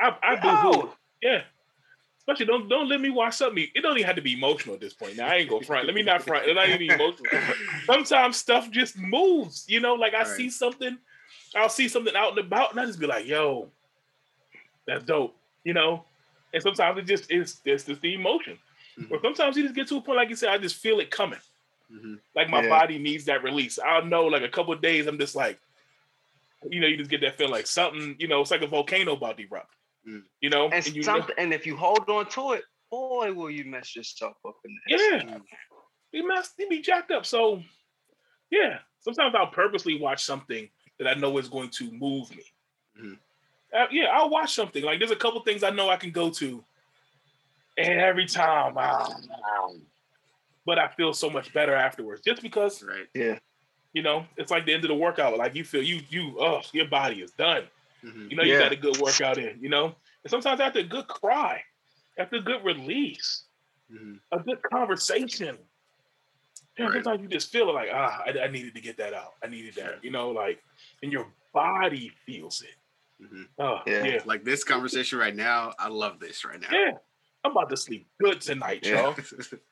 I 0.00 0.16
I 0.20 0.34
boo 0.34 0.80
hoo. 0.80 0.90
Yeah. 1.22 1.42
Especially 2.18 2.46
don't 2.46 2.68
don't 2.68 2.88
let 2.88 3.00
me 3.00 3.10
watch 3.10 3.34
something. 3.34 3.68
It 3.72 3.82
don't 3.82 3.96
even 3.96 4.06
have 4.06 4.16
to 4.16 4.22
be 4.22 4.32
emotional 4.32 4.74
at 4.74 4.80
this 4.80 4.94
point. 4.94 5.16
Now 5.16 5.28
I 5.28 5.36
ain't 5.36 5.48
gonna 5.48 5.64
front. 5.64 5.86
Let 5.86 5.94
me 5.94 6.02
not 6.02 6.22
front. 6.22 6.48
It 6.48 6.54
not 6.54 6.68
even 6.68 6.90
emotional. 6.90 7.24
Sometimes 7.86 8.36
stuff 8.36 8.68
just 8.72 8.98
moves. 8.98 9.64
You 9.68 9.78
know, 9.78 9.94
like 9.94 10.14
I 10.14 10.18
right. 10.22 10.26
see 10.26 10.50
something, 10.50 10.98
I'll 11.54 11.68
see 11.68 11.86
something 11.86 12.16
out 12.16 12.30
and 12.30 12.38
about, 12.40 12.72
and 12.72 12.80
I 12.80 12.86
just 12.86 12.98
be 12.98 13.06
like, 13.06 13.26
"Yo, 13.26 13.68
that's 14.88 15.04
dope." 15.04 15.36
You 15.62 15.74
know, 15.74 16.04
and 16.52 16.60
sometimes 16.60 16.98
it 16.98 17.06
just 17.06 17.30
is. 17.30 17.60
It's 17.64 17.84
just 17.84 18.00
the 18.00 18.14
emotion. 18.14 18.58
Mm-hmm. 19.02 19.14
Or 19.14 19.20
sometimes 19.22 19.56
you 19.56 19.62
just 19.62 19.74
get 19.74 19.88
to 19.88 19.96
a 19.96 20.00
point, 20.00 20.16
like 20.16 20.28
you 20.28 20.36
said, 20.36 20.50
I 20.50 20.58
just 20.58 20.76
feel 20.76 21.00
it 21.00 21.10
coming. 21.10 21.38
Mm-hmm. 21.92 22.14
Like 22.34 22.48
my 22.48 22.62
yeah. 22.62 22.68
body 22.68 22.98
needs 22.98 23.24
that 23.26 23.42
release. 23.42 23.78
I'll 23.78 24.04
know, 24.04 24.24
like 24.24 24.42
a 24.42 24.48
couple 24.48 24.74
days, 24.76 25.06
I'm 25.06 25.18
just 25.18 25.36
like, 25.36 25.58
you 26.70 26.80
know, 26.80 26.86
you 26.86 26.96
just 26.96 27.10
get 27.10 27.20
that 27.22 27.36
feeling 27.36 27.52
like 27.52 27.66
something. 27.66 28.16
You 28.18 28.28
know, 28.28 28.40
it's 28.40 28.50
like 28.50 28.62
a 28.62 28.66
volcano 28.66 29.12
about 29.12 29.36
to 29.36 29.44
erupt. 29.44 29.74
Mm. 30.08 30.22
You 30.40 30.50
know, 30.50 30.64
and, 30.66 30.86
and 30.86 30.96
you 30.96 31.02
something, 31.02 31.34
know. 31.36 31.42
and 31.42 31.52
if 31.52 31.66
you 31.66 31.76
hold 31.76 32.08
on 32.08 32.26
to 32.30 32.52
it, 32.52 32.64
boy, 32.90 33.32
will 33.32 33.50
you 33.50 33.64
mess 33.64 33.94
yourself 33.94 34.36
up 34.46 34.56
in 34.64 34.76
the 34.86 34.96
Yeah, 34.96 35.38
you 36.12 36.26
mess, 36.26 36.52
you 36.58 36.68
be 36.68 36.80
jacked 36.80 37.10
up. 37.10 37.24
So, 37.26 37.62
yeah, 38.50 38.78
sometimes 39.00 39.34
I'll 39.34 39.46
purposely 39.48 40.00
watch 40.00 40.24
something 40.24 40.68
that 40.98 41.08
I 41.08 41.14
know 41.14 41.38
is 41.38 41.48
going 41.48 41.70
to 41.70 41.90
move 41.92 42.30
me. 42.34 42.44
Mm. 43.00 43.18
Uh, 43.74 43.86
yeah, 43.90 44.06
I'll 44.12 44.28
watch 44.28 44.54
something 44.54 44.84
like 44.84 44.98
there's 44.98 45.10
a 45.10 45.16
couple 45.16 45.40
things 45.42 45.62
I 45.62 45.70
know 45.70 45.88
I 45.88 45.96
can 45.96 46.10
go 46.10 46.30
to, 46.30 46.62
and 47.76 48.00
every 48.00 48.26
time, 48.26 48.76
um, 48.76 49.82
but 50.66 50.78
I 50.78 50.88
feel 50.88 51.12
so 51.12 51.30
much 51.30 51.52
better 51.52 51.74
afterwards 51.74 52.22
just 52.22 52.42
because. 52.42 52.82
Right. 52.82 53.06
Yeah. 53.14 53.38
You 53.92 54.02
know, 54.02 54.24
it's 54.36 54.50
like 54.50 54.64
the 54.64 54.72
end 54.72 54.84
of 54.84 54.88
the 54.88 54.94
workout. 54.94 55.36
Like 55.36 55.54
you 55.54 55.64
feel 55.64 55.82
you 55.82 56.00
you 56.08 56.36
oh 56.40 56.62
your 56.72 56.88
body 56.88 57.20
is 57.20 57.32
done. 57.32 57.64
Mm-hmm. 58.04 58.28
You 58.30 58.36
know, 58.36 58.42
you 58.42 58.58
got 58.58 58.72
a 58.72 58.76
good 58.76 58.96
workout 58.98 59.38
in, 59.38 59.58
you 59.60 59.68
know? 59.68 59.94
And 60.24 60.30
sometimes 60.30 60.60
after 60.60 60.80
a 60.80 60.84
good 60.84 61.06
cry, 61.08 61.62
after 62.18 62.36
a 62.36 62.40
good 62.40 62.64
release, 62.64 63.44
mm-hmm. 63.92 64.14
a 64.32 64.42
good 64.42 64.60
conversation, 64.62 65.56
right. 66.78 66.92
sometimes 66.92 67.22
you 67.22 67.28
just 67.28 67.52
feel 67.52 67.72
like, 67.72 67.90
ah, 67.92 68.22
I, 68.26 68.44
I, 68.44 68.48
needed 68.48 68.74
to 68.74 68.80
get 68.80 68.96
that 68.98 69.14
out. 69.14 69.34
I 69.42 69.46
needed 69.46 69.74
that, 69.76 70.02
you 70.02 70.10
know, 70.10 70.30
like, 70.30 70.62
and 71.02 71.12
your 71.12 71.26
body 71.54 72.12
feels 72.26 72.62
it. 72.62 73.24
Mm-hmm. 73.24 73.42
Oh, 73.58 73.78
yeah. 73.86 74.04
yeah. 74.04 74.22
Like 74.24 74.44
this 74.44 74.64
conversation 74.64 75.18
right 75.18 75.34
now, 75.34 75.72
I 75.78 75.88
love 75.88 76.18
this 76.18 76.44
right 76.44 76.60
now. 76.60 76.68
Yeah. 76.72 76.92
I'm 77.44 77.52
about 77.52 77.70
to 77.70 77.76
sleep 77.76 78.06
good 78.20 78.40
tonight, 78.40 78.80
yeah. 78.84 79.02
y'all. 79.02 79.16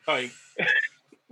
like, 0.08 0.30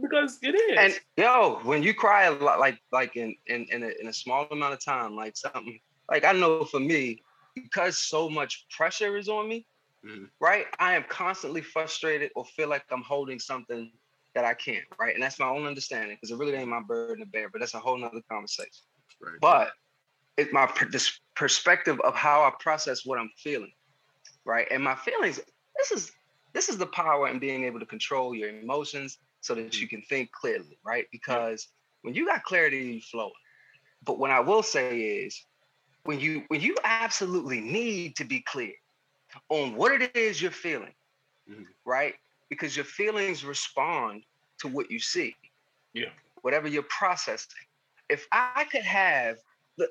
because 0.00 0.38
it 0.42 0.54
is. 0.54 0.78
And 0.78 1.00
yo, 1.16 1.60
when 1.64 1.82
you 1.82 1.94
cry 1.94 2.24
a 2.24 2.32
lot, 2.32 2.60
like 2.60 2.78
like 2.92 3.16
in 3.16 3.34
in 3.46 3.66
in 3.72 3.82
a, 3.82 3.90
in 4.00 4.08
a 4.08 4.12
small 4.12 4.46
amount 4.50 4.74
of 4.74 4.84
time, 4.84 5.16
like 5.16 5.36
something 5.36 5.78
like 6.10 6.24
I 6.24 6.32
know 6.32 6.64
for 6.64 6.80
me, 6.80 7.22
because 7.54 7.98
so 7.98 8.28
much 8.28 8.66
pressure 8.70 9.16
is 9.16 9.28
on 9.28 9.48
me, 9.48 9.66
mm-hmm. 10.06 10.24
right? 10.40 10.66
I 10.78 10.94
am 10.94 11.04
constantly 11.08 11.60
frustrated 11.60 12.30
or 12.36 12.44
feel 12.44 12.68
like 12.68 12.84
I'm 12.90 13.02
holding 13.02 13.38
something 13.38 13.90
that 14.34 14.44
I 14.44 14.54
can't, 14.54 14.84
right? 15.00 15.14
And 15.14 15.22
that's 15.22 15.38
my 15.38 15.48
own 15.48 15.66
understanding 15.66 16.16
because 16.16 16.30
it 16.30 16.38
really 16.38 16.54
ain't 16.54 16.68
my 16.68 16.82
burden 16.82 17.24
to 17.24 17.26
bear, 17.26 17.48
but 17.48 17.60
that's 17.60 17.74
a 17.74 17.78
whole 17.78 17.98
nother 17.98 18.20
conversation. 18.30 18.70
Right. 19.20 19.38
But 19.40 19.72
it's 20.36 20.52
my 20.52 20.70
this 20.90 21.20
perspective 21.34 22.00
of 22.00 22.14
how 22.14 22.42
I 22.42 22.52
process 22.60 23.04
what 23.04 23.18
I'm 23.18 23.30
feeling, 23.36 23.72
right? 24.44 24.68
And 24.70 24.82
my 24.82 24.94
feelings, 24.94 25.40
this 25.76 25.90
is 25.90 26.12
this 26.58 26.68
is 26.68 26.76
the 26.76 26.86
power 26.86 27.28
in 27.28 27.38
being 27.38 27.62
able 27.62 27.78
to 27.78 27.86
control 27.86 28.34
your 28.34 28.48
emotions 28.48 29.18
so 29.40 29.54
that 29.54 29.80
you 29.80 29.86
can 29.86 30.02
think 30.02 30.32
clearly, 30.32 30.76
right? 30.84 31.06
Because 31.12 31.68
when 32.02 32.14
you 32.14 32.26
got 32.26 32.42
clarity, 32.42 32.78
you 32.78 33.00
flow. 33.00 33.30
But 34.04 34.18
what 34.18 34.32
I 34.32 34.40
will 34.40 34.64
say 34.64 34.98
is 34.98 35.44
when 36.02 36.18
you 36.18 36.42
when 36.48 36.60
you 36.60 36.74
absolutely 36.82 37.60
need 37.60 38.16
to 38.16 38.24
be 38.24 38.40
clear 38.40 38.72
on 39.50 39.76
what 39.76 40.02
it 40.02 40.16
is 40.16 40.42
you're 40.42 40.50
feeling, 40.50 40.94
mm-hmm. 41.48 41.62
right? 41.84 42.14
Because 42.48 42.74
your 42.74 42.86
feelings 42.86 43.44
respond 43.44 44.24
to 44.58 44.66
what 44.66 44.90
you 44.90 44.98
see. 44.98 45.36
Yeah. 45.92 46.10
Whatever 46.42 46.66
you're 46.66 46.82
processing. 46.88 47.66
If 48.08 48.26
I 48.32 48.66
could 48.72 48.82
have 48.82 49.36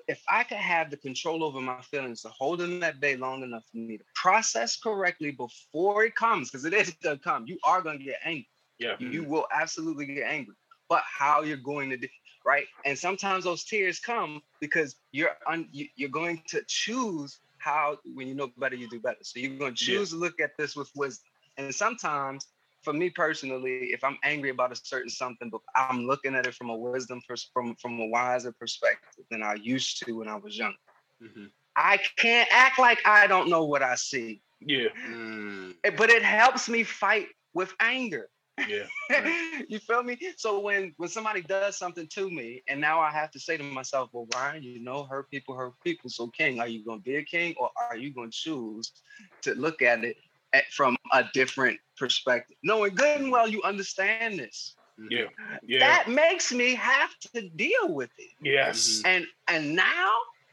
if 0.07 0.21
I 0.29 0.43
could 0.43 0.57
have 0.57 0.89
the 0.89 0.97
control 0.97 1.43
over 1.43 1.61
my 1.61 1.81
feelings 1.81 2.21
to 2.21 2.29
hold 2.29 2.59
them 2.59 2.79
that 2.81 2.99
bay 2.99 3.15
long 3.15 3.43
enough 3.43 3.63
for 3.71 3.77
me 3.77 3.97
to 3.97 4.03
process 4.15 4.77
correctly 4.77 5.31
before 5.31 6.03
it 6.03 6.15
comes, 6.15 6.49
because 6.49 6.65
it 6.65 6.73
is 6.73 6.91
gonna 7.03 7.17
come. 7.17 7.45
You 7.47 7.57
are 7.63 7.81
gonna 7.81 7.99
get 7.99 8.19
angry. 8.23 8.47
Yeah. 8.79 8.95
You 8.99 9.23
will 9.23 9.47
absolutely 9.53 10.05
get 10.05 10.29
angry. 10.29 10.55
But 10.89 11.03
how 11.05 11.41
you're 11.41 11.57
going 11.57 11.89
to 11.89 11.97
do 11.97 12.07
right? 12.47 12.65
And 12.85 12.97
sometimes 12.97 13.43
those 13.43 13.65
tears 13.65 13.99
come 13.99 14.41
because 14.61 14.95
you're 15.11 15.31
un, 15.47 15.67
you're 15.71 16.09
going 16.09 16.41
to 16.47 16.61
choose 16.67 17.39
how 17.57 17.97
when 18.15 18.27
you 18.27 18.35
know 18.35 18.49
better 18.57 18.75
you 18.75 18.89
do 18.89 19.01
better. 19.01 19.17
So 19.21 19.39
you're 19.39 19.57
going 19.57 19.75
to 19.75 19.85
choose 19.85 20.11
yeah. 20.11 20.17
to 20.17 20.23
look 20.23 20.39
at 20.39 20.51
this 20.57 20.75
with 20.75 20.89
wisdom. 20.95 21.27
And 21.57 21.75
sometimes, 21.75 22.47
for 22.87 22.93
me 22.93 23.09
personally, 23.09 23.89
if 23.91 24.01
I'm 24.01 24.17
angry 24.23 24.49
about 24.49 24.71
a 24.71 24.75
certain 24.81 25.09
something, 25.09 25.49
but 25.49 25.59
I'm 25.75 26.05
looking 26.05 26.35
at 26.35 26.47
it 26.47 26.55
from 26.55 26.69
a 26.69 26.77
wisdom 26.77 27.19
from 27.53 27.75
from 27.75 27.99
a 27.99 28.05
wiser 28.05 28.53
perspective 28.53 29.25
than 29.29 29.43
I 29.43 29.55
used 29.55 30.05
to 30.05 30.13
when 30.13 30.29
I 30.29 30.37
was 30.37 30.57
young. 30.57 30.73
Mm-hmm. 31.21 31.47
I 31.75 31.99
can't 32.15 32.47
act 32.49 32.79
like 32.79 32.99
I 33.05 33.27
don't 33.27 33.49
know 33.49 33.65
what 33.65 33.83
I 33.83 33.95
see. 33.95 34.41
Yeah. 34.61 34.87
Mm. 35.05 35.73
But 35.97 36.09
it 36.11 36.23
helps 36.23 36.69
me 36.69 36.83
fight 36.83 37.27
with 37.53 37.73
anger. 37.81 38.29
Yeah. 38.69 38.87
you 39.67 39.79
feel 39.79 40.01
me? 40.01 40.17
So 40.37 40.61
when 40.61 40.93
when 40.95 41.09
somebody 41.09 41.41
does 41.41 41.75
something 41.75 42.07
to 42.07 42.31
me, 42.31 42.63
and 42.69 42.79
now 42.79 43.01
I 43.01 43.11
have 43.11 43.31
to 43.31 43.39
say 43.39 43.57
to 43.57 43.63
myself, 43.63 44.11
well, 44.13 44.29
Ryan, 44.33 44.63
you 44.63 44.81
know, 44.81 45.03
hurt 45.03 45.29
people 45.29 45.55
hurt 45.55 45.73
people. 45.83 46.09
So 46.09 46.27
king, 46.27 46.61
are 46.61 46.69
you 46.69 46.85
gonna 46.85 47.01
be 47.01 47.17
a 47.17 47.23
king 47.23 47.53
or 47.59 47.69
are 47.89 47.97
you 47.97 48.13
gonna 48.13 48.31
choose 48.31 48.93
to 49.41 49.55
look 49.55 49.81
at 49.81 50.05
it 50.05 50.15
at, 50.53 50.65
from 50.71 50.97
a 51.13 51.25
different 51.33 51.79
perspective? 51.97 52.57
Knowing 52.63 52.95
good 52.95 53.21
and 53.21 53.31
well 53.31 53.47
you 53.47 53.61
understand 53.63 54.39
this. 54.39 54.75
Yeah. 55.09 55.25
Yeah. 55.65 55.79
That 55.79 56.09
makes 56.09 56.51
me 56.51 56.73
have 56.75 57.11
to 57.33 57.49
deal 57.49 57.89
with 57.89 58.09
it. 58.17 58.31
Yes. 58.41 59.01
And 59.05 59.25
and 59.47 59.75
now 59.75 60.11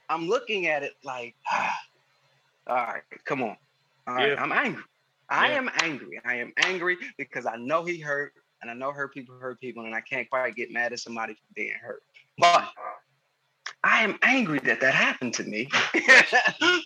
I'm 0.09 0.29
looking 0.29 0.67
at 0.67 0.83
it 0.83 0.93
like, 1.03 1.35
ah, 1.51 1.79
all 2.67 2.77
right, 2.77 3.03
come 3.25 3.43
on. 3.43 3.57
All 4.07 4.15
right, 4.15 4.31
yeah. 4.31 4.43
I'm 4.43 4.53
angry. 4.53 4.83
I 5.31 5.51
am 5.53 5.71
angry. 5.81 6.21
I 6.25 6.37
am 6.37 6.53
angry 6.59 6.99
because 7.17 7.47
I 7.47 7.57
know 7.57 7.85
he 7.85 7.99
hurt 7.99 8.35
and 8.61 8.71
I 8.71 8.75
know 8.75 8.93
hurt 8.93 9.15
people 9.15 9.35
hurt 9.39 9.61
people 9.61 9.85
and 9.85 9.95
I 9.95 10.01
can't 10.01 10.29
quite 10.29 10.55
get 10.55 10.71
mad 10.71 10.93
at 10.93 11.01
somebody 11.01 11.35
for 11.35 11.55
being 11.55 11.73
hurt. 11.81 12.03
But 12.39 12.69
I 13.85 14.03
am 14.03 14.19
angry 14.23 14.59
that 14.61 14.81
that 14.81 14.95
happened 14.95 15.35
to 15.35 15.45
me. 15.45 15.69
Being 15.93 16.09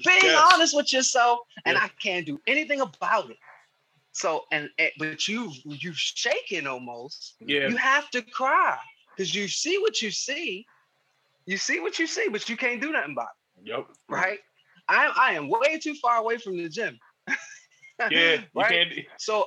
yes. 0.04 0.52
honest 0.52 0.76
with 0.76 0.92
yourself, 0.92 1.38
and 1.64 1.76
yeah. 1.76 1.84
I 1.84 1.88
can't 2.02 2.26
do 2.26 2.40
anything 2.46 2.80
about 2.80 3.30
it. 3.30 3.36
So, 4.12 4.44
and, 4.50 4.68
and 4.78 4.90
but 4.98 5.28
you 5.28 5.52
you 5.64 5.92
shaking 5.94 6.66
almost. 6.66 7.36
Yeah. 7.40 7.68
You 7.68 7.76
have 7.76 8.10
to 8.10 8.22
cry 8.22 8.78
because 9.16 9.32
you 9.32 9.46
see 9.46 9.78
what 9.78 10.02
you 10.02 10.10
see. 10.10 10.66
You 11.46 11.56
see 11.56 11.78
what 11.78 11.98
you 12.00 12.06
see, 12.06 12.28
but 12.28 12.48
you 12.48 12.56
can't 12.56 12.80
do 12.80 12.90
nothing 12.92 13.12
about 13.12 13.28
it. 13.58 13.68
Yep. 13.68 13.86
Right. 14.08 14.40
I 14.88 15.12
I 15.16 15.32
am 15.34 15.48
way 15.48 15.78
too 15.78 15.94
far 15.94 16.16
away 16.16 16.38
from 16.38 16.56
the 16.56 16.68
gym. 16.68 16.98
Yeah, 18.10 18.42
right. 18.54 19.06
So 19.18 19.44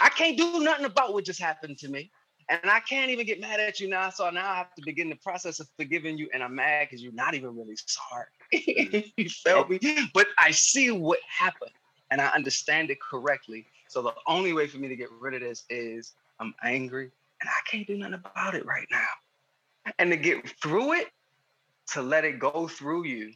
I 0.00 0.08
can't 0.08 0.36
do 0.36 0.60
nothing 0.60 0.84
about 0.84 1.12
what 1.14 1.24
just 1.24 1.40
happened 1.40 1.78
to 1.78 1.88
me. 1.88 2.10
And 2.48 2.60
I 2.70 2.80
can't 2.80 3.10
even 3.10 3.26
get 3.26 3.40
mad 3.40 3.58
at 3.58 3.80
you 3.80 3.88
now. 3.88 4.10
So 4.10 4.30
now 4.30 4.48
I 4.48 4.56
have 4.56 4.74
to 4.76 4.82
begin 4.84 5.08
the 5.08 5.16
process 5.16 5.58
of 5.58 5.68
forgiving 5.76 6.16
you. 6.16 6.28
And 6.32 6.42
I'm 6.42 6.54
mad 6.54 6.86
because 6.88 7.02
you're 7.02 7.12
not 7.12 7.34
even 7.34 7.56
really 7.56 7.76
sorry. 7.76 8.26
Mm. 8.54 9.12
you 9.16 9.28
felt 9.28 9.68
me? 9.68 9.80
But 10.14 10.28
I 10.38 10.52
see 10.52 10.90
what 10.92 11.18
happened 11.28 11.72
and 12.10 12.20
I 12.20 12.28
understand 12.28 12.90
it 12.90 12.98
correctly. 13.00 13.66
So 13.88 14.00
the 14.02 14.12
only 14.28 14.52
way 14.52 14.68
for 14.68 14.78
me 14.78 14.88
to 14.88 14.96
get 14.96 15.08
rid 15.20 15.34
of 15.34 15.40
this 15.40 15.64
is 15.70 16.12
I'm 16.38 16.54
angry 16.62 17.10
and 17.40 17.50
I 17.50 17.70
can't 17.70 17.86
do 17.86 17.96
nothing 17.96 18.14
about 18.14 18.54
it 18.54 18.64
right 18.64 18.86
now. 18.90 19.92
And 19.98 20.10
to 20.10 20.16
get 20.16 20.48
through 20.62 20.94
it, 20.94 21.08
to 21.92 22.02
let 22.02 22.24
it 22.24 22.38
go 22.38 22.68
through 22.68 23.06
you, 23.06 23.32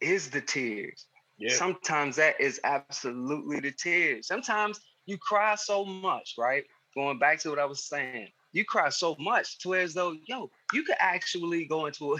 is 0.00 0.30
the 0.30 0.40
tears. 0.40 1.06
Yeah. 1.38 1.54
Sometimes 1.54 2.16
that 2.16 2.40
is 2.40 2.60
absolutely 2.64 3.60
the 3.60 3.70
tears. 3.70 4.26
Sometimes 4.26 4.80
you 5.06 5.18
cry 5.18 5.54
so 5.54 5.84
much, 5.84 6.34
right? 6.38 6.64
Going 6.94 7.18
back 7.18 7.38
to 7.40 7.50
what 7.50 7.58
I 7.58 7.64
was 7.64 7.84
saying, 7.84 8.28
you 8.52 8.64
cry 8.64 8.88
so 8.88 9.16
much 9.18 9.58
to 9.58 9.74
as 9.74 9.94
though, 9.94 10.16
yo, 10.26 10.50
you 10.72 10.82
could 10.82 10.96
actually 10.98 11.64
go 11.64 11.86
into 11.86 12.14
a 12.14 12.16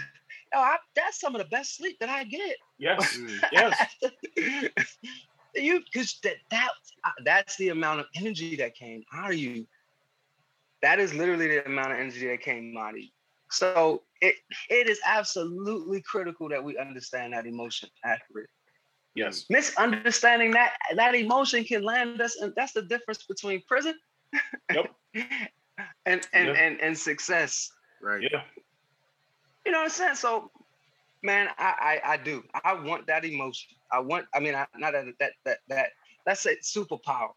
oh, 0.55 0.59
I, 0.59 0.77
that's 0.95 1.19
some 1.19 1.35
of 1.35 1.41
the 1.41 1.47
best 1.47 1.77
sleep 1.77 1.97
that 1.99 2.09
I 2.09 2.23
get. 2.23 2.57
Yes, 2.77 3.17
mm. 3.17 3.39
yes. 3.51 4.97
you 5.55 5.81
because 5.91 6.19
that 6.23 6.35
that 6.49 6.69
uh, 7.03 7.09
that's 7.25 7.57
the 7.57 7.69
amount 7.69 7.99
of 7.99 8.05
energy 8.15 8.55
that 8.57 8.75
came 8.75 9.03
out 9.13 9.31
of 9.31 9.37
you. 9.37 9.67
That 10.81 10.99
is 10.99 11.13
literally 11.13 11.47
the 11.47 11.65
amount 11.65 11.91
of 11.91 11.99
energy 11.99 12.27
that 12.27 12.41
came 12.41 12.75
out 12.77 12.95
of 12.95 12.99
you. 12.99 13.09
So 13.49 14.03
it 14.21 14.35
it 14.69 14.89
is 14.89 14.99
absolutely 15.05 16.01
critical 16.01 16.49
that 16.49 16.63
we 16.63 16.77
understand 16.77 17.33
that 17.33 17.45
emotion 17.45 17.89
accurately. 18.03 18.47
Yes. 19.13 19.45
Misunderstanding 19.49 20.51
that 20.51 20.73
that 20.95 21.15
emotion 21.15 21.65
can 21.65 21.83
land 21.83 22.21
us, 22.21 22.37
and 22.37 22.53
that's 22.55 22.71
the 22.71 22.81
difference 22.81 23.23
between 23.23 23.61
prison 23.67 23.95
yep. 24.73 24.95
and 26.05 26.27
and, 26.33 26.47
yep. 26.47 26.57
and 26.59 26.81
and 26.81 26.97
success. 26.97 27.71
Right. 28.01 28.21
Yeah. 28.21 28.41
You 29.65 29.71
know 29.71 29.79
what 29.79 29.85
I'm 29.85 29.89
saying? 29.89 30.15
So, 30.15 30.51
man, 31.21 31.49
I 31.57 31.99
I, 32.05 32.13
I 32.13 32.17
do. 32.17 32.43
I 32.63 32.73
want 32.73 33.07
that 33.07 33.25
emotion. 33.25 33.75
I 33.91 33.99
want. 33.99 34.25
I 34.33 34.39
mean, 34.39 34.55
I, 34.55 34.65
not 34.77 34.93
that 34.93 35.05
that 35.19 35.33
that 35.45 35.57
that 35.67 35.89
that's 36.25 36.45
a 36.45 36.55
superpower. 36.57 37.31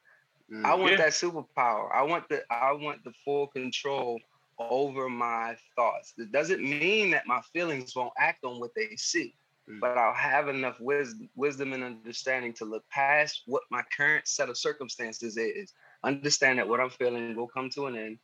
Mm, 0.52 0.64
I 0.64 0.74
want 0.74 0.92
yeah. 0.92 0.98
that 0.98 1.10
superpower. 1.10 1.88
I 1.94 2.02
want 2.02 2.28
the 2.28 2.42
I 2.50 2.72
want 2.72 3.04
the 3.04 3.12
full 3.24 3.46
control 3.46 4.20
over 4.58 5.08
my 5.08 5.56
thoughts. 5.74 6.14
It 6.18 6.32
doesn't 6.32 6.62
mean 6.62 7.10
that 7.10 7.26
my 7.26 7.40
feelings 7.52 7.94
won't 7.96 8.12
act 8.18 8.44
on 8.44 8.60
what 8.60 8.74
they 8.74 8.94
see, 8.96 9.34
mm. 9.68 9.80
but 9.80 9.98
I'll 9.98 10.14
have 10.14 10.48
enough 10.48 10.80
wisdom, 10.80 11.28
wisdom 11.34 11.72
and 11.72 11.82
understanding 11.82 12.52
to 12.54 12.64
look 12.64 12.88
past 12.88 13.42
what 13.46 13.62
my 13.70 13.82
current 13.96 14.28
set 14.28 14.48
of 14.48 14.56
circumstances 14.56 15.36
is. 15.36 15.72
Understand 16.04 16.58
that 16.58 16.68
what 16.68 16.80
I'm 16.80 16.90
feeling 16.90 17.34
will 17.34 17.48
come 17.48 17.70
to 17.70 17.86
an 17.86 17.96
end. 17.96 18.18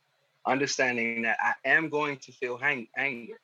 Understanding 0.45 1.21
that 1.23 1.37
I 1.39 1.53
am 1.69 1.89
going 1.89 2.17
to 2.17 2.31
feel 2.31 2.57
hang- 2.57 2.87
anger, 2.97 3.39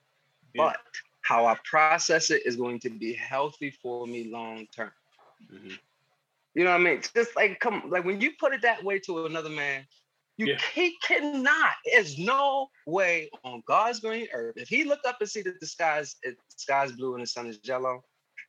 yeah. 0.53 0.63
but 0.63 0.77
how 1.21 1.45
I 1.45 1.57
process 1.63 2.31
it 2.31 2.45
is 2.45 2.55
going 2.55 2.79
to 2.81 2.89
be 2.89 3.13
healthy 3.13 3.69
for 3.69 4.07
me 4.07 4.31
long 4.31 4.67
term. 4.75 4.91
Mm-hmm. 5.53 5.75
You 6.55 6.63
know 6.63 6.71
what 6.71 6.81
I 6.81 6.83
mean? 6.83 7.01
Just 7.13 7.35
like 7.35 7.59
come, 7.59 7.83
like 7.89 8.03
when 8.03 8.19
you 8.19 8.31
put 8.39 8.53
it 8.53 8.63
that 8.63 8.83
way 8.83 8.97
to 8.99 9.25
another 9.25 9.49
man, 9.49 9.85
you 10.37 10.47
yeah. 10.47 10.57
he 10.73 10.95
cannot. 11.03 11.73
There's 11.85 12.17
no 12.17 12.69
way 12.85 13.29
on 13.43 13.61
God's 13.67 13.99
green 13.99 14.27
earth. 14.33 14.55
If 14.57 14.69
he 14.69 14.83
looked 14.83 15.05
up 15.05 15.17
and 15.19 15.29
see 15.29 15.41
that 15.41 15.59
the 15.59 15.67
sky's 15.67 16.15
the 16.23 16.35
sky's 16.47 16.91
blue 16.91 17.13
and 17.13 17.23
the 17.23 17.27
sun 17.27 17.47
is 17.47 17.59
yellow, 17.63 18.03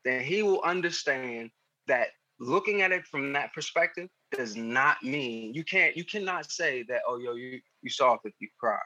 then 0.05 0.23
he 0.23 0.43
will 0.43 0.63
understand 0.63 1.51
that 1.87 2.09
looking 2.41 2.83
at 2.83 2.93
it 2.93 3.07
from 3.07 3.33
that 3.33 3.53
perspective 3.53 4.09
does 4.37 4.57
not 4.57 5.03
mean 5.03 5.55
you 5.55 5.65
can't 5.65 5.97
you 5.97 6.05
cannot 6.05 6.51
say 6.51 6.85
that 6.85 7.01
oh 7.09 7.19
yo 7.19 7.35
you 7.35 7.61
you 7.83 7.91
soft 7.91 8.27
if 8.27 8.35
you 8.41 8.49
cry. 8.59 8.79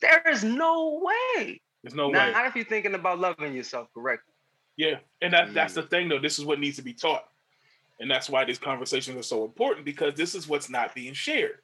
There 0.00 0.22
is 0.30 0.42
no 0.42 1.00
way. 1.02 1.60
There's 1.82 1.94
no 1.94 2.10
now, 2.10 2.26
way. 2.26 2.32
Not 2.32 2.46
if 2.46 2.56
you're 2.56 2.64
thinking 2.64 2.94
about 2.94 3.18
loving 3.18 3.54
yourself 3.54 3.88
correctly. 3.94 4.34
Yeah, 4.76 4.96
and 5.20 5.32
that 5.32 5.52
that's 5.52 5.74
the 5.74 5.82
mm. 5.82 5.90
thing 5.90 6.08
though. 6.08 6.18
This 6.18 6.38
is 6.38 6.44
what 6.44 6.58
needs 6.58 6.76
to 6.76 6.82
be 6.82 6.94
taught, 6.94 7.24
and 8.00 8.10
that's 8.10 8.30
why 8.30 8.44
these 8.44 8.58
conversations 8.58 9.16
are 9.16 9.22
so 9.22 9.44
important 9.44 9.84
because 9.84 10.14
this 10.14 10.34
is 10.34 10.48
what's 10.48 10.70
not 10.70 10.94
being 10.94 11.12
shared. 11.12 11.58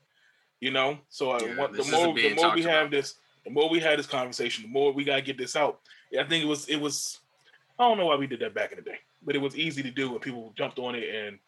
You 0.61 0.71
know, 0.71 0.99
so 1.09 1.33
uh, 1.33 1.41
yeah, 1.41 1.67
the 1.67 1.85
more 1.91 2.15
the 2.15 2.35
more 2.35 2.55
we 2.55 2.63
have 2.63 2.87
about. 2.87 2.91
this, 2.91 3.15
the 3.45 3.51
more 3.51 3.69
we 3.69 3.81
had 3.81 3.99
this 3.99 4.07
conversation, 4.07 4.65
the 4.65 4.69
more 4.69 4.93
we 4.93 5.05
gotta 5.05 5.23
get 5.23 5.39
this 5.39 5.57
out. 5.57 5.81
I 6.19 6.25
think 6.25 6.45
it 6.45 6.47
was 6.47 6.69
it 6.69 6.77
was. 6.77 7.21
I 7.79 7.89
don't 7.89 7.99
know 7.99 8.07
why 8.07 8.17
we 8.17 8.27
did 8.27 8.41
that 8.41 8.55
back 8.55 8.73
in 8.73 8.77
the 8.77 8.83
day, 8.83 8.99
but 9.27 9.35
it 9.35 9.41
was 9.41 9.57
easy 9.57 9.83
to 9.83 9.91
do 9.91 10.11
when 10.11 10.21
people 10.21 10.55
jumped 10.57 10.79
on 10.79 10.95
it 10.95 11.15
and 11.15 11.39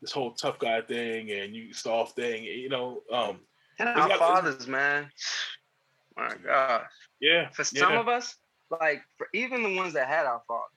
this 0.00 0.12
whole 0.12 0.32
tough 0.32 0.58
guy 0.58 0.80
thing 0.80 1.30
and 1.30 1.54
you 1.54 1.74
soft 1.74 2.16
thing. 2.16 2.44
You 2.44 2.68
know, 2.70 3.02
um, 3.12 3.40
and 3.78 3.88
our 3.88 4.16
fathers, 4.16 4.66
man. 4.66 5.10
My 6.16 6.34
gosh. 6.44 6.86
Yeah. 7.20 7.48
For 7.50 7.64
some 7.64 7.96
of 7.96 8.08
us, 8.08 8.36
like 8.70 9.02
for 9.18 9.26
even 9.34 9.62
the 9.62 9.74
ones 9.76 9.94
that 9.94 10.06
had 10.06 10.26
our 10.26 10.42
fathers, 10.46 10.70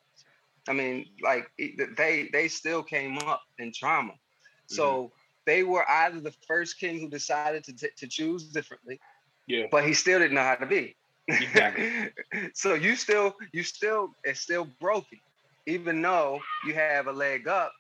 I 0.68 0.74
mean, 0.74 1.06
like 1.24 1.50
they 1.58 2.30
they 2.34 2.48
still 2.48 2.84
came 2.84 3.20
up 3.20 3.44
in 3.60 3.72
trauma. 3.72 4.14
So 4.66 4.96
mm-hmm 4.96 5.14
they 5.48 5.64
were 5.64 5.90
either 5.90 6.20
the 6.20 6.34
first 6.46 6.78
king 6.78 7.00
who 7.00 7.10
decided 7.10 7.64
to, 7.64 7.74
t- 7.74 7.90
to 7.96 8.06
choose 8.06 8.44
differently, 8.44 9.00
yeah, 9.48 9.66
but 9.72 9.88
he 9.88 9.94
still 9.94 10.20
didn't 10.20 10.36
know 10.36 10.44
how 10.44 10.56
to 10.56 10.68
be. 10.68 10.96
Exactly. 11.30 12.12
so 12.54 12.74
you 12.74 12.96
still, 12.96 13.36
you 13.54 13.64
still, 13.64 14.12
it's 14.24 14.42
still 14.42 14.68
broken, 14.80 15.20
even 15.68 16.02
though 16.02 16.42
you 16.66 16.74
have 16.74 17.08
a 17.08 17.12
leg 17.12 17.48
up 17.48 17.74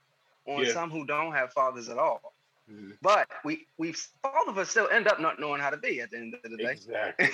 on 0.45 0.63
yeah. 0.63 0.73
some 0.73 0.91
who 0.91 1.05
don't 1.05 1.31
have 1.31 1.51
fathers 1.53 1.89
at 1.89 1.97
all. 1.97 2.33
Mm-hmm. 2.71 2.91
But 3.01 3.27
we, 3.45 3.65
we, 3.77 3.95
all 4.23 4.47
of 4.47 4.57
us 4.57 4.69
still 4.69 4.89
end 4.89 5.07
up 5.07 5.21
not 5.21 5.39
knowing 5.39 5.61
how 5.61 5.69
to 5.69 5.77
be 5.77 6.01
at 6.01 6.11
the 6.11 6.17
end 6.17 6.35
of 6.35 6.51
the 6.51 6.57
day. 6.57 6.71
Exactly. 6.71 7.29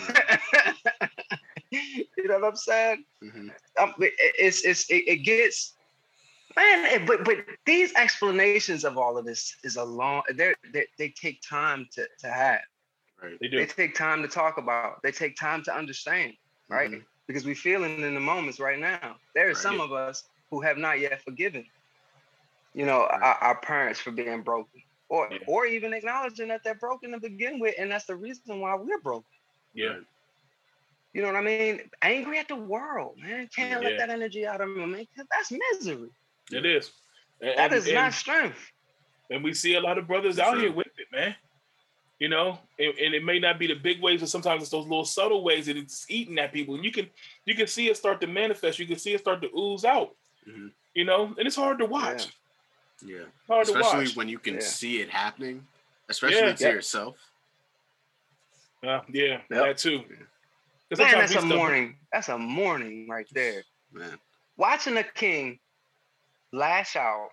you 1.72 2.28
know 2.28 2.36
what 2.36 2.50
I'm 2.50 2.56
saying? 2.56 3.04
Mm-hmm. 3.22 3.48
Um, 3.82 3.96
it, 3.98 4.14
it's, 4.18 4.64
it's, 4.64 4.90
it, 4.90 5.04
it 5.08 5.18
gets 5.18 5.74
man 6.56 6.86
eh, 6.86 7.04
but 7.06 7.24
but 7.26 7.38
these 7.66 7.92
explanations 7.96 8.84
of 8.84 8.96
all 8.96 9.18
of 9.18 9.26
this 9.26 9.56
is 9.64 9.76
a 9.76 9.84
long 9.84 10.22
they 10.36 10.54
they 11.00 11.10
take 11.10 11.42
time 11.42 11.88
to 11.92 12.06
to 12.20 12.28
have 12.28 12.60
right 13.24 13.38
they 13.42 13.48
do 13.48 13.58
they 13.58 13.66
take 13.66 13.96
time 13.96 14.22
to 14.22 14.28
talk 14.28 14.60
about 14.60 15.02
they 15.02 15.12
take 15.12 15.36
time 15.36 15.64
to 15.64 15.76
understand 15.76 16.34
right 16.70 16.92
mm-hmm. 16.92 17.00
because 17.26 17.44
we're 17.44 17.56
feeling 17.56 18.02
in 18.02 18.14
the 18.14 18.20
moments 18.20 18.60
right 18.60 18.78
now 18.78 19.16
there 19.34 19.46
are 19.46 19.48
right. 19.48 19.58
some 19.58 19.82
of 19.82 19.92
us 19.92 20.26
who 20.54 20.62
have 20.62 20.78
not 20.78 21.00
yet 21.00 21.22
forgiven 21.24 21.66
you 22.74 22.86
know 22.86 23.00
right. 23.00 23.22
our, 23.22 23.36
our, 23.36 23.56
parents 23.62 24.00
for 24.00 24.12
being 24.12 24.42
broken 24.42 24.82
or 25.10 25.28
yeah. 25.32 25.38
or 25.48 25.66
even 25.66 25.94
acknowledging 25.94 26.48
that 26.48 26.64
they're 26.64 26.76
broken 26.76 27.12
to 27.12 27.20
begin 27.20 27.60
with 27.60 27.74
and 27.80 27.92
that's 27.92 28.06
the 28.06 28.16
reason 28.16 28.60
why 28.60 28.76
we're 28.76 29.00
broken 29.00 29.26
yeah 29.74 29.96
you 31.14 31.22
know 31.22 31.28
what 31.28 31.38
I 31.38 31.42
mean? 31.42 31.82
Angry 32.02 32.40
at 32.40 32.48
the 32.48 32.56
world, 32.56 33.18
man. 33.22 33.48
Can't 33.56 33.84
yeah. 33.84 33.90
let 33.90 34.00
that 34.00 34.10
energy 34.10 34.48
out 34.48 34.62
of 34.62 34.70
me, 34.70 34.86
man. 34.86 35.08
That's 35.16 35.52
misery. 35.52 36.10
It 36.52 36.66
is. 36.66 36.92
And, 37.40 37.58
that 37.58 37.72
is 37.72 37.86
and, 37.86 37.96
not 37.96 38.14
strength. 38.14 38.72
And 39.30 39.44
we 39.44 39.54
see 39.54 39.76
a 39.76 39.80
lot 39.80 39.98
of 39.98 40.08
brothers 40.08 40.40
out 40.40 40.58
here 40.58 40.72
with 40.72 40.88
it, 40.88 41.08
man. 41.12 41.36
You 42.20 42.30
know, 42.30 42.58
and, 42.80 42.94
and, 42.98 43.14
it 43.14 43.24
may 43.24 43.38
not 43.38 43.60
be 43.60 43.68
the 43.68 43.76
big 43.76 44.02
ways, 44.02 44.22
but 44.22 44.30
sometimes 44.30 44.62
it's 44.62 44.72
those 44.72 44.86
little 44.86 45.06
subtle 45.06 45.44
ways 45.44 45.66
that 45.66 45.78
it's 45.78 46.06
eating 46.10 46.40
at 46.40 46.54
people. 46.54 46.76
And 46.76 46.84
you 46.84 46.92
can 46.92 47.10
you 47.46 47.54
can 47.54 47.68
see 47.68 47.90
it 47.90 47.98
start 47.98 48.22
to 48.22 48.28
manifest. 48.28 48.80
You 48.80 48.88
can 48.88 48.98
see 48.98 49.14
it 49.14 49.20
start 49.20 49.42
to 49.42 49.50
ooze 49.56 49.84
out. 49.84 50.16
Mm-hmm. 50.48 50.68
You 50.94 51.06
know, 51.06 51.34
and 51.38 51.48
it's 51.48 51.56
hard 51.56 51.80
to 51.80 51.86
watch. 51.86 52.28
Yeah, 53.04 53.18
yeah. 53.18 53.24
Hard 53.48 53.68
especially 53.68 54.08
when 54.14 54.30
you 54.30 54.40
can 54.40 54.56
yeah. 54.56 54.60
see 54.62 55.02
it 55.02 55.10
happening, 55.10 55.66
especially 56.10 56.42
yeah. 56.42 56.54
to 56.54 56.70
yourself. 56.70 57.16
Uh, 58.86 59.00
yeah, 59.12 59.24
yep. 59.24 59.42
that 59.50 59.78
too. 59.78 60.04
Man, 60.98 61.12
that's 61.12 61.36
a 61.36 61.42
mourning. 61.42 61.96
That's 62.12 62.30
a 62.30 62.38
mourning 62.38 63.08
right 63.10 63.28
there. 63.34 63.64
Man, 63.92 64.18
watching 64.58 64.98
a 64.98 65.04
king 65.04 65.60
lash 66.52 66.96
out 66.96 67.30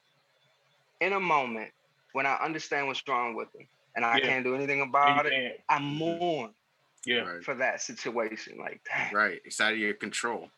in 1.00 1.12
a 1.12 1.20
moment 1.20 1.70
when 2.12 2.26
I 2.26 2.36
understand 2.36 2.86
what's 2.86 3.02
wrong 3.06 3.34
with 3.34 3.52
them 3.52 3.66
and 3.96 4.04
I 4.04 4.18
yeah. 4.18 4.26
can't 4.26 4.44
do 4.44 4.54
anything 4.54 4.82
about 4.82 5.26
it. 5.26 5.30
Can. 5.30 5.52
I 5.68 5.78
mm-hmm. 5.78 5.84
mourn 5.96 6.50
yeah. 7.04 7.40
for 7.42 7.54
that 7.54 7.80
situation. 7.82 8.58
Like 8.58 8.80
that. 8.90 9.12
Right. 9.12 9.40
It's 9.44 9.60
out 9.60 9.72
of 9.72 9.78
your 9.78 9.94
control. 9.94 10.48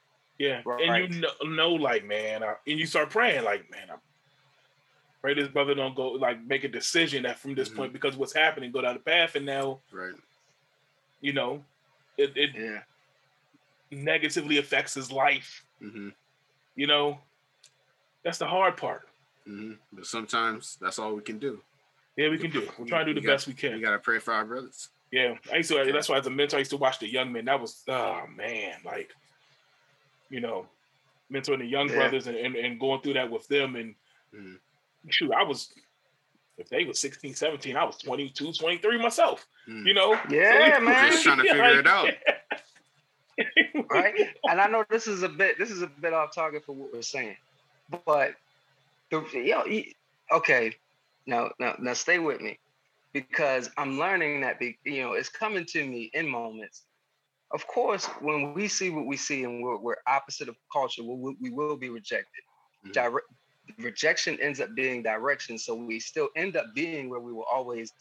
Yeah. 0.42 0.60
Right. 0.64 1.04
And 1.04 1.14
you 1.14 1.20
know, 1.20 1.28
know 1.44 1.70
like, 1.74 2.04
man, 2.04 2.42
I, 2.42 2.54
and 2.66 2.76
you 2.76 2.84
start 2.84 3.10
praying, 3.10 3.44
like, 3.44 3.70
man, 3.70 3.88
I 3.92 3.94
pray 5.20 5.34
this 5.34 5.46
brother 5.46 5.72
don't 5.72 5.94
go 5.94 6.08
like 6.08 6.44
make 6.44 6.64
a 6.64 6.68
decision 6.68 7.22
that 7.22 7.38
from 7.38 7.54
this 7.54 7.68
mm-hmm. 7.68 7.78
point 7.78 7.92
because 7.92 8.16
what's 8.16 8.34
happening, 8.34 8.72
go 8.72 8.80
down 8.80 8.94
the 8.94 9.00
path 9.00 9.36
and 9.36 9.46
now 9.46 9.78
right. 9.92 10.14
You 11.20 11.32
know, 11.32 11.62
it, 12.18 12.32
it 12.34 12.50
yeah. 12.58 12.80
negatively 13.92 14.58
affects 14.58 14.94
his 14.94 15.12
life. 15.12 15.64
Mm-hmm. 15.80 16.08
You 16.74 16.86
know, 16.88 17.18
that's 18.24 18.38
the 18.38 18.46
hard 18.48 18.76
part. 18.76 19.02
Mm-hmm. 19.48 19.74
But 19.92 20.06
sometimes 20.06 20.76
that's 20.80 20.98
all 20.98 21.14
we 21.14 21.22
can 21.22 21.38
do. 21.38 21.60
Yeah, 22.16 22.30
we 22.30 22.38
can 22.38 22.50
do. 22.50 22.68
We're 22.76 22.86
trying 22.86 23.06
to 23.06 23.14
do 23.14 23.20
the 23.20 23.26
best 23.26 23.46
we 23.46 23.54
can. 23.54 23.74
We 23.74 23.80
gotta 23.80 24.00
pray 24.00 24.18
for 24.18 24.34
our 24.34 24.44
brothers. 24.44 24.88
Yeah, 25.12 25.36
I 25.52 25.58
used 25.58 25.70
to. 25.70 25.92
That's 25.92 26.08
why 26.08 26.18
as 26.18 26.26
a 26.26 26.30
mentor, 26.30 26.56
I 26.56 26.58
used 26.58 26.72
to 26.72 26.76
watch 26.78 26.98
the 26.98 27.08
young 27.08 27.30
men. 27.30 27.44
That 27.44 27.60
was 27.60 27.84
oh 27.86 28.24
man, 28.36 28.78
like 28.84 29.14
you 30.32 30.40
know, 30.40 30.66
mentoring 31.30 31.58
the 31.58 31.66
young 31.66 31.88
yeah. 31.88 31.96
brothers 31.96 32.26
and, 32.26 32.36
and, 32.36 32.56
and, 32.56 32.80
going 32.80 33.00
through 33.02 33.14
that 33.14 33.30
with 33.30 33.46
them. 33.48 33.76
And 33.76 33.94
mm. 34.34 34.56
shoot, 35.10 35.30
I 35.32 35.44
was 35.44 35.72
if 36.58 36.68
they 36.68 36.84
were 36.84 36.94
16, 36.94 37.34
17, 37.34 37.76
I 37.76 37.84
was 37.84 37.98
22, 37.98 38.52
23 38.52 38.98
myself. 39.02 39.46
Mm. 39.68 39.86
You 39.86 39.94
know? 39.94 40.18
Yeah, 40.28 40.78
so, 40.78 40.80
man. 40.84 41.10
Just 41.12 41.24
trying 41.24 41.36
to 41.38 41.42
figure 41.42 41.62
like, 41.62 41.78
it 41.78 41.86
out. 41.86 42.08
right? 43.90 44.14
And 44.48 44.60
I 44.60 44.66
know 44.68 44.84
this 44.90 45.06
is 45.06 45.22
a 45.22 45.28
bit 45.28 45.58
this 45.58 45.70
is 45.70 45.82
a 45.82 45.86
bit 45.86 46.12
off 46.12 46.34
target 46.34 46.64
for 46.64 46.74
what 46.74 46.92
we're 46.92 47.02
saying. 47.02 47.36
But 48.04 48.34
the 49.10 49.24
you 49.32 49.50
know, 49.50 49.64
okay, 50.38 50.74
now 51.26 51.50
now 51.58 51.76
now 51.78 51.94
stay 51.94 52.18
with 52.18 52.40
me 52.40 52.58
because 53.12 53.70
I'm 53.76 53.98
learning 53.98 54.42
that 54.42 54.58
be, 54.58 54.78
you 54.84 55.02
know 55.02 55.12
it's 55.14 55.28
coming 55.28 55.64
to 55.66 55.84
me 55.84 56.10
in 56.12 56.28
moments. 56.28 56.82
Of 57.52 57.66
course, 57.66 58.06
when 58.20 58.54
we 58.54 58.66
see 58.66 58.90
what 58.90 59.06
we 59.06 59.16
see 59.16 59.44
and 59.44 59.62
we're, 59.62 59.76
we're 59.76 59.96
opposite 60.06 60.48
of 60.48 60.56
culture, 60.72 61.02
we, 61.02 61.36
we 61.40 61.50
will 61.50 61.76
be 61.76 61.90
rejected. 61.90 62.42
Mm-hmm. 62.84 62.92
Direct, 62.92 63.26
rejection 63.78 64.38
ends 64.40 64.60
up 64.60 64.74
being 64.74 65.02
direction, 65.02 65.58
so 65.58 65.74
we 65.74 66.00
still 66.00 66.28
end 66.36 66.56
up 66.56 66.66
being 66.74 67.10
where 67.10 67.20
we 67.20 67.32
were 67.32 67.44
always, 67.52 67.92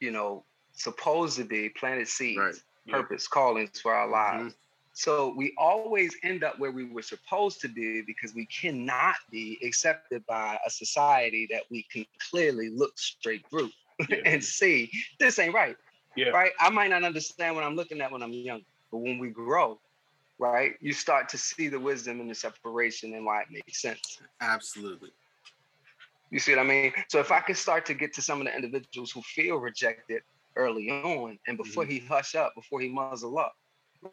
you 0.00 0.10
know, 0.10 0.44
supposed 0.72 1.36
to 1.38 1.44
be, 1.44 1.68
planted 1.70 2.08
seeds, 2.08 2.38
right. 2.38 2.54
purpose, 2.88 3.28
yeah. 3.28 3.34
callings 3.34 3.80
for 3.80 3.92
our 3.92 4.08
lives. 4.08 4.42
Mm-hmm. 4.42 4.60
So 4.92 5.32
we 5.36 5.54
always 5.56 6.16
end 6.24 6.44
up 6.44 6.58
where 6.58 6.72
we 6.72 6.84
were 6.84 7.02
supposed 7.02 7.60
to 7.62 7.68
be 7.68 8.02
because 8.02 8.34
we 8.34 8.46
cannot 8.46 9.14
be 9.30 9.58
accepted 9.64 10.26
by 10.26 10.58
a 10.66 10.70
society 10.70 11.48
that 11.50 11.62
we 11.70 11.86
can 11.90 12.04
clearly 12.30 12.70
look 12.70 12.98
straight 12.98 13.44
through 13.48 13.70
yeah. 14.08 14.18
and 14.24 14.42
see 14.42 14.90
this 15.18 15.38
ain't 15.38 15.54
right. 15.54 15.76
Yeah. 16.16 16.30
Right. 16.30 16.52
I 16.58 16.70
might 16.70 16.90
not 16.90 17.04
understand 17.04 17.54
what 17.54 17.64
I'm 17.64 17.76
looking 17.76 18.00
at 18.00 18.10
when 18.10 18.22
I'm 18.22 18.32
young, 18.32 18.62
but 18.90 18.98
when 18.98 19.18
we 19.18 19.28
grow, 19.28 19.78
right, 20.38 20.74
you 20.80 20.92
start 20.92 21.28
to 21.30 21.38
see 21.38 21.68
the 21.68 21.78
wisdom 21.78 22.20
and 22.20 22.30
the 22.30 22.34
separation 22.34 23.14
and 23.14 23.24
why 23.24 23.42
it 23.42 23.48
makes 23.50 23.82
sense. 23.82 24.20
Absolutely. 24.40 25.10
You 26.30 26.38
see 26.38 26.54
what 26.54 26.60
I 26.60 26.68
mean? 26.68 26.92
So 27.08 27.18
if 27.18 27.32
I 27.32 27.40
can 27.40 27.54
start 27.54 27.84
to 27.86 27.94
get 27.94 28.14
to 28.14 28.22
some 28.22 28.40
of 28.40 28.46
the 28.46 28.54
individuals 28.54 29.10
who 29.10 29.20
feel 29.22 29.56
rejected 29.56 30.22
early 30.56 30.90
on, 30.90 31.38
and 31.46 31.56
before 31.56 31.84
mm-hmm. 31.84 31.92
he 31.92 31.98
hush 32.00 32.34
up, 32.34 32.54
before 32.54 32.80
he 32.80 32.88
muzzle 32.88 33.38
up, 33.38 33.54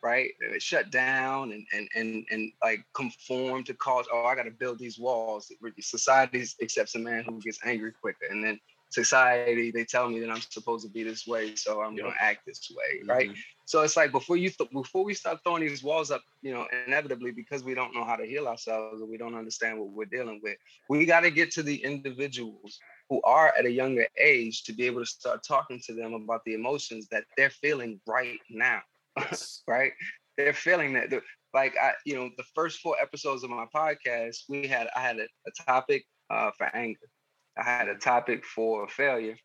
right? 0.01 0.31
Shut 0.59 0.91
down 0.91 1.51
and 1.51 1.65
and 1.71 1.87
and 1.95 2.25
and 2.31 2.51
like 2.63 2.83
conform 2.93 3.63
to 3.65 3.73
cause. 3.75 4.05
Oh, 4.11 4.25
I 4.25 4.35
got 4.35 4.43
to 4.43 4.51
build 4.51 4.79
these 4.79 4.99
walls. 4.99 5.51
Society 5.79 6.45
accepts 6.61 6.95
a 6.95 6.99
man 6.99 7.23
who 7.23 7.39
gets 7.39 7.59
angry 7.63 7.91
quicker, 7.91 8.25
and 8.29 8.43
then 8.43 8.59
society 8.89 9.71
they 9.71 9.83
tell 9.83 10.09
me 10.09 10.19
that 10.19 10.29
I'm 10.29 10.41
supposed 10.41 10.85
to 10.85 10.91
be 10.91 11.03
this 11.03 11.27
way, 11.27 11.55
so 11.55 11.81
I'm 11.81 11.95
gonna 11.95 12.13
act 12.19 12.45
this 12.45 12.71
way, 12.75 12.99
mm-hmm. 12.99 13.09
right? 13.09 13.31
So 13.67 13.81
it's 13.81 13.97
like 13.97 14.13
before 14.13 14.37
you 14.37 14.49
th- 14.49 14.71
before 14.71 15.03
we 15.03 15.13
start 15.13 15.39
throwing 15.43 15.61
these 15.61 15.83
walls 15.83 16.09
up, 16.09 16.23
you 16.41 16.53
know, 16.53 16.65
inevitably 16.87 17.31
because 17.31 17.65
we 17.65 17.73
don't 17.73 17.93
know 17.93 18.05
how 18.05 18.15
to 18.15 18.25
heal 18.25 18.47
ourselves 18.47 19.01
or 19.01 19.05
we 19.05 19.17
don't 19.17 19.35
understand 19.35 19.77
what 19.77 19.89
we're 19.89 20.05
dealing 20.05 20.39
with, 20.41 20.55
we 20.87 21.05
got 21.05 21.19
to 21.19 21.29
get 21.29 21.51
to 21.51 21.63
the 21.63 21.75
individuals 21.83 22.79
who 23.09 23.21
are 23.23 23.53
at 23.59 23.65
a 23.65 23.69
younger 23.69 24.07
age 24.17 24.63
to 24.63 24.73
be 24.73 24.85
able 24.85 25.01
to 25.01 25.05
start 25.05 25.43
talking 25.43 25.81
to 25.85 25.93
them 25.93 26.13
about 26.13 26.45
the 26.45 26.53
emotions 26.53 27.09
that 27.11 27.25
they're 27.35 27.49
feeling 27.49 27.99
right 28.07 28.39
now. 28.49 28.79
right? 29.67 29.91
They're 30.37 30.53
feeling 30.53 30.93
that. 30.93 31.11
Like 31.53 31.75
I, 31.81 31.91
you 32.05 32.15
know, 32.15 32.29
the 32.37 32.45
first 32.55 32.79
four 32.79 32.95
episodes 33.01 33.43
of 33.43 33.49
my 33.49 33.65
podcast, 33.75 34.43
we 34.47 34.65
had 34.65 34.87
I 34.95 35.01
had 35.01 35.17
a, 35.17 35.23
a 35.23 35.65
topic 35.65 36.05
uh, 36.29 36.51
for 36.57 36.73
anger, 36.73 37.09
I 37.57 37.63
had 37.63 37.89
a 37.89 37.95
topic 37.95 38.45
for 38.45 38.87
failure, 38.87 39.35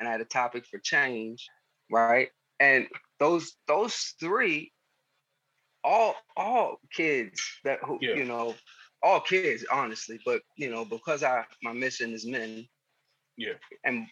and 0.00 0.08
I 0.08 0.12
had 0.12 0.20
a 0.20 0.24
topic 0.24 0.66
for 0.66 0.78
change, 0.78 1.46
right? 1.92 2.30
And 2.58 2.88
those 3.18 3.56
those 3.66 4.14
three, 4.20 4.72
all 5.84 6.14
all 6.36 6.80
kids 6.92 7.40
that 7.64 7.78
who 7.84 7.98
yeah. 8.00 8.14
you 8.14 8.24
know, 8.24 8.54
all 9.02 9.20
kids 9.20 9.64
honestly, 9.70 10.20
but 10.24 10.42
you 10.56 10.70
know 10.70 10.84
because 10.84 11.22
I 11.22 11.44
my 11.62 11.72
mission 11.72 12.12
is 12.12 12.26
men. 12.26 12.66
Yeah. 13.36 13.52
And 13.84 14.06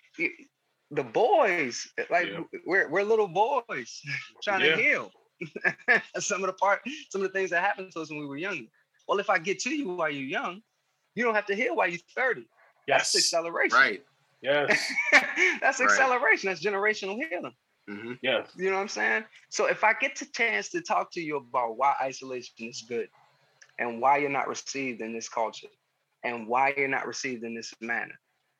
the 0.91 1.03
boys, 1.03 1.89
like 2.11 2.29
yeah. 2.29 2.41
we're 2.65 2.89
we're 2.89 3.03
little 3.03 3.29
boys 3.29 4.03
trying 4.43 4.65
yeah. 4.65 4.77
to 4.77 4.83
heal. 4.83 5.11
some 6.19 6.43
of 6.43 6.47
the 6.47 6.55
part, 6.55 6.81
some 7.11 7.23
of 7.23 7.31
the 7.31 7.39
things 7.39 7.51
that 7.51 7.63
happened 7.63 7.93
to 7.93 8.01
us 8.01 8.11
when 8.11 8.21
we 8.21 8.27
were 8.27 8.37
younger. 8.37 8.65
Well, 9.07 9.19
if 9.19 9.29
I 9.29 9.39
get 9.39 9.59
to 9.61 9.71
you 9.71 9.91
while 9.91 10.11
you're 10.11 10.23
young, 10.23 10.63
you 11.15 11.25
don't 11.25 11.35
have 11.35 11.47
to 11.47 11.55
heal 11.55 11.77
while 11.77 11.89
you're 11.89 12.01
30. 12.15 12.47
Yes. 12.87 13.13
That's 13.13 13.17
acceleration. 13.17 13.77
Right. 13.77 14.03
Yes. 14.43 14.93
That's 15.61 15.81
acceleration. 15.81 16.49
Right. 16.49 16.57
That's 16.57 16.65
generational 16.65 17.19
healing. 17.29 17.53
Mm-hmm. 17.89 18.13
Yeah. 18.23 18.45
You 18.57 18.71
know 18.71 18.77
what 18.77 18.83
I'm 18.83 18.89
saying? 18.89 19.25
So 19.49 19.67
if 19.67 19.85
I 19.85 19.95
get 19.95 20.17
the 20.17 20.27
chance 20.27 20.71
to 20.71 20.81
talk 20.81 21.13
to 21.13 21.21
you 21.21 21.37
about 21.37 21.77
why 21.77 21.95
isolation 22.03 22.55
is 22.59 22.85
good 22.89 23.09
and 23.79 24.01
why 24.01 24.19
you're 24.19 24.31
not 24.31 24.49
received 24.49 25.01
in 25.01 25.13
this 25.13 25.29
culture 25.29 25.69
and 26.25 26.49
why 26.49 26.75
you're 26.77 26.89
not 26.89 27.07
received 27.07 27.45
in 27.45 27.55
this 27.55 27.73
manner, 27.81 28.19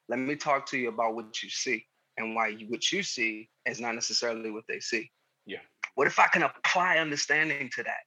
let 0.09 0.19
me 0.19 0.37
talk 0.37 0.67
to 0.67 0.79
you 0.79 0.89
about 0.89 1.15
what 1.15 1.43
you 1.43 1.51
see 1.51 1.85
and 2.17 2.35
why 2.35 2.49
you, 2.49 2.67
what 2.69 2.93
you 2.93 3.03
see 3.03 3.49
is 3.67 3.81
not 3.81 3.95
necessarily 3.95 4.51
what 4.51 4.65
they 4.69 4.79
see. 4.79 5.11
Yeah. 5.45 5.59
What 5.97 6.07
if 6.07 6.19
I 6.19 6.29
can 6.29 6.43
apply 6.43 6.99
understanding 6.99 7.71
to 7.75 7.83
that? 7.83 8.05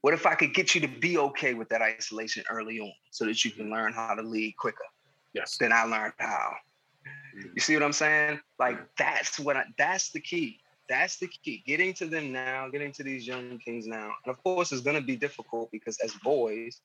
What 0.00 0.14
if 0.14 0.26
I 0.26 0.34
could 0.34 0.54
get 0.54 0.74
you 0.74 0.80
to 0.80 0.88
be 0.88 1.18
okay 1.18 1.54
with 1.54 1.68
that 1.68 1.82
isolation 1.82 2.42
early 2.50 2.80
on 2.80 2.92
so 3.10 3.26
that 3.26 3.44
you 3.44 3.50
can 3.50 3.70
learn 3.70 3.92
how 3.92 4.14
to 4.14 4.22
lead 4.22 4.56
quicker? 4.58 4.84
Yes. 5.34 5.58
Than 5.58 5.72
I 5.72 5.84
learned 5.84 6.14
how. 6.18 6.54
You 7.54 7.60
see 7.60 7.74
what 7.74 7.82
I'm 7.82 7.92
saying? 7.92 8.40
Like 8.58 8.78
that's 8.96 9.38
what 9.38 9.56
I, 9.56 9.64
that's 9.78 10.10
the 10.10 10.20
key. 10.20 10.58
That's 10.88 11.18
the 11.18 11.28
key. 11.28 11.62
Getting 11.66 11.94
to 11.94 12.06
them 12.06 12.32
now, 12.32 12.68
getting 12.68 12.92
to 12.92 13.04
these 13.04 13.26
young 13.26 13.58
kings 13.58 13.86
now. 13.86 14.10
And 14.24 14.34
of 14.34 14.42
course, 14.42 14.72
it's 14.72 14.80
going 14.80 14.96
to 14.96 15.02
be 15.02 15.16
difficult 15.16 15.70
because 15.70 15.98
as 16.02 16.12
boys, 16.24 16.80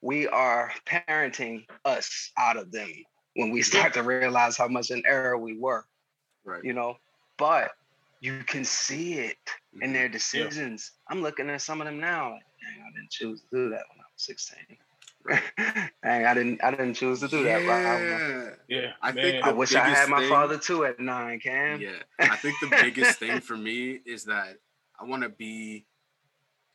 we 0.00 0.26
are 0.28 0.72
parenting 0.86 1.66
us 1.84 2.32
out 2.38 2.56
of 2.56 2.72
them 2.72 2.88
when 3.36 3.50
we 3.50 3.62
start 3.62 3.92
to 3.94 4.02
realize 4.02 4.56
how 4.56 4.68
much 4.68 4.90
in 4.90 5.02
error 5.06 5.36
we 5.36 5.58
were. 5.58 5.84
Right. 6.44 6.64
You 6.64 6.72
know, 6.72 6.96
but 7.36 7.72
you 8.20 8.42
can 8.46 8.64
see 8.64 9.14
it 9.14 9.36
in 9.74 9.80
mm-hmm. 9.80 9.92
their 9.92 10.08
decisions. 10.08 10.92
Yeah. 10.92 11.14
I'm 11.14 11.22
looking 11.22 11.50
at 11.50 11.60
some 11.60 11.80
of 11.80 11.86
them 11.86 12.00
now, 12.00 12.32
like, 12.32 12.42
dang, 12.60 12.82
I 12.82 12.92
didn't 12.94 13.10
choose 13.10 13.40
to 13.42 13.46
do 13.52 13.68
that 13.70 13.84
when 13.88 13.98
I 13.98 14.08
was 14.12 14.22
16. 14.22 14.58
Dang, 16.02 16.24
I 16.24 16.34
didn't 16.34 16.62
I 16.64 16.70
didn't 16.70 16.94
choose 16.94 17.20
to 17.20 17.28
do 17.28 17.44
that. 17.44 17.60
Um, 17.60 17.66
yeah, 17.66 18.50
yeah. 18.68 18.92
I 19.02 19.12
think 19.12 19.44
I 19.44 19.52
wish 19.52 19.74
I 19.74 19.88
had 19.88 20.08
my 20.08 20.20
thing, 20.20 20.28
father 20.28 20.58
too 20.58 20.84
at 20.84 20.98
nine, 20.98 21.40
Cam. 21.40 21.80
Yeah. 21.80 21.90
I 22.18 22.36
think 22.36 22.56
the 22.60 22.68
biggest 22.82 23.18
thing 23.18 23.40
for 23.40 23.56
me 23.56 24.00
is 24.06 24.24
that 24.24 24.56
I 24.98 25.04
want 25.04 25.22
to 25.22 25.28
be 25.28 25.84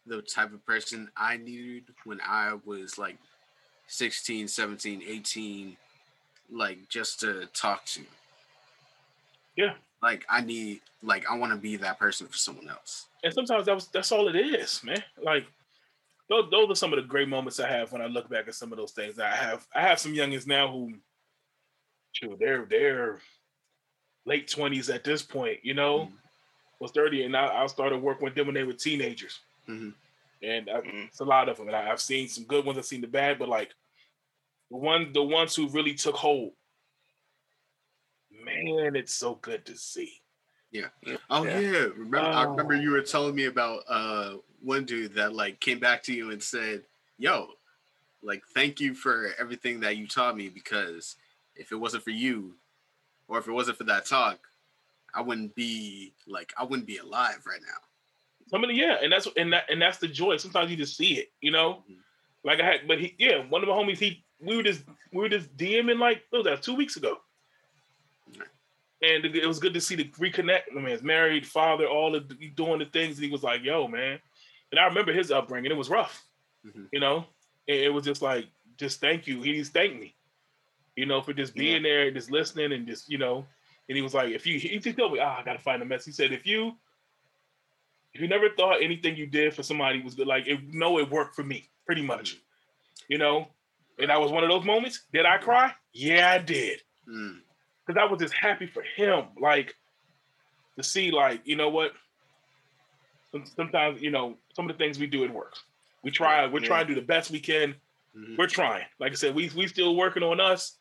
the 0.05 0.21
type 0.21 0.53
of 0.53 0.65
person 0.65 1.09
I 1.17 1.37
needed 1.37 1.85
when 2.03 2.19
I 2.21 2.53
was 2.65 2.97
like 2.97 3.17
16, 3.87 4.47
17, 4.47 5.03
18, 5.07 5.77
like 6.51 6.87
just 6.89 7.19
to 7.21 7.47
talk 7.47 7.85
to. 7.85 8.01
Yeah. 9.55 9.73
Like 10.01 10.25
I 10.29 10.41
need 10.41 10.81
like 11.01 11.25
I 11.29 11.35
want 11.35 11.51
to 11.51 11.57
be 11.57 11.77
that 11.77 11.99
person 11.99 12.27
for 12.27 12.37
someone 12.37 12.69
else. 12.69 13.07
And 13.23 13.33
sometimes 13.33 13.65
that 13.65 13.75
was 13.75 13.87
that's 13.87 14.11
all 14.11 14.27
it 14.27 14.35
is, 14.35 14.83
man. 14.83 15.03
Like 15.21 15.45
those, 16.29 16.49
those 16.49 16.69
are 16.69 16.75
some 16.75 16.93
of 16.93 16.97
the 16.97 17.07
great 17.07 17.29
moments 17.29 17.59
I 17.59 17.69
have 17.69 17.91
when 17.91 18.01
I 18.01 18.07
look 18.07 18.29
back 18.29 18.47
at 18.47 18.55
some 18.55 18.71
of 18.71 18.77
those 18.77 18.91
things. 18.91 19.19
I 19.19 19.29
have 19.29 19.65
I 19.73 19.81
have 19.81 19.99
some 19.99 20.13
youngins 20.13 20.47
now 20.47 20.71
who 20.71 20.93
shoot, 22.13 22.37
they're 22.39 22.65
they're 22.69 23.19
late 24.25 24.49
twenties 24.49 24.89
at 24.89 25.03
this 25.03 25.21
point, 25.21 25.59
you 25.63 25.73
know. 25.73 25.99
Mm-hmm. 25.99 26.15
Was 26.81 26.91
30 26.91 27.23
and 27.23 27.37
I, 27.37 27.63
I 27.63 27.67
started 27.67 28.01
working 28.01 28.25
with 28.25 28.35
them 28.35 28.47
when 28.47 28.53
they 28.53 28.65
were 28.65 28.73
teenagers. 28.73 29.39
Mm-hmm. 29.69 29.91
And 30.43 30.69
I, 30.69 30.81
mm-hmm. 30.81 31.05
it's 31.07 31.21
a 31.21 31.25
lot 31.25 31.47
of 31.47 31.55
them. 31.55 31.67
And 31.67 31.75
I, 31.75 31.89
I've 31.89 32.01
seen 32.01 32.27
some 32.27 32.43
good 32.43 32.65
ones, 32.65 32.77
I've 32.77 32.85
seen 32.85 32.99
the 32.99 33.07
bad, 33.07 33.39
but 33.39 33.47
like 33.47 33.73
the 34.71 34.77
one 34.77 35.13
the 35.13 35.23
ones 35.23 35.55
who 35.55 35.69
really 35.69 35.93
took 35.93 36.15
hold 36.15 36.51
man 38.43 38.95
it's 38.95 39.13
so 39.13 39.35
good 39.35 39.65
to 39.65 39.75
see 39.77 40.11
yeah. 41.03 41.17
Oh 41.29 41.43
yeah, 41.43 41.59
yeah. 41.59 41.87
remember 41.95 42.19
oh. 42.19 42.31
i 42.31 42.43
remember 42.43 42.75
you 42.75 42.91
were 42.91 43.01
telling 43.01 43.35
me 43.35 43.45
about 43.45 43.83
uh 43.87 44.35
one 44.61 44.85
dude 44.85 45.13
that 45.15 45.33
like 45.33 45.59
came 45.59 45.79
back 45.79 46.03
to 46.03 46.13
you 46.13 46.31
and 46.31 46.41
said 46.41 46.83
yo 47.17 47.49
like 48.23 48.43
thank 48.53 48.79
you 48.79 48.93
for 48.93 49.31
everything 49.39 49.79
that 49.81 49.97
you 49.97 50.07
taught 50.07 50.35
me 50.35 50.49
because 50.49 51.15
if 51.55 51.71
it 51.71 51.75
wasn't 51.75 52.03
for 52.03 52.11
you 52.11 52.55
or 53.27 53.37
if 53.37 53.47
it 53.47 53.51
wasn't 53.51 53.77
for 53.77 53.83
that 53.85 54.05
talk 54.05 54.39
i 55.13 55.21
wouldn't 55.21 55.53
be 55.55 56.13
like 56.27 56.53
i 56.57 56.63
wouldn't 56.63 56.87
be 56.87 56.97
alive 56.97 57.43
right 57.45 57.61
now. 57.61 57.77
Somebody 58.47 58.75
yeah 58.75 58.97
and 59.01 59.11
that's 59.11 59.27
and 59.37 59.53
that 59.53 59.63
and 59.69 59.81
that's 59.81 59.97
the 59.97 60.07
joy. 60.07 60.37
Sometimes 60.37 60.69
you 60.69 60.77
just 60.77 60.95
see 60.97 61.17
it 61.17 61.31
you 61.41 61.51
know? 61.51 61.83
Mm-hmm. 61.89 61.93
like 62.43 62.59
i 62.59 62.65
had 62.65 62.87
but 62.87 62.99
he 62.99 63.15
yeah 63.17 63.43
one 63.49 63.63
of 63.63 63.69
my 63.69 63.75
homies 63.75 63.97
he 63.97 64.23
we 64.41 64.55
were 64.55 64.63
just 64.63 64.83
we 65.11 65.21
were 65.21 65.29
just 65.29 65.55
DMing 65.57 65.99
like 65.99 66.23
what 66.29 66.39
was 66.39 66.45
that 66.45 66.61
two 66.61 66.75
weeks 66.75 66.97
ago, 66.97 67.17
and 69.01 69.25
it 69.25 69.45
was 69.45 69.59
good 69.59 69.73
to 69.73 69.81
see 69.81 69.95
the 69.95 70.05
reconnect. 70.05 70.63
I 70.75 70.79
mean, 70.79 70.97
married, 71.03 71.45
father, 71.45 71.85
all 71.85 72.15
of 72.15 72.29
the, 72.29 72.35
doing 72.55 72.79
the 72.79 72.85
things. 72.85 73.17
he 73.17 73.29
was 73.29 73.43
like, 73.43 73.63
"Yo, 73.63 73.87
man," 73.87 74.19
and 74.71 74.79
I 74.79 74.85
remember 74.85 75.11
his 75.11 75.31
upbringing. 75.31 75.71
It 75.71 75.77
was 75.77 75.89
rough, 75.89 76.23
mm-hmm. 76.65 76.85
you 76.91 76.99
know. 76.99 77.25
And 77.67 77.77
it 77.77 77.93
was 77.93 78.05
just 78.05 78.21
like, 78.21 78.45
just 78.77 79.01
thank 79.01 79.27
you. 79.27 79.41
He 79.41 79.53
just 79.57 79.73
thanked 79.73 79.99
me, 79.99 80.15
you 80.95 81.05
know, 81.05 81.21
for 81.21 81.33
just 81.33 81.55
being 81.55 81.83
yeah. 81.83 81.89
there, 81.89 82.07
and 82.07 82.15
just 82.15 82.31
listening, 82.31 82.71
and 82.71 82.87
just 82.87 83.09
you 83.09 83.17
know. 83.17 83.45
And 83.87 83.95
he 83.95 84.01
was 84.01 84.13
like, 84.13 84.29
"If 84.31 84.45
you," 84.47 84.59
he 84.59 84.79
just 84.79 84.97
told 84.97 85.13
me, 85.13 85.19
"Ah, 85.19 85.35
oh, 85.37 85.41
I 85.41 85.45
gotta 85.45 85.59
find 85.59 85.81
a 85.81 85.85
mess." 85.85 86.05
He 86.05 86.11
said, 86.11 86.31
"If 86.31 86.45
you." 86.45 86.73
If 88.13 88.21
you 88.21 88.29
never 88.29 88.47
thought 88.47 88.81
anything 88.81 89.17
you 89.17 89.27
did 89.27 89.53
for 89.53 89.61
somebody 89.61 90.01
was 90.01 90.15
good, 90.15 90.25
like 90.25 90.47
it, 90.47 90.61
no, 90.71 90.99
it 90.99 91.11
worked 91.11 91.35
for 91.35 91.43
me, 91.43 91.69
pretty 91.85 92.01
much. 92.01 92.35
Mm-hmm. 92.35 92.39
You 93.09 93.17
know, 93.17 93.47
and 93.99 94.09
that 94.09 94.21
was 94.21 94.31
one 94.31 94.41
of 94.41 94.49
those 94.49 94.63
moments. 94.63 95.01
Did 95.11 95.25
I 95.25 95.37
cry? 95.37 95.73
Yeah, 95.91 96.31
I 96.31 96.37
did. 96.37 96.79
Because. 97.85 98.01
I 98.01 98.09
was 98.09 98.19
just 98.19 98.33
happy 98.33 98.67
for 98.67 98.83
him. 98.95 99.25
Like 99.39 99.75
to 100.77 100.83
see, 100.83 101.11
like, 101.11 101.41
you 101.45 101.55
know 101.55 101.69
what? 101.69 101.91
Sometimes, 103.55 104.01
you 104.01 104.11
know, 104.11 104.37
some 104.53 104.69
of 104.69 104.77
the 104.77 104.83
things 104.83 104.97
we 104.97 105.07
do, 105.07 105.23
it 105.23 105.33
works. 105.33 105.63
We 106.03 106.11
try, 106.11 106.45
we're 106.47 106.61
yeah. 106.61 106.67
trying 106.67 106.87
to 106.87 106.93
do 106.93 106.99
the 106.99 107.05
best 107.05 107.31
we 107.31 107.39
can. 107.39 107.75
Mm-hmm. 108.15 108.35
We're 108.37 108.47
trying. 108.47 108.85
Like 108.99 109.11
I 109.11 109.15
said, 109.15 109.35
we 109.35 109.51
we 109.55 109.67
still 109.67 109.95
working 109.95 110.23
on 110.23 110.39
us. 110.39 110.77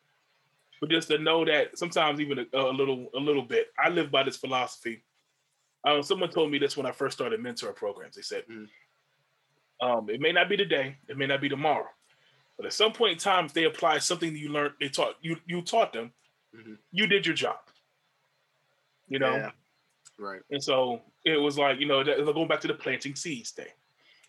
But 0.80 0.90
just 0.90 1.08
to 1.08 1.18
know 1.18 1.44
that 1.44 1.78
sometimes 1.78 2.20
even 2.20 2.46
a, 2.52 2.58
a 2.58 2.70
little 2.70 3.08
a 3.14 3.18
little 3.18 3.42
bit. 3.42 3.72
I 3.78 3.88
live 3.88 4.10
by 4.10 4.22
this 4.22 4.36
philosophy. 4.36 5.02
Um, 5.84 6.02
someone 6.02 6.30
told 6.30 6.50
me 6.50 6.58
this 6.58 6.76
when 6.76 6.86
I 6.86 6.92
first 6.92 7.16
started 7.16 7.40
mentor 7.40 7.72
programs. 7.72 8.16
They 8.16 8.22
said, 8.22 8.44
mm. 8.50 8.68
um, 9.80 10.08
it 10.08 10.20
may 10.20 10.32
not 10.32 10.48
be 10.48 10.56
today, 10.56 10.96
it 11.08 11.16
may 11.16 11.26
not 11.26 11.40
be 11.40 11.48
tomorrow, 11.48 11.88
but 12.56 12.66
at 12.66 12.72
some 12.72 12.92
point 12.92 13.12
in 13.12 13.18
time, 13.18 13.46
if 13.46 13.52
they 13.52 13.64
apply 13.64 13.98
something 13.98 14.34
you 14.36 14.48
learned, 14.48 14.74
they 14.80 14.88
taught 14.88 15.16
you 15.20 15.36
you 15.46 15.62
taught 15.62 15.92
them, 15.92 16.12
mm-hmm. 16.54 16.74
you 16.92 17.06
did 17.06 17.26
your 17.26 17.34
job. 17.34 17.56
You 19.08 19.18
know, 19.18 19.36
yeah. 19.36 19.50
right? 20.18 20.40
And 20.50 20.62
so 20.62 21.02
it 21.24 21.36
was 21.36 21.58
like 21.58 21.78
you 21.80 21.86
know 21.86 22.02
going 22.04 22.48
back 22.48 22.60
to 22.60 22.68
the 22.68 22.74
planting 22.74 23.14
seeds 23.14 23.50
thing. 23.50 23.66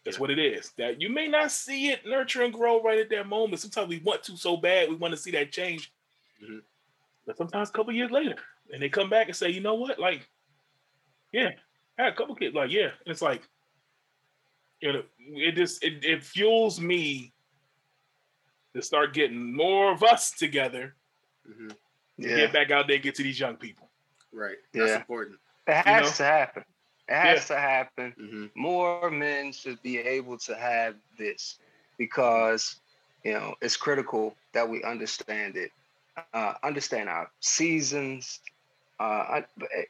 That's 0.03 0.17
yeah. 0.17 0.21
what 0.21 0.31
it 0.31 0.39
is. 0.39 0.71
That 0.77 1.01
you 1.01 1.09
may 1.09 1.27
not 1.27 1.51
see 1.51 1.89
it 1.89 2.05
nurture 2.05 2.43
and 2.43 2.53
grow 2.53 2.81
right 2.81 2.99
at 2.99 3.09
that 3.09 3.27
moment. 3.27 3.59
Sometimes 3.59 3.89
we 3.89 3.99
want 3.99 4.23
to 4.23 4.37
so 4.37 4.55
bad, 4.55 4.89
we 4.89 4.95
want 4.95 5.13
to 5.13 5.19
see 5.19 5.31
that 5.31 5.51
change. 5.51 5.91
Mm-hmm. 6.43 6.59
But 7.25 7.37
sometimes 7.37 7.69
a 7.69 7.71
couple 7.71 7.93
years 7.93 8.11
later, 8.11 8.35
and 8.71 8.81
they 8.81 8.89
come 8.89 9.09
back 9.09 9.27
and 9.27 9.35
say, 9.35 9.49
you 9.49 9.61
know 9.61 9.73
what? 9.73 9.99
Like, 9.99 10.29
yeah, 11.31 11.51
I 11.97 12.03
had 12.03 12.13
a 12.13 12.15
couple 12.15 12.35
kids. 12.35 12.55
Like, 12.55 12.71
yeah. 12.71 12.89
And 13.05 13.07
it's 13.07 13.21
like, 13.21 13.41
you 14.79 14.93
know, 14.93 15.03
it 15.19 15.55
just 15.55 15.83
it, 15.83 16.05
it 16.05 16.23
fuels 16.23 16.79
me 16.79 17.33
to 18.75 18.81
start 18.81 19.13
getting 19.13 19.55
more 19.55 19.91
of 19.91 20.03
us 20.03 20.31
together. 20.31 20.95
Mm-hmm. 21.49 21.69
Yeah. 22.17 22.35
Get 22.35 22.53
back 22.53 22.71
out 22.71 22.87
there 22.87 22.95
and 22.95 23.03
get 23.03 23.15
to 23.15 23.23
these 23.23 23.39
young 23.39 23.55
people. 23.55 23.89
Right. 24.31 24.57
That's 24.73 24.89
yeah. 24.89 24.95
important. 24.97 25.39
It 25.67 25.73
has 25.73 25.85
you 25.85 26.01
know? 26.01 26.11
to 26.11 26.23
happen. 26.23 26.65
It 27.07 27.13
has 27.13 27.49
yeah. 27.49 27.55
to 27.55 27.61
happen. 27.61 28.13
Mm-hmm. 28.19 28.45
More 28.55 29.09
men 29.09 29.51
should 29.51 29.81
be 29.81 29.97
able 29.97 30.37
to 30.39 30.55
have 30.55 30.95
this 31.17 31.59
because 31.97 32.77
you 33.23 33.33
know 33.33 33.55
it's 33.61 33.77
critical 33.77 34.35
that 34.53 34.67
we 34.67 34.83
understand 34.83 35.55
it, 35.55 35.71
uh, 36.33 36.53
understand 36.63 37.09
our 37.09 37.29
seasons, 37.39 38.39
uh, 38.99 39.41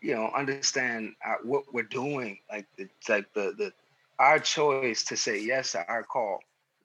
you 0.01 0.15
know, 0.15 0.31
understand 0.35 1.13
our, 1.23 1.39
what 1.43 1.63
we're 1.73 1.83
doing. 1.83 2.39
Like 2.51 2.67
it's 2.77 3.09
like 3.09 3.31
the 3.33 3.53
the 3.57 3.71
our 4.19 4.39
choice 4.39 5.03
to 5.05 5.17
say 5.17 5.41
yes 5.41 5.73
to 5.73 5.87
our 5.87 6.03
call, 6.03 6.39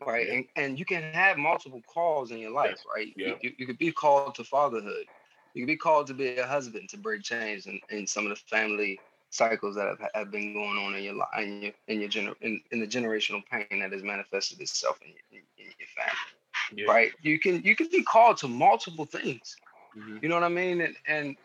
right? 0.07 0.27
Yeah. 0.27 0.35
And 0.35 0.45
and 0.57 0.79
you 0.79 0.85
can 0.85 1.03
have 1.13 1.39
multiple 1.39 1.83
calls 1.87 2.31
in 2.31 2.39
your 2.39 2.51
life, 2.51 2.77
yes. 2.77 2.85
right? 2.95 3.13
Yeah. 3.17 3.35
You, 3.41 3.53
you 3.59 3.67
could 3.67 3.79
be 3.79 3.93
called 3.93 4.35
to 4.37 4.45
fatherhood. 4.45 5.07
You 5.55 5.63
can 5.63 5.67
be 5.67 5.77
called 5.77 6.07
to 6.09 6.15
be 6.15 6.37
a 6.37 6.47
husband 6.47 6.89
to 6.91 6.97
bring 6.97 7.23
change 7.23 7.67
in, 7.67 7.81
in 7.91 8.07
some 8.07 8.25
of 8.25 8.31
the 8.31 8.37
family 8.37 9.01
cycles 9.31 9.77
that 9.77 9.87
have, 9.87 10.11
have 10.15 10.31
been 10.31 10.53
going 10.53 10.77
on 10.77 10.95
in 10.95 11.05
your 11.05 11.15
life 11.15 11.29
in 11.39 11.63
your 11.63 11.73
in 11.87 12.01
your 12.01 12.11
gener- 12.11 12.35
in, 12.41 12.61
in 12.73 12.81
the 12.81 12.87
generational 12.87 13.43
pain 13.51 13.81
that 13.81 13.93
has 13.93 14.03
manifested 14.03 14.61
itself 14.61 14.99
in 15.03 15.09
your, 15.09 15.19
in, 15.33 15.39
in 15.59 15.73
your 15.79 15.89
family 15.97 16.85
yeah. 16.85 16.93
right 16.93 17.13
you 17.23 17.39
can 17.39 17.63
you 17.63 17.77
can 17.77 17.89
be 17.91 18.03
called 18.03 18.37
to 18.37 18.49
multiple 18.49 19.05
things 19.05 19.57
mm-hmm. 19.97 20.19
you 20.21 20.29
know 20.29 20.35
what 20.35 20.45
i 20.45 20.49
mean 20.49 20.81
and 20.81 20.97
and 21.07 21.37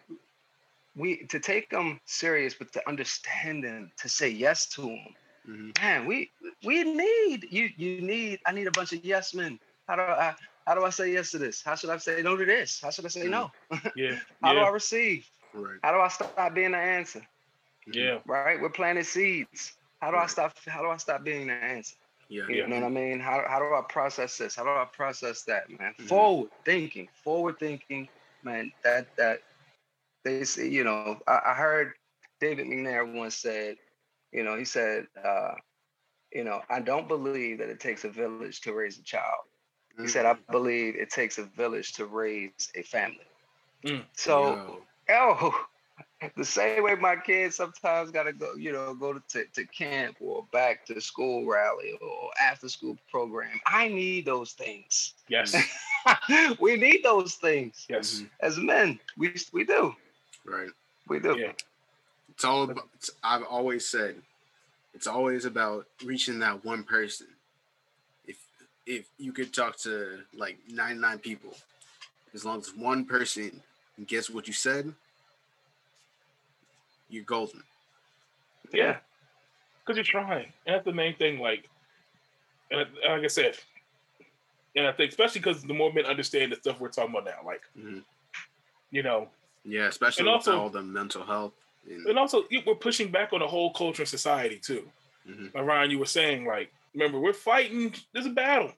we 0.96 1.18
to 1.28 1.40
take 1.40 1.70
them 1.70 2.00
serious 2.06 2.56
but 2.56 2.72
to 2.74 2.82
understand 2.90 3.64
them 3.64 3.92
to 3.98 4.10
say 4.10 4.30
yes 4.30 4.66
to 4.66 4.82
them 4.82 5.16
mm-hmm. 5.48 5.70
man 5.80 6.06
we 6.08 6.32
we 6.64 6.84
need 6.84 7.48
you 7.52 7.70
you 7.78 8.02
need 8.02 8.40
i 8.48 8.52
need 8.52 8.66
a 8.66 8.72
bunch 8.72 8.94
of 8.94 9.06
yes 9.06 9.34
men 9.36 9.60
how 9.88 9.96
do 9.96 10.02
i 10.02 10.34
how 10.66 10.76
do 10.76 10.84
i 10.84 10.90
say 10.90 11.12
yes 11.12 11.32
to 11.32 11.38
this 11.38 11.62
how 11.64 11.76
should 11.76 11.90
i 11.90 11.98
say 11.98 12.22
no 12.22 12.36
to 12.36 12.46
this 12.46 12.80
how 12.82 12.90
should 12.90 13.06
i 13.06 13.10
say 13.10 13.28
no 13.28 13.52
yeah 13.96 14.18
how 14.42 14.54
yeah. 14.54 14.60
do 14.60 14.66
i 14.66 14.70
receive 14.70 15.28
right. 15.54 15.80
how 15.84 15.92
do 15.92 16.00
i 16.00 16.08
stop 16.08 16.54
being 16.54 16.72
the 16.72 16.78
answer 16.78 17.26
yeah. 17.92 18.20
Right? 18.26 18.60
We're 18.60 18.70
planting 18.70 19.04
seeds. 19.04 19.74
How 20.02 20.12
do 20.12 20.18
I 20.18 20.28
stop 20.28 20.58
how 20.68 20.82
do 20.82 20.90
I 20.90 20.98
stop 20.98 21.24
being 21.24 21.48
the 21.48 21.54
answer? 21.54 21.96
Yeah. 22.30 22.44
You 22.50 22.56
yeah. 22.56 22.66
know 22.68 22.76
what 22.78 22.86
I 22.86 22.90
mean? 22.90 23.20
How, 23.20 23.44
how 23.48 23.60
do 23.60 23.66
I 23.66 23.82
process 23.88 24.38
this? 24.38 24.56
How 24.56 24.64
do 24.64 24.70
I 24.70 24.86
process 24.92 25.44
that, 25.44 25.70
man? 25.70 25.94
Mm-hmm. 25.94 26.08
Forward 26.08 26.50
thinking, 26.64 27.08
forward 27.24 27.60
thinking, 27.60 28.08
man. 28.44 28.72
That 28.84 29.16
that 29.18 29.42
they 30.24 30.44
say, 30.44 30.68
you 30.68 30.84
know, 30.84 31.20
I, 31.28 31.40
I 31.48 31.54
heard 31.54 31.94
David 32.40 32.68
McNair 32.68 33.12
once 33.12 33.36
said, 33.36 33.78
you 34.32 34.44
know, 34.44 34.58
he 34.58 34.66
said, 34.66 35.08
uh, 35.24 35.54
you 36.32 36.44
know, 36.44 36.62
I 36.70 36.82
don't 36.82 37.08
believe 37.08 37.60
that 37.60 37.70
it 37.70 37.80
takes 37.80 38.04
a 38.04 38.10
village 38.10 38.62
to 38.62 38.74
raise 38.74 39.00
a 39.00 39.04
child. 39.04 39.46
He 40.00 40.08
said, 40.08 40.26
I 40.26 40.36
believe 40.52 40.96
it 40.96 41.10
takes 41.10 41.38
a 41.38 41.44
village 41.44 41.94
to 41.94 42.06
raise 42.06 42.72
a 42.76 42.82
family. 42.82 43.20
Mm. 43.86 44.04
So, 44.14 44.56
Yo. 44.56 44.80
oh, 45.12 45.66
the 46.36 46.46
same 46.46 46.84
way 46.84 46.96
my 46.96 47.16
kids 47.16 47.56
sometimes 47.56 48.12
got 48.12 48.24
to 48.24 48.34
go, 48.34 48.56
you 48.56 48.72
know, 48.72 48.94
go 48.94 49.14
to, 49.14 49.46
to 49.46 49.66
camp 49.66 50.18
or 50.20 50.46
back 50.52 50.86
to 50.88 51.00
school 51.00 51.46
rally 51.46 51.98
or 52.02 52.30
after 52.42 52.68
school 52.68 52.98
program. 53.10 53.60
I 53.66 53.88
need 53.88 54.26
those 54.26 54.52
things. 54.54 55.14
Yes. 55.30 55.56
we 56.60 56.76
need 56.76 57.02
those 57.04 57.36
things. 57.36 57.86
Yes. 57.90 58.24
As 58.42 58.58
men, 58.58 59.00
we 59.18 59.34
we 59.54 59.64
do. 59.64 59.96
Right. 60.46 60.70
We 61.08 61.20
do. 61.20 61.38
Yeah. 61.38 61.52
It's 62.30 62.44
all 62.44 62.64
about, 62.64 62.90
it's, 62.96 63.12
I've 63.24 63.44
always 63.44 63.88
said 63.88 64.16
it's 64.94 65.08
always 65.08 65.46
about 65.46 65.86
reaching 66.04 66.40
that 66.40 66.64
one 66.64 66.84
person. 66.84 67.28
If 68.86 69.08
you 69.18 69.32
could 69.32 69.54
talk 69.54 69.78
to 69.80 70.20
like 70.36 70.58
99 70.70 71.20
people, 71.20 71.56
as 72.34 72.46
long 72.46 72.60
as 72.60 72.72
one 72.76 73.06
person 73.06 73.62
gets 74.06 74.30
what 74.30 74.48
you 74.48 74.54
said, 74.54 74.94
you're 77.10 77.24
golden. 77.24 77.64
Yeah, 78.74 78.98
because 79.80 79.98
you're 79.98 80.04
trying. 80.04 80.52
And 80.66 80.76
that's 80.76 80.86
the 80.86 80.92
main 80.92 81.16
thing. 81.16 81.40
Like, 81.40 81.70
and 82.72 82.82
like 83.08 83.24
I 83.24 83.28
said, 83.28 83.58
and 84.76 84.88
I 84.88 84.92
think 84.92 85.12
especially 85.12 85.40
because 85.42 85.64
the 85.64 85.74
more 85.74 85.92
men 85.94 86.06
understand 86.06 86.52
the 86.52 86.58
stuff 86.58 86.80
we're 86.80 86.90
talking 86.90 87.12
about 87.12 87.26
now, 87.26 87.46
like, 87.46 87.62
mm-hmm. 87.78 88.00
you 88.92 89.04
know, 89.04 89.30
yeah, 89.64 89.88
especially 89.88 90.24
and 90.24 90.30
also, 90.30 90.60
all 90.60 90.70
the 90.70 90.82
mental 90.82 91.24
health, 91.24 91.54
and, 91.90 92.06
and 92.08 92.20
also 92.20 92.44
we're 92.66 92.76
pushing 92.76 93.10
back 93.10 93.34
on 93.34 93.40
the 93.40 93.48
whole 93.48 93.72
culture 93.72 94.02
and 94.02 94.10
society 94.10 94.58
too. 94.58 94.84
Mm-hmm. 95.28 95.58
Ryan, 95.58 95.92
you 95.92 96.00
were 96.00 96.06
saying 96.06 96.46
like, 96.46 96.72
remember, 96.96 97.20
we're 97.20 97.34
fighting. 97.34 97.94
There's 98.14 98.26
a 98.26 98.32
battle. 98.32 98.72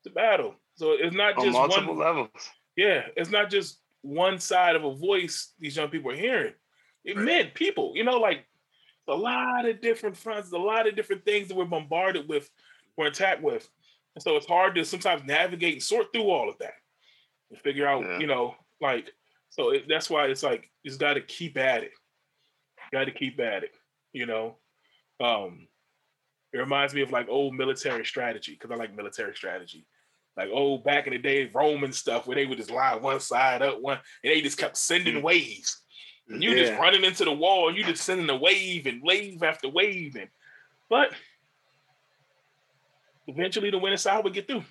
It's 0.00 0.10
a 0.10 0.14
battle. 0.14 0.54
So 0.76 0.92
it's 0.92 1.14
not 1.14 1.36
just 1.36 1.46
on 1.48 1.52
multiple 1.52 1.96
one, 1.96 2.04
levels. 2.04 2.30
Yeah, 2.76 3.02
it's 3.16 3.30
not 3.30 3.50
just 3.50 3.80
one 4.02 4.38
side 4.38 4.76
of 4.76 4.84
a 4.84 4.94
voice 4.94 5.52
these 5.58 5.76
young 5.76 5.88
people 5.88 6.10
are 6.10 6.16
hearing. 6.16 6.54
It 7.04 7.16
right. 7.16 7.24
meant 7.24 7.54
people, 7.54 7.92
you 7.94 8.04
know, 8.04 8.18
like 8.18 8.46
a 9.08 9.14
lot 9.14 9.66
of 9.68 9.80
different 9.80 10.16
fronts, 10.16 10.52
a 10.52 10.58
lot 10.58 10.88
of 10.88 10.96
different 10.96 11.24
things 11.24 11.48
that 11.48 11.56
we're 11.56 11.64
bombarded 11.64 12.28
with, 12.28 12.50
we're 12.96 13.06
attacked 13.06 13.42
with. 13.42 13.68
And 14.14 14.22
so 14.22 14.36
it's 14.36 14.46
hard 14.46 14.74
to 14.74 14.84
sometimes 14.84 15.22
navigate 15.24 15.74
and 15.74 15.82
sort 15.82 16.12
through 16.12 16.30
all 16.30 16.48
of 16.48 16.58
that 16.58 16.74
and 17.50 17.60
figure 17.60 17.86
out, 17.86 18.02
yeah. 18.02 18.18
you 18.18 18.26
know, 18.26 18.54
like, 18.80 19.10
so 19.50 19.70
it, 19.70 19.84
that's 19.88 20.08
why 20.08 20.26
it's 20.26 20.42
like, 20.42 20.70
you 20.82 20.90
just 20.90 21.00
got 21.00 21.14
to 21.14 21.20
keep 21.20 21.56
at 21.58 21.82
it. 21.82 21.92
Got 22.92 23.04
to 23.04 23.12
keep 23.12 23.40
at 23.40 23.64
it, 23.64 23.72
you 24.12 24.26
know. 24.26 24.58
Um, 25.20 25.68
it 26.54 26.58
reminds 26.58 26.94
me 26.94 27.02
of 27.02 27.10
like 27.10 27.28
old 27.28 27.52
military 27.52 28.06
strategy 28.06 28.52
because 28.52 28.70
I 28.70 28.76
like 28.76 28.94
military 28.94 29.34
strategy. 29.34 29.84
Like 30.36 30.50
oh, 30.52 30.78
back 30.78 31.08
in 31.08 31.12
the 31.12 31.18
day, 31.18 31.50
Roman 31.52 31.92
stuff 31.92 32.26
where 32.26 32.36
they 32.36 32.46
would 32.46 32.58
just 32.58 32.70
line 32.70 33.02
one 33.02 33.18
side 33.18 33.60
up, 33.60 33.80
one, 33.80 33.98
and 34.22 34.32
they 34.32 34.40
just 34.40 34.56
kept 34.56 34.76
sending 34.76 35.16
mm-hmm. 35.16 35.24
waves. 35.24 35.80
And 36.28 36.42
you 36.42 36.50
yeah. 36.50 36.66
just 36.66 36.80
running 36.80 37.04
into 37.04 37.24
the 37.24 37.32
wall, 37.32 37.68
and 37.68 37.76
you 37.76 37.82
just 37.82 38.04
sending 38.04 38.30
a 38.30 38.36
wave 38.36 38.86
and 38.86 39.02
wave 39.02 39.42
after 39.42 39.68
wave, 39.68 40.14
and 40.14 40.28
but 40.88 41.12
eventually 43.26 43.70
the 43.70 43.78
winning 43.78 43.98
side 43.98 44.22
would 44.22 44.32
get 44.32 44.46
through. 44.46 44.64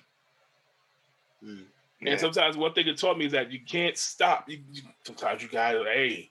Mm. 1.44 1.64
Yeah. 2.00 2.12
And 2.12 2.20
sometimes 2.20 2.56
one 2.56 2.72
thing 2.72 2.88
it 2.88 2.98
taught 2.98 3.18
me 3.18 3.26
is 3.26 3.32
that 3.32 3.52
you 3.52 3.60
can't 3.60 3.96
stop. 3.96 4.48
You, 4.48 4.60
you, 4.72 4.82
sometimes 5.04 5.42
you 5.42 5.48
gotta, 5.48 5.84
hey, 5.84 6.30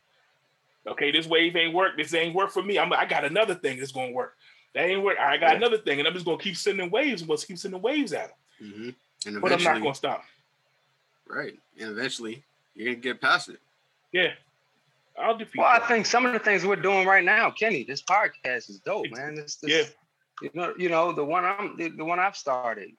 okay, 0.87 1.11
this 1.11 1.27
wave 1.27 1.55
ain't 1.55 1.73
work. 1.73 1.95
This 1.95 2.13
ain't 2.13 2.35
work 2.35 2.51
for 2.51 2.63
me. 2.63 2.79
I'm, 2.79 2.91
I 2.91 3.05
got 3.05 3.23
another 3.23 3.55
thing 3.55 3.77
that's 3.77 3.91
gonna 3.91 4.11
work. 4.11 4.35
That 4.73 4.89
ain't 4.89 5.03
work. 5.03 5.17
I 5.19 5.37
got 5.37 5.51
yeah. 5.51 5.57
another 5.57 5.77
thing, 5.77 5.99
and 5.99 6.07
I'm 6.07 6.13
just 6.13 6.25
gonna 6.25 6.37
keep 6.37 6.57
sending 6.57 6.89
waves. 6.89 7.21
I'm 7.21 7.27
gonna 7.27 7.39
keep 7.39 7.57
sending 7.57 7.81
waves 7.81 8.13
at 8.13 8.35
them. 8.59 8.95
Mm-hmm. 9.25 9.39
but 9.39 9.51
I'm 9.51 9.63
not 9.63 9.81
gonna 9.81 9.95
stop. 9.95 10.23
Right, 11.27 11.57
and 11.79 11.91
eventually 11.91 12.43
you're 12.75 12.93
gonna 12.93 13.01
get 13.01 13.21
past 13.21 13.49
it. 13.49 13.59
Yeah, 14.11 14.31
I'll 15.17 15.37
defeat. 15.37 15.59
Well, 15.59 15.67
I 15.67 15.79
think 15.79 16.05
some 16.05 16.25
of 16.25 16.33
the 16.33 16.39
things 16.39 16.65
we're 16.65 16.75
doing 16.75 17.07
right 17.07 17.23
now, 17.23 17.51
Kenny, 17.51 17.83
this 17.83 18.01
podcast 18.01 18.69
is 18.69 18.79
dope, 18.79 19.05
man. 19.11 19.35
This, 19.35 19.55
this, 19.55 19.71
yeah. 19.71 19.83
You 20.41 20.49
know, 20.53 20.73
you 20.77 20.89
know 20.89 21.11
the 21.11 21.23
one 21.23 21.45
I'm 21.45 21.77
the, 21.77 21.89
the 21.89 22.05
one 22.05 22.19
I've 22.19 22.35
started. 22.35 22.91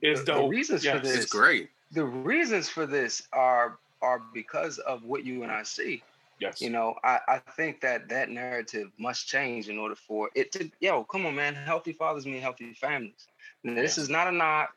Is 0.00 0.22
dope. 0.22 0.42
The 0.42 0.48
reasons 0.48 0.84
yes. 0.84 0.96
for 0.96 1.06
this. 1.06 1.16
It's 1.16 1.26
great. 1.26 1.70
The 1.92 2.04
reasons 2.04 2.68
for 2.68 2.86
this 2.86 3.26
are 3.32 3.78
are 4.00 4.22
because 4.32 4.78
of 4.78 5.04
what 5.04 5.24
you 5.24 5.42
and 5.42 5.50
I 5.50 5.64
see. 5.64 6.02
Yes. 6.40 6.60
You 6.60 6.70
know, 6.70 6.94
I, 7.02 7.18
I 7.28 7.38
think 7.38 7.80
that 7.80 8.08
that 8.08 8.30
narrative 8.30 8.90
must 8.98 9.26
change 9.26 9.68
in 9.68 9.78
order 9.78 9.94
for 9.96 10.30
it 10.34 10.52
to, 10.52 10.70
yo, 10.80 11.04
come 11.04 11.26
on, 11.26 11.34
man. 11.34 11.54
Healthy 11.54 11.92
fathers 11.92 12.26
mean 12.26 12.40
healthy 12.40 12.72
families. 12.74 13.26
Now, 13.64 13.74
this 13.74 13.98
is 13.98 14.08
not 14.08 14.28
a 14.28 14.32
nod 14.32 14.68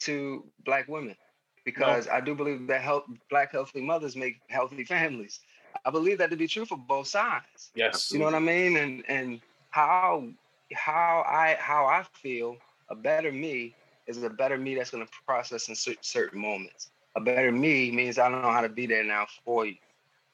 to 0.00 0.44
black 0.64 0.88
women 0.88 1.16
because 1.64 2.06
no. 2.06 2.12
I 2.12 2.20
do 2.20 2.34
believe 2.34 2.66
that 2.68 2.80
help 2.80 3.06
black 3.30 3.52
healthy 3.52 3.80
mothers 3.80 4.16
make 4.16 4.40
healthy 4.48 4.84
families. 4.84 5.40
I 5.84 5.90
believe 5.90 6.18
that 6.18 6.30
to 6.30 6.36
be 6.36 6.46
true 6.46 6.64
for 6.64 6.76
both 6.76 7.08
sides. 7.08 7.70
Yes. 7.74 8.10
You 8.12 8.18
know 8.18 8.26
what 8.26 8.34
I 8.34 8.40
mean? 8.40 8.76
And 8.76 9.04
and 9.08 9.40
how 9.70 10.28
how 10.74 11.24
I 11.26 11.56
how 11.58 11.86
I 11.86 12.04
feel 12.14 12.56
a 12.88 12.94
better 12.94 13.32
me 13.32 13.74
is 14.06 14.22
a 14.22 14.30
better 14.30 14.58
me 14.58 14.74
that's 14.74 14.90
going 14.90 15.04
to 15.06 15.12
process 15.26 15.68
in 15.68 15.74
certain 15.74 16.40
moments. 16.40 16.90
A 17.16 17.20
better 17.20 17.52
me 17.52 17.90
means 17.90 18.18
I 18.18 18.28
don't 18.28 18.42
know 18.42 18.50
how 18.50 18.62
to 18.62 18.68
be 18.68 18.86
there 18.86 19.04
now 19.04 19.26
for 19.44 19.66
you. 19.66 19.76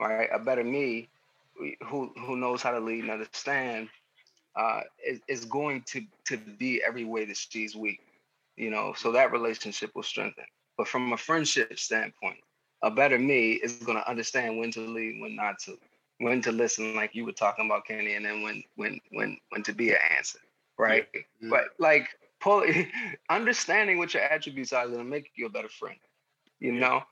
Right? 0.01 0.29
A 0.33 0.39
better 0.39 0.65
me 0.65 1.09
who 1.85 2.12
who 2.19 2.37
knows 2.37 2.62
how 2.62 2.70
to 2.70 2.81
lead 2.81 3.03
and 3.03 3.11
understand 3.11 3.89
uh, 4.57 4.81
is, 5.07 5.20
is 5.29 5.45
going 5.45 5.83
to 5.83 6.03
to 6.27 6.37
be 6.37 6.83
every 6.87 7.05
way 7.05 7.25
that 7.25 7.37
she's 7.37 7.77
weak. 7.77 8.01
You 8.57 8.70
know, 8.70 8.93
so 8.97 9.12
that 9.12 9.33
relationship 9.33 9.95
will 9.95 10.03
strengthen. 10.03 10.45
But 10.77 10.89
from 10.89 11.12
a 11.12 11.16
friendship 11.16 11.79
standpoint, 11.79 12.39
a 12.83 12.91
better 12.91 13.19
me 13.19 13.53
is 13.53 13.75
going 13.75 13.99
to 13.99 14.09
understand 14.09 14.59
when 14.59 14.70
to 14.73 14.81
lead, 14.81 15.20
when 15.20 15.37
not 15.37 15.59
to, 15.61 15.79
when 16.19 16.41
to 16.43 16.53
listen, 16.53 16.95
like 16.95 17.15
you 17.15 17.25
were 17.25 17.33
talking 17.33 17.66
about, 17.66 17.87
Kenny, 17.87 18.15
and 18.15 18.25
then 18.25 18.43
when 18.43 18.62
when 18.77 19.01
when 19.12 19.39
when 19.51 19.62
to 19.65 19.73
be 19.73 19.91
an 19.91 19.99
answer. 20.16 20.41
right? 20.77 21.07
Mm-hmm. 21.15 21.51
But 21.51 21.65
like 21.79 22.09
pull 22.41 22.65
understanding 23.31 23.99
what 23.99 24.15
your 24.15 24.23
attributes 24.25 24.73
are 24.73 24.85
is 24.85 24.91
gonna 24.91 25.05
make 25.05 25.31
you 25.37 25.47
a 25.47 25.51
better 25.51 25.69
friend. 25.69 25.99
You 26.61 26.75
yeah. 26.75 26.81
know? 26.81 27.03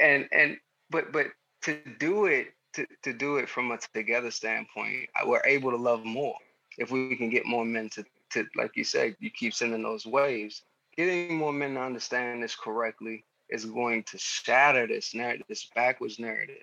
And 0.00 0.28
and 0.32 0.56
but 0.90 1.12
but 1.12 1.26
to 1.62 1.78
do 1.98 2.26
it 2.26 2.48
to, 2.74 2.86
to 3.02 3.12
do 3.12 3.36
it 3.36 3.48
from 3.48 3.70
a 3.72 3.78
together 3.94 4.30
standpoint, 4.30 5.08
we're 5.26 5.44
able 5.44 5.70
to 5.70 5.76
love 5.76 6.04
more 6.04 6.36
if 6.78 6.90
we 6.90 7.16
can 7.16 7.30
get 7.30 7.46
more 7.46 7.64
men 7.64 7.88
to 7.90 8.04
to 8.30 8.46
like 8.56 8.76
you 8.76 8.84
said, 8.84 9.16
you 9.20 9.30
keep 9.30 9.52
sending 9.54 9.82
those 9.82 10.06
waves. 10.06 10.62
Getting 10.96 11.36
more 11.36 11.52
men 11.52 11.74
to 11.74 11.80
understand 11.80 12.42
this 12.42 12.56
correctly 12.56 13.24
is 13.48 13.64
going 13.64 14.04
to 14.04 14.18
shatter 14.18 14.86
this 14.86 15.14
narrative, 15.14 15.46
this 15.48 15.68
backwards 15.74 16.18
narrative. 16.18 16.62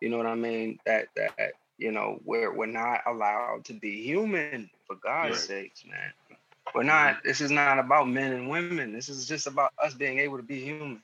You 0.00 0.08
know 0.08 0.16
what 0.16 0.26
I 0.26 0.34
mean? 0.34 0.78
That 0.86 1.08
that 1.16 1.52
you 1.78 1.92
know 1.92 2.20
we're 2.24 2.52
we're 2.54 2.66
not 2.66 3.00
allowed 3.06 3.64
to 3.66 3.74
be 3.74 4.02
human 4.02 4.70
for 4.86 4.96
God's 4.96 5.36
right. 5.36 5.40
sakes, 5.40 5.84
man. 5.84 6.38
We're 6.74 6.82
not. 6.82 7.16
Mm-hmm. 7.16 7.28
This 7.28 7.40
is 7.40 7.50
not 7.50 7.78
about 7.78 8.08
men 8.08 8.32
and 8.32 8.48
women. 8.48 8.92
This 8.92 9.08
is 9.08 9.28
just 9.28 9.46
about 9.46 9.72
us 9.82 9.94
being 9.94 10.18
able 10.18 10.36
to 10.38 10.42
be 10.42 10.60
human. 10.60 11.02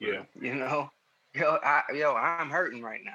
Yeah. 0.00 0.22
You 0.40 0.54
know, 0.54 0.90
yo, 1.36 1.58
I, 1.62 1.82
yo, 1.94 2.14
I'm 2.14 2.50
hurting 2.50 2.82
right 2.82 3.00
now. 3.04 3.12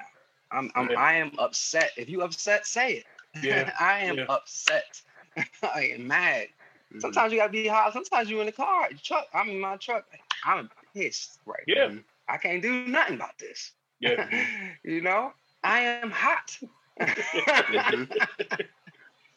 I'm, 0.50 0.70
I'm 0.74 0.90
yeah. 0.90 1.00
I 1.00 1.14
am 1.14 1.32
upset. 1.38 1.90
If 1.96 2.08
you 2.08 2.22
upset, 2.22 2.66
say 2.66 2.94
it. 2.94 3.04
Yeah. 3.42 3.72
I 3.80 4.00
am 4.00 4.18
yeah. 4.18 4.26
upset. 4.28 5.00
I 5.74 5.92
am 5.94 6.06
mad. 6.06 6.48
Mm-hmm. 6.90 7.00
Sometimes 7.00 7.32
you 7.32 7.38
gotta 7.38 7.52
be 7.52 7.66
hot. 7.66 7.92
Sometimes 7.92 8.30
you 8.30 8.40
in 8.40 8.46
the 8.46 8.52
car, 8.52 8.88
truck. 9.02 9.28
I'm 9.34 9.48
in 9.48 9.60
my 9.60 9.76
truck. 9.76 10.04
I'm 10.44 10.70
pissed 10.94 11.38
right 11.46 11.64
yeah. 11.66 11.88
now. 11.88 12.00
I 12.28 12.36
can't 12.36 12.62
do 12.62 12.86
nothing 12.86 13.16
about 13.16 13.38
this. 13.38 13.72
Yeah. 14.00 14.28
you 14.84 15.00
know, 15.00 15.32
I 15.64 15.80
am 15.80 16.10
hot. 16.10 16.58
mm-hmm. 17.00 18.12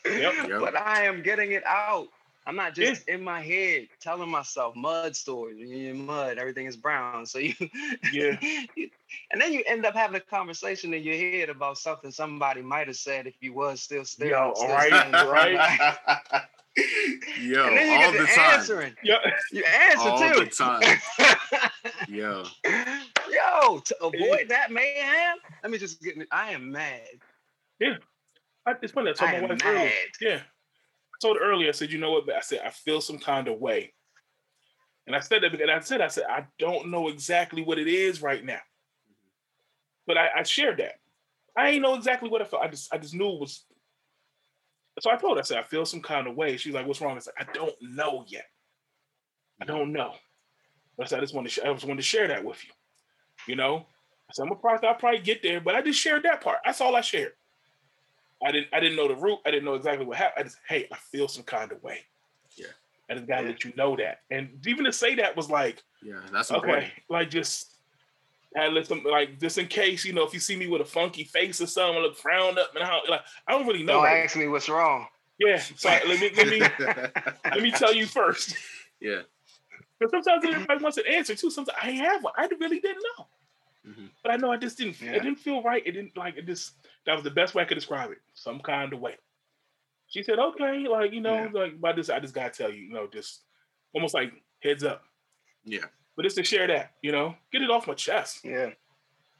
yep. 0.05 0.59
But 0.59 0.75
I 0.75 1.05
am 1.05 1.23
getting 1.23 1.53
it 1.53 1.63
out. 1.65 2.09
I'm 2.47 2.55
not 2.55 2.75
just 2.75 3.05
yeah. 3.07 3.15
in 3.15 3.23
my 3.23 3.41
head 3.41 3.87
telling 3.99 4.29
myself 4.29 4.75
mud 4.75 5.15
stories. 5.15 5.57
You're 5.59 5.95
mud, 5.95 6.37
everything 6.37 6.67
is 6.67 6.77
brown. 6.77 7.25
So 7.25 7.39
you, 7.39 7.53
yeah. 8.13 8.37
and 9.31 9.41
then 9.41 9.51
you 9.51 9.63
end 9.65 9.85
up 9.85 9.95
having 9.95 10.15
a 10.15 10.19
conversation 10.19 10.93
in 10.93 11.03
your 11.03 11.15
head 11.15 11.49
about 11.49 11.77
something 11.77 12.11
somebody 12.11 12.61
might 12.61 12.87
have 12.87 12.97
said 12.97 13.25
if 13.25 13.35
you 13.41 13.53
was 13.53 13.81
still 13.81 14.05
still. 14.05 14.27
Yo, 14.27 14.53
still 14.55 14.69
right, 14.69 14.91
right. 14.91 15.95
Yo, 17.39 17.67
and 17.67 17.77
then 17.77 17.99
you 17.99 18.05
all 18.05 18.11
the 18.11 18.31
time. 18.31 18.59
Answering. 18.59 18.93
Yeah. 19.01 19.17
You 19.51 19.63
answer 19.63 20.09
all 20.09 20.17
too. 20.17 20.25
All 20.25 20.39
the 20.39 20.45
time. 20.45 21.71
Yo. 22.09 22.43
Yo, 22.65 23.79
to 23.79 24.03
avoid 24.03 24.49
that 24.49 24.71
mayhem, 24.71 25.37
let 25.63 25.71
me 25.71 25.77
just 25.77 26.01
get. 26.01 26.15
I 26.31 26.51
am 26.51 26.71
mad. 26.71 27.01
Yeah, 27.79 27.95
I, 28.65 28.73
it's 28.81 28.91
funny. 28.91 29.11
I 29.11 29.13
told 29.13 29.31
I 29.31 29.41
my 29.41 29.47
wife 29.47 29.63
mad. 29.63 29.75
earlier. 29.75 29.91
Yeah, 30.21 30.39
told 31.21 31.37
earlier, 31.41 31.69
I 31.69 31.71
said, 31.71 31.91
you 31.91 31.99
know 31.99 32.11
what? 32.11 32.31
I 32.31 32.41
said, 32.41 32.61
I 32.65 32.69
feel 32.69 33.01
some 33.01 33.19
kind 33.19 33.47
of 33.47 33.59
way. 33.59 33.93
And 35.07 35.15
I 35.15 35.19
said 35.19 35.43
that 35.43 35.51
because 35.51 35.69
I 35.69 35.79
said, 35.79 36.01
I 36.01 36.07
said, 36.07 36.25
I 36.29 36.45
don't 36.57 36.89
know 36.89 37.09
exactly 37.09 37.61
what 37.61 37.77
it 37.77 37.87
is 37.87 38.21
right 38.21 38.43
now. 38.43 38.61
But 40.07 40.17
I, 40.17 40.29
I 40.37 40.43
shared 40.43 40.77
that. 40.77 40.95
I 41.57 41.69
ain't 41.69 41.81
know 41.81 41.95
exactly 41.95 42.29
what 42.29 42.41
I 42.41 42.45
felt. 42.45 42.63
I 42.63 42.67
just 42.67 42.93
I 42.93 42.97
just 42.97 43.13
knew 43.13 43.29
it 43.29 43.39
was. 43.39 43.65
So 44.99 45.11
I 45.11 45.15
told 45.15 45.37
her, 45.37 45.41
I 45.41 45.43
said, 45.43 45.57
I 45.57 45.63
feel 45.63 45.85
some 45.85 46.01
kind 46.01 46.27
of 46.27 46.35
way. 46.35 46.57
She's 46.57 46.73
like, 46.73 46.87
what's 46.87 47.01
wrong? 47.01 47.15
I 47.15 47.19
said, 47.19 47.33
I 47.37 47.45
don't 47.53 47.75
know 47.81 48.23
yet. 48.27 48.45
I 49.61 49.65
don't 49.65 49.93
know. 49.93 50.13
But 50.97 51.05
I 51.05 51.09
said, 51.09 51.17
I 51.19 51.21
just 51.21 51.33
want 51.33 51.49
to 51.49 51.67
I 51.67 51.73
just 51.73 51.85
wanted 51.85 51.97
to 51.97 52.07
share 52.07 52.27
that 52.27 52.43
with 52.43 52.63
you. 52.63 52.71
You 53.47 53.55
know? 53.55 53.85
I 54.29 54.33
said, 54.33 54.43
I'm 54.43 54.51
a 54.51 54.55
probably 54.55 54.87
I'll 54.87 54.95
probably 54.95 55.19
get 55.19 55.43
there, 55.43 55.61
but 55.61 55.75
I 55.75 55.81
just 55.81 55.99
shared 55.99 56.23
that 56.23 56.41
part. 56.41 56.59
That's 56.65 56.81
all 56.81 56.95
I 56.95 57.01
shared. 57.01 57.33
I 58.43 58.51
didn't 58.51 58.67
I 58.73 58.79
didn't 58.79 58.97
know 58.97 59.07
the 59.07 59.15
root. 59.15 59.39
I 59.45 59.51
didn't 59.51 59.65
know 59.65 59.75
exactly 59.75 60.05
what 60.05 60.17
happened. 60.17 60.41
I 60.41 60.43
just, 60.43 60.57
hey, 60.67 60.87
I 60.91 60.97
feel 60.97 61.27
some 61.27 61.43
kind 61.43 61.71
of 61.71 61.81
way. 61.83 62.01
Yeah. 62.55 62.67
And 63.09 63.17
I 63.17 63.21
just 63.21 63.27
gotta 63.27 63.43
yeah. 63.43 63.49
let 63.49 63.63
you 63.63 63.73
know 63.75 63.95
that. 63.97 64.21
And 64.31 64.49
even 64.67 64.85
to 64.85 64.93
say 64.93 65.15
that 65.15 65.35
was 65.35 65.49
like, 65.49 65.83
yeah, 66.03 66.21
that's 66.31 66.51
okay. 66.51 66.57
Important. 66.57 66.91
Like 67.09 67.29
just 67.29 67.75
I 68.57 68.67
let 68.67 68.87
them 68.87 69.03
like 69.03 69.39
just 69.39 69.57
in 69.57 69.67
case, 69.67 70.05
you 70.05 70.13
know, 70.13 70.25
if 70.25 70.33
you 70.33 70.39
see 70.39 70.55
me 70.55 70.67
with 70.67 70.81
a 70.81 70.85
funky 70.85 71.23
face 71.23 71.61
or 71.61 71.67
something, 71.67 72.01
look 72.01 72.17
frowned 72.17 72.57
up 72.57 72.75
and 72.75 72.83
how 72.83 73.01
like 73.09 73.21
I 73.47 73.53
don't 73.53 73.67
really 73.67 73.83
know. 73.83 73.93
Don't 73.93 74.03
right. 74.03 74.23
ask 74.23 74.35
me 74.35 74.47
what's 74.47 74.69
wrong. 74.69 75.07
Yeah. 75.39 75.59
So 75.59 75.89
let 75.89 76.19
me 76.19 76.31
let 76.35 76.47
me 76.47 76.59
let 77.45 77.61
me 77.61 77.71
tell 77.71 77.93
you 77.93 78.05
first. 78.05 78.55
Yeah. 78.99 79.21
Because 79.99 80.11
sometimes 80.25 80.45
everybody 80.45 80.83
wants 80.83 80.97
an 80.97 81.03
answer 81.09 81.35
too. 81.35 81.49
Sometimes 81.49 81.77
I 81.81 81.91
have 81.91 82.23
one. 82.23 82.33
I 82.37 82.47
really 82.59 82.79
didn't 82.79 83.03
know. 83.17 83.27
Mm-hmm. 83.87 84.05
But 84.23 84.31
I 84.31 84.37
know 84.37 84.51
I 84.51 84.57
just 84.57 84.77
didn't. 84.77 84.99
Yeah. 85.01 85.11
It 85.11 85.23
didn't 85.23 85.39
feel 85.39 85.61
right. 85.61 85.83
It 85.85 85.91
didn't 85.91 86.17
like 86.17 86.37
it. 86.37 86.45
Just 86.45 86.73
that 87.05 87.13
was 87.13 87.23
the 87.23 87.31
best 87.31 87.55
way 87.55 87.63
I 87.63 87.65
could 87.65 87.75
describe 87.75 88.11
it. 88.11 88.19
Some 88.33 88.59
kind 88.59 88.93
of 88.93 88.99
way. 88.99 89.15
She 90.07 90.23
said, 90.23 90.39
"Okay, 90.39 90.87
like 90.87 91.11
you 91.13 91.21
know, 91.21 91.35
yeah. 91.35 91.49
like 91.53 91.79
by 91.79 91.93
this, 91.93 92.09
I 92.09 92.19
just 92.19 92.33
gotta 92.33 92.51
tell 92.51 92.71
you, 92.71 92.83
you 92.83 92.93
know, 92.93 93.07
just 93.11 93.41
almost 93.93 94.13
like 94.13 94.31
heads 94.61 94.83
up." 94.83 95.03
Yeah. 95.63 95.85
But 96.15 96.23
just 96.23 96.37
to 96.37 96.43
share 96.43 96.67
that, 96.67 96.93
you 97.01 97.11
know, 97.11 97.35
get 97.51 97.61
it 97.61 97.69
off 97.69 97.87
my 97.87 97.93
chest. 97.93 98.39
Yeah. 98.43 98.69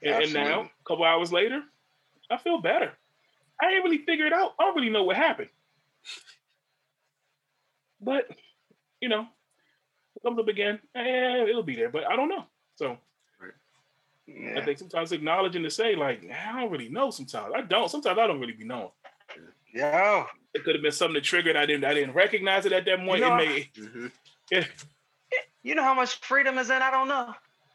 And, 0.02 0.24
and 0.24 0.34
now, 0.34 0.60
a 0.62 0.84
couple 0.86 1.04
hours 1.04 1.32
later, 1.32 1.62
I 2.30 2.36
feel 2.36 2.60
better. 2.60 2.92
I 3.60 3.72
ain't 3.72 3.84
really 3.84 4.04
figured 4.04 4.26
it 4.26 4.32
out. 4.32 4.54
I 4.60 4.64
don't 4.64 4.76
really 4.76 4.90
know 4.90 5.04
what 5.04 5.16
happened. 5.16 5.48
But, 8.00 8.28
you 9.00 9.08
know, 9.08 9.26
it 10.14 10.22
comes 10.22 10.38
up 10.38 10.48
again, 10.48 10.78
eh, 10.94 11.44
it'll 11.48 11.62
be 11.62 11.76
there. 11.76 11.88
But 11.88 12.04
I 12.10 12.14
don't 12.14 12.28
know. 12.28 12.44
So 12.74 12.98
yeah. 14.26 14.58
I 14.58 14.64
think 14.64 14.78
sometimes 14.78 15.12
acknowledging 15.12 15.62
to 15.62 15.70
say, 15.70 15.94
like, 15.94 16.28
I 16.30 16.60
don't 16.60 16.70
really 16.70 16.88
know 16.88 17.10
sometimes. 17.10 17.52
I 17.54 17.60
don't. 17.62 17.90
Sometimes 17.90 18.18
I 18.18 18.26
don't 18.26 18.40
really 18.40 18.54
be 18.54 18.64
knowing. 18.64 18.90
Yeah. 19.72 20.26
It 20.54 20.64
could 20.64 20.74
have 20.74 20.82
been 20.82 20.92
something 20.92 21.14
that 21.14 21.24
triggered. 21.24 21.56
I 21.56 21.66
didn't 21.66 21.84
I 21.84 21.94
didn't 21.94 22.14
recognize 22.14 22.66
it 22.66 22.72
at 22.72 22.84
that 22.86 22.98
point. 22.98 23.20
You 23.20 23.28
know, 23.28 23.36
it 23.36 23.48
may, 23.48 23.70
mm-hmm. 23.78 24.06
yeah. 24.50 24.64
You 25.62 25.74
know 25.74 25.82
how 25.82 25.94
much 25.94 26.16
freedom 26.20 26.58
is 26.58 26.70
in? 26.70 26.80
I 26.80 26.90
don't 26.90 27.08
know. 27.08 27.34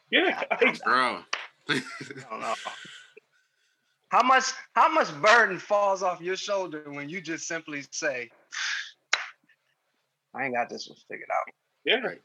Yeah. 0.10 0.42
Bro. 0.84 1.20
I 1.70 1.82
don't 2.30 2.42
know. 2.42 2.54
How 4.10 4.24
much 4.24 4.46
how 4.74 4.92
much 4.92 5.10
burden 5.22 5.58
falls 5.60 6.04
off 6.04 6.20
your 6.22 6.36
shoulder 6.36 6.84
when 6.88 7.08
you 7.08 7.22
just 7.22 7.48
simply 7.48 7.84
say, 7.92 8.30
I 10.36 10.46
ain't 10.46 10.56
got 10.56 10.70
this 10.70 10.90
one 10.90 10.98
figured 11.08 11.30
out. 11.32 11.54
Yeah. 11.86 12.00
Right. 12.00 12.22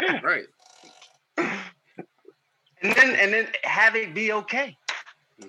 yeah. 0.00 0.20
Right 0.22 0.46
and 2.82 2.94
then 2.94 3.14
and 3.16 3.32
then 3.32 3.48
have 3.64 3.96
it 3.96 4.14
be 4.14 4.32
okay. 4.32 4.76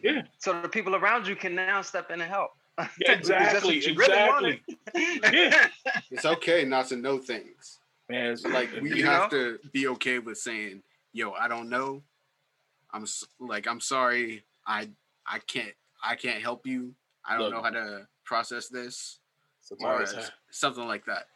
Yeah. 0.03 0.23
So 0.37 0.61
the 0.61 0.69
people 0.69 0.95
around 0.95 1.27
you 1.27 1.35
can 1.35 1.55
now 1.55 1.81
step 1.81 2.11
in 2.11 2.21
and 2.21 2.29
help. 2.29 2.51
Yeah, 3.01 3.11
exactly. 3.11 3.85
exactly. 3.85 4.61
yeah. 4.95 5.67
It's 6.09 6.23
okay 6.23 6.63
not 6.63 6.87
to 6.87 6.95
know 6.95 7.17
things. 7.17 7.79
Man, 8.07 8.37
like 8.51 8.69
we 8.81 9.01
have 9.01 9.29
know? 9.31 9.57
to 9.57 9.59
be 9.73 9.87
okay 9.89 10.19
with 10.19 10.37
saying, 10.37 10.81
"Yo, 11.11 11.31
I 11.31 11.49
don't 11.49 11.69
know. 11.69 12.01
I'm 12.93 13.05
like, 13.39 13.67
I'm 13.67 13.81
sorry. 13.81 14.45
I 14.65 14.89
I 15.27 15.39
can't 15.39 15.73
I 16.01 16.15
can't 16.15 16.41
help 16.41 16.65
you. 16.65 16.93
I 17.25 17.33
don't 17.33 17.51
Look, 17.51 17.53
know 17.55 17.61
how 17.61 17.69
to 17.71 18.07
process 18.23 18.69
this." 18.69 19.19
Or 19.81 20.05
something 20.49 20.87
like 20.87 21.05
that. 21.05 21.27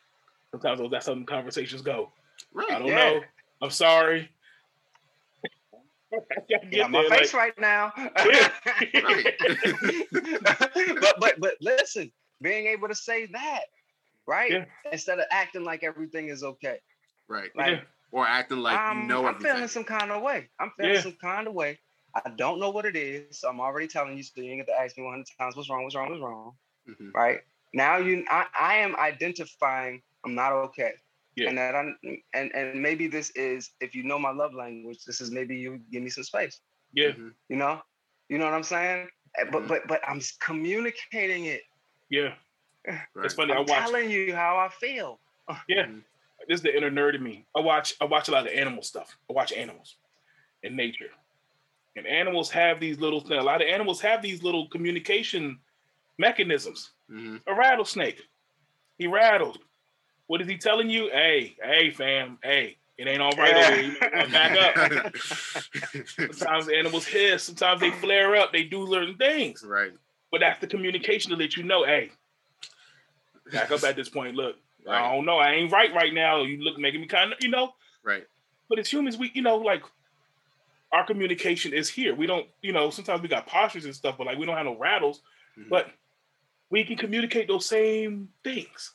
Sometimes 0.52 0.82
that's 0.90 1.08
how 1.08 1.24
conversations 1.26 1.82
go. 1.82 2.12
Right. 2.54 2.72
I 2.72 2.80
don't 2.80 2.88
yeah. 2.88 2.96
know. 2.96 3.22
I'm 3.62 3.70
sorry. 3.70 4.30
Yeah, 6.72 6.88
my 6.88 7.02
there, 7.02 7.10
face 7.10 7.34
like, 7.34 7.58
right 7.58 7.60
now. 7.60 7.92
but 11.02 11.20
but 11.20 11.40
but 11.40 11.56
listen, 11.62 12.12
being 12.42 12.68
able 12.68 12.88
to 12.88 12.96
say 12.96 13.28
that, 13.28 13.64
right? 14.28 14.52
Yeah. 14.52 14.66
Instead 14.92 15.20
of 15.20 15.26
acting 15.32 15.64
like 15.64 15.84
everything 15.84 16.30
is 16.30 16.44
okay. 16.44 16.80
Right. 17.28 17.50
Like, 17.56 17.68
yeah. 17.68 17.82
Or 18.12 18.28
acting 18.28 18.60
like 18.60 18.78
um, 18.78 19.02
you 19.02 19.08
know 19.08 19.26
I'm 19.26 19.40
feeling 19.40 19.68
some 19.68 19.84
kind 19.84 20.12
of 20.12 20.22
way. 20.22 20.50
I'm 20.60 20.72
feeling 20.78 21.02
some 21.02 21.18
kind 21.20 21.48
of 21.48 21.54
way. 21.54 21.80
I 22.16 22.30
don't 22.38 22.60
know 22.60 22.70
what 22.70 22.86
it 22.86 22.96
is. 22.96 23.40
So 23.40 23.50
I'm 23.50 23.60
already 23.60 23.88
telling 23.88 24.16
you, 24.16 24.24
so 24.24 24.34
you 24.38 24.52
ain't 24.52 24.60
get 24.60 24.68
to 24.68 24.80
ask 24.80 24.96
me 24.98 25.04
100 25.04 25.26
times 25.40 25.56
what's 25.56 25.68
wrong, 25.70 25.84
what's 25.84 25.96
wrong, 25.96 26.12
what's 26.12 26.22
wrong. 26.22 26.54
Mm-hmm. 26.88 27.10
Right 27.12 27.40
now, 27.74 27.98
you, 27.98 28.24
I, 28.30 28.46
I 28.60 28.76
am 28.76 28.96
identifying 28.98 30.04
I'm 30.24 30.36
not 30.36 30.54
okay. 30.54 30.92
Yeah. 31.36 31.50
And 31.50 31.58
that 31.58 31.76
I'm, 31.76 31.98
and 32.34 32.52
and 32.54 32.82
maybe 32.82 33.08
this 33.08 33.32
is 33.32 33.72
if 33.82 33.96
you 33.96 34.04
know 34.04 34.20
my 34.20 34.32
love 34.32 34.54
language, 34.54 35.04
this 35.06 35.20
is 35.20 35.32
maybe 35.32 35.56
you 35.58 35.80
give 35.92 36.04
me 36.04 36.10
some 36.10 36.24
space. 36.24 36.60
Yeah. 36.94 37.10
Mm-hmm. 37.10 37.30
You 37.50 37.56
know, 37.56 37.82
you 38.30 38.38
know 38.38 38.46
what 38.46 38.54
I'm 38.54 38.64
saying. 38.64 39.08
Eh, 39.38 39.44
mm-hmm. 39.44 39.52
But 39.52 39.68
but 39.68 39.88
but 39.88 40.02
I'm 40.08 40.22
communicating 40.40 41.46
it. 41.46 41.62
Yeah. 42.10 42.34
Right. 42.86 43.26
It's 43.26 43.34
funny. 43.34 43.54
I'm 43.54 43.60
I 43.60 43.62
watch. 43.62 43.86
Telling 43.86 44.10
you 44.10 44.36
how 44.36 44.58
I 44.58 44.70
feel. 44.70 45.20
Yeah. 45.68 45.84
Mm-hmm. 45.84 46.00
This 46.48 46.58
is 46.58 46.62
the 46.62 46.76
inner 46.76 46.92
nerd 46.92 47.16
in 47.16 47.24
me. 47.24 47.46
I 47.56 47.62
watch. 47.62 47.96
I 48.02 48.06
watch 48.06 48.28
a 48.28 48.32
lot 48.32 48.46
of 48.46 48.54
animal 48.54 48.84
stuff. 48.84 49.18
I 49.30 49.34
watch 49.34 49.54
animals 49.54 49.96
in 50.62 50.76
nature, 50.76 51.10
and 51.96 52.06
animals 52.06 52.50
have 52.52 52.80
these 52.80 53.00
little. 53.00 53.22
things. 53.22 53.42
A 53.42 53.46
lot 53.46 53.62
of 53.62 53.68
animals 53.68 54.02
have 54.02 54.22
these 54.22 54.44
little 54.44 54.68
communication 54.68 55.60
mechanisms. 56.18 56.92
Mm-hmm. 57.10 57.38
A 57.48 57.56
rattlesnake, 57.56 58.22
he 58.98 59.08
rattled 59.08 59.60
what 60.28 60.42
is 60.42 60.48
he 60.48 60.58
telling 60.58 60.90
you? 60.90 61.10
Hey, 61.12 61.56
hey, 61.62 61.92
fam, 61.92 62.38
hey, 62.44 62.78
it 62.98 63.08
ain't 63.08 63.22
all 63.22 63.32
right 63.32 63.56
over 63.56 63.82
here. 63.82 64.28
Back 64.32 64.78
up. 64.78 65.18
sometimes 66.08 66.70
animals 66.70 67.06
hiss. 67.06 67.44
Sometimes 67.44 67.82
they 67.82 67.92
flare 67.92 68.36
up. 68.36 68.54
They 68.54 68.64
do 68.64 68.88
certain 68.88 69.16
things. 69.16 69.64
Right. 69.64 69.92
But 70.32 70.42
that's 70.42 70.62
the 70.62 70.68
communication 70.68 71.32
to 71.32 71.38
let 71.38 71.58
you 71.58 71.64
know, 71.64 71.86
hey, 71.86 72.12
back 73.52 73.72
up 73.72 73.84
at 73.84 73.96
this 73.96 74.10
point. 74.10 74.36
Look, 74.36 74.56
right. 74.86 75.02
I 75.02 75.16
don't 75.16 75.26
know. 75.26 75.38
I 75.38 75.52
ain't 75.52 75.72
right 75.72 75.94
right 75.94 76.14
now. 76.14 76.44
You 76.44 76.64
look 76.64 76.78
making 76.78 77.02
me 77.02 77.08
kind 77.08 77.34
of, 77.34 77.40
you 77.42 77.50
know. 77.50 77.74
Right. 78.04 78.26
But 78.70 78.80
as 78.80 78.92
humans, 78.92 79.18
we, 79.18 79.32
you 79.34 79.42
know, 79.42 79.58
like 79.58 79.84
our 80.92 81.06
communication 81.06 81.74
is 81.74 81.90
here. 81.90 82.16
We 82.16 82.28
don't, 82.28 82.48
you 82.62 82.72
know, 82.72 82.90
sometimes 82.90 83.22
we 83.22 83.28
got 83.28 83.48
postures 83.48 83.86
and 83.86 83.96
stuff, 83.96 84.16
but 84.18 84.28
like 84.28 84.38
we 84.38 84.46
don't 84.46 84.56
have 84.56 84.66
no 84.66 84.78
rattles. 84.78 85.22
Mm-hmm. 85.58 85.70
But 85.70 85.92
we 86.70 86.84
can 86.84 86.98
communicate 86.98 87.48
those 87.48 87.66
same 87.66 88.30
things. 88.44 88.94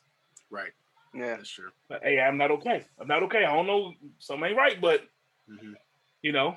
Right. 0.50 0.70
Yeah, 1.14 1.36
that's 1.36 1.50
true. 1.50 1.70
But, 1.88 2.02
hey, 2.02 2.20
I'm 2.20 2.36
not 2.36 2.50
okay. 2.52 2.84
I'm 3.00 3.08
not 3.08 3.22
okay. 3.24 3.44
I 3.44 3.54
don't 3.54 3.66
know. 3.66 3.92
Something 4.18 4.50
ain't 4.50 4.56
right, 4.56 4.80
but 4.80 5.02
mm-hmm. 5.50 5.72
you 6.22 6.32
know, 6.32 6.56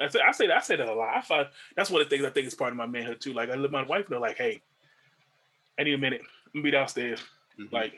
I 0.00 0.08
say 0.08 0.20
I 0.26 0.32
say 0.32 0.46
that 0.46 0.56
I 0.56 0.60
say 0.60 0.76
that 0.76 0.88
a 0.88 0.94
lot. 0.94 1.16
I 1.16 1.20
find 1.20 1.48
that's 1.76 1.90
one 1.90 2.02
of 2.02 2.08
the 2.08 2.16
things 2.16 2.26
I 2.26 2.30
think 2.30 2.46
is 2.46 2.54
part 2.54 2.72
of 2.72 2.76
my 2.76 2.86
manhood 2.86 3.20
too. 3.20 3.32
Like 3.32 3.50
I 3.50 3.54
let 3.54 3.70
my 3.70 3.82
wife 3.84 4.08
know, 4.10 4.20
like, 4.20 4.38
hey, 4.38 4.60
I 5.78 5.82
need 5.84 5.94
a 5.94 5.98
minute. 5.98 6.20
I'm 6.22 6.60
gonna 6.60 6.64
be 6.64 6.70
downstairs. 6.70 7.20
Mm-hmm. 7.58 7.74
Like, 7.74 7.94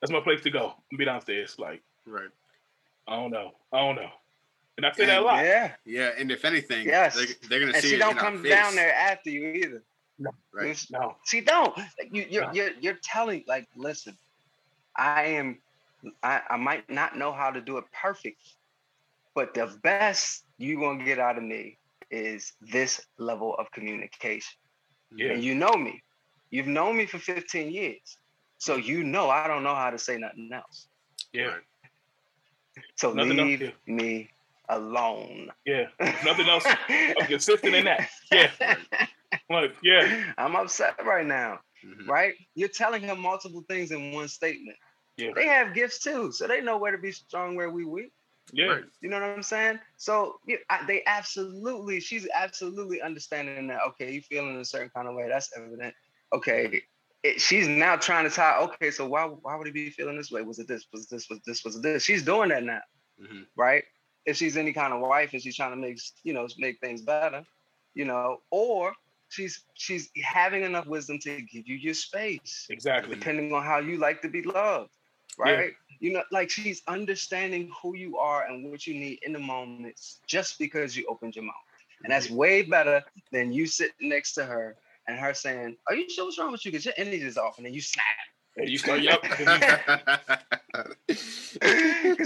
that's 0.00 0.12
my 0.12 0.20
place 0.20 0.42
to 0.42 0.50
go. 0.50 0.74
I'm 0.90 0.98
be 0.98 1.04
downstairs. 1.04 1.56
Like, 1.58 1.82
right. 2.06 2.28
I 3.06 3.16
don't 3.16 3.30
know. 3.30 3.52
I 3.72 3.78
don't 3.78 3.96
know. 3.96 4.10
And 4.76 4.86
I 4.86 4.92
say 4.92 5.04
and, 5.04 5.10
that 5.10 5.22
a 5.22 5.24
lot. 5.24 5.44
Yeah. 5.44 5.72
Yeah. 5.84 6.10
And 6.18 6.30
if 6.30 6.44
anything, 6.44 6.86
yes. 6.86 7.14
they're, 7.14 7.26
they're 7.48 7.60
gonna 7.60 7.72
and 7.72 7.82
see. 7.82 7.90
She 7.90 7.98
don't 7.98 8.18
come 8.18 8.42
down 8.42 8.74
there 8.74 8.94
after 8.94 9.30
you 9.30 9.48
either. 9.48 9.82
No. 10.18 10.30
Right. 10.52 10.86
No. 10.90 11.16
She 11.24 11.40
don't. 11.40 11.76
You, 12.10 12.26
you're, 12.28 12.46
no. 12.46 12.52
you're 12.52 12.70
you're 12.80 12.98
telling 13.02 13.44
like, 13.46 13.68
listen, 13.76 14.16
I 14.96 15.24
am. 15.24 15.58
I, 16.22 16.42
I 16.50 16.56
might 16.56 16.88
not 16.90 17.16
know 17.16 17.32
how 17.32 17.50
to 17.50 17.60
do 17.60 17.78
it 17.78 17.84
perfect, 17.98 18.42
but 19.34 19.54
the 19.54 19.74
best 19.82 20.44
you're 20.58 20.80
gonna 20.80 21.04
get 21.04 21.18
out 21.18 21.38
of 21.38 21.42
me 21.42 21.78
is 22.10 22.52
this 22.60 23.00
level 23.18 23.54
of 23.58 23.70
communication. 23.72 24.58
Yeah. 25.16 25.32
And 25.32 25.42
you 25.42 25.54
know 25.54 25.72
me. 25.72 26.02
You've 26.50 26.66
known 26.66 26.96
me 26.96 27.06
for 27.06 27.18
15 27.18 27.72
years. 27.72 28.18
So 28.58 28.76
you 28.76 29.02
know 29.02 29.30
I 29.30 29.48
don't 29.48 29.62
know 29.62 29.74
how 29.74 29.90
to 29.90 29.98
say 29.98 30.16
nothing 30.18 30.50
else. 30.52 30.88
Yeah. 31.32 31.56
So 32.96 33.12
nothing 33.12 33.36
leave 33.36 33.62
else, 33.62 33.72
yeah. 33.86 33.94
me 33.94 34.30
alone. 34.68 35.50
Yeah. 35.64 35.86
Nothing 36.24 36.48
else. 36.48 36.64
I'm 36.88 37.26
consistent 37.26 37.74
in 37.74 37.84
that. 37.86 38.08
Yeah. 38.30 38.50
Like, 39.50 39.74
yeah. 39.82 40.32
I'm 40.38 40.56
upset 40.56 41.04
right 41.04 41.26
now. 41.26 41.60
Mm-hmm. 41.84 42.10
Right? 42.10 42.34
You're 42.54 42.68
telling 42.68 43.02
him 43.02 43.20
multiple 43.20 43.64
things 43.68 43.90
in 43.90 44.12
one 44.12 44.28
statement. 44.28 44.76
Yeah. 45.16 45.30
They 45.34 45.46
have 45.46 45.74
gifts 45.74 46.00
too, 46.00 46.32
so 46.32 46.46
they 46.46 46.60
know 46.60 46.76
where 46.76 46.92
to 46.92 46.98
be 46.98 47.12
strong, 47.12 47.54
where 47.54 47.70
we 47.70 47.84
weak. 47.84 48.12
Yeah. 48.52 48.66
Right. 48.66 48.84
You 49.00 49.08
know 49.08 49.20
what 49.20 49.30
I'm 49.30 49.42
saying? 49.42 49.78
So 49.96 50.36
yeah, 50.46 50.56
I, 50.70 50.84
they 50.86 51.02
absolutely, 51.06 52.00
she's 52.00 52.28
absolutely 52.34 53.00
understanding 53.00 53.66
that. 53.68 53.80
Okay, 53.88 54.12
you 54.12 54.20
feeling 54.22 54.56
a 54.56 54.64
certain 54.64 54.90
kind 54.94 55.08
of 55.08 55.14
way. 55.14 55.28
That's 55.28 55.50
evident. 55.56 55.94
Okay, 56.32 56.82
it, 57.22 57.40
she's 57.40 57.68
now 57.68 57.96
trying 57.96 58.28
to 58.28 58.34
tie. 58.34 58.58
Okay, 58.60 58.90
so 58.90 59.06
why 59.06 59.24
why 59.24 59.56
would 59.56 59.66
he 59.66 59.72
be 59.72 59.90
feeling 59.90 60.16
this 60.16 60.30
way? 60.30 60.42
Was 60.42 60.58
it 60.58 60.68
this? 60.68 60.86
Was 60.92 61.06
this? 61.06 61.28
Was 61.30 61.40
this? 61.46 61.64
Was 61.64 61.80
this? 61.80 62.02
She's 62.02 62.22
doing 62.22 62.50
that 62.50 62.64
now, 62.64 62.80
mm-hmm. 63.22 63.42
right? 63.56 63.84
If 64.26 64.36
she's 64.36 64.56
any 64.56 64.72
kind 64.72 64.92
of 64.92 65.00
wife 65.00 65.32
and 65.32 65.42
she's 65.42 65.56
trying 65.56 65.70
to 65.70 65.76
make 65.76 65.98
you 66.22 66.34
know 66.34 66.46
make 66.58 66.80
things 66.80 67.00
better, 67.02 67.44
you 67.94 68.04
know, 68.04 68.38
or 68.50 68.92
she's 69.34 69.64
she's 69.74 70.10
having 70.22 70.62
enough 70.62 70.86
wisdom 70.86 71.18
to 71.20 71.42
give 71.42 71.66
you 71.66 71.76
your 71.76 71.94
space. 71.94 72.66
Exactly. 72.70 73.14
Depending 73.14 73.52
on 73.52 73.62
how 73.62 73.78
you 73.78 73.98
like 73.98 74.22
to 74.22 74.28
be 74.28 74.42
loved, 74.42 74.90
right? 75.38 75.58
Yeah. 75.58 75.98
You 76.00 76.12
know, 76.14 76.22
like 76.30 76.50
she's 76.50 76.82
understanding 76.86 77.70
who 77.80 77.96
you 77.96 78.18
are 78.18 78.46
and 78.46 78.70
what 78.70 78.86
you 78.86 78.94
need 78.94 79.20
in 79.22 79.32
the 79.32 79.38
moments 79.38 80.20
just 80.26 80.58
because 80.58 80.96
you 80.96 81.06
opened 81.08 81.36
your 81.36 81.44
mouth. 81.44 81.54
And 82.02 82.12
that's 82.12 82.26
mm-hmm. 82.26 82.36
way 82.36 82.62
better 82.62 83.02
than 83.32 83.52
you 83.52 83.66
sitting 83.66 84.08
next 84.08 84.34
to 84.34 84.44
her 84.44 84.76
and 85.08 85.18
her 85.18 85.34
saying, 85.34 85.76
"Are 85.88 85.94
you 85.94 86.08
sure 86.08 86.24
what's 86.24 86.38
wrong 86.38 86.52
with 86.52 86.64
you? 86.64 86.70
Because 86.70 86.84
your 86.84 86.94
energy 86.96 87.22
is 87.22 87.38
off," 87.38 87.56
and 87.56 87.66
then 87.66 87.74
you 87.74 87.80
snap. 87.80 88.04
And 88.56 88.68
you 88.68 88.78
start, 88.78 89.02
yep. 89.02 89.20
Because 89.22 89.50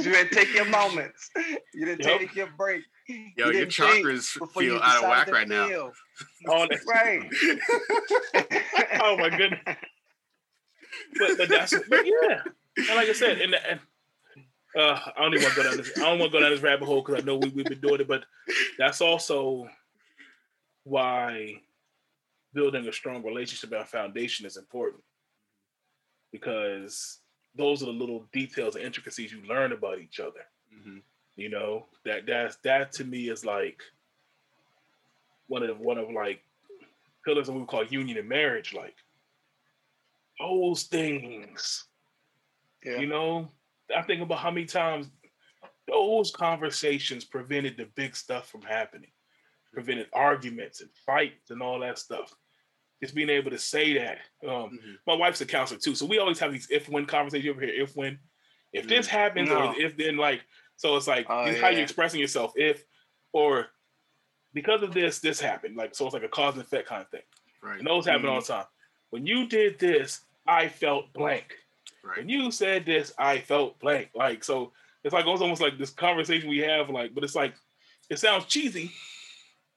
you 0.05 0.12
didn't 0.12 0.32
take 0.32 0.52
your 0.52 0.66
moments. 0.66 1.30
You 1.72 1.86
didn't 1.86 2.05
yep. 2.05 2.18
take 2.18 2.34
your 2.34 2.48
break. 2.56 2.82
Yo, 3.09 3.48
you 3.48 3.60
your 3.60 3.66
chakras 3.66 4.36
feel 4.52 4.78
out 4.82 5.02
of 5.02 5.09
whack 5.09 5.30
right 5.30 5.48
now. 5.48 5.90
Oh, 6.46 6.66
right. 6.86 7.22
oh 9.02 9.16
my 9.16 9.30
goodness. 9.30 9.60
But, 11.18 11.38
but 11.38 11.48
that's 11.48 11.74
but 11.88 12.05
yeah. 12.05 12.42
And 12.76 12.96
like 12.96 13.09
I 13.09 13.12
said, 13.12 13.40
and, 13.40 13.55
and 13.55 13.80
uh, 14.76 15.00
I 15.16 15.22
don't 15.22 15.32
even 15.32 15.44
want 15.44 15.55
to 15.55 15.62
go 15.62 15.68
down 15.68 15.76
this. 15.78 15.92
I 15.96 16.00
don't 16.02 16.18
want 16.18 16.32
to 16.32 16.38
go 16.38 16.42
down 16.42 16.50
this 16.50 16.60
rabbit 16.60 16.84
hole 16.84 17.02
because 17.02 17.22
I 17.22 17.24
know 17.24 17.36
we, 17.36 17.48
we've 17.48 17.64
been 17.64 17.80
doing 17.80 18.02
it, 18.02 18.09
but 18.09 18.24
that's 18.78 19.00
also 19.00 19.66
why 20.84 21.62
building 22.52 22.86
a 22.86 22.92
strong 22.92 23.22
relationship 23.22 23.72
and 23.72 23.88
foundation 23.88 24.44
is 24.44 24.59
important 24.59 25.02
because 26.32 27.18
those 27.55 27.82
are 27.82 27.86
the 27.86 27.92
little 27.92 28.24
details 28.32 28.76
and 28.76 28.84
intricacies 28.84 29.32
you 29.32 29.42
learn 29.48 29.72
about 29.72 29.98
each 29.98 30.20
other. 30.20 30.44
Mm-hmm. 30.74 30.98
You 31.36 31.50
know 31.50 31.86
that 32.05 32.26
that's 32.26 32.56
that 32.56 32.92
to 32.92 33.05
me 33.05 33.28
is 33.28 33.44
like 33.44 33.80
one 35.46 35.62
of 35.62 35.78
one 35.78 35.98
of 35.98 36.10
like 36.10 36.42
pillars 37.24 37.48
of 37.48 37.55
what 37.55 37.60
we 37.60 37.66
call 37.66 37.84
union 37.84 38.18
and 38.18 38.28
marriage. 38.28 38.74
Like 38.74 38.96
those 40.38 40.84
things, 40.84 41.84
yeah. 42.84 42.98
you 42.98 43.06
know. 43.06 43.48
I 43.96 44.02
think 44.02 44.20
about 44.20 44.40
how 44.40 44.50
many 44.50 44.66
times 44.66 45.09
those 45.86 46.30
conversations 46.30 47.24
prevented 47.24 47.78
the 47.78 47.86
big 47.94 48.14
stuff 48.14 48.50
from 48.50 48.60
happening, 48.60 49.10
prevented 49.72 50.09
arguments 50.12 50.82
and 50.82 50.90
fights 51.06 51.50
and 51.50 51.62
all 51.62 51.80
that 51.80 51.98
stuff 51.98 52.34
just 53.02 53.14
being 53.14 53.30
able 53.30 53.50
to 53.50 53.58
say 53.58 53.94
that. 53.94 54.18
Um, 54.42 54.50
mm-hmm. 54.50 54.92
My 55.06 55.14
wife's 55.14 55.40
a 55.40 55.46
counselor 55.46 55.80
too, 55.80 55.94
so 55.94 56.06
we 56.06 56.18
always 56.18 56.38
have 56.38 56.52
these 56.52 56.68
if 56.70 56.88
when 56.88 57.06
conversations 57.06 57.50
over 57.50 57.60
here. 57.60 57.82
If 57.82 57.96
when, 57.96 58.18
if 58.72 58.82
mm-hmm. 58.82 58.90
this 58.90 59.06
happens, 59.06 59.48
no. 59.48 59.68
or 59.68 59.80
if 59.80 59.96
then 59.96 60.16
like, 60.16 60.42
so 60.76 60.96
it's 60.96 61.06
like 61.06 61.26
oh, 61.28 61.54
how 61.60 61.68
you're 61.68 61.82
expressing 61.82 62.20
yourself. 62.20 62.52
If 62.56 62.84
or 63.32 63.66
because 64.54 64.82
of 64.82 64.92
this, 64.92 65.20
this 65.20 65.40
happened. 65.40 65.76
Like 65.76 65.94
so, 65.94 66.06
it's 66.06 66.14
like 66.14 66.24
a 66.24 66.28
cause 66.28 66.54
and 66.54 66.62
effect 66.62 66.88
kind 66.88 67.02
of 67.02 67.08
thing. 67.10 67.22
Right. 67.62 67.78
And 67.78 67.86
those 67.86 68.06
happen 68.06 68.22
mm-hmm. 68.22 68.30
all 68.30 68.40
the 68.40 68.46
time. 68.46 68.66
When 69.10 69.26
you 69.26 69.46
did 69.46 69.78
this, 69.78 70.20
I 70.46 70.68
felt 70.68 71.12
blank. 71.12 71.54
Right. 72.04 72.18
When 72.18 72.28
you 72.28 72.50
said 72.50 72.86
this, 72.86 73.12
I 73.18 73.38
felt 73.38 73.78
blank. 73.78 74.10
Like 74.14 74.44
so, 74.44 74.72
it's 75.04 75.12
like 75.12 75.26
it's 75.26 75.42
almost 75.42 75.60
like 75.60 75.78
this 75.78 75.90
conversation 75.90 76.48
we 76.48 76.58
have. 76.58 76.90
Like, 76.90 77.14
but 77.14 77.24
it's 77.24 77.34
like 77.34 77.54
it 78.10 78.18
sounds 78.18 78.46
cheesy, 78.46 78.90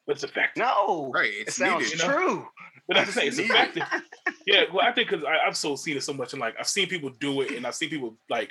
but 0.06 0.15
it's 0.15 0.23
effective. 0.23 0.64
No, 0.64 1.11
right? 1.14 1.31
it 1.31 1.52
sounds 1.52 1.91
needed, 1.91 1.99
true. 1.99 2.30
You 2.30 2.35
know? 2.35 2.48
But 2.92 3.06
that's 3.06 3.14
the 3.14 3.22
say 3.22 3.28
it's 3.28 3.40
effective. 3.40 3.84
yeah, 4.46 4.64
well, 4.74 4.86
I 4.86 4.92
think 4.92 5.10
because 5.10 5.24
I've 5.24 5.56
so 5.56 5.78
seen 5.78 5.96
it 5.96 6.04
so 6.04 6.12
much, 6.12 6.34
and 6.34 6.42
like 6.42 6.56
I've 6.60 6.68
seen 6.68 6.90
people 6.90 7.10
do 7.22 7.40
it, 7.40 7.52
and 7.52 7.66
I've 7.66 7.74
seen 7.74 7.90
people 7.90 8.18
like 8.30 8.50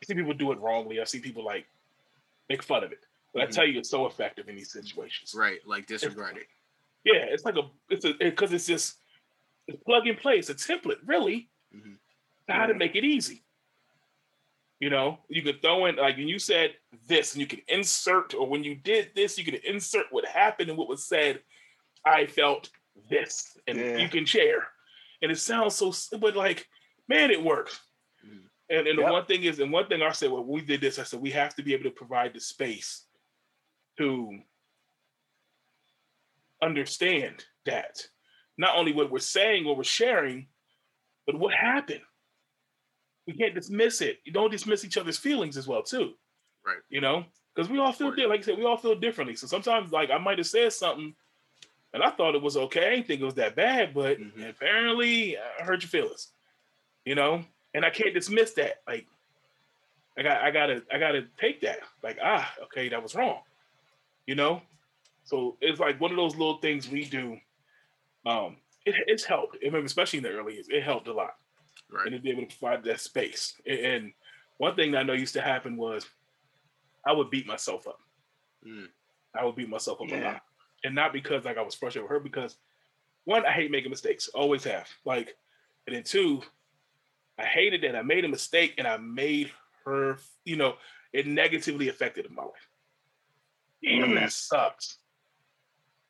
I've 0.00 0.06
seen 0.06 0.18
people 0.18 0.34
do 0.34 0.52
it 0.52 0.60
wrongly. 0.60 1.00
I've 1.00 1.08
seen 1.08 1.20
people 1.20 1.44
like 1.44 1.66
make 2.48 2.62
fun 2.62 2.84
of 2.84 2.92
it. 2.92 3.00
But 3.32 3.40
mm-hmm. 3.40 3.48
I 3.48 3.50
tell 3.50 3.66
you, 3.66 3.80
it's 3.80 3.90
so 3.90 4.06
effective 4.06 4.48
in 4.48 4.54
these 4.54 4.70
situations. 4.70 5.34
Right, 5.36 5.58
like 5.66 5.88
disregard 5.88 6.36
it. 6.36 6.46
Yeah, 7.02 7.24
it's 7.28 7.44
like 7.44 7.56
a 7.56 7.62
it's 7.90 8.04
a 8.04 8.12
because 8.20 8.52
it, 8.52 8.56
it's 8.56 8.66
just 8.66 8.98
it's 9.66 9.82
plug 9.82 10.06
and 10.06 10.16
play. 10.16 10.34
It's 10.34 10.48
a 10.48 10.54
template, 10.54 10.98
really, 11.04 11.48
mm-hmm. 11.74 11.94
how 12.48 12.66
to 12.66 12.74
make 12.74 12.94
it 12.94 13.02
easy. 13.02 13.42
You 14.78 14.90
know, 14.90 15.18
you 15.28 15.42
could 15.42 15.60
throw 15.60 15.86
in 15.86 15.96
like 15.96 16.18
when 16.18 16.28
you 16.28 16.38
said 16.38 16.74
this, 17.08 17.32
and 17.32 17.40
you 17.40 17.48
can 17.48 17.62
insert, 17.66 18.32
or 18.32 18.46
when 18.46 18.62
you 18.62 18.76
did 18.76 19.10
this, 19.16 19.38
you 19.38 19.44
can 19.44 19.56
insert 19.66 20.06
what 20.12 20.24
happened 20.24 20.68
and 20.68 20.78
what 20.78 20.88
was 20.88 21.04
said 21.04 21.40
I 22.06 22.26
felt 22.26 22.70
this, 23.08 23.56
and 23.66 23.78
yeah. 23.78 23.96
you 23.96 24.08
can 24.08 24.24
share. 24.24 24.66
And 25.22 25.32
it 25.32 25.38
sounds 25.38 25.74
so, 25.74 25.92
but 26.18 26.36
like, 26.36 26.66
man, 27.08 27.30
it 27.30 27.42
works. 27.42 27.80
And, 28.70 28.86
and 28.86 28.98
yep. 28.98 29.06
the 29.06 29.12
one 29.12 29.26
thing 29.26 29.44
is, 29.44 29.58
and 29.58 29.70
one 29.70 29.86
thing 29.88 30.02
I 30.02 30.10
said, 30.12 30.30
well, 30.30 30.44
we 30.44 30.62
did 30.62 30.80
this, 30.80 30.98
I 30.98 31.02
said, 31.02 31.20
we 31.20 31.30
have 31.30 31.54
to 31.56 31.62
be 31.62 31.74
able 31.74 31.84
to 31.84 31.90
provide 31.90 32.32
the 32.32 32.40
space 32.40 33.04
to 33.98 34.30
understand 36.62 37.44
that 37.66 38.02
not 38.56 38.76
only 38.76 38.92
what 38.92 39.10
we're 39.10 39.18
saying 39.18 39.66
or 39.66 39.76
we're 39.76 39.84
sharing, 39.84 40.48
but 41.26 41.38
what 41.38 41.52
happened. 41.52 42.00
We 43.26 43.34
can't 43.34 43.54
dismiss 43.54 44.00
it. 44.00 44.18
You 44.24 44.32
don't 44.32 44.50
dismiss 44.50 44.84
each 44.84 44.96
other's 44.96 45.18
feelings 45.18 45.56
as 45.56 45.68
well, 45.68 45.82
too. 45.82 46.12
Right. 46.66 46.78
You 46.88 47.02
know, 47.02 47.24
because 47.54 47.70
we 47.70 47.78
all 47.78 47.92
feel 47.92 48.10
different. 48.10 48.30
Like 48.30 48.40
I 48.40 48.44
said, 48.44 48.58
we 48.58 48.64
all 48.64 48.78
feel 48.78 48.98
differently. 48.98 49.36
So 49.36 49.46
sometimes, 49.46 49.92
like 49.92 50.10
I 50.10 50.18
might 50.18 50.38
have 50.38 50.46
said 50.46 50.72
something 50.72 51.14
and 51.94 52.02
I 52.02 52.10
thought 52.10 52.34
it 52.34 52.42
was 52.42 52.56
okay. 52.56 52.88
I 52.88 52.90
didn't 52.90 53.06
think 53.06 53.20
it 53.20 53.24
was 53.24 53.34
that 53.34 53.54
bad, 53.54 53.94
but 53.94 54.18
mm-hmm. 54.18 54.42
apparently 54.42 55.38
I 55.38 55.62
hurt 55.62 55.82
your 55.82 55.88
feelings. 55.88 56.28
You 57.04 57.14
know, 57.14 57.44
and 57.72 57.84
I 57.84 57.90
can't 57.90 58.14
dismiss 58.14 58.52
that. 58.54 58.82
Like, 58.86 59.06
I 60.18 60.22
got, 60.22 60.42
I 60.42 60.50
gotta, 60.50 60.82
I 60.92 60.98
gotta 60.98 61.26
take 61.38 61.60
that. 61.60 61.78
Like, 62.02 62.18
ah, 62.22 62.52
okay, 62.64 62.88
that 62.88 63.02
was 63.02 63.14
wrong. 63.14 63.40
You 64.26 64.34
know, 64.34 64.60
so 65.22 65.56
it's 65.60 65.78
like 65.78 66.00
one 66.00 66.10
of 66.10 66.16
those 66.16 66.34
little 66.34 66.58
things 66.58 66.90
we 66.90 67.04
do. 67.04 67.38
Um, 68.26 68.56
it, 68.84 68.94
it's 69.06 69.24
helped. 69.24 69.58
I 69.64 69.70
mean, 69.70 69.84
especially 69.84 70.16
in 70.16 70.24
the 70.24 70.30
early 70.30 70.54
years, 70.54 70.66
it 70.70 70.82
helped 70.82 71.08
a 71.08 71.12
lot. 71.12 71.36
Right. 71.92 72.06
And 72.06 72.16
to 72.16 72.20
be 72.20 72.30
able 72.30 72.46
to 72.46 72.58
provide 72.58 72.82
that 72.84 73.00
space. 73.00 73.54
And 73.66 74.12
one 74.56 74.74
thing 74.74 74.92
that 74.92 75.00
I 75.00 75.02
know 75.04 75.12
used 75.12 75.34
to 75.34 75.42
happen 75.42 75.76
was 75.76 76.06
I 77.06 77.12
would 77.12 77.30
beat 77.30 77.46
myself 77.46 77.86
up. 77.86 78.00
Mm. 78.66 78.88
I 79.38 79.44
would 79.44 79.56
beat 79.56 79.68
myself 79.68 80.00
up 80.00 80.08
yeah. 80.08 80.20
a 80.20 80.24
lot 80.24 80.42
and 80.84 80.94
not 80.94 81.12
because 81.12 81.44
like 81.44 81.58
I 81.58 81.62
was 81.62 81.74
frustrated 81.74 82.04
with 82.04 82.10
her, 82.10 82.20
because 82.20 82.56
one, 83.24 83.44
I 83.46 83.50
hate 83.52 83.70
making 83.70 83.90
mistakes, 83.90 84.28
always 84.28 84.64
have. 84.64 84.88
Like 85.04 85.34
And 85.86 85.96
then 85.96 86.02
two, 86.02 86.42
I 87.38 87.44
hated 87.44 87.82
that 87.82 87.96
I 87.96 88.02
made 88.02 88.24
a 88.24 88.28
mistake 88.28 88.74
and 88.78 88.86
I 88.86 88.96
made 88.96 89.50
her, 89.84 90.18
you 90.44 90.56
know, 90.56 90.74
it 91.12 91.26
negatively 91.26 91.88
affected 91.88 92.30
my 92.30 92.42
life. 92.42 92.68
Damn, 93.82 94.10
mm. 94.10 94.20
that 94.20 94.32
sucks. 94.32 94.98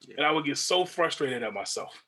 Yeah. 0.07 0.15
And 0.19 0.27
I 0.27 0.31
would 0.31 0.45
get 0.45 0.59
so 0.59 0.85
frustrated 0.85 1.43
at 1.43 1.55
myself. 1.55 2.05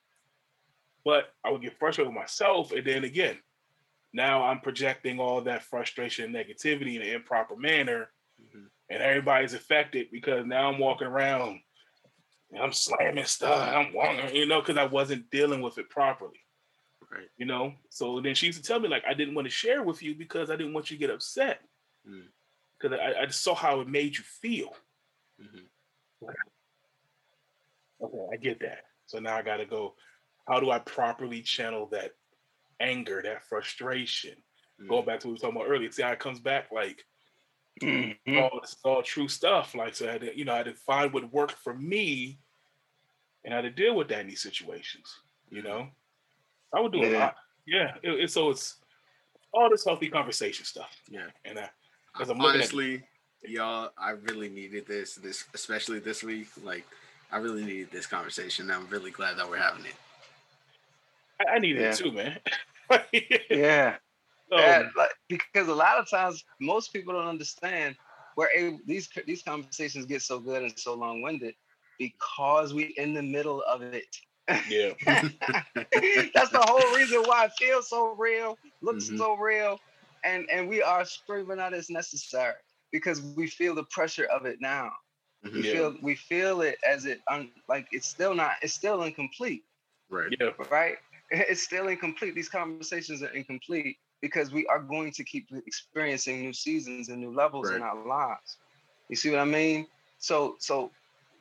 But 1.04 1.32
I 1.44 1.50
would 1.50 1.62
get 1.62 1.78
frustrated 1.78 2.12
with 2.12 2.20
myself. 2.20 2.72
And 2.72 2.86
then 2.86 3.04
again, 3.04 3.38
now 4.12 4.44
I'm 4.44 4.60
projecting 4.60 5.20
all 5.20 5.40
that 5.42 5.62
frustration 5.62 6.24
and 6.24 6.34
negativity 6.34 6.96
in 6.96 7.02
an 7.02 7.08
improper 7.08 7.56
manner. 7.56 8.10
Mm-hmm. 8.42 8.66
And 8.90 9.02
everybody's 9.02 9.54
affected 9.54 10.08
because 10.12 10.46
now 10.46 10.70
I'm 10.70 10.78
walking 10.78 11.06
around 11.06 11.60
and 12.52 12.62
I'm 12.62 12.72
slamming 12.72 13.24
stuff. 13.24 13.68
I'm 13.74 13.92
walking, 13.92 14.34
you 14.34 14.46
know, 14.46 14.60
because 14.60 14.76
I 14.76 14.84
wasn't 14.84 15.30
dealing 15.30 15.62
with 15.62 15.78
it 15.78 15.90
properly. 15.90 16.40
Right. 17.10 17.28
You 17.36 17.46
know, 17.46 17.72
so 17.88 18.20
then 18.20 18.34
she 18.34 18.46
used 18.46 18.62
to 18.62 18.66
tell 18.66 18.80
me 18.80 18.88
like 18.88 19.04
I 19.08 19.14
didn't 19.14 19.34
want 19.34 19.46
to 19.46 19.50
share 19.50 19.82
with 19.82 20.02
you 20.02 20.14
because 20.14 20.50
I 20.50 20.56
didn't 20.56 20.72
want 20.72 20.90
you 20.90 20.96
to 20.96 21.00
get 21.00 21.14
upset. 21.14 21.60
Because 22.04 22.98
mm. 22.98 23.00
I, 23.00 23.22
I 23.22 23.26
saw 23.28 23.54
how 23.54 23.80
it 23.80 23.88
made 23.88 24.16
you 24.16 24.24
feel. 24.24 24.74
Mm-hmm. 25.40 26.28
Okay, 28.02 28.26
I 28.32 28.36
get 28.36 28.60
that. 28.60 28.84
So 29.06 29.18
now 29.18 29.36
I 29.36 29.42
got 29.42 29.58
to 29.58 29.66
go. 29.66 29.94
How 30.48 30.60
do 30.60 30.70
I 30.70 30.78
properly 30.78 31.42
channel 31.42 31.88
that 31.92 32.12
anger, 32.80 33.22
that 33.22 33.44
frustration? 33.46 34.34
Mm-hmm. 34.80 34.88
Going 34.88 35.06
back 35.06 35.20
to 35.20 35.28
what 35.28 35.30
we 35.30 35.34
were 35.34 35.38
talking 35.38 35.56
about 35.56 35.70
earlier, 35.70 35.90
see 35.90 36.02
how 36.02 36.12
it 36.12 36.18
comes 36.18 36.40
back 36.40 36.70
like 36.72 37.04
mm-hmm. 37.82 38.38
all 38.38 38.58
this 38.60 38.70
is 38.70 38.78
all 38.84 39.02
true 39.02 39.28
stuff. 39.28 39.74
Like 39.74 39.94
so, 39.94 40.08
I 40.08 40.12
had 40.12 40.20
to, 40.22 40.38
you 40.38 40.44
know, 40.44 40.54
I 40.54 40.58
had 40.58 40.66
to 40.66 40.74
find 40.74 41.12
what 41.12 41.32
worked 41.32 41.56
for 41.58 41.74
me, 41.74 42.38
and 43.44 43.54
how 43.54 43.60
to 43.60 43.70
deal 43.70 43.94
with 43.94 44.08
that 44.08 44.20
in 44.20 44.28
these 44.28 44.42
situations. 44.42 45.20
You 45.50 45.62
know, 45.62 45.88
I 46.74 46.80
would 46.80 46.92
do 46.92 46.98
yeah. 46.98 47.06
a 47.06 47.18
lot. 47.18 47.36
Yeah, 47.66 47.94
it, 48.02 48.10
it, 48.20 48.30
so 48.30 48.50
it's 48.50 48.76
all 49.52 49.70
this 49.70 49.84
healthy 49.84 50.08
conversation 50.08 50.64
stuff. 50.64 50.94
Yeah, 51.08 51.26
and 51.44 51.58
I, 51.58 51.70
because 52.12 52.28
I'm 52.30 52.40
honestly, 52.40 53.02
y'all, 53.42 53.90
I 53.98 54.10
really 54.10 54.48
needed 54.48 54.86
this. 54.86 55.14
This 55.14 55.44
especially 55.54 55.98
this 55.98 56.22
week, 56.22 56.48
like 56.62 56.84
I 57.30 57.38
really 57.38 57.64
needed 57.64 57.90
this 57.90 58.06
conversation. 58.06 58.70
I'm 58.70 58.88
really 58.88 59.10
glad 59.10 59.36
that 59.38 59.48
we're 59.48 59.58
having 59.58 59.84
it. 59.84 59.94
I, 61.40 61.56
I 61.56 61.58
needed 61.58 61.82
yeah. 61.82 61.90
it 61.90 61.96
too, 61.96 62.12
man. 62.12 62.38
yeah. 63.50 63.96
So, 64.50 64.56
that, 64.56 64.86
like, 64.96 65.10
because 65.28 65.68
a 65.68 65.74
lot 65.74 65.98
of 65.98 66.08
times 66.08 66.44
most 66.60 66.92
people 66.92 67.14
don't 67.14 67.26
understand 67.26 67.96
where 68.36 68.48
these 68.86 69.08
these 69.26 69.42
conversations 69.42 70.06
get 70.06 70.22
so 70.22 70.38
good 70.38 70.62
and 70.62 70.78
so 70.78 70.94
long 70.94 71.22
winded 71.22 71.54
because 71.98 72.72
we 72.72 72.94
in 72.96 73.14
the 73.14 73.22
middle 73.22 73.62
of 73.62 73.82
it. 73.82 74.16
Yeah. 74.68 74.92
That's 75.04 76.50
the 76.50 76.64
whole 76.64 76.96
reason 76.96 77.22
why 77.24 77.46
it 77.46 77.52
feels 77.58 77.88
so 77.88 78.14
real, 78.14 78.56
looks 78.80 79.06
mm-hmm. 79.06 79.16
so 79.16 79.36
real, 79.36 79.80
and 80.22 80.46
and 80.52 80.68
we 80.68 80.82
are 80.82 81.04
screaming 81.04 81.58
out 81.58 81.74
as 81.74 81.90
necessary 81.90 82.54
because 82.92 83.20
we 83.20 83.48
feel 83.48 83.74
the 83.74 83.84
pressure 83.84 84.26
of 84.26 84.46
it 84.46 84.60
now. 84.60 84.92
Mm-hmm. 85.44 85.56
We 85.56 85.66
yeah. 85.66 85.72
feel 85.72 85.96
we 86.02 86.14
feel 86.14 86.60
it 86.60 86.78
as 86.88 87.06
it 87.06 87.20
un, 87.30 87.50
like 87.68 87.88
it's 87.90 88.06
still 88.06 88.34
not 88.34 88.52
it's 88.62 88.74
still 88.74 89.02
incomplete. 89.02 89.64
Right. 90.08 90.34
Yeah. 90.38 90.50
Right. 90.70 90.96
It's 91.32 91.60
still 91.60 91.88
incomplete. 91.88 92.36
These 92.36 92.48
conversations 92.48 93.20
are 93.20 93.34
incomplete 93.34 93.96
because 94.22 94.52
we 94.52 94.66
are 94.66 94.80
going 94.80 95.12
to 95.12 95.24
keep 95.24 95.48
experiencing 95.66 96.40
new 96.40 96.52
seasons 96.52 97.08
and 97.08 97.20
new 97.20 97.34
levels 97.34 97.68
right. 97.68 97.76
in 97.76 97.82
our 97.82 98.06
lives. 98.06 98.56
You 99.08 99.16
see 99.16 99.30
what 99.30 99.40
I 99.40 99.44
mean? 99.44 99.86
So 100.18 100.56
so 100.58 100.90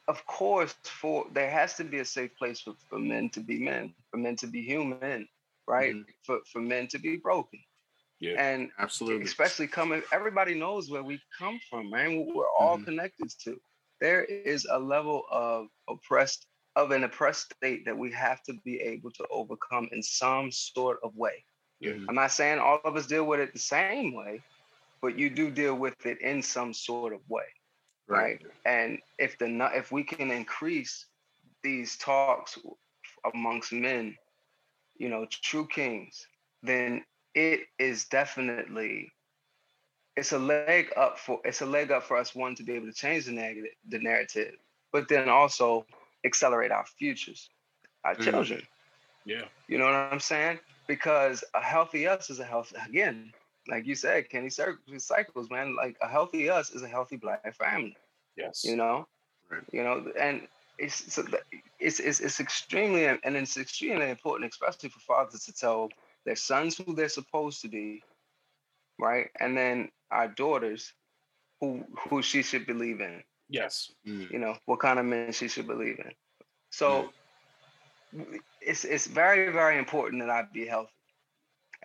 of 0.07 0.25
course 0.27 0.75
for 0.83 1.25
there 1.33 1.49
has 1.49 1.75
to 1.75 1.83
be 1.83 1.99
a 1.99 2.05
safe 2.05 2.35
place 2.37 2.61
for, 2.61 2.73
for 2.89 2.99
men 2.99 3.29
to 3.29 3.39
be 3.39 3.63
men, 3.63 3.93
for 4.11 4.17
men 4.17 4.35
to 4.37 4.47
be 4.47 4.61
human, 4.61 5.27
right? 5.67 5.95
Mm-hmm. 5.95 6.11
For 6.23 6.39
for 6.51 6.61
men 6.61 6.87
to 6.87 6.99
be 6.99 7.17
broken. 7.17 7.59
Yeah, 8.19 8.41
and 8.41 8.69
absolutely, 8.79 9.25
especially 9.25 9.67
coming, 9.67 10.01
everybody 10.13 10.55
knows 10.55 10.89
where 10.89 11.03
we 11.03 11.19
come 11.37 11.59
from, 11.69 11.89
man. 11.89 12.31
We're 12.33 12.45
all 12.57 12.77
mm-hmm. 12.77 12.85
connected 12.85 13.29
to. 13.43 13.59
There 13.99 14.23
is 14.23 14.65
a 14.69 14.79
level 14.79 15.23
of 15.31 15.67
oppressed, 15.89 16.47
of 16.75 16.91
an 16.91 17.03
oppressed 17.03 17.53
state 17.57 17.85
that 17.85 17.97
we 17.97 18.11
have 18.11 18.41
to 18.43 18.53
be 18.63 18.79
able 18.79 19.11
to 19.11 19.25
overcome 19.31 19.89
in 19.91 20.01
some 20.01 20.49
sort 20.51 20.99
of 21.03 21.15
way. 21.15 21.43
Mm-hmm. 21.93 22.09
I'm 22.09 22.15
not 22.15 22.31
saying 22.31 22.59
all 22.59 22.79
of 22.83 22.95
us 22.95 23.07
deal 23.07 23.25
with 23.25 23.39
it 23.39 23.53
the 23.53 23.59
same 23.59 24.13
way, 24.13 24.41
but 25.01 25.17
you 25.17 25.29
do 25.29 25.49
deal 25.51 25.75
with 25.75 26.05
it 26.05 26.21
in 26.21 26.41
some 26.41 26.73
sort 26.73 27.13
of 27.13 27.19
way, 27.29 27.43
right? 28.07 28.17
right? 28.17 28.41
And 28.65 28.99
if 29.19 29.37
the 29.37 29.69
if 29.73 29.91
we 29.91 30.03
can 30.03 30.31
increase 30.31 31.05
these 31.63 31.97
talks 31.97 32.57
amongst 33.33 33.71
men, 33.71 34.15
you 34.97 35.09
know, 35.09 35.25
true 35.29 35.67
kings, 35.67 36.27
then 36.63 37.03
it 37.33 37.61
is 37.77 38.05
definitely 38.05 39.11
it's 40.15 40.31
a 40.31 40.39
leg 40.39 40.91
up 40.95 41.19
for 41.19 41.39
it's 41.43 41.61
a 41.61 41.65
leg 41.65 41.91
up 41.91 42.03
for 42.03 42.17
us 42.17 42.33
one 42.33 42.55
to 42.55 42.63
be 42.63 42.73
able 42.73 42.87
to 42.87 42.93
change 42.93 43.25
the 43.25 43.31
negative 43.31 43.71
the 43.89 43.99
narrative 43.99 44.53
but 44.91 45.07
then 45.09 45.29
also 45.29 45.85
accelerate 46.25 46.71
our 46.71 46.85
futures 46.97 47.49
our 48.05 48.15
mm. 48.15 48.23
children 48.23 48.61
yeah 49.25 49.43
you 49.67 49.77
know 49.77 49.85
what 49.85 49.93
i'm 49.93 50.19
saying 50.19 50.57
because 50.87 51.43
a 51.53 51.61
healthy 51.61 52.07
us 52.07 52.29
is 52.29 52.39
a 52.39 52.43
healthy 52.43 52.75
again 52.87 53.31
like 53.67 53.85
you 53.85 53.95
said 53.95 54.29
kenny 54.29 54.49
cycles 54.49 55.49
man 55.49 55.75
like 55.75 55.97
a 56.01 56.07
healthy 56.07 56.49
us 56.49 56.71
is 56.71 56.83
a 56.83 56.87
healthy 56.87 57.15
black 57.15 57.41
family 57.55 57.95
yes 58.37 58.63
you 58.63 58.75
know 58.75 59.07
right. 59.49 59.63
you 59.71 59.83
know 59.83 60.05
and 60.19 60.47
it's, 60.77 61.17
it's, 61.17 61.99
it's 62.01 62.19
it's 62.19 62.39
extremely 62.41 63.05
and 63.05 63.19
it's 63.23 63.55
extremely 63.55 64.09
important 64.09 64.51
especially 64.51 64.89
for 64.89 64.99
fathers 64.99 65.45
to 65.45 65.53
tell 65.53 65.89
their 66.25 66.35
sons 66.35 66.77
who 66.77 66.93
they're 66.93 67.07
supposed 67.07 67.61
to 67.61 67.67
be, 67.67 68.03
right? 68.99 69.29
And 69.39 69.55
then 69.55 69.89
our 70.11 70.27
daughters 70.27 70.91
who 71.61 71.85
who 72.09 72.21
she 72.21 72.41
should 72.41 72.65
believe 72.65 72.99
in. 72.99 73.23
Yes. 73.47 73.91
Mm. 74.07 74.31
You 74.31 74.39
know, 74.39 74.57
what 74.65 74.79
kind 74.79 74.99
of 74.99 75.05
men 75.05 75.31
she 75.31 75.47
should 75.47 75.67
believe 75.67 75.99
in. 75.99 76.11
So 76.71 77.03
mm. 77.03 77.09
It's 78.61 78.85
it's 78.85 79.07
very, 79.07 79.51
very 79.51 79.77
important 79.77 80.21
that 80.21 80.29
I 80.29 80.43
be 80.53 80.65
healthy. 80.65 80.91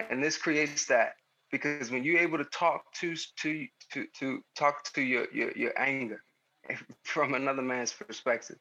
And 0.09 0.23
this 0.23 0.37
creates 0.37 0.87
that 0.87 1.15
because 1.51 1.91
when 1.91 2.05
you're 2.05 2.19
able 2.19 2.39
to 2.39 2.45
talk 2.45 2.93
to 2.95 3.15
to 3.43 3.67
to 3.93 4.07
to 4.19 4.43
talk 4.57 4.85
to 4.95 5.03
your 5.03 5.27
your, 5.33 5.53
your 5.53 5.79
anger 5.79 6.23
from 7.05 7.35
another 7.35 7.63
man's 7.63 7.93
perspective, 7.93 8.59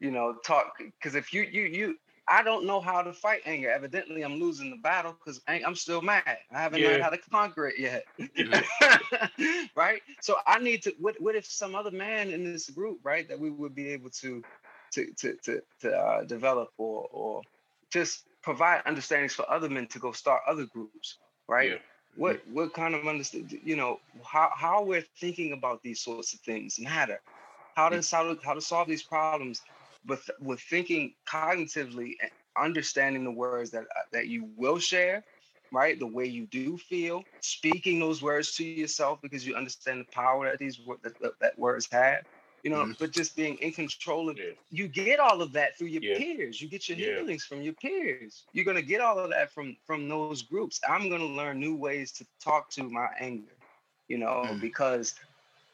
you 0.00 0.10
know, 0.10 0.36
talk 0.44 0.72
because 0.78 1.14
if 1.14 1.32
you 1.32 1.42
you 1.42 1.62
you 1.62 1.96
I 2.28 2.42
don't 2.42 2.66
know 2.66 2.80
how 2.80 3.02
to 3.02 3.12
fight 3.12 3.42
anger. 3.46 3.70
Evidently, 3.70 4.22
I'm 4.22 4.38
losing 4.38 4.70
the 4.70 4.76
battle 4.76 5.12
because 5.18 5.40
I'm 5.48 5.74
still 5.74 6.00
mad. 6.00 6.38
I 6.52 6.60
haven't 6.62 6.80
yeah. 6.80 6.88
learned 6.88 7.02
how 7.02 7.10
to 7.10 7.18
conquer 7.18 7.66
it 7.66 7.78
yet. 7.78 8.04
right? 9.76 10.00
So 10.20 10.36
I 10.46 10.60
need 10.60 10.82
to. 10.84 10.94
What, 11.00 11.20
what 11.20 11.34
if 11.34 11.44
some 11.46 11.74
other 11.74 11.90
man 11.90 12.30
in 12.30 12.44
this 12.44 12.70
group, 12.70 13.00
right, 13.02 13.28
that 13.28 13.38
we 13.38 13.50
would 13.50 13.74
be 13.74 13.88
able 13.88 14.10
to, 14.20 14.42
to, 14.92 15.12
to, 15.18 15.36
to, 15.44 15.62
to 15.80 15.92
uh, 15.96 16.24
develop 16.24 16.68
or, 16.78 17.08
or 17.12 17.42
just 17.92 18.24
provide 18.42 18.82
understandings 18.86 19.34
for 19.34 19.50
other 19.50 19.68
men 19.68 19.86
to 19.88 19.98
go 19.98 20.12
start 20.12 20.42
other 20.46 20.66
groups, 20.66 21.18
right? 21.48 21.70
Yeah. 21.70 21.76
What 22.14 22.42
what 22.50 22.74
kind 22.74 22.94
of 22.94 23.06
understand? 23.06 23.58
You 23.64 23.76
know 23.76 23.98
how 24.22 24.50
how 24.54 24.82
we're 24.84 25.04
thinking 25.18 25.52
about 25.52 25.82
these 25.82 26.00
sorts 26.00 26.34
of 26.34 26.40
things 26.40 26.78
matter. 26.78 27.20
How 27.74 27.88
to 27.88 28.02
how 28.10 28.34
to 28.34 28.38
how 28.44 28.52
to 28.52 28.60
solve 28.60 28.86
these 28.86 29.02
problems 29.02 29.62
with 30.06 30.28
with 30.40 30.60
thinking 30.60 31.14
cognitively 31.26 32.16
and 32.20 32.30
understanding 32.58 33.24
the 33.24 33.30
words 33.30 33.70
that 33.70 33.84
uh, 33.84 34.02
that 34.12 34.26
you 34.28 34.50
will 34.56 34.78
share 34.78 35.24
right 35.72 35.98
the 35.98 36.06
way 36.06 36.26
you 36.26 36.46
do 36.46 36.76
feel 36.76 37.24
speaking 37.40 37.98
those 37.98 38.20
words 38.20 38.54
to 38.56 38.64
yourself 38.64 39.20
because 39.22 39.46
you 39.46 39.54
understand 39.54 40.00
the 40.00 40.12
power 40.12 40.50
that 40.50 40.58
these 40.58 40.78
that, 41.02 41.32
that 41.40 41.58
words 41.58 41.88
have 41.90 42.22
you 42.62 42.70
know 42.70 42.82
mm-hmm. 42.82 42.92
but 42.98 43.10
just 43.10 43.34
being 43.36 43.56
in 43.56 43.72
control 43.72 44.28
of 44.28 44.38
it 44.38 44.56
you 44.70 44.88
get 44.88 45.18
all 45.18 45.42
of 45.42 45.52
that 45.52 45.76
through 45.76 45.88
your 45.88 46.02
yeah. 46.02 46.16
peers 46.16 46.60
you 46.60 46.68
get 46.68 46.88
your 46.88 46.98
yeah. 46.98 47.18
healings 47.18 47.44
from 47.44 47.62
your 47.62 47.74
peers 47.74 48.44
you're 48.52 48.64
going 48.64 48.76
to 48.76 48.82
get 48.82 49.00
all 49.00 49.18
of 49.18 49.30
that 49.30 49.50
from 49.52 49.76
from 49.84 50.08
those 50.08 50.42
groups 50.42 50.80
i'm 50.88 51.08
going 51.08 51.20
to 51.20 51.26
learn 51.26 51.58
new 51.58 51.74
ways 51.74 52.12
to 52.12 52.24
talk 52.42 52.70
to 52.70 52.84
my 52.84 53.08
anger 53.18 53.52
you 54.08 54.18
know 54.18 54.44
mm. 54.46 54.60
because 54.60 55.14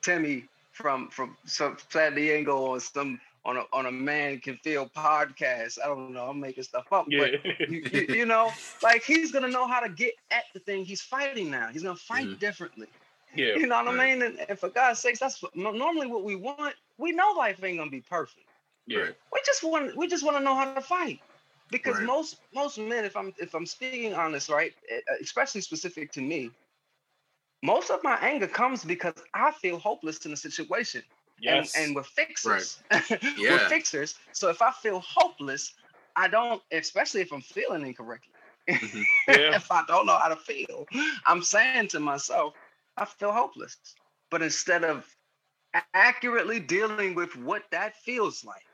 timmy 0.03 0.45
from 0.79 1.09
from 1.09 1.37
some 1.45 1.77
San 1.91 2.15
Diego 2.15 2.57
or 2.57 2.79
some 2.79 3.21
on 3.45 3.57
a 3.57 3.65
on 3.73 3.87
a 3.87 3.93
man 3.93 4.39
can 4.39 4.57
feel 4.59 4.89
podcast. 4.89 5.79
I 5.83 5.89
don't 5.89 6.13
know. 6.13 6.29
I'm 6.29 6.39
making 6.39 6.63
stuff 6.63 6.87
up, 6.93 7.07
yeah. 7.09 7.21
but 7.21 7.69
you, 7.69 7.85
you, 7.93 8.07
you, 8.09 8.27
know, 8.27 8.53
like 8.81 9.03
he's 9.03 9.33
gonna 9.33 9.49
know 9.49 9.67
how 9.67 9.81
to 9.81 9.89
get 9.89 10.15
at 10.31 10.45
the 10.55 10.61
thing 10.61 10.85
he's 10.85 11.01
fighting 11.01 11.51
now. 11.51 11.69
He's 11.73 11.83
gonna 11.83 11.97
fight 11.97 12.27
mm 12.27 12.39
differently. 12.39 12.87
Yeah, 13.35 13.55
you 13.57 13.67
know 13.67 13.83
what 13.83 13.97
right. 13.97 14.01
I 14.01 14.15
mean. 14.15 14.23
And, 14.23 14.41
and, 14.49 14.59
for 14.59 14.69
God's 14.69 15.01
sakes, 15.01 15.19
that's 15.19 15.43
normally 15.55 16.07
what 16.07 16.25
we 16.25 16.37
want. 16.37 16.75
We 16.97 17.13
know 17.13 17.35
life 17.37 17.63
ain't 17.63 17.79
gonna 17.79 17.91
be 17.91 18.01
perfect. 18.01 18.47
Yeah, 18.87 19.09
we 19.33 19.41
just 19.45 19.63
want 19.63 19.97
we 19.97 20.09
just 20.09 20.25
want 20.25 20.37
to 20.37 20.43
know 20.43 20.55
how 20.55 20.73
to 20.73 20.81
fight 20.81 21.21
because 21.71 21.97
right. 21.97 22.07
most 22.07 22.39
most 22.55 22.79
men, 22.79 23.05
if 23.05 23.17
I'm 23.17 23.35
if 23.39 23.55
I'm 23.55 23.67
speaking 23.67 24.15
honest, 24.15 24.49
right, 24.49 24.73
especially 25.21 25.61
specific 25.61 26.11
to 26.13 26.21
me, 26.21 26.51
most 27.63 27.91
of 27.91 28.03
my 28.03 28.17
anger 28.21 28.47
comes 28.47 28.85
because 28.85 29.15
I 29.35 29.51
feel 29.53 29.79
hopeless 29.79 30.25
in 30.25 30.33
a 30.33 30.37
situation. 30.37 31.03
Yes. 31.41 31.77
And, 31.77 31.87
and 31.87 31.97
we're 31.97 32.03
fixers. 32.03 32.83
Right. 32.91 33.23
Yeah. 33.37 33.53
we're 33.53 33.69
fixers. 33.69 34.17
So 34.33 34.49
if 34.49 34.63
I 34.63 34.73
feel 34.73 35.01
hopeless, 35.07 35.75
I 36.17 36.29
don't, 36.29 36.63
especially 36.73 37.21
if 37.21 37.33
I'm 37.33 37.41
feeling 37.41 37.87
incorrectly. 37.87 38.33
Mm-hmm. 38.69 39.03
Yeah. 39.29 39.57
if 39.57 39.71
I 39.71 39.83
don't 39.87 40.07
know 40.07 40.17
how 40.17 40.29
to 40.29 40.37
feel, 40.37 40.87
I'm 41.27 41.43
saying 41.43 41.89
to 41.89 42.01
myself, 42.01 42.55
I 42.99 43.05
feel 43.05 43.33
hopeless. 43.33 43.77
But 44.31 44.43
instead 44.43 44.85
of 44.85 45.07
accurately 45.95 46.61
dealing 46.61 47.15
with 47.15 47.37
what 47.37 47.65
that 47.71 47.97
feels 47.97 48.45
like, 48.45 48.67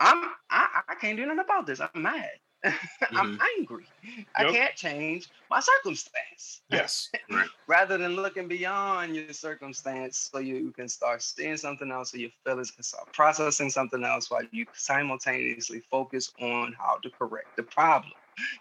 I'm 0.00 0.24
I, 0.50 0.82
I 0.88 0.94
can't 0.94 1.16
do 1.16 1.26
nothing 1.26 1.40
about 1.40 1.66
this. 1.66 1.80
I'm 1.80 2.02
mad. 2.02 2.30
Mm-hmm. 2.64 3.18
I'm 3.18 3.40
angry. 3.58 3.84
Yep. 4.02 4.26
I 4.36 4.50
can't 4.50 4.74
change 4.74 5.28
my 5.50 5.60
circumstance. 5.60 6.62
Yes. 6.70 7.10
Right. 7.30 7.46
Rather 7.66 7.98
than 7.98 8.16
looking 8.16 8.48
beyond 8.48 9.14
your 9.14 9.32
circumstance 9.34 10.30
so 10.32 10.38
you 10.38 10.72
can 10.72 10.88
start 10.88 11.22
seeing 11.22 11.58
something 11.58 11.90
else 11.90 12.12
so 12.12 12.18
your 12.18 12.30
feelings 12.44 12.70
can 12.70 12.82
start 12.82 13.12
processing 13.12 13.68
something 13.68 14.02
else 14.02 14.30
while 14.30 14.42
you 14.50 14.64
simultaneously 14.72 15.82
focus 15.90 16.32
on 16.40 16.74
how 16.78 16.96
to 17.02 17.10
correct 17.10 17.48
the 17.56 17.62
problem. 17.64 18.12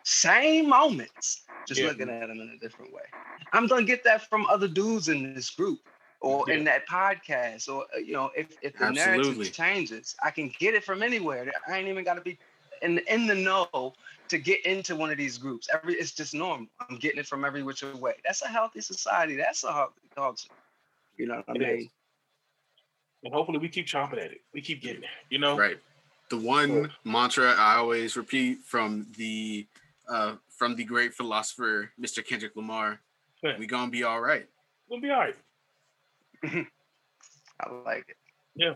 Same 0.04 0.70
moments, 0.70 1.44
just 1.68 1.82
yeah. 1.82 1.88
looking 1.88 2.10
at 2.10 2.28
them 2.28 2.40
in 2.40 2.50
a 2.50 2.60
different 2.60 2.94
way. 2.94 3.04
I'm 3.52 3.68
gonna 3.68 3.84
get 3.84 4.04
that 4.04 4.30
from 4.30 4.46
other 4.48 4.68
dudes 4.68 5.10
in 5.10 5.34
this 5.34 5.50
group 5.50 5.80
or 6.22 6.46
yeah. 6.48 6.56
in 6.56 6.64
that 6.66 6.88
podcast, 6.88 7.70
or 7.70 7.86
uh, 7.96 8.00
you 8.00 8.14
know, 8.14 8.32
if 8.36 8.58
if 8.62 8.78
the 8.78 8.86
Absolutely. 8.86 9.24
narrative 9.24 9.54
changes, 9.54 10.16
I 10.24 10.32
can 10.32 10.52
get 10.60 10.74
it 10.74 10.84
from 10.84 11.04
anywhere. 11.04 11.52
I 11.68 11.78
ain't 11.78 11.88
even 11.88 12.04
gotta 12.04 12.22
be 12.22 12.38
in 12.82 13.00
in 13.10 13.28
the 13.28 13.36
know 13.36 13.94
to 14.30 14.38
get 14.38 14.66
into 14.66 14.96
one 14.96 15.12
of 15.12 15.18
these 15.18 15.38
groups. 15.38 15.68
Every 15.74 15.96
it's 15.96 16.12
just 16.12 16.34
normal. 16.34 16.68
I'm 16.90 16.98
getting 16.98 17.20
it 17.20 17.28
from 17.28 17.46
every 17.46 17.64
which 17.64 17.84
way. 17.84 18.14
That's 18.26 18.42
a 18.42 18.48
healthy 18.48 18.82
society. 18.82 19.36
That's 19.36 19.64
a 19.64 19.72
healthy 19.72 20.02
culture. 20.16 20.50
You 21.18 21.28
know 21.28 21.44
what 21.46 21.58
it 21.58 21.64
I 21.64 21.68
mean? 21.68 21.80
Is. 21.80 21.88
And 23.24 23.34
hopefully 23.34 23.60
we 23.60 23.70
keep 23.70 23.88
chomping 23.88 24.14
at 24.14 24.32
it. 24.32 24.42
We 24.54 24.62
keep 24.62 24.82
getting 24.82 25.02
there. 25.02 25.10
You 25.30 25.40
know, 25.40 25.58
right? 25.58 25.78
The 26.34 26.40
one 26.40 26.92
mantra 27.04 27.54
I 27.54 27.76
always 27.76 28.18
repeat 28.18 28.64
from 28.66 29.06
the 29.18 29.68
uh, 30.10 30.34
from 30.50 30.76
the 30.76 30.84
great 30.84 31.14
philosopher 31.14 31.92
Mr. 32.02 32.26
Kendrick 32.26 32.56
Lamar: 32.56 33.00
yeah. 33.44 33.56
"We 33.60 33.68
gonna 33.68 33.92
be 33.92 34.02
all 34.02 34.20
right. 34.20 34.48
We'll 34.90 35.00
be 35.00 35.12
all 35.12 35.20
right." 35.20 35.36
I 36.44 37.72
like 37.86 38.06
it. 38.10 38.18
Yeah. 38.56 38.74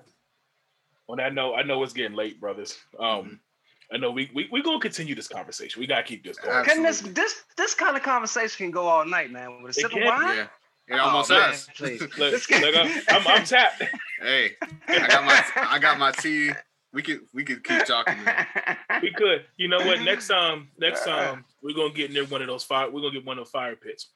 On 1.10 1.18
that 1.18 1.34
note, 1.34 1.56
I 1.56 1.64
know 1.64 1.82
it's 1.82 1.94
getting 1.94 2.16
late, 2.16 2.40
brothers. 2.40 2.78
Um, 3.00 3.08
mm-hmm. 3.08 3.34
I 3.92 3.98
know 3.98 4.12
we 4.12 4.30
we 4.36 4.48
we 4.52 4.62
gonna 4.62 4.80
continue 4.80 5.16
this 5.16 5.28
conversation. 5.28 5.80
We 5.80 5.88
gotta 5.88 6.04
keep 6.04 6.24
this 6.24 6.38
going. 6.38 6.64
Can 6.64 6.84
this 6.84 7.02
this 7.02 7.42
this 7.58 7.74
kind 7.74 7.98
of 7.98 8.04
conversation 8.04 8.68
can 8.68 8.70
go 8.70 8.86
all 8.86 9.04
night, 9.04 9.32
man? 9.32 9.64
With 9.64 9.72
a 9.72 9.74
sip 9.74 9.94
of 9.94 10.04
wine. 10.04 10.38
Yeah. 10.38 10.48
It 10.90 11.00
almost 11.00 11.32
oh, 11.32 11.42
has. 11.42 11.68
Please. 11.76 12.02
look, 12.20 12.20
look, 12.20 12.76
I'm, 12.78 13.28
I'm 13.28 13.44
tapped. 13.46 13.84
Hey, 14.22 14.52
I 14.88 15.08
got 15.08 15.26
my 15.26 15.44
I 15.56 15.80
got 15.80 15.98
my 15.98 16.12
tea. 16.12 16.52
We 16.94 17.02
could 17.02 17.22
we 17.34 17.44
could 17.44 17.64
keep 17.64 17.86
talking. 17.86 18.16
We 19.00 19.12
could. 19.12 19.46
You 19.58 19.68
know 19.68 19.78
what? 19.78 20.02
Next 20.02 20.28
time, 20.28 20.70
next 20.80 21.06
time 21.06 21.46
we're 21.62 21.76
gonna 21.76 21.94
get 21.94 22.12
near 22.12 22.26
one 22.26 22.42
of 22.42 22.48
those 22.48 22.64
fire. 22.64 22.90
We're 22.90 23.02
gonna 23.02 23.14
get 23.14 23.26
one 23.26 23.38
of 23.38 23.46
the 23.46 23.52
fire 23.52 23.76
pits. 23.76 24.08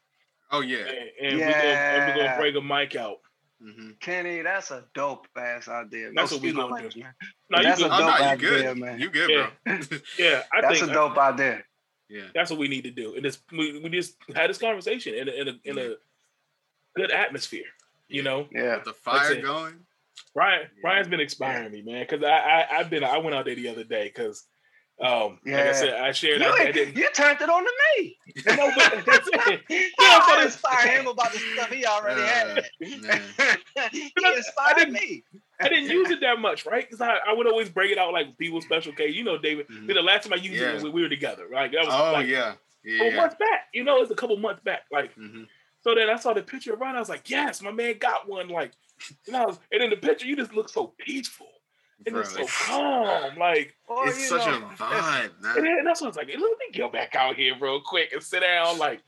Oh 0.52 0.62
yeah. 0.62 0.80
And, 0.80 1.32
and 1.32 1.40
yeah. 1.40 1.46
we're 1.46 1.54
gonna 1.54 1.68
and 1.68 2.08
we're 2.08 2.24
gonna 2.26 2.38
break 2.38 2.56
a 2.56 2.62
mic 2.62 2.96
out. 2.96 3.18
Mm-hmm. 3.64 3.92
Kenny, 4.00 4.42
that's 4.42 4.72
a 4.72 4.86
dope 4.96 5.28
ass 5.38 5.68
idea. 5.68 6.12
That's 6.16 6.32
what 6.32 6.42
we 6.42 6.52
gonna 6.52 6.90
do. 6.90 7.04
No, 7.50 7.62
that's 7.62 7.80
good. 7.80 7.88
a 7.88 7.90
dope 7.90 8.00
oh, 8.00 8.06
no, 8.06 8.12
idea, 8.12 8.38
good. 8.38 8.78
man. 8.78 9.00
You 9.00 9.10
good, 9.10 9.30
yeah. 9.30 9.50
bro? 9.66 9.80
yeah, 10.18 10.42
I 10.52 10.62
that's 10.62 10.80
think 10.80 10.92
a 10.92 10.94
dope 10.94 11.18
I, 11.18 11.30
idea. 11.30 11.64
Yeah, 12.10 12.24
that's 12.34 12.50
what 12.50 12.60
we 12.60 12.68
need 12.68 12.84
to 12.86 12.92
do. 12.92 13.16
And 13.16 13.24
this, 13.24 13.40
we, 13.52 13.80
we 13.80 13.90
just 13.90 14.16
had 14.36 14.50
this 14.50 14.58
conversation 14.58 15.14
in 15.14 15.30
a, 15.30 15.32
in 15.32 15.48
a, 15.48 15.52
in 15.64 15.78
a 15.78 15.96
good 16.96 17.12
atmosphere. 17.12 17.66
You 18.08 18.24
know, 18.24 18.48
yeah, 18.52 18.76
With 18.78 18.86
the 18.86 18.94
fire 18.94 19.40
going. 19.40 19.76
Ryan, 20.36 20.62
yeah. 20.62 20.90
Ryan's 20.90 21.08
been 21.08 21.20
inspiring 21.20 21.74
yeah. 21.74 21.82
me, 21.82 21.82
man. 21.82 22.06
Because 22.08 22.24
I, 22.24 22.30
I, 22.30 22.78
I've 22.78 22.90
been, 22.90 23.04
I 23.04 23.18
went 23.18 23.36
out 23.36 23.46
there 23.46 23.56
the 23.56 23.68
other 23.68 23.84
day 23.84 24.06
because 24.06 24.46
um, 25.02 25.40
yeah. 25.46 25.58
like 25.58 25.68
I 25.68 25.72
said, 25.72 25.94
I 25.96 26.12
shared. 26.12 26.42
You, 26.42 26.48
I, 26.48 26.72
I 26.76 26.92
you 26.94 27.10
turned 27.12 27.42
it 27.42 27.50
on 27.50 27.64
to 27.64 27.72
me. 27.98 28.18
no, 28.46 28.72
but 28.76 29.04
that's 29.06 29.30
it. 29.48 29.62
You 29.70 29.90
know, 30.00 30.42
inspire 30.44 30.88
him 30.88 31.08
about 31.08 31.32
the 31.34 31.40
stuff 31.40 31.72
he 31.72 31.86
already 31.86 32.22
uh, 32.22 32.26
had. 32.26 32.70
he 33.92 34.14
inspired 34.16 34.92
me. 34.92 35.24
I 35.60 35.70
didn't 35.70 35.90
use 35.90 36.12
it 36.12 36.22
that 36.22 36.40
much, 36.40 36.68
right? 36.68 36.86
Because 36.88 37.02
I, 37.02 37.18
I 37.28 37.34
would 37.34 37.48
always 37.48 37.70
break 37.70 37.92
it 37.92 37.98
out 37.98 38.14
like 38.14 38.38
people's 38.38 38.66
special 38.66 38.94
case. 38.94 39.16
You 39.16 39.24
know, 39.24 39.40
David. 39.40 39.68
Mm-hmm. 39.70 39.88
The 39.88 40.02
last 40.02 40.24
time 40.24 40.34
I 40.34 40.38
used 40.42 40.62
yeah. 40.62 40.74
it 40.74 40.84
when 40.84 40.92
we 40.92 41.02
were 41.02 41.10
together, 41.10 41.48
right? 41.52 41.72
That 41.72 41.86
was 41.86 41.96
oh 41.96 42.14
like, 42.14 42.28
yeah, 42.28 42.54
yeah, 42.84 43.00
couple 43.00 43.18
months 43.18 43.36
back. 43.40 43.68
You 43.74 43.84
know, 43.84 44.02
it's 44.02 44.12
a 44.12 44.16
couple 44.16 44.38
months 44.38 44.62
back. 44.64 44.84
Like, 44.92 45.16
mm-hmm. 45.16 45.44
so 45.82 45.96
then 45.96 46.12
I 46.12 46.18
saw 46.18 46.34
the 46.34 46.44
picture 46.44 46.74
of 46.74 46.80
Ryan. 46.80 46.98
I 46.98 47.00
was 47.00 47.10
like, 47.10 47.28
yes, 47.28 47.64
my 47.64 47.72
man 47.72 47.96
got 48.00 48.30
one. 48.30 48.50
Like, 48.50 48.74
you 49.26 49.34
know, 49.34 49.58
and 49.72 49.84
in 49.84 49.90
the 49.90 49.98
picture, 49.98 50.26
you 50.26 50.36
just 50.36 50.54
look 50.54 50.70
so 50.70 50.94
peaceful 51.00 51.48
and 52.06 52.14
Bro, 52.14 52.22
it's 52.22 52.34
so 52.34 52.46
calm. 52.48 53.38
Like 53.38 53.76
oh, 53.90 54.04
it's 54.08 54.28
such 54.28 54.46
know, 54.46 54.58
a 54.58 54.70
vibe, 54.72 55.42
man. 55.42 55.58
And 55.58 55.88
that's 55.88 56.02
what 56.02 56.08
I 56.08 56.10
was 56.10 56.18
like. 56.18 56.28
Let 56.28 56.40
me 56.40 56.72
get 56.74 56.92
back 56.92 57.16
out 57.16 57.36
here 57.36 57.54
real 57.60 57.82
quick 57.82 58.12
and 58.14 58.24
sit 58.24 58.42
down. 58.42 58.80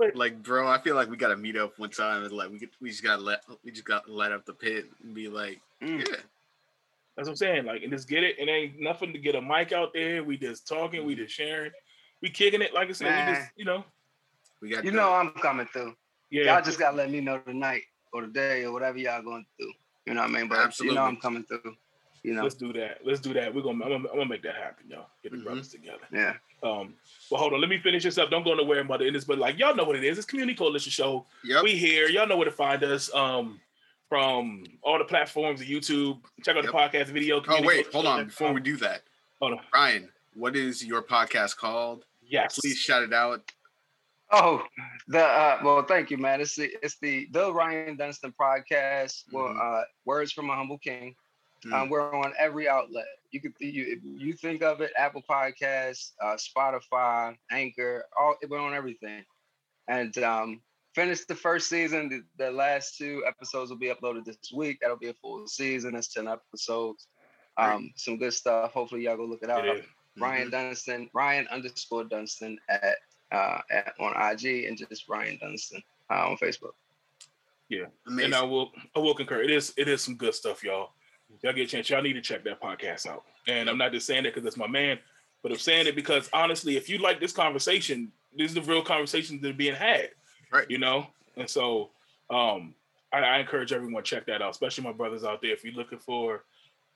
Like, 0.00 0.14
like, 0.14 0.42
bro, 0.44 0.68
I 0.68 0.80
feel 0.80 0.94
like 0.94 1.10
we 1.10 1.16
gotta 1.16 1.36
meet 1.36 1.56
up 1.56 1.76
one 1.76 1.90
time 1.90 2.22
and 2.22 2.30
like 2.30 2.50
we 2.52 2.60
could, 2.60 2.68
we 2.80 2.88
just 2.88 3.02
gotta 3.02 3.20
let 3.20 3.42
we 3.64 3.72
just 3.72 3.84
got 3.84 4.06
to 4.06 4.12
light 4.12 4.30
up 4.30 4.46
the 4.46 4.52
pit 4.52 4.86
and 5.02 5.12
be 5.12 5.26
like, 5.26 5.60
mm. 5.82 5.98
yeah. 5.98 6.14
That's 7.16 7.26
what 7.26 7.30
I'm 7.30 7.36
saying. 7.36 7.64
Like, 7.64 7.82
and 7.82 7.90
just 7.90 8.08
get 8.08 8.22
it. 8.22 8.38
It 8.38 8.48
ain't 8.48 8.78
nothing 8.78 9.12
to 9.12 9.18
get 9.18 9.34
a 9.34 9.42
mic 9.42 9.72
out 9.72 9.92
there. 9.92 10.22
We 10.22 10.36
just 10.36 10.68
talking. 10.68 11.04
We 11.04 11.16
just 11.16 11.34
sharing. 11.34 11.72
We 12.22 12.30
kicking 12.30 12.62
it. 12.62 12.72
Like 12.72 12.90
I 12.90 12.92
said, 12.92 13.08
man. 13.08 13.28
we 13.28 13.34
just 13.34 13.50
you 13.56 13.64
know. 13.64 13.84
We 14.62 14.68
got. 14.70 14.84
You 14.84 14.92
know, 14.92 15.12
I'm 15.12 15.30
coming 15.30 15.66
through. 15.66 15.96
Yeah. 16.30 16.54
Y'all 16.54 16.62
just 16.62 16.78
gotta 16.78 16.96
let 16.96 17.10
me 17.10 17.20
know 17.20 17.38
tonight 17.38 17.82
or 18.12 18.22
today 18.22 18.64
or 18.64 18.72
whatever 18.72 18.98
y'all 18.98 19.22
going 19.22 19.46
through. 19.56 19.72
You 20.06 20.14
know 20.14 20.22
what 20.22 20.30
I 20.30 20.32
mean? 20.32 20.48
But 20.48 20.58
Absolutely. 20.58 20.94
you 20.94 21.00
know 21.00 21.06
I'm 21.06 21.16
coming 21.16 21.44
through. 21.44 21.76
You 22.22 22.34
know. 22.34 22.42
Let's 22.42 22.56
do 22.56 22.72
that. 22.72 22.98
Let's 23.04 23.20
do 23.20 23.32
that. 23.34 23.54
We're 23.54 23.62
gonna 23.62 23.84
I'm, 23.84 23.90
gonna 23.90 24.08
I'm 24.08 24.16
gonna, 24.16 24.26
make 24.26 24.42
that 24.42 24.56
happen, 24.56 24.86
y'all. 24.88 25.06
Get 25.22 25.32
the 25.32 25.38
mm-hmm. 25.38 25.46
brothers 25.46 25.68
together. 25.68 25.98
Yeah. 26.12 26.34
Um, 26.62 26.94
well, 27.30 27.40
hold 27.40 27.52
on. 27.52 27.60
Let 27.60 27.70
me 27.70 27.78
finish 27.78 28.02
this 28.02 28.18
up. 28.18 28.30
Don't 28.30 28.44
go 28.44 28.54
nowhere 28.54 28.80
about 28.80 29.02
it. 29.02 29.12
This, 29.12 29.24
but 29.24 29.38
like 29.38 29.58
y'all 29.58 29.76
know 29.76 29.84
what 29.84 29.96
it 29.96 30.04
is. 30.04 30.18
It's 30.18 30.26
Community 30.26 30.56
Coalition 30.56 30.90
Show. 30.90 31.26
Yep. 31.44 31.62
We 31.62 31.76
here. 31.76 32.08
Y'all 32.08 32.26
know 32.26 32.36
where 32.36 32.44
to 32.44 32.50
find 32.50 32.82
us. 32.82 33.12
Um, 33.14 33.60
from 34.08 34.64
all 34.82 34.98
the 34.98 35.04
platforms, 35.04 35.60
the 35.60 35.66
YouTube. 35.66 36.18
Check 36.42 36.56
out 36.56 36.64
yep. 36.64 36.72
the 36.72 36.78
podcast 36.78 37.06
video. 37.12 37.42
Oh 37.46 37.62
wait, 37.62 37.92
hold 37.92 38.06
on. 38.06 38.26
Before 38.26 38.52
we 38.52 38.60
do 38.60 38.76
that, 38.78 39.02
hold 39.40 39.52
on, 39.52 39.60
Ryan. 39.72 40.08
What 40.34 40.56
is 40.56 40.84
your 40.84 41.02
podcast 41.02 41.56
called? 41.56 42.04
Yes. 42.26 42.58
Please 42.58 42.78
shout 42.78 43.02
it 43.02 43.12
out. 43.12 43.52
Oh, 44.30 44.62
the 45.06 45.24
uh, 45.24 45.60
well, 45.64 45.82
thank 45.82 46.10
you, 46.10 46.18
man. 46.18 46.40
It's 46.40 46.54
the 46.54 46.70
it's 46.82 46.98
the 47.00 47.28
the 47.32 47.52
Ryan 47.52 47.96
Dunston 47.96 48.34
podcast. 48.38 49.24
Mm-hmm. 49.24 49.36
Well, 49.36 49.56
uh, 49.60 49.82
words 50.04 50.32
from 50.32 50.50
a 50.50 50.54
humble 50.54 50.78
king. 50.78 51.14
Mm-hmm. 51.64 51.74
Um, 51.74 51.88
we're 51.88 52.14
on 52.14 52.32
every 52.38 52.68
outlet. 52.68 53.06
You 53.30 53.40
could 53.40 53.52
you 53.58 54.00
you 54.04 54.32
think 54.34 54.62
of 54.62 54.80
it, 54.80 54.92
Apple 54.96 55.22
Podcasts, 55.28 56.12
uh, 56.22 56.36
Spotify, 56.36 57.36
Anchor. 57.50 58.04
All 58.18 58.36
we're 58.48 58.58
on 58.58 58.74
everything. 58.74 59.24
And 59.88 60.16
um, 60.18 60.60
finished 60.94 61.28
the 61.28 61.34
first 61.34 61.68
season. 61.70 62.10
The, 62.10 62.44
the, 62.44 62.50
last 62.50 62.98
two 62.98 63.24
episodes 63.26 63.70
will 63.70 63.78
be 63.78 63.88
uploaded 63.88 64.26
this 64.26 64.36
week. 64.54 64.78
That'll 64.82 64.98
be 64.98 65.08
a 65.08 65.14
full 65.14 65.46
season. 65.46 65.94
That's 65.94 66.12
ten 66.12 66.28
episodes. 66.28 67.08
Um, 67.56 67.92
some 67.96 68.18
good 68.18 68.34
stuff. 68.34 68.72
Hopefully, 68.72 69.04
y'all 69.04 69.16
go 69.16 69.24
look 69.24 69.42
it 69.42 69.48
out. 69.48 69.66
It 69.66 69.86
Ryan 70.18 70.42
mm-hmm. 70.42 70.50
Dunston, 70.50 71.10
Ryan 71.14 71.48
underscore 71.48 72.04
Dunston 72.04 72.58
at 72.68 72.96
uh, 73.32 73.60
at, 73.70 73.94
on 74.00 74.12
IG 74.16 74.64
and 74.64 74.76
just 74.76 75.08
Ryan 75.08 75.38
Dunston 75.40 75.82
uh, 76.10 76.28
on 76.28 76.36
Facebook. 76.36 76.72
Yeah, 77.68 77.86
Amazing. 78.06 78.24
and 78.26 78.34
I 78.34 78.42
will 78.42 78.72
I 78.96 78.98
will 78.98 79.14
concur. 79.14 79.42
It 79.42 79.50
is 79.50 79.74
it 79.76 79.88
is 79.88 80.02
some 80.02 80.16
good 80.16 80.34
stuff, 80.34 80.64
y'all. 80.64 80.90
Y'all 81.42 81.52
get 81.52 81.64
a 81.64 81.66
chance. 81.66 81.90
Y'all 81.90 82.02
need 82.02 82.14
to 82.14 82.22
check 82.22 82.42
that 82.44 82.60
podcast 82.60 83.06
out. 83.06 83.24
And 83.46 83.68
I'm 83.68 83.76
not 83.76 83.92
just 83.92 84.06
saying 84.06 84.24
that 84.24 84.34
because 84.34 84.46
it's 84.46 84.56
my 84.56 84.66
man, 84.66 84.98
but 85.42 85.52
I'm 85.52 85.58
saying 85.58 85.86
it 85.86 85.94
because 85.94 86.30
honestly, 86.32 86.76
if 86.76 86.88
you 86.88 86.98
like 86.98 87.20
this 87.20 87.32
conversation, 87.32 88.10
these 88.34 88.56
are 88.56 88.60
the 88.60 88.70
real 88.70 88.82
conversations 88.82 89.42
that 89.42 89.50
are 89.50 89.54
being 89.54 89.74
had. 89.74 90.10
Right. 90.50 90.70
You 90.70 90.78
know, 90.78 91.08
and 91.36 91.48
so 91.48 91.90
um, 92.30 92.74
I, 93.12 93.18
I 93.20 93.38
encourage 93.38 93.72
everyone 93.72 94.02
check 94.02 94.26
that 94.26 94.40
out, 94.40 94.50
especially 94.50 94.84
my 94.84 94.92
brothers 94.92 95.24
out 95.24 95.42
there. 95.42 95.52
If 95.52 95.64
you're 95.64 95.74
looking 95.74 95.98
for 95.98 96.44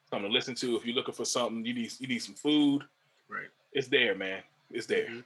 something 0.08 0.28
to 0.28 0.32
listen 0.32 0.54
to, 0.56 0.76
if 0.76 0.86
you're 0.86 0.94
looking 0.94 1.14
for 1.14 1.24
something, 1.24 1.64
you 1.64 1.74
need 1.74 1.92
you 1.98 2.08
need 2.08 2.22
some 2.22 2.34
food. 2.34 2.82
Right. 3.28 3.48
It's 3.72 3.88
there, 3.88 4.14
man. 4.14 4.42
It's 4.70 4.86
there. 4.86 5.04
Mm-hmm. 5.04 5.20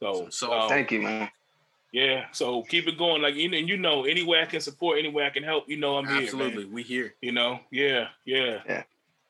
So, 0.00 0.28
so 0.30 0.52
um, 0.52 0.68
thank 0.68 0.90
you, 0.90 1.02
man. 1.02 1.30
Yeah, 1.92 2.26
so 2.32 2.62
keep 2.62 2.86
it 2.86 2.96
going. 2.96 3.20
Like 3.20 3.34
you, 3.34 3.52
and 3.52 3.68
you 3.68 3.76
know, 3.76 4.04
any 4.04 4.22
way 4.22 4.40
I 4.40 4.46
can 4.46 4.60
support, 4.60 4.98
any 4.98 5.08
way 5.08 5.26
I 5.26 5.30
can 5.30 5.42
help, 5.42 5.68
you 5.68 5.76
know, 5.76 5.98
I'm 5.98 6.06
Absolutely. 6.06 6.24
here. 6.24 6.46
Absolutely, 6.46 6.64
we 6.66 6.82
here. 6.82 7.14
You 7.20 7.32
know, 7.32 7.60
yeah, 7.70 8.08
yeah, 8.24 8.60
yeah. 8.66 8.82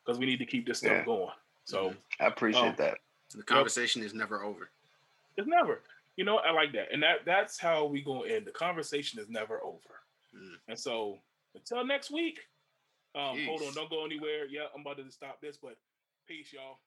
Because 0.04 0.18
we 0.18 0.26
need 0.26 0.38
to 0.38 0.46
keep 0.46 0.66
this 0.66 0.78
stuff 0.78 0.90
yeah. 0.90 1.04
going. 1.04 1.30
So 1.64 1.88
mm-hmm. 1.88 2.22
I 2.22 2.26
appreciate 2.26 2.68
um, 2.68 2.74
that. 2.78 2.98
The 3.34 3.42
conversation 3.42 4.02
yep. 4.02 4.08
is 4.08 4.14
never 4.14 4.42
over. 4.42 4.70
It's 5.36 5.48
never. 5.48 5.80
You 6.16 6.24
know, 6.24 6.36
I 6.38 6.52
like 6.52 6.72
that, 6.72 6.92
and 6.92 7.02
that 7.02 7.24
that's 7.24 7.58
how 7.58 7.86
we 7.86 8.02
gonna 8.02 8.28
end. 8.28 8.46
The 8.46 8.50
conversation 8.50 9.18
is 9.18 9.28
never 9.28 9.62
over. 9.64 9.78
Mm. 10.36 10.56
And 10.68 10.78
so 10.78 11.18
until 11.54 11.84
next 11.84 12.10
week. 12.10 12.40
Um, 13.12 13.44
hold 13.44 13.62
on, 13.62 13.74
don't 13.74 13.90
go 13.90 14.04
anywhere. 14.04 14.46
Yeah, 14.48 14.66
I'm 14.72 14.82
about 14.82 14.98
to 14.98 15.10
stop 15.10 15.40
this, 15.40 15.56
but 15.56 15.76
peace, 16.28 16.52
y'all. 16.52 16.78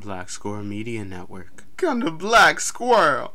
Black 0.00 0.28
Squirrel 0.28 0.62
Media 0.62 1.04
Network. 1.04 1.64
Come 1.76 2.02
to 2.02 2.10
Black 2.10 2.60
Squirrel. 2.60 3.32